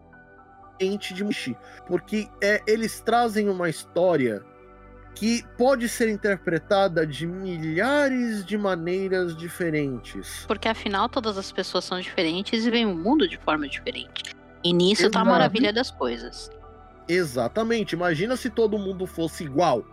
de 0.79 1.25
Mushi, 1.25 1.57
porque 1.87 2.29
é, 2.41 2.63
eles 2.67 3.01
trazem 3.01 3.49
uma 3.49 3.69
história 3.69 4.45
que 5.15 5.45
pode 5.57 5.89
ser 5.89 6.09
interpretada 6.09 7.05
de 7.05 7.27
milhares 7.27 8.45
de 8.45 8.57
maneiras 8.57 9.37
diferentes. 9.37 10.45
Porque 10.47 10.69
afinal 10.69 11.09
todas 11.09 11.37
as 11.37 11.51
pessoas 11.51 11.85
são 11.85 12.01
diferentes 12.01 12.65
e 12.65 12.71
veem 12.71 12.87
o 12.87 12.95
mundo 12.95 13.29
de 13.29 13.37
forma 13.39 13.69
diferente. 13.69 14.37
E 14.63 14.73
nisso 14.73 15.03
Exato. 15.03 15.13
tá 15.13 15.21
a 15.21 15.25
maravilha 15.25 15.73
das 15.73 15.91
coisas. 15.91 16.51
Exatamente. 17.09 17.95
Imagina 17.95 18.37
se 18.37 18.49
todo 18.49 18.79
mundo 18.79 19.07
fosse 19.07 19.43
igual. 19.43 19.85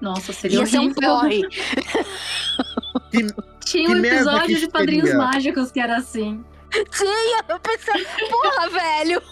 Nossa, 0.00 0.32
seria 0.32 0.60
Ia 0.60 0.66
ser 0.66 0.78
um 0.80 0.92
porre. 0.92 1.42
que, 3.10 3.26
Tinha 3.64 3.90
um 3.90 4.04
episódio 4.04 4.58
de 4.58 4.68
Padrinhos 4.68 5.14
Mágicos 5.14 5.70
que 5.70 5.78
era 5.78 5.96
assim. 5.98 6.44
Tinha, 6.90 7.44
eu 7.48 7.60
pensei, 7.60 8.04
porra, 8.28 8.68
velho. 8.68 9.22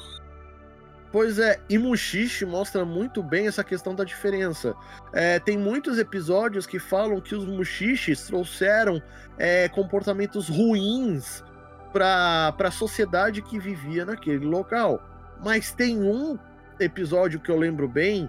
Pois 1.15 1.39
é, 1.39 1.61
e 1.71 1.79
Mushishi 1.79 2.45
mostra 2.45 2.85
muito 2.85 3.23
bem 3.23 3.47
essa 3.47 3.63
questão 3.63 3.95
da 3.95 4.03
diferença. 4.03 4.75
É, 5.13 5.39
tem 5.39 5.57
muitos 5.57 5.97
episódios 5.97 6.67
que 6.67 6.81
falam 6.81 7.21
que 7.21 7.37
os 7.37 7.47
Mushishis 7.47 8.27
trouxeram 8.27 9.01
é, 9.39 9.69
comportamentos 9.69 10.49
ruins 10.49 11.45
para 11.93 12.53
a 12.59 12.71
sociedade 12.73 13.43
que 13.43 13.61
vivia 13.61 14.05
naquele 14.05 14.45
local. 14.45 15.01
Mas 15.41 15.71
tem 15.71 16.03
um 16.03 16.37
episódio 16.81 17.39
que 17.39 17.49
eu 17.49 17.57
lembro 17.57 17.87
bem, 17.87 18.29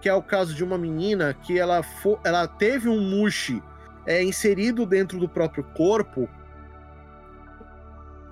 que 0.00 0.08
é 0.08 0.14
o 0.14 0.22
caso 0.22 0.54
de 0.54 0.64
uma 0.64 0.78
menina 0.78 1.34
que 1.34 1.58
ela, 1.58 1.82
ela 2.24 2.48
teve 2.48 2.88
um 2.88 2.98
Mushi 2.98 3.62
é, 4.06 4.24
inserido 4.24 4.86
dentro 4.86 5.18
do 5.18 5.28
próprio 5.28 5.64
corpo 5.74 6.26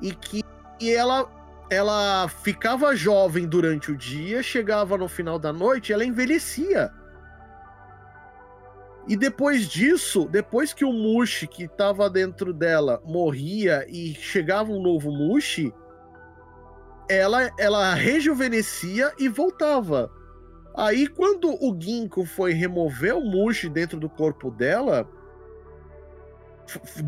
e 0.01 0.11
que 0.15 0.43
e 0.81 0.91
ela 0.91 1.29
ela 1.71 2.27
ficava 2.29 2.97
jovem 2.97 3.47
durante 3.47 3.93
o 3.93 3.97
dia, 3.97 4.43
chegava 4.43 4.99
no 4.99 5.09
final 5.09 5.39
da 5.39 5.53
noite, 5.53 5.93
ela 5.93 6.05
envelhecia. 6.05 6.93
E 9.07 9.17
depois 9.17 9.69
disso, 9.69 10.29
depois 10.29 10.73
que 10.73 10.85
o 10.85 10.93
Mushi 10.93 11.47
que 11.47 11.65
estava 11.65 12.11
dentro 12.11 12.53
dela 12.53 13.01
morria 13.05 13.87
e 13.89 14.15
chegava 14.15 14.71
um 14.71 14.83
novo 14.83 15.11
Mushi, 15.11 15.73
ela, 17.09 17.51
ela 17.59 17.95
rejuvenescia 17.95 19.13
e 19.19 19.29
voltava. 19.29 20.11
Aí, 20.77 21.07
quando 21.07 21.51
o 21.51 21.77
Ginkgo 21.79 22.25
foi 22.25 22.53
remover 22.53 23.17
o 23.17 23.25
Mushi 23.25 23.69
dentro 23.69 23.99
do 23.99 24.09
corpo 24.09 24.51
dela, 24.51 25.09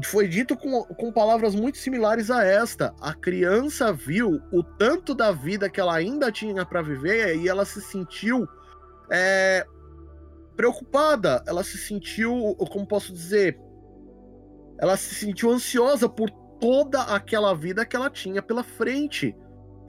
foi 0.04 0.26
dito 0.26 0.56
com, 0.56 0.82
com 0.82 1.12
palavras 1.12 1.54
muito 1.54 1.78
similares 1.78 2.30
a 2.30 2.44
esta. 2.44 2.94
A 3.00 3.14
criança 3.14 3.92
viu 3.92 4.40
o 4.52 4.62
tanto 4.62 5.14
da 5.14 5.30
vida 5.30 5.68
que 5.68 5.80
ela 5.80 5.94
ainda 5.94 6.32
tinha 6.32 6.64
para 6.64 6.82
viver 6.82 7.36
e 7.36 7.48
ela 7.48 7.64
se 7.64 7.80
sentiu 7.80 8.46
é, 9.10 9.64
preocupada. 10.56 11.42
Ela 11.46 11.62
se 11.62 11.78
sentiu, 11.78 12.56
como 12.70 12.86
posso 12.86 13.12
dizer, 13.12 13.58
ela 14.78 14.96
se 14.96 15.14
sentiu 15.14 15.50
ansiosa 15.50 16.08
por 16.08 16.30
toda 16.60 17.02
aquela 17.02 17.54
vida 17.54 17.84
que 17.84 17.94
ela 17.94 18.10
tinha 18.10 18.42
pela 18.42 18.64
frente. 18.64 19.36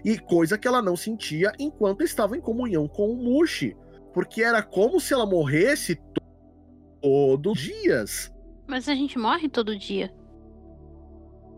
E 0.03 0.19
coisa 0.19 0.57
que 0.57 0.67
ela 0.67 0.81
não 0.81 0.97
sentia 0.97 1.53
enquanto 1.57 2.03
estava 2.03 2.35
em 2.37 2.41
comunhão 2.41 2.87
com 2.87 3.09
o 3.09 3.15
Mushi. 3.15 3.75
Porque 4.13 4.43
era 4.43 4.61
como 4.61 4.99
se 4.99 5.13
ela 5.13 5.25
morresse 5.25 5.99
todos 7.01 7.53
os 7.53 7.59
dias. 7.59 8.33
Mas 8.68 8.88
a 8.88 8.95
gente 8.95 9.18
morre 9.18 9.49
todo 9.49 9.77
dia. 9.77 10.14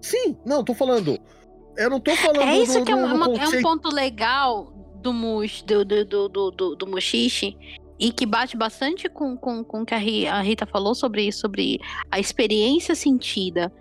Sim, 0.01 0.37
não, 0.45 0.63
tô 0.63 0.73
falando. 0.73 1.19
Eu 1.77 1.89
não 1.89 1.99
tô 1.99 2.15
falando. 2.15 2.41
É 2.41 2.57
isso 2.57 2.79
do, 2.79 2.85
que 2.85 2.91
é, 2.91 2.95
uma, 2.95 3.25
é, 3.37 3.47
um 3.47 3.61
ponto 3.61 3.89
legal 3.93 4.71
do 5.01 5.13
Mush, 5.13 5.61
do, 5.63 5.83
do, 5.83 6.05
do, 6.05 6.51
do, 6.51 6.75
do 6.75 6.87
Mushishi, 6.87 7.57
e 7.99 8.11
que 8.11 8.25
bate 8.25 8.57
bastante 8.57 9.09
com, 9.09 9.37
com, 9.37 9.63
com 9.63 9.81
o 9.81 9.85
que 9.85 9.93
a 9.93 10.41
Rita 10.41 10.65
falou 10.65 10.93
sobre 10.93 11.27
isso, 11.27 11.41
sobre 11.41 11.79
a 12.11 12.19
experiência 12.19 12.95
sentida. 12.95 13.71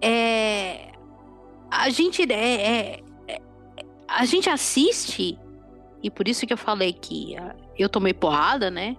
É. 0.00 0.92
A 1.70 1.88
gente. 1.90 2.30
É, 2.30 2.34
é, 2.34 3.00
é, 3.28 3.38
a 4.06 4.24
gente 4.24 4.50
assiste, 4.50 5.38
e 6.02 6.10
por 6.10 6.28
isso 6.28 6.46
que 6.46 6.52
eu 6.52 6.58
falei 6.58 6.92
que 6.92 7.34
eu 7.78 7.88
tomei 7.88 8.12
porrada, 8.12 8.70
né? 8.70 8.96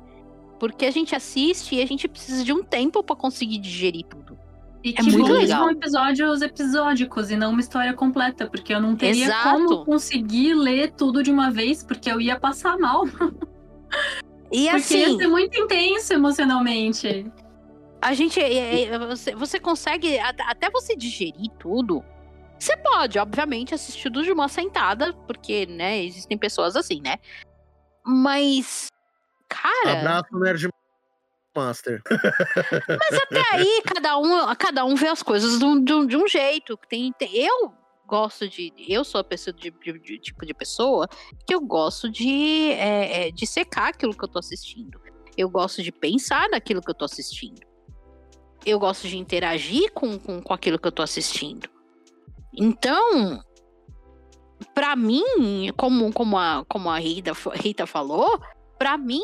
Porque 0.63 0.85
a 0.85 0.91
gente 0.91 1.13
assiste 1.13 1.75
e 1.75 1.81
a 1.81 1.85
gente 1.85 2.07
precisa 2.07 2.41
de 2.41 2.53
um 2.53 2.63
tempo 2.63 3.03
para 3.03 3.17
conseguir 3.17 3.57
digerir 3.57 4.05
tudo. 4.05 4.39
E 4.81 4.91
é 4.91 4.93
que 4.93 5.03
muito 5.11 5.33
legal. 5.33 5.63
são 5.63 5.71
episódios 5.71 6.41
episódicos 6.41 7.29
e 7.29 7.35
não 7.35 7.51
uma 7.51 7.59
história 7.59 7.93
completa, 7.93 8.47
porque 8.47 8.73
eu 8.73 8.79
não 8.79 8.95
teria 8.95 9.25
Exato. 9.25 9.43
como 9.43 9.83
conseguir 9.83 10.53
ler 10.53 10.93
tudo 10.93 11.21
de 11.21 11.29
uma 11.29 11.51
vez, 11.51 11.83
porque 11.83 12.09
eu 12.09 12.21
ia 12.21 12.39
passar 12.39 12.77
mal. 12.77 13.03
E 14.51 14.69
porque 14.69 14.75
assim, 14.75 14.97
ia 14.99 15.17
ser 15.17 15.27
muito 15.27 15.59
intenso 15.59 16.13
emocionalmente. 16.13 17.25
A 17.99 18.13
gente. 18.13 18.39
É, 18.39 18.83
é, 18.83 18.99
você, 18.99 19.33
você 19.35 19.59
consegue. 19.59 20.19
Até 20.19 20.69
você 20.69 20.95
digerir 20.95 21.49
tudo. 21.59 22.03
Você 22.59 22.77
pode, 22.77 23.17
obviamente, 23.17 23.73
assistir 23.73 24.03
tudo 24.03 24.23
de 24.23 24.31
uma 24.31 24.47
sentada, 24.47 25.11
porque, 25.27 25.65
né, 25.65 26.05
existem 26.05 26.37
pessoas 26.37 26.75
assim, 26.75 27.01
né? 27.01 27.17
Mas 28.05 28.92
Cara. 29.53 29.99
Abraço, 29.99 30.39
Nerd 30.39 30.69
Master. 31.55 32.01
Mas 32.09 33.21
até 33.21 33.55
aí, 33.55 33.81
cada 33.85 34.17
um, 34.17 34.55
cada 34.55 34.85
um 34.85 34.95
vê 34.95 35.07
as 35.07 35.21
coisas 35.21 35.59
de 35.59 35.65
um, 35.65 36.05
de 36.05 36.17
um 36.17 36.27
jeito. 36.27 36.77
Tem, 36.89 37.13
tem, 37.13 37.35
eu 37.35 37.73
gosto 38.07 38.47
de. 38.47 38.73
Eu 38.77 39.03
sou 39.03 39.21
a 39.21 39.23
pessoa 39.23 39.53
de, 39.53 39.69
de, 39.69 39.99
de 39.99 40.19
tipo 40.19 40.45
de 40.45 40.53
pessoa 40.53 41.07
que 41.45 41.53
eu 41.53 41.61
gosto 41.61 42.09
de, 42.09 42.71
é, 42.71 43.27
é, 43.27 43.31
de 43.31 43.45
secar 43.45 43.89
aquilo 43.89 44.15
que 44.15 44.23
eu 44.23 44.27
tô 44.27 44.39
assistindo. 44.39 44.99
Eu 45.37 45.49
gosto 45.49 45.81
de 45.81 45.91
pensar 45.91 46.49
naquilo 46.49 46.81
que 46.81 46.89
eu 46.89 46.95
tô 46.95 47.05
assistindo. 47.05 47.61
Eu 48.65 48.79
gosto 48.79 49.07
de 49.07 49.17
interagir 49.17 49.91
com, 49.93 50.17
com, 50.17 50.41
com 50.41 50.53
aquilo 50.53 50.79
que 50.79 50.87
eu 50.87 50.91
tô 50.91 51.01
assistindo. 51.01 51.69
Então, 52.55 53.43
para 54.73 54.95
mim, 54.95 55.23
como, 55.75 56.13
como, 56.13 56.37
a, 56.37 56.63
como 56.67 56.89
a 56.89 56.97
Rita, 56.99 57.31
Rita 57.55 57.85
falou, 57.85 58.39
para 58.77 58.97
mim, 58.97 59.21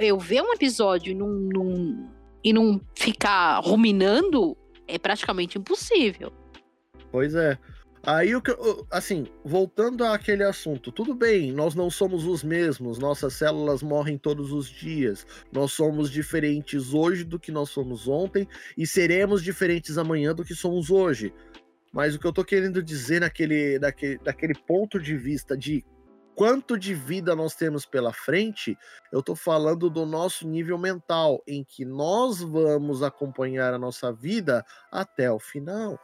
eu 0.00 0.18
ver 0.18 0.42
um 0.42 0.52
episódio 0.52 1.12
e 1.12 1.14
não, 1.14 1.28
não, 1.28 2.10
e 2.44 2.52
não 2.52 2.80
ficar 2.94 3.60
ruminando 3.60 4.56
é 4.86 4.98
praticamente 4.98 5.58
impossível. 5.58 6.32
Pois 7.10 7.34
é. 7.34 7.58
Aí 8.06 8.36
o 8.36 8.40
que 8.40 8.56
assim, 8.88 9.26
voltando 9.44 10.04
àquele 10.04 10.44
assunto, 10.44 10.92
tudo 10.92 11.12
bem, 11.12 11.50
nós 11.50 11.74
não 11.74 11.90
somos 11.90 12.24
os 12.24 12.44
mesmos, 12.44 12.98
nossas 12.98 13.32
células 13.32 13.82
morrem 13.82 14.16
todos 14.16 14.52
os 14.52 14.68
dias. 14.68 15.26
Nós 15.52 15.72
somos 15.72 16.08
diferentes 16.08 16.94
hoje 16.94 17.24
do 17.24 17.36
que 17.36 17.50
nós 17.50 17.68
somos 17.70 18.06
ontem 18.06 18.46
e 18.78 18.86
seremos 18.86 19.42
diferentes 19.42 19.98
amanhã 19.98 20.32
do 20.32 20.44
que 20.44 20.54
somos 20.54 20.88
hoje. 20.88 21.34
Mas 21.92 22.14
o 22.14 22.20
que 22.20 22.26
eu 22.26 22.32
tô 22.32 22.44
querendo 22.44 22.80
dizer 22.80 23.22
naquele, 23.22 23.78
naquele, 23.80 24.20
naquele 24.24 24.54
ponto 24.54 25.00
de 25.00 25.16
vista 25.16 25.56
de 25.56 25.84
quanto 26.36 26.78
de 26.78 26.94
vida 26.94 27.34
nós 27.34 27.54
temos 27.54 27.86
pela 27.86 28.12
frente, 28.12 28.76
eu 29.10 29.20
estou 29.20 29.34
falando 29.34 29.88
do 29.88 30.04
nosso 30.04 30.46
nível 30.46 30.76
mental, 30.76 31.42
em 31.48 31.64
que 31.64 31.84
nós 31.84 32.40
vamos 32.40 33.02
acompanhar 33.02 33.72
a 33.72 33.78
nossa 33.78 34.12
vida 34.12 34.64
até 34.92 35.32
o 35.32 35.40
final. 35.40 35.98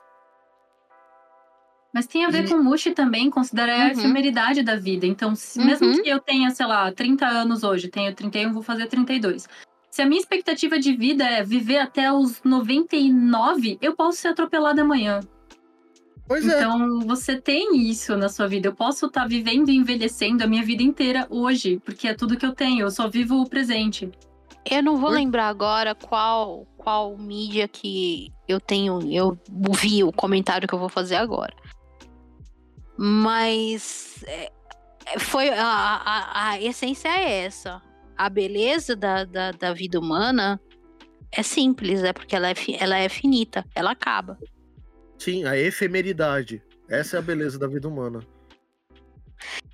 Mas 1.92 2.06
tem 2.06 2.24
a 2.24 2.30
ver 2.30 2.46
e... 2.46 2.48
com 2.48 2.54
o 2.54 2.64
Mushi 2.64 2.92
também, 2.92 3.28
considerar 3.28 3.76
uhum. 3.76 3.88
a 3.88 3.92
efemeridade 3.92 4.62
da 4.62 4.74
vida. 4.76 5.06
Então, 5.06 5.34
se, 5.36 5.59
uhum. 5.59 5.66
mesmo 5.66 6.02
que 6.02 6.09
eu 6.09 6.18
tenha, 6.18 6.50
sei 6.50 6.64
lá, 6.64 6.90
30 6.90 7.26
anos 7.26 7.62
hoje, 7.62 7.88
tenho 7.88 8.14
31, 8.14 8.54
vou 8.54 8.62
fazer 8.62 8.86
32. 8.86 9.46
Se 9.90 10.00
a 10.00 10.06
minha 10.06 10.18
expectativa 10.18 10.78
de 10.78 10.96
vida 10.96 11.24
é 11.24 11.44
viver 11.44 11.76
até 11.76 12.10
os 12.10 12.42
99, 12.42 13.76
eu 13.82 13.94
posso 13.94 14.16
ser 14.16 14.28
atropelada 14.28 14.80
amanhã. 14.80 15.20
Pois 16.27 16.47
é. 16.47 16.59
Então 16.59 17.01
você 17.01 17.40
tem 17.40 17.77
isso 17.90 18.16
na 18.16 18.28
sua 18.28 18.47
vida. 18.47 18.69
Eu 18.69 18.74
posso 18.74 19.07
estar 19.07 19.23
tá 19.23 19.27
vivendo 19.27 19.70
e 19.70 19.77
envelhecendo 19.77 20.44
a 20.44 20.47
minha 20.47 20.65
vida 20.65 20.82
inteira 20.82 21.27
hoje, 21.28 21.81
porque 21.85 22.09
é 22.09 22.15
tudo 22.15 22.36
que 22.36 22.47
eu 22.47 22.55
tenho. 22.55 22.82
Eu 22.82 22.90
só 22.90 23.09
vivo 23.09 23.40
o 23.40 23.49
presente. 23.49 24.11
Eu 24.65 24.82
não 24.82 24.97
vou 24.97 25.11
lembrar 25.11 25.49
agora 25.49 25.94
qual 25.94 26.66
qual 26.77 27.16
mídia 27.16 27.66
que 27.66 28.32
eu 28.47 28.61
tenho. 28.61 29.01
Eu 29.11 29.39
vi 29.73 30.05
o 30.05 30.12
comentário 30.12 30.69
que 30.69 30.74
eu 30.74 30.78
vou 30.78 30.89
fazer 30.89 31.16
agora. 31.16 31.55
Mas 32.97 34.23
é, 34.27 34.53
é, 35.07 35.19
foi 35.19 35.49
a, 35.49 35.65
a, 35.65 36.51
a 36.51 36.61
essência 36.61 37.09
é 37.09 37.44
essa. 37.44 37.82
A 38.16 38.28
beleza 38.28 38.94
da, 38.94 39.24
da, 39.24 39.51
da 39.51 39.73
vida 39.73 39.99
humana 39.99 40.61
é 41.32 41.43
simples, 41.43 42.05
é 42.05 42.12
porque 42.12 42.36
ela 42.36 42.51
é, 42.51 42.55
ela 42.78 42.99
é 42.99 43.09
finita, 43.09 43.65
ela 43.74 43.93
acaba. 43.93 44.39
Sim, 45.23 45.44
a 45.44 45.57
efemeridade. 45.57 46.61
Essa 46.89 47.16
é 47.16 47.19
a 47.20 47.23
beleza 47.23 47.57
da 47.57 47.69
vida 47.69 47.86
humana. 47.86 48.27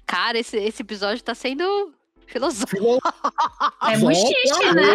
Cara, 0.04 0.38
esse, 0.38 0.58
esse 0.58 0.82
episódio 0.82 1.24
tá 1.24 1.34
sendo 1.34 1.94
filosófico. 2.26 2.98
É 3.90 3.96
muito 3.96 4.18
chique, 4.18 4.74
né? 4.74 4.94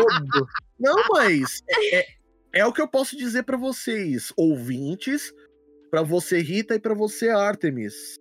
Não, 0.80 0.96
mas 1.10 1.64
é, 1.68 1.98
é, 1.98 2.08
é, 2.54 2.66
o 2.66 2.72
que 2.72 2.82
eu 2.82 2.88
posso 2.88 3.18
dizer 3.18 3.44
para 3.44 3.58
vocês, 3.58 4.32
ouvintes, 4.38 5.34
para 5.90 6.04
você 6.04 6.40
Rita 6.40 6.76
e 6.76 6.80
para 6.80 6.94
você 6.94 7.30
Artemis. 7.30 8.16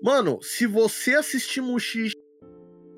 Mano, 0.00 0.40
se 0.42 0.66
você 0.66 1.14
assistir 1.14 1.62
Mushishi 1.62 2.15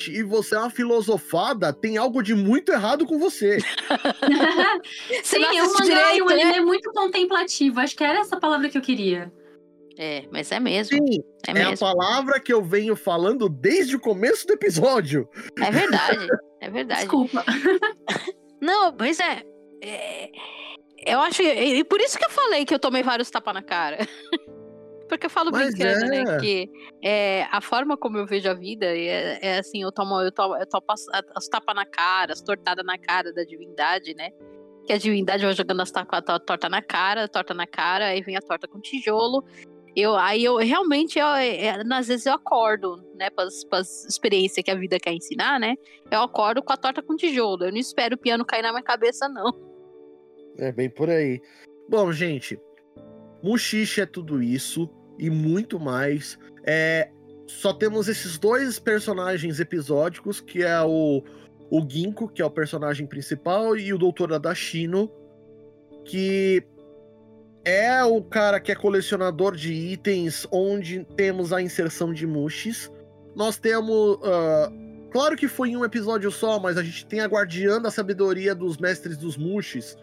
e 0.06 0.22
você 0.22 0.54
é 0.54 0.58
uma 0.58 0.70
filosofada, 0.70 1.72
tem 1.72 1.96
algo 1.96 2.22
de 2.22 2.34
muito 2.34 2.70
errado 2.70 3.06
com 3.06 3.18
você. 3.18 3.58
Sim, 5.22 5.44
o 5.60 5.72
mangá 5.72 6.14
e 6.14 6.22
o 6.22 6.28
anime 6.28 6.58
é 6.58 6.60
muito 6.60 6.90
contemplativo. 6.92 7.80
Acho 7.80 7.96
que 7.96 8.04
era 8.04 8.20
essa 8.20 8.38
palavra 8.38 8.68
que 8.68 8.78
eu 8.78 8.82
queria. 8.82 9.32
É, 9.98 10.24
mas 10.30 10.52
é 10.52 10.60
mesmo. 10.60 10.96
Sim, 10.96 11.20
é, 11.48 11.58
é 11.58 11.64
a 11.64 11.76
palavra 11.76 12.38
que 12.38 12.52
eu 12.52 12.62
venho 12.62 12.94
falando 12.94 13.48
desde 13.48 13.96
o 13.96 14.00
começo 14.00 14.46
do 14.46 14.52
episódio. 14.52 15.28
É 15.60 15.70
verdade, 15.72 16.26
é 16.60 16.70
verdade. 16.70 17.00
Desculpa. 17.00 17.44
Não, 18.62 18.94
mas 18.96 19.18
é, 19.18 19.42
é, 19.82 20.30
Eu 21.04 21.20
acho. 21.20 21.42
E 21.42 21.82
por 21.82 22.00
isso 22.00 22.16
que 22.16 22.24
eu 22.24 22.30
falei 22.30 22.64
que 22.64 22.72
eu 22.72 22.78
tomei 22.78 23.02
vários 23.02 23.28
tapas 23.28 23.54
na 23.54 23.62
cara. 23.62 23.98
Porque 25.08 25.26
eu 25.26 25.30
falo 25.30 25.50
Mas 25.50 25.74
brincando, 25.74 26.06
né, 26.06 26.18
é. 26.18 26.24
né? 26.24 26.38
Que 26.38 26.70
é, 27.02 27.46
a 27.50 27.60
forma 27.60 27.96
como 27.96 28.18
eu 28.18 28.26
vejo 28.26 28.48
a 28.48 28.54
vida 28.54 28.86
é, 28.86 29.38
é 29.40 29.58
assim, 29.58 29.82
eu 29.82 29.90
tomo, 29.90 30.20
eu 30.20 30.30
tomo, 30.30 30.56
eu 30.56 30.66
tomo 30.66 30.84
as, 30.88 31.06
as 31.34 31.48
tapas 31.48 31.74
na 31.74 31.86
cara, 31.86 32.32
as 32.32 32.42
tortadas 32.42 32.84
na 32.84 32.98
cara 32.98 33.32
da 33.32 33.42
divindade, 33.42 34.14
né? 34.14 34.30
Que 34.86 34.92
a 34.92 34.98
divindade 34.98 35.44
vai 35.44 35.54
jogando 35.54 35.80
as 35.80 35.90
tapas, 35.90 36.22
a 36.28 36.38
torta 36.38 36.68
na 36.68 36.82
cara, 36.82 37.24
a 37.24 37.28
torta 37.28 37.54
na 37.54 37.66
cara, 37.66 38.06
aí 38.06 38.22
vem 38.22 38.36
a 38.36 38.42
torta 38.42 38.68
com 38.68 38.80
tijolo. 38.80 39.44
Eu, 39.96 40.14
aí 40.14 40.44
eu 40.44 40.56
realmente, 40.58 41.18
eu, 41.18 41.26
é, 41.26 41.70
às 41.70 42.08
vezes 42.08 42.26
eu 42.26 42.34
acordo, 42.34 43.02
né, 43.16 43.30
para 43.30 43.48
as 43.72 44.04
experiências 44.04 44.62
que 44.62 44.70
a 44.70 44.74
vida 44.74 45.00
quer 45.00 45.12
ensinar, 45.12 45.58
né? 45.58 45.74
Eu 46.10 46.22
acordo 46.22 46.62
com 46.62 46.72
a 46.72 46.76
torta 46.76 47.02
com 47.02 47.16
tijolo. 47.16 47.64
Eu 47.64 47.72
não 47.72 47.78
espero 47.78 48.14
o 48.14 48.18
piano 48.18 48.44
cair 48.44 48.62
na 48.62 48.70
minha 48.70 48.82
cabeça, 48.82 49.28
não. 49.28 49.52
É 50.58 50.70
bem 50.70 50.90
por 50.90 51.08
aí. 51.08 51.40
Bom, 51.88 52.12
gente, 52.12 52.60
Muxixe 53.42 54.00
é 54.00 54.06
tudo 54.06 54.42
isso 54.42 54.88
e 55.18 55.28
muito 55.28 55.80
mais. 55.80 56.38
É, 56.64 57.10
só 57.46 57.72
temos 57.72 58.08
esses 58.08 58.38
dois 58.38 58.78
personagens 58.78 59.58
episódicos, 59.58 60.40
que 60.40 60.62
é 60.62 60.80
o, 60.82 61.22
o 61.70 61.80
Ginkgo, 61.88 62.28
que 62.28 62.40
é 62.40 62.44
o 62.44 62.50
personagem 62.50 63.06
principal, 63.06 63.76
e 63.76 63.92
o 63.92 63.98
Doutor 63.98 64.32
Adashino, 64.32 65.10
que 66.04 66.62
é 67.64 68.02
o 68.04 68.22
cara 68.22 68.60
que 68.60 68.70
é 68.70 68.74
colecionador 68.74 69.56
de 69.56 69.72
itens, 69.72 70.46
onde 70.52 71.04
temos 71.16 71.52
a 71.52 71.60
inserção 71.60 72.12
de 72.12 72.26
Mushis. 72.26 72.90
Nós 73.34 73.58
temos. 73.58 74.16
Uh, 74.16 75.10
claro 75.10 75.36
que 75.36 75.48
foi 75.48 75.70
em 75.70 75.76
um 75.76 75.84
episódio 75.84 76.30
só, 76.30 76.58
mas 76.58 76.76
a 76.76 76.82
gente 76.82 77.06
tem 77.06 77.20
a 77.20 77.26
Guardiã 77.26 77.80
da 77.80 77.90
Sabedoria 77.90 78.54
dos 78.54 78.76
Mestres 78.76 79.16
dos 79.16 79.36
Mushis, 79.36 79.96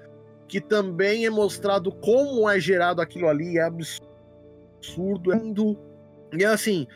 que 0.47 0.59
também 0.59 1.25
é 1.25 1.29
mostrado 1.29 1.91
como 1.91 2.49
é 2.49 2.59
gerado 2.59 3.01
aquilo 3.01 3.27
ali, 3.27 3.57
é 3.57 3.63
absurdo 3.63 4.14
absurdo. 4.85 5.33
É. 5.33 6.37
E 6.37 6.45
assim, 6.45 6.87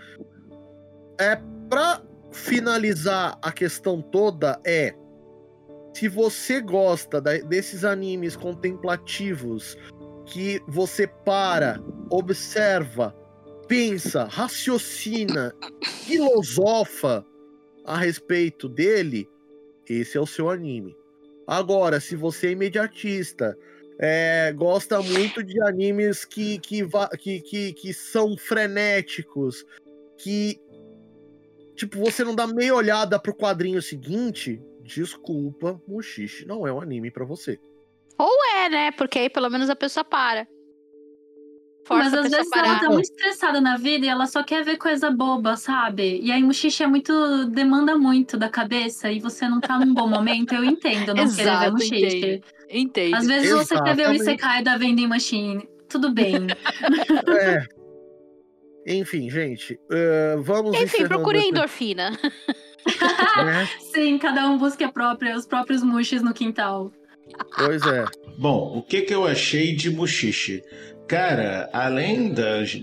é 1.19 1.35
para 1.69 2.01
finalizar 2.31 3.37
a 3.41 3.51
questão 3.51 4.01
toda 4.01 4.59
é 4.65 4.93
se 5.93 6.07
você 6.07 6.61
gosta 6.61 7.19
da, 7.19 7.37
desses 7.39 7.83
animes 7.83 8.35
contemplativos 8.35 9.75
que 10.25 10.61
você 10.67 11.07
para, 11.07 11.81
observa, 12.09 13.15
pensa, 13.67 14.25
raciocina, 14.25 15.53
filosofa 16.05 17.25
a 17.85 17.97
respeito 17.97 18.69
dele, 18.69 19.27
esse 19.89 20.17
é 20.17 20.21
o 20.21 20.27
seu 20.27 20.49
anime. 20.49 20.95
Agora, 21.47 21.99
se 21.99 22.15
você 22.15 22.47
é 22.47 22.51
imediatista, 22.51 23.57
é, 23.99 24.53
gosta 24.53 25.01
muito 25.01 25.43
de 25.43 25.61
animes 25.61 26.23
que, 26.23 26.57
que, 26.59 26.87
que, 27.19 27.41
que, 27.41 27.73
que 27.73 27.93
são 27.93 28.37
frenéticos, 28.37 29.65
que 30.17 30.57
tipo, 31.75 31.99
você 31.99 32.23
não 32.23 32.33
dá 32.33 32.47
meia 32.47 32.73
olhada 32.73 33.19
pro 33.19 33.35
quadrinho 33.35 33.81
seguinte, 33.81 34.61
desculpa, 34.81 35.81
Mushishi 35.85 36.45
não 36.45 36.65
é 36.65 36.71
um 36.71 36.79
anime 36.79 37.11
para 37.11 37.25
você. 37.25 37.59
Ou 38.17 38.45
é, 38.55 38.69
né? 38.69 38.91
Porque 38.91 39.19
aí 39.19 39.29
pelo 39.29 39.49
menos 39.49 39.69
a 39.69 39.75
pessoa 39.75 40.05
para. 40.05 40.47
Mas 41.89 42.13
às 42.13 42.29
vezes 42.29 42.49
parar. 42.49 42.67
ela 42.67 42.79
tá 42.79 42.89
muito 42.89 43.05
estressada 43.05 43.59
na 43.59 43.75
vida 43.75 44.05
e 44.05 44.09
ela 44.09 44.27
só 44.27 44.43
quer 44.43 44.63
ver 44.63 44.77
coisa 44.77 45.09
boba, 45.09 45.57
sabe? 45.57 46.21
E 46.21 46.31
aí 46.31 46.43
Mushishi 46.43 46.83
é 46.83 46.87
muito. 46.87 47.45
demanda 47.45 47.97
muito 47.97 48.37
da 48.37 48.47
cabeça 48.47 49.11
e 49.11 49.19
você 49.19 49.49
não 49.49 49.59
tá 49.59 49.79
num 49.79 49.93
bom 49.93 50.07
momento, 50.07 50.53
eu 50.53 50.63
entendo 50.63 51.15
não 51.15 51.23
Exato, 51.23 51.35
querer 51.35 51.59
ver 51.59 51.71
Mushishi. 51.71 52.17
Entendo. 52.17 52.58
Às 53.15 53.25
vezes 53.25 53.51
Exatamente. 53.51 53.67
você 53.67 53.83
quer 53.83 53.95
ver 53.95 54.09
o 54.09 54.13
Isekai 54.13 54.63
da 54.63 54.77
Vending 54.77 55.07
Machine. 55.07 55.67
Tudo 55.89 56.13
bem. 56.13 56.35
é. 57.41 57.65
Enfim, 58.85 59.29
gente, 59.29 59.73
uh, 59.73 60.41
vamos 60.41 60.79
Enfim, 60.79 61.07
procure 61.07 61.39
endorfina. 61.39 62.17
é. 62.87 63.65
Sim, 63.93 64.17
cada 64.17 64.47
um 64.47 64.57
busca 64.57 64.91
própria, 64.91 65.35
os 65.35 65.45
próprios 65.45 65.83
mushes 65.83 66.21
no 66.21 66.33
quintal. 66.33 66.91
Pois 67.55 67.85
é. 67.85 68.05
Bom, 68.37 68.77
o 68.77 68.81
que, 68.81 69.01
que 69.01 69.13
eu 69.13 69.27
achei 69.27 69.75
de 69.75 69.89
Mushishi? 69.89 70.63
Cara, 71.09 71.67
além 71.73 72.31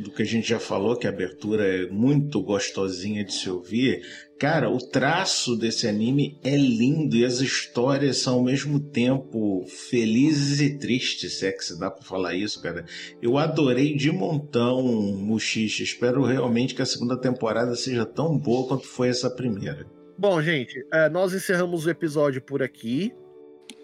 do 0.03 0.11
que 0.11 0.23
a 0.23 0.27
gente 0.27 0.48
já 0.48 0.59
falou, 0.59 0.97
que 0.97 1.07
a 1.07 1.11
abertura 1.11 1.65
é 1.65 1.86
muito 1.89 2.43
gostosinha 2.43 3.24
de 3.24 3.32
se 3.32 3.48
ouvir, 3.48 4.03
cara, 4.36 4.69
o 4.69 4.78
traço 4.78 5.57
desse 5.57 5.86
anime 5.86 6.36
é 6.43 6.57
lindo 6.57 7.15
e 7.15 7.24
as 7.24 7.40
histórias 7.40 8.16
são 8.16 8.35
ao 8.35 8.43
mesmo 8.43 8.81
tempo 8.81 9.65
felizes 9.69 10.61
e 10.61 10.77
tristes, 10.77 11.39
se 11.39 11.47
é 11.47 11.53
que 11.53 11.65
se 11.65 11.78
dá 11.78 11.89
pra 11.89 12.03
falar 12.03 12.35
isso, 12.35 12.61
cara. 12.61 12.85
Eu 13.23 13.39
adorei 13.39 13.94
de 13.94 14.11
montão 14.11 14.82
Mushishi. 14.82 15.85
Espero 15.85 16.24
realmente 16.24 16.74
que 16.74 16.82
a 16.82 16.86
segunda 16.86 17.16
temporada 17.16 17.77
seja 17.77 18.05
tão 18.05 18.36
boa 18.36 18.66
quanto 18.66 18.89
foi 18.89 19.09
essa 19.09 19.31
primeira. 19.31 19.86
Bom, 20.19 20.43
gente, 20.43 20.85
é, 20.93 21.09
nós 21.09 21.32
encerramos 21.32 21.86
o 21.86 21.90
episódio 21.90 22.43
por 22.43 22.61
aqui. 22.61 23.12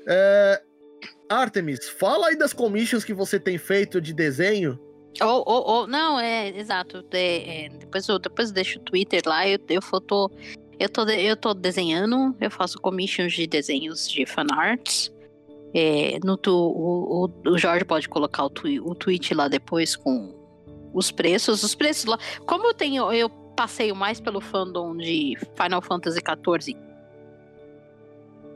É, 0.05 0.61
Artemis, 1.29 1.89
fala 1.89 2.29
aí 2.29 2.37
das 2.37 2.53
commissions 2.53 3.05
que 3.05 3.15
você 3.15 3.39
tem 3.39 3.59
feito 3.59 4.01
de 4.01 4.13
desenho. 4.13 4.79
Ou, 5.21 5.87
não, 5.87 6.19
é 6.19 6.49
exato. 6.49 7.05
É, 7.13 7.65
é, 7.65 7.69
depois, 7.69 8.09
eu, 8.09 8.19
depois 8.19 8.49
eu 8.49 8.55
deixo 8.55 8.79
o 8.79 8.83
Twitter 8.83 9.23
lá, 9.27 9.47
eu, 9.47 9.59
eu, 9.69 9.81
eu, 9.93 10.01
tô, 10.01 10.31
eu 11.11 11.37
tô 11.37 11.55
desenhando, 11.55 12.35
eu 12.41 12.51
faço 12.51 12.81
commissions 12.81 13.33
de 13.33 13.47
desenhos 13.47 14.11
de 14.11 14.25
fanarts. 14.25 15.13
É, 15.75 16.19
no 16.23 16.37
tu, 16.37 16.51
o, 16.51 17.25
o, 17.25 17.51
o, 17.51 17.59
Jorge 17.59 17.85
pode 17.85 18.09
colocar 18.09 18.45
o, 18.45 18.51
twi, 18.51 18.79
o 18.79 18.95
tweet 18.95 19.33
lá 19.33 19.49
depois 19.49 19.97
com 19.97 20.35
os 20.93 21.11
preços. 21.11 21.63
Os 21.63 21.75
preços 21.75 22.05
lá. 22.05 22.19
Como 22.47 22.67
eu 22.67 22.75
tenho, 22.75 23.11
eu 23.13 23.29
passeio 23.57 23.95
mais 23.95 24.21
pelo 24.21 24.41
fandom 24.41 24.97
de 24.97 25.37
Final 25.57 25.83
Fantasy 25.83 26.21
XIV 26.21 26.92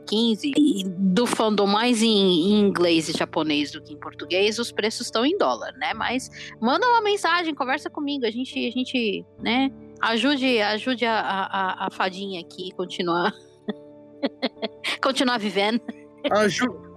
15 0.07 0.53
e 0.57 0.83
do 0.85 1.25
fandom 1.25 1.67
mais 1.67 2.01
em, 2.01 2.07
em, 2.07 2.59
inglês 2.59 3.09
e 3.09 3.13
japonês 3.17 3.71
do 3.71 3.81
que 3.81 3.93
em 3.93 3.99
português, 3.99 4.59
os 4.59 4.71
preços 4.71 5.07
estão 5.07 5.25
em 5.25 5.37
dólar, 5.37 5.73
né? 5.73 5.93
Mas 5.93 6.29
manda 6.61 6.87
uma 6.87 7.01
mensagem, 7.01 7.53
conversa 7.53 7.89
comigo, 7.89 8.25
a 8.25 8.31
gente, 8.31 8.67
a 8.67 8.71
gente 8.71 9.25
né? 9.39 9.69
Ajude, 10.01 10.61
ajude 10.61 11.05
a, 11.05 11.19
a, 11.19 11.87
a 11.87 11.91
fadinha 11.91 12.41
aqui 12.41 12.71
continuar 12.75 13.33
continuar 15.01 15.37
vivendo. 15.37 15.81
Aju 16.31 16.87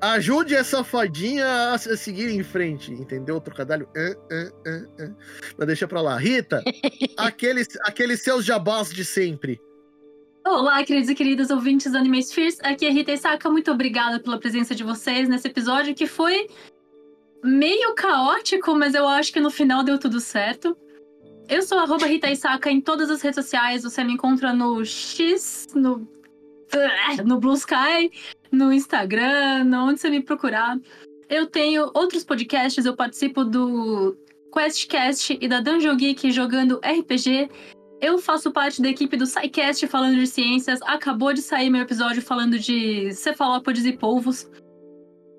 ajude 0.00 0.54
essa 0.54 0.84
fadinha 0.84 1.72
a 1.72 1.78
seguir 1.78 2.30
em 2.30 2.42
frente, 2.42 2.92
entendeu? 2.92 3.36
O 3.36 3.40
trocadilho. 3.40 3.88
Uh, 3.96 4.12
uh, 4.34 5.10
uh, 5.10 5.16
Mas 5.56 5.66
deixa 5.66 5.88
pra 5.88 6.00
lá. 6.00 6.16
Rita, 6.16 6.62
aqueles, 7.16 7.66
aqueles 7.84 8.22
seus 8.22 8.44
jabás 8.44 8.90
de 8.90 9.04
sempre. 9.04 9.60
Olá, 10.50 10.82
queridos 10.82 11.10
e 11.10 11.14
queridas 11.14 11.50
ouvintes 11.50 11.92
do 11.92 11.98
Anime 11.98 12.22
Spheres. 12.22 12.58
Aqui 12.62 12.86
é 12.86 12.90
Rita 12.90 13.12
Isaka. 13.12 13.50
Muito 13.50 13.70
obrigada 13.70 14.18
pela 14.18 14.40
presença 14.40 14.74
de 14.74 14.82
vocês 14.82 15.28
nesse 15.28 15.46
episódio 15.46 15.94
que 15.94 16.06
foi 16.06 16.48
meio 17.44 17.94
caótico, 17.94 18.74
mas 18.74 18.94
eu 18.94 19.06
acho 19.06 19.30
que 19.30 19.40
no 19.40 19.50
final 19.50 19.84
deu 19.84 19.98
tudo 19.98 20.18
certo. 20.18 20.74
Eu 21.50 21.60
sou 21.60 21.78
arroba 21.78 22.06
Rita 22.06 22.30
Isaka 22.30 22.70
em 22.70 22.80
todas 22.80 23.10
as 23.10 23.20
redes 23.20 23.44
sociais. 23.44 23.82
Você 23.82 24.02
me 24.02 24.14
encontra 24.14 24.54
no 24.54 24.82
X, 24.86 25.66
no, 25.74 26.08
no 27.26 27.38
Blue 27.38 27.54
Sky, 27.54 28.10
no 28.50 28.72
Instagram, 28.72 29.70
onde 29.74 30.00
você 30.00 30.08
me 30.08 30.22
procurar. 30.22 30.78
Eu 31.28 31.46
tenho 31.46 31.90
outros 31.92 32.24
podcasts, 32.24 32.86
eu 32.86 32.96
participo 32.96 33.44
do 33.44 34.16
QuestCast 34.50 35.36
e 35.38 35.46
da 35.46 35.60
Dungeon 35.60 35.94
Geek 35.94 36.32
jogando 36.32 36.80
RPG. 36.82 37.50
Eu 38.00 38.18
faço 38.18 38.52
parte 38.52 38.80
da 38.80 38.88
equipe 38.88 39.16
do 39.16 39.26
SciCast 39.26 39.86
falando 39.88 40.16
de 40.16 40.26
ciências. 40.26 40.80
Acabou 40.82 41.32
de 41.32 41.42
sair 41.42 41.68
meu 41.68 41.82
episódio 41.82 42.22
falando 42.22 42.58
de 42.58 43.12
cefalópodes 43.12 43.84
e 43.84 43.92
polvos. 43.92 44.48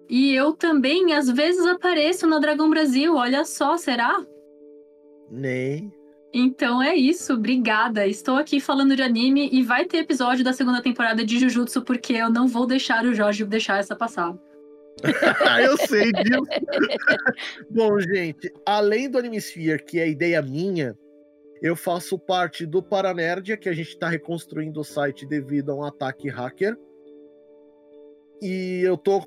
E 0.09 0.33
eu 0.33 0.53
também, 0.53 1.13
às 1.13 1.29
vezes, 1.29 1.65
apareço 1.65 2.27
na 2.27 2.39
Dragão 2.39 2.69
Brasil. 2.69 3.15
Olha 3.15 3.45
só, 3.45 3.77
será? 3.77 4.25
Nem. 5.29 5.93
Então 6.33 6.81
é 6.81 6.95
isso, 6.95 7.33
obrigada. 7.33 8.05
Estou 8.05 8.35
aqui 8.35 8.59
falando 8.59 8.95
de 8.95 9.01
anime 9.01 9.49
e 9.51 9.63
vai 9.63 9.85
ter 9.85 9.99
episódio 9.99 10.43
da 10.43 10.53
segunda 10.53 10.81
temporada 10.81 11.23
de 11.23 11.39
Jujutsu, 11.39 11.83
porque 11.83 12.13
eu 12.13 12.29
não 12.29 12.47
vou 12.47 12.67
deixar 12.67 13.05
o 13.05 13.13
Jorge 13.13 13.45
deixar 13.45 13.79
essa 13.79 13.95
passar. 13.95 14.35
eu 15.63 15.77
sei 15.77 16.11
disso. 16.11 16.41
Bom, 17.71 17.99
gente, 17.99 18.51
além 18.65 19.09
do 19.09 19.17
Animesphere, 19.17 19.83
que 19.83 19.99
é 19.99 20.09
ideia 20.09 20.41
minha, 20.41 20.95
Eu 21.61 21.75
faço 21.75 22.17
parte 22.17 22.65
do 22.65 22.81
Paranerdia, 22.81 23.57
que 23.57 23.67
a 23.67 23.73
gente 23.73 23.89
está 23.89 24.07
reconstruindo 24.07 24.79
o 24.79 24.83
site 24.83 25.25
devido 25.25 25.71
a 25.71 25.75
um 25.75 25.83
ataque 25.83 26.29
hacker. 26.29 26.77
E 28.41 28.81
eu 28.81 28.97
tô 28.97 29.21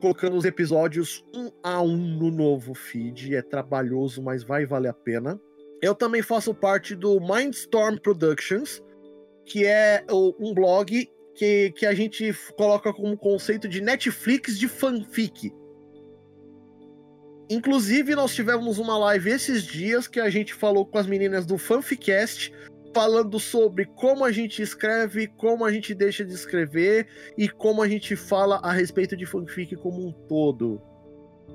colocando 0.00 0.36
os 0.36 0.44
episódios 0.44 1.24
um 1.34 1.50
a 1.62 1.80
um 1.80 1.96
no 1.96 2.30
novo 2.30 2.74
feed. 2.74 3.34
É 3.34 3.42
trabalhoso, 3.42 4.22
mas 4.22 4.44
vai 4.44 4.66
valer 4.66 4.88
a 4.88 4.94
pena. 4.94 5.40
Eu 5.80 5.94
também 5.94 6.22
faço 6.22 6.52
parte 6.52 6.94
do 6.94 7.18
Mindstorm 7.20 7.96
Productions, 7.96 8.82
que 9.46 9.64
é 9.64 10.04
um 10.10 10.52
blog 10.52 11.08
que, 11.34 11.70
que 11.70 11.86
a 11.86 11.94
gente 11.94 12.34
coloca 12.56 12.92
como 12.92 13.16
conceito 13.16 13.68
de 13.68 13.80
Netflix 13.80 14.58
de 14.58 14.68
fanfic. 14.68 15.52
Inclusive, 17.50 18.14
nós 18.14 18.34
tivemos 18.34 18.78
uma 18.78 18.98
live 18.98 19.30
esses 19.30 19.62
dias 19.62 20.06
que 20.06 20.20
a 20.20 20.28
gente 20.28 20.52
falou 20.52 20.84
com 20.84 20.98
as 20.98 21.06
meninas 21.06 21.46
do 21.46 21.56
Fanficast, 21.56 22.52
falando 22.94 23.38
sobre 23.38 23.86
como 23.86 24.24
a 24.24 24.32
gente 24.32 24.60
escreve, 24.60 25.28
como 25.28 25.64
a 25.64 25.72
gente 25.72 25.94
deixa 25.94 26.24
de 26.24 26.34
escrever 26.34 27.06
e 27.36 27.48
como 27.48 27.82
a 27.82 27.88
gente 27.88 28.16
fala 28.16 28.56
a 28.62 28.72
respeito 28.72 29.16
de 29.16 29.24
fanfic 29.24 29.76
como 29.76 30.06
um 30.06 30.12
todo. 30.12 30.80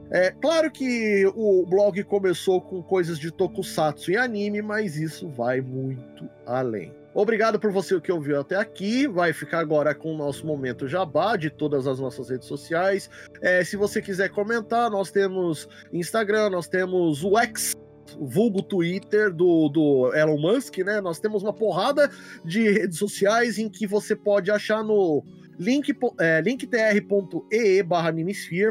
É 0.10 0.32
claro 0.32 0.72
que 0.72 1.26
o 1.36 1.66
blog 1.66 2.04
começou 2.04 2.62
com 2.62 2.82
coisas 2.82 3.18
de 3.18 3.32
tokusatsu 3.32 4.12
e 4.12 4.18
anime, 4.18 4.62
mas 4.62 4.96
isso 4.98 5.28
vai 5.30 5.60
muito 5.62 6.30
além. 6.46 6.94
Obrigado 7.16 7.60
por 7.60 7.72
você 7.72 8.00
que 8.02 8.12
ouviu 8.12 8.40
até 8.40 8.56
aqui. 8.56 9.08
Vai 9.08 9.34
ficar 9.34 9.60
agora 9.60 9.94
com 9.94 10.14
o 10.14 10.18
nosso 10.18 10.46
momento 10.48 10.88
jabá 10.88 11.36
de 11.36 11.50
todas 11.50 11.86
as 11.86 12.00
nossas 12.00 12.30
redes 12.30 12.48
sociais. 12.48 13.10
É, 13.40 13.64
se 13.64 13.78
você 13.78 14.02
quiser 14.02 14.30
comentar, 14.30 14.90
nós 14.90 15.12
temos 15.12 15.68
Instagram, 15.92 16.50
nós 16.50 16.68
temos 16.68 17.24
o 17.24 17.38
X, 17.38 17.76
vulgo 18.20 18.64
Twitter 18.64 19.32
do, 19.32 19.70
do 19.70 20.12
Elon 20.16 20.40
Musk, 20.40 20.80
né? 20.80 21.00
Nós 21.02 21.20
temos 21.20 21.44
uma 21.44 21.54
porrada 21.54 22.10
de 22.44 22.70
redes 22.72 22.98
sociais 22.98 23.60
em 23.60 23.70
que 23.70 23.86
você 23.86 24.16
pode 24.16 24.50
achar 24.50 24.84
no 24.84 25.24
link, 25.60 25.96
é, 26.20 26.42
linktr.ee 26.42 27.84
barra. 27.84 28.12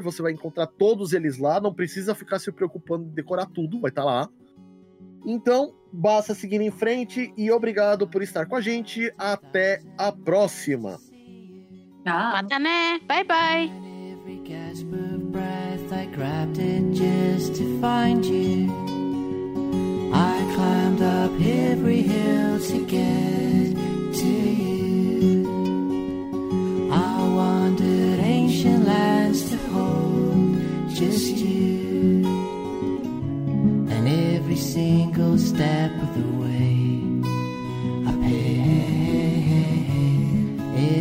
Você 0.02 0.20
vai 0.20 0.32
encontrar 0.32 0.66
todos 0.66 1.12
eles 1.12 1.38
lá. 1.38 1.60
Não 1.60 1.72
precisa 1.72 2.12
ficar 2.12 2.40
se 2.40 2.50
preocupando 2.50 3.04
em 3.04 3.14
decorar 3.14 3.46
tudo, 3.46 3.80
vai 3.80 3.90
estar 3.90 4.02
tá 4.02 4.06
lá. 4.06 4.28
Então, 5.24 5.72
basta 5.92 6.34
seguir 6.34 6.60
em 6.60 6.70
frente 6.70 7.32
e 7.36 7.50
obrigado 7.50 8.08
por 8.08 8.22
estar 8.22 8.46
com 8.46 8.56
a 8.56 8.60
gente. 8.60 9.12
Até 9.16 9.80
a 9.96 10.10
próxima. 10.10 10.98
Tchau. 12.04 12.36
Até 12.36 12.58
né. 12.58 12.98
Bye 13.06 13.24
bye. 13.24 13.82
I 20.14 20.52
climbed 20.54 21.00
up 21.00 21.32
every 21.40 22.02
hill 22.02 22.60
to 22.60 22.84
get 22.84 23.74
to 24.20 24.26
you. 24.26 25.48
I 26.92 27.28
wandered 27.34 28.20
ancient 28.20 28.86
lands 28.86 29.48
to 29.50 29.56
hold 29.72 30.90
just 30.90 31.38
you. 31.38 32.41
Every 34.52 34.64
single 34.64 35.38
step 35.38 35.92
of 36.02 36.12
the 36.12 36.28
way, 36.36 37.00
I 38.04 38.12
paid 38.20 38.60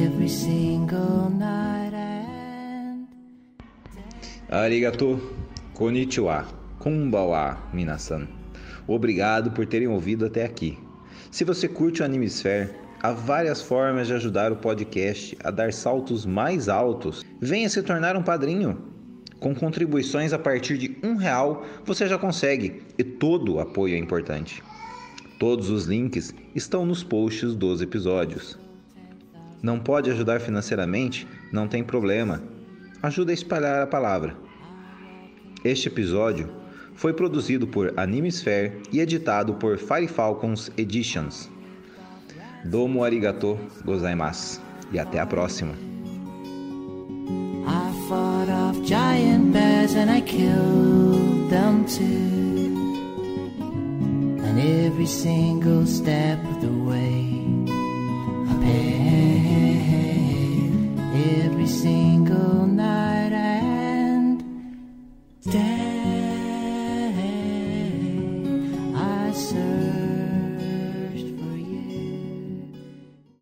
every 0.08 0.30
single 0.30 1.30
night 1.30 1.94
and 1.94 3.10
Arigato, 4.50 5.20
konnichiwa, 5.74 6.46
kumbawa, 6.80 7.58
minasan. 7.74 8.30
Obrigado 8.88 9.52
por 9.52 9.66
terem 9.66 9.90
ouvido 9.90 10.26
até 10.26 10.46
aqui. 10.46 10.80
Se 11.30 11.44
você 11.44 11.68
curte 11.68 12.02
o 12.02 12.06
Animesphere, 12.06 12.70
há 13.04 13.12
várias 13.12 13.62
formas 13.62 14.08
de 14.08 14.14
ajudar 14.14 14.54
o 14.54 14.56
podcast 14.56 15.38
a 15.44 15.52
dar 15.52 15.74
saltos 15.74 16.26
mais 16.26 16.70
altos. 16.70 17.26
Venha 17.42 17.68
se 17.68 17.84
tornar 17.84 18.16
um 18.16 18.24
padrinho. 18.24 18.91
Com 19.42 19.56
contribuições 19.56 20.34
a 20.34 20.40
partir 20.40 20.78
de 20.78 20.96
um 21.04 21.16
real, 21.16 21.66
você 21.84 22.08
já 22.08 22.16
consegue 22.16 22.84
e 22.96 23.04
todo 23.04 23.60
apoio 23.60 23.96
é 23.96 23.98
importante. 23.98 24.64
Todos 25.40 25.72
os 25.72 25.86
links 25.86 26.32
estão 26.54 26.86
nos 26.86 27.04
posts 27.04 27.56
dos 27.56 27.82
episódios. 27.82 28.60
Não 29.64 29.80
pode 29.80 30.12
ajudar 30.12 30.42
financeiramente? 30.42 31.28
Não 31.52 31.68
tem 31.68 31.84
problema. 31.84 32.44
Ajuda 33.02 33.32
a 33.32 33.34
espalhar 33.34 33.82
a 33.82 33.88
palavra. 33.88 34.38
Este 35.66 35.88
episódio 35.88 36.48
foi 36.94 37.12
produzido 37.12 37.66
por 37.66 37.96
Animesphere 37.98 38.84
e 38.92 39.00
editado 39.00 39.56
por 39.56 39.80
Fire 39.80 40.08
Falcons 40.08 40.72
Editions. 40.78 41.50
Domo 42.64 43.04
arigato 43.04 43.60
gozaimasu 43.84 44.62
e 44.92 45.00
até 45.00 45.20
a 45.20 45.26
próxima. 45.26 45.91
Fought 48.12 48.50
off 48.50 48.78
giant 48.84 49.54
bears 49.54 49.94
and 49.94 50.12
I 50.12 50.20
killed 50.20 51.50
them 51.50 51.86
too. 51.86 52.76
And 54.46 54.60
every 54.60 55.06
single 55.06 55.86
step 55.86 56.44
of 56.44 56.60
the 56.60 56.74
way, 56.90 57.16
I 58.52 58.54
paid 58.66 59.92
every 61.46 61.68
single 61.68 62.68
night 62.68 63.32
and 63.32 64.44
day. 65.44 66.01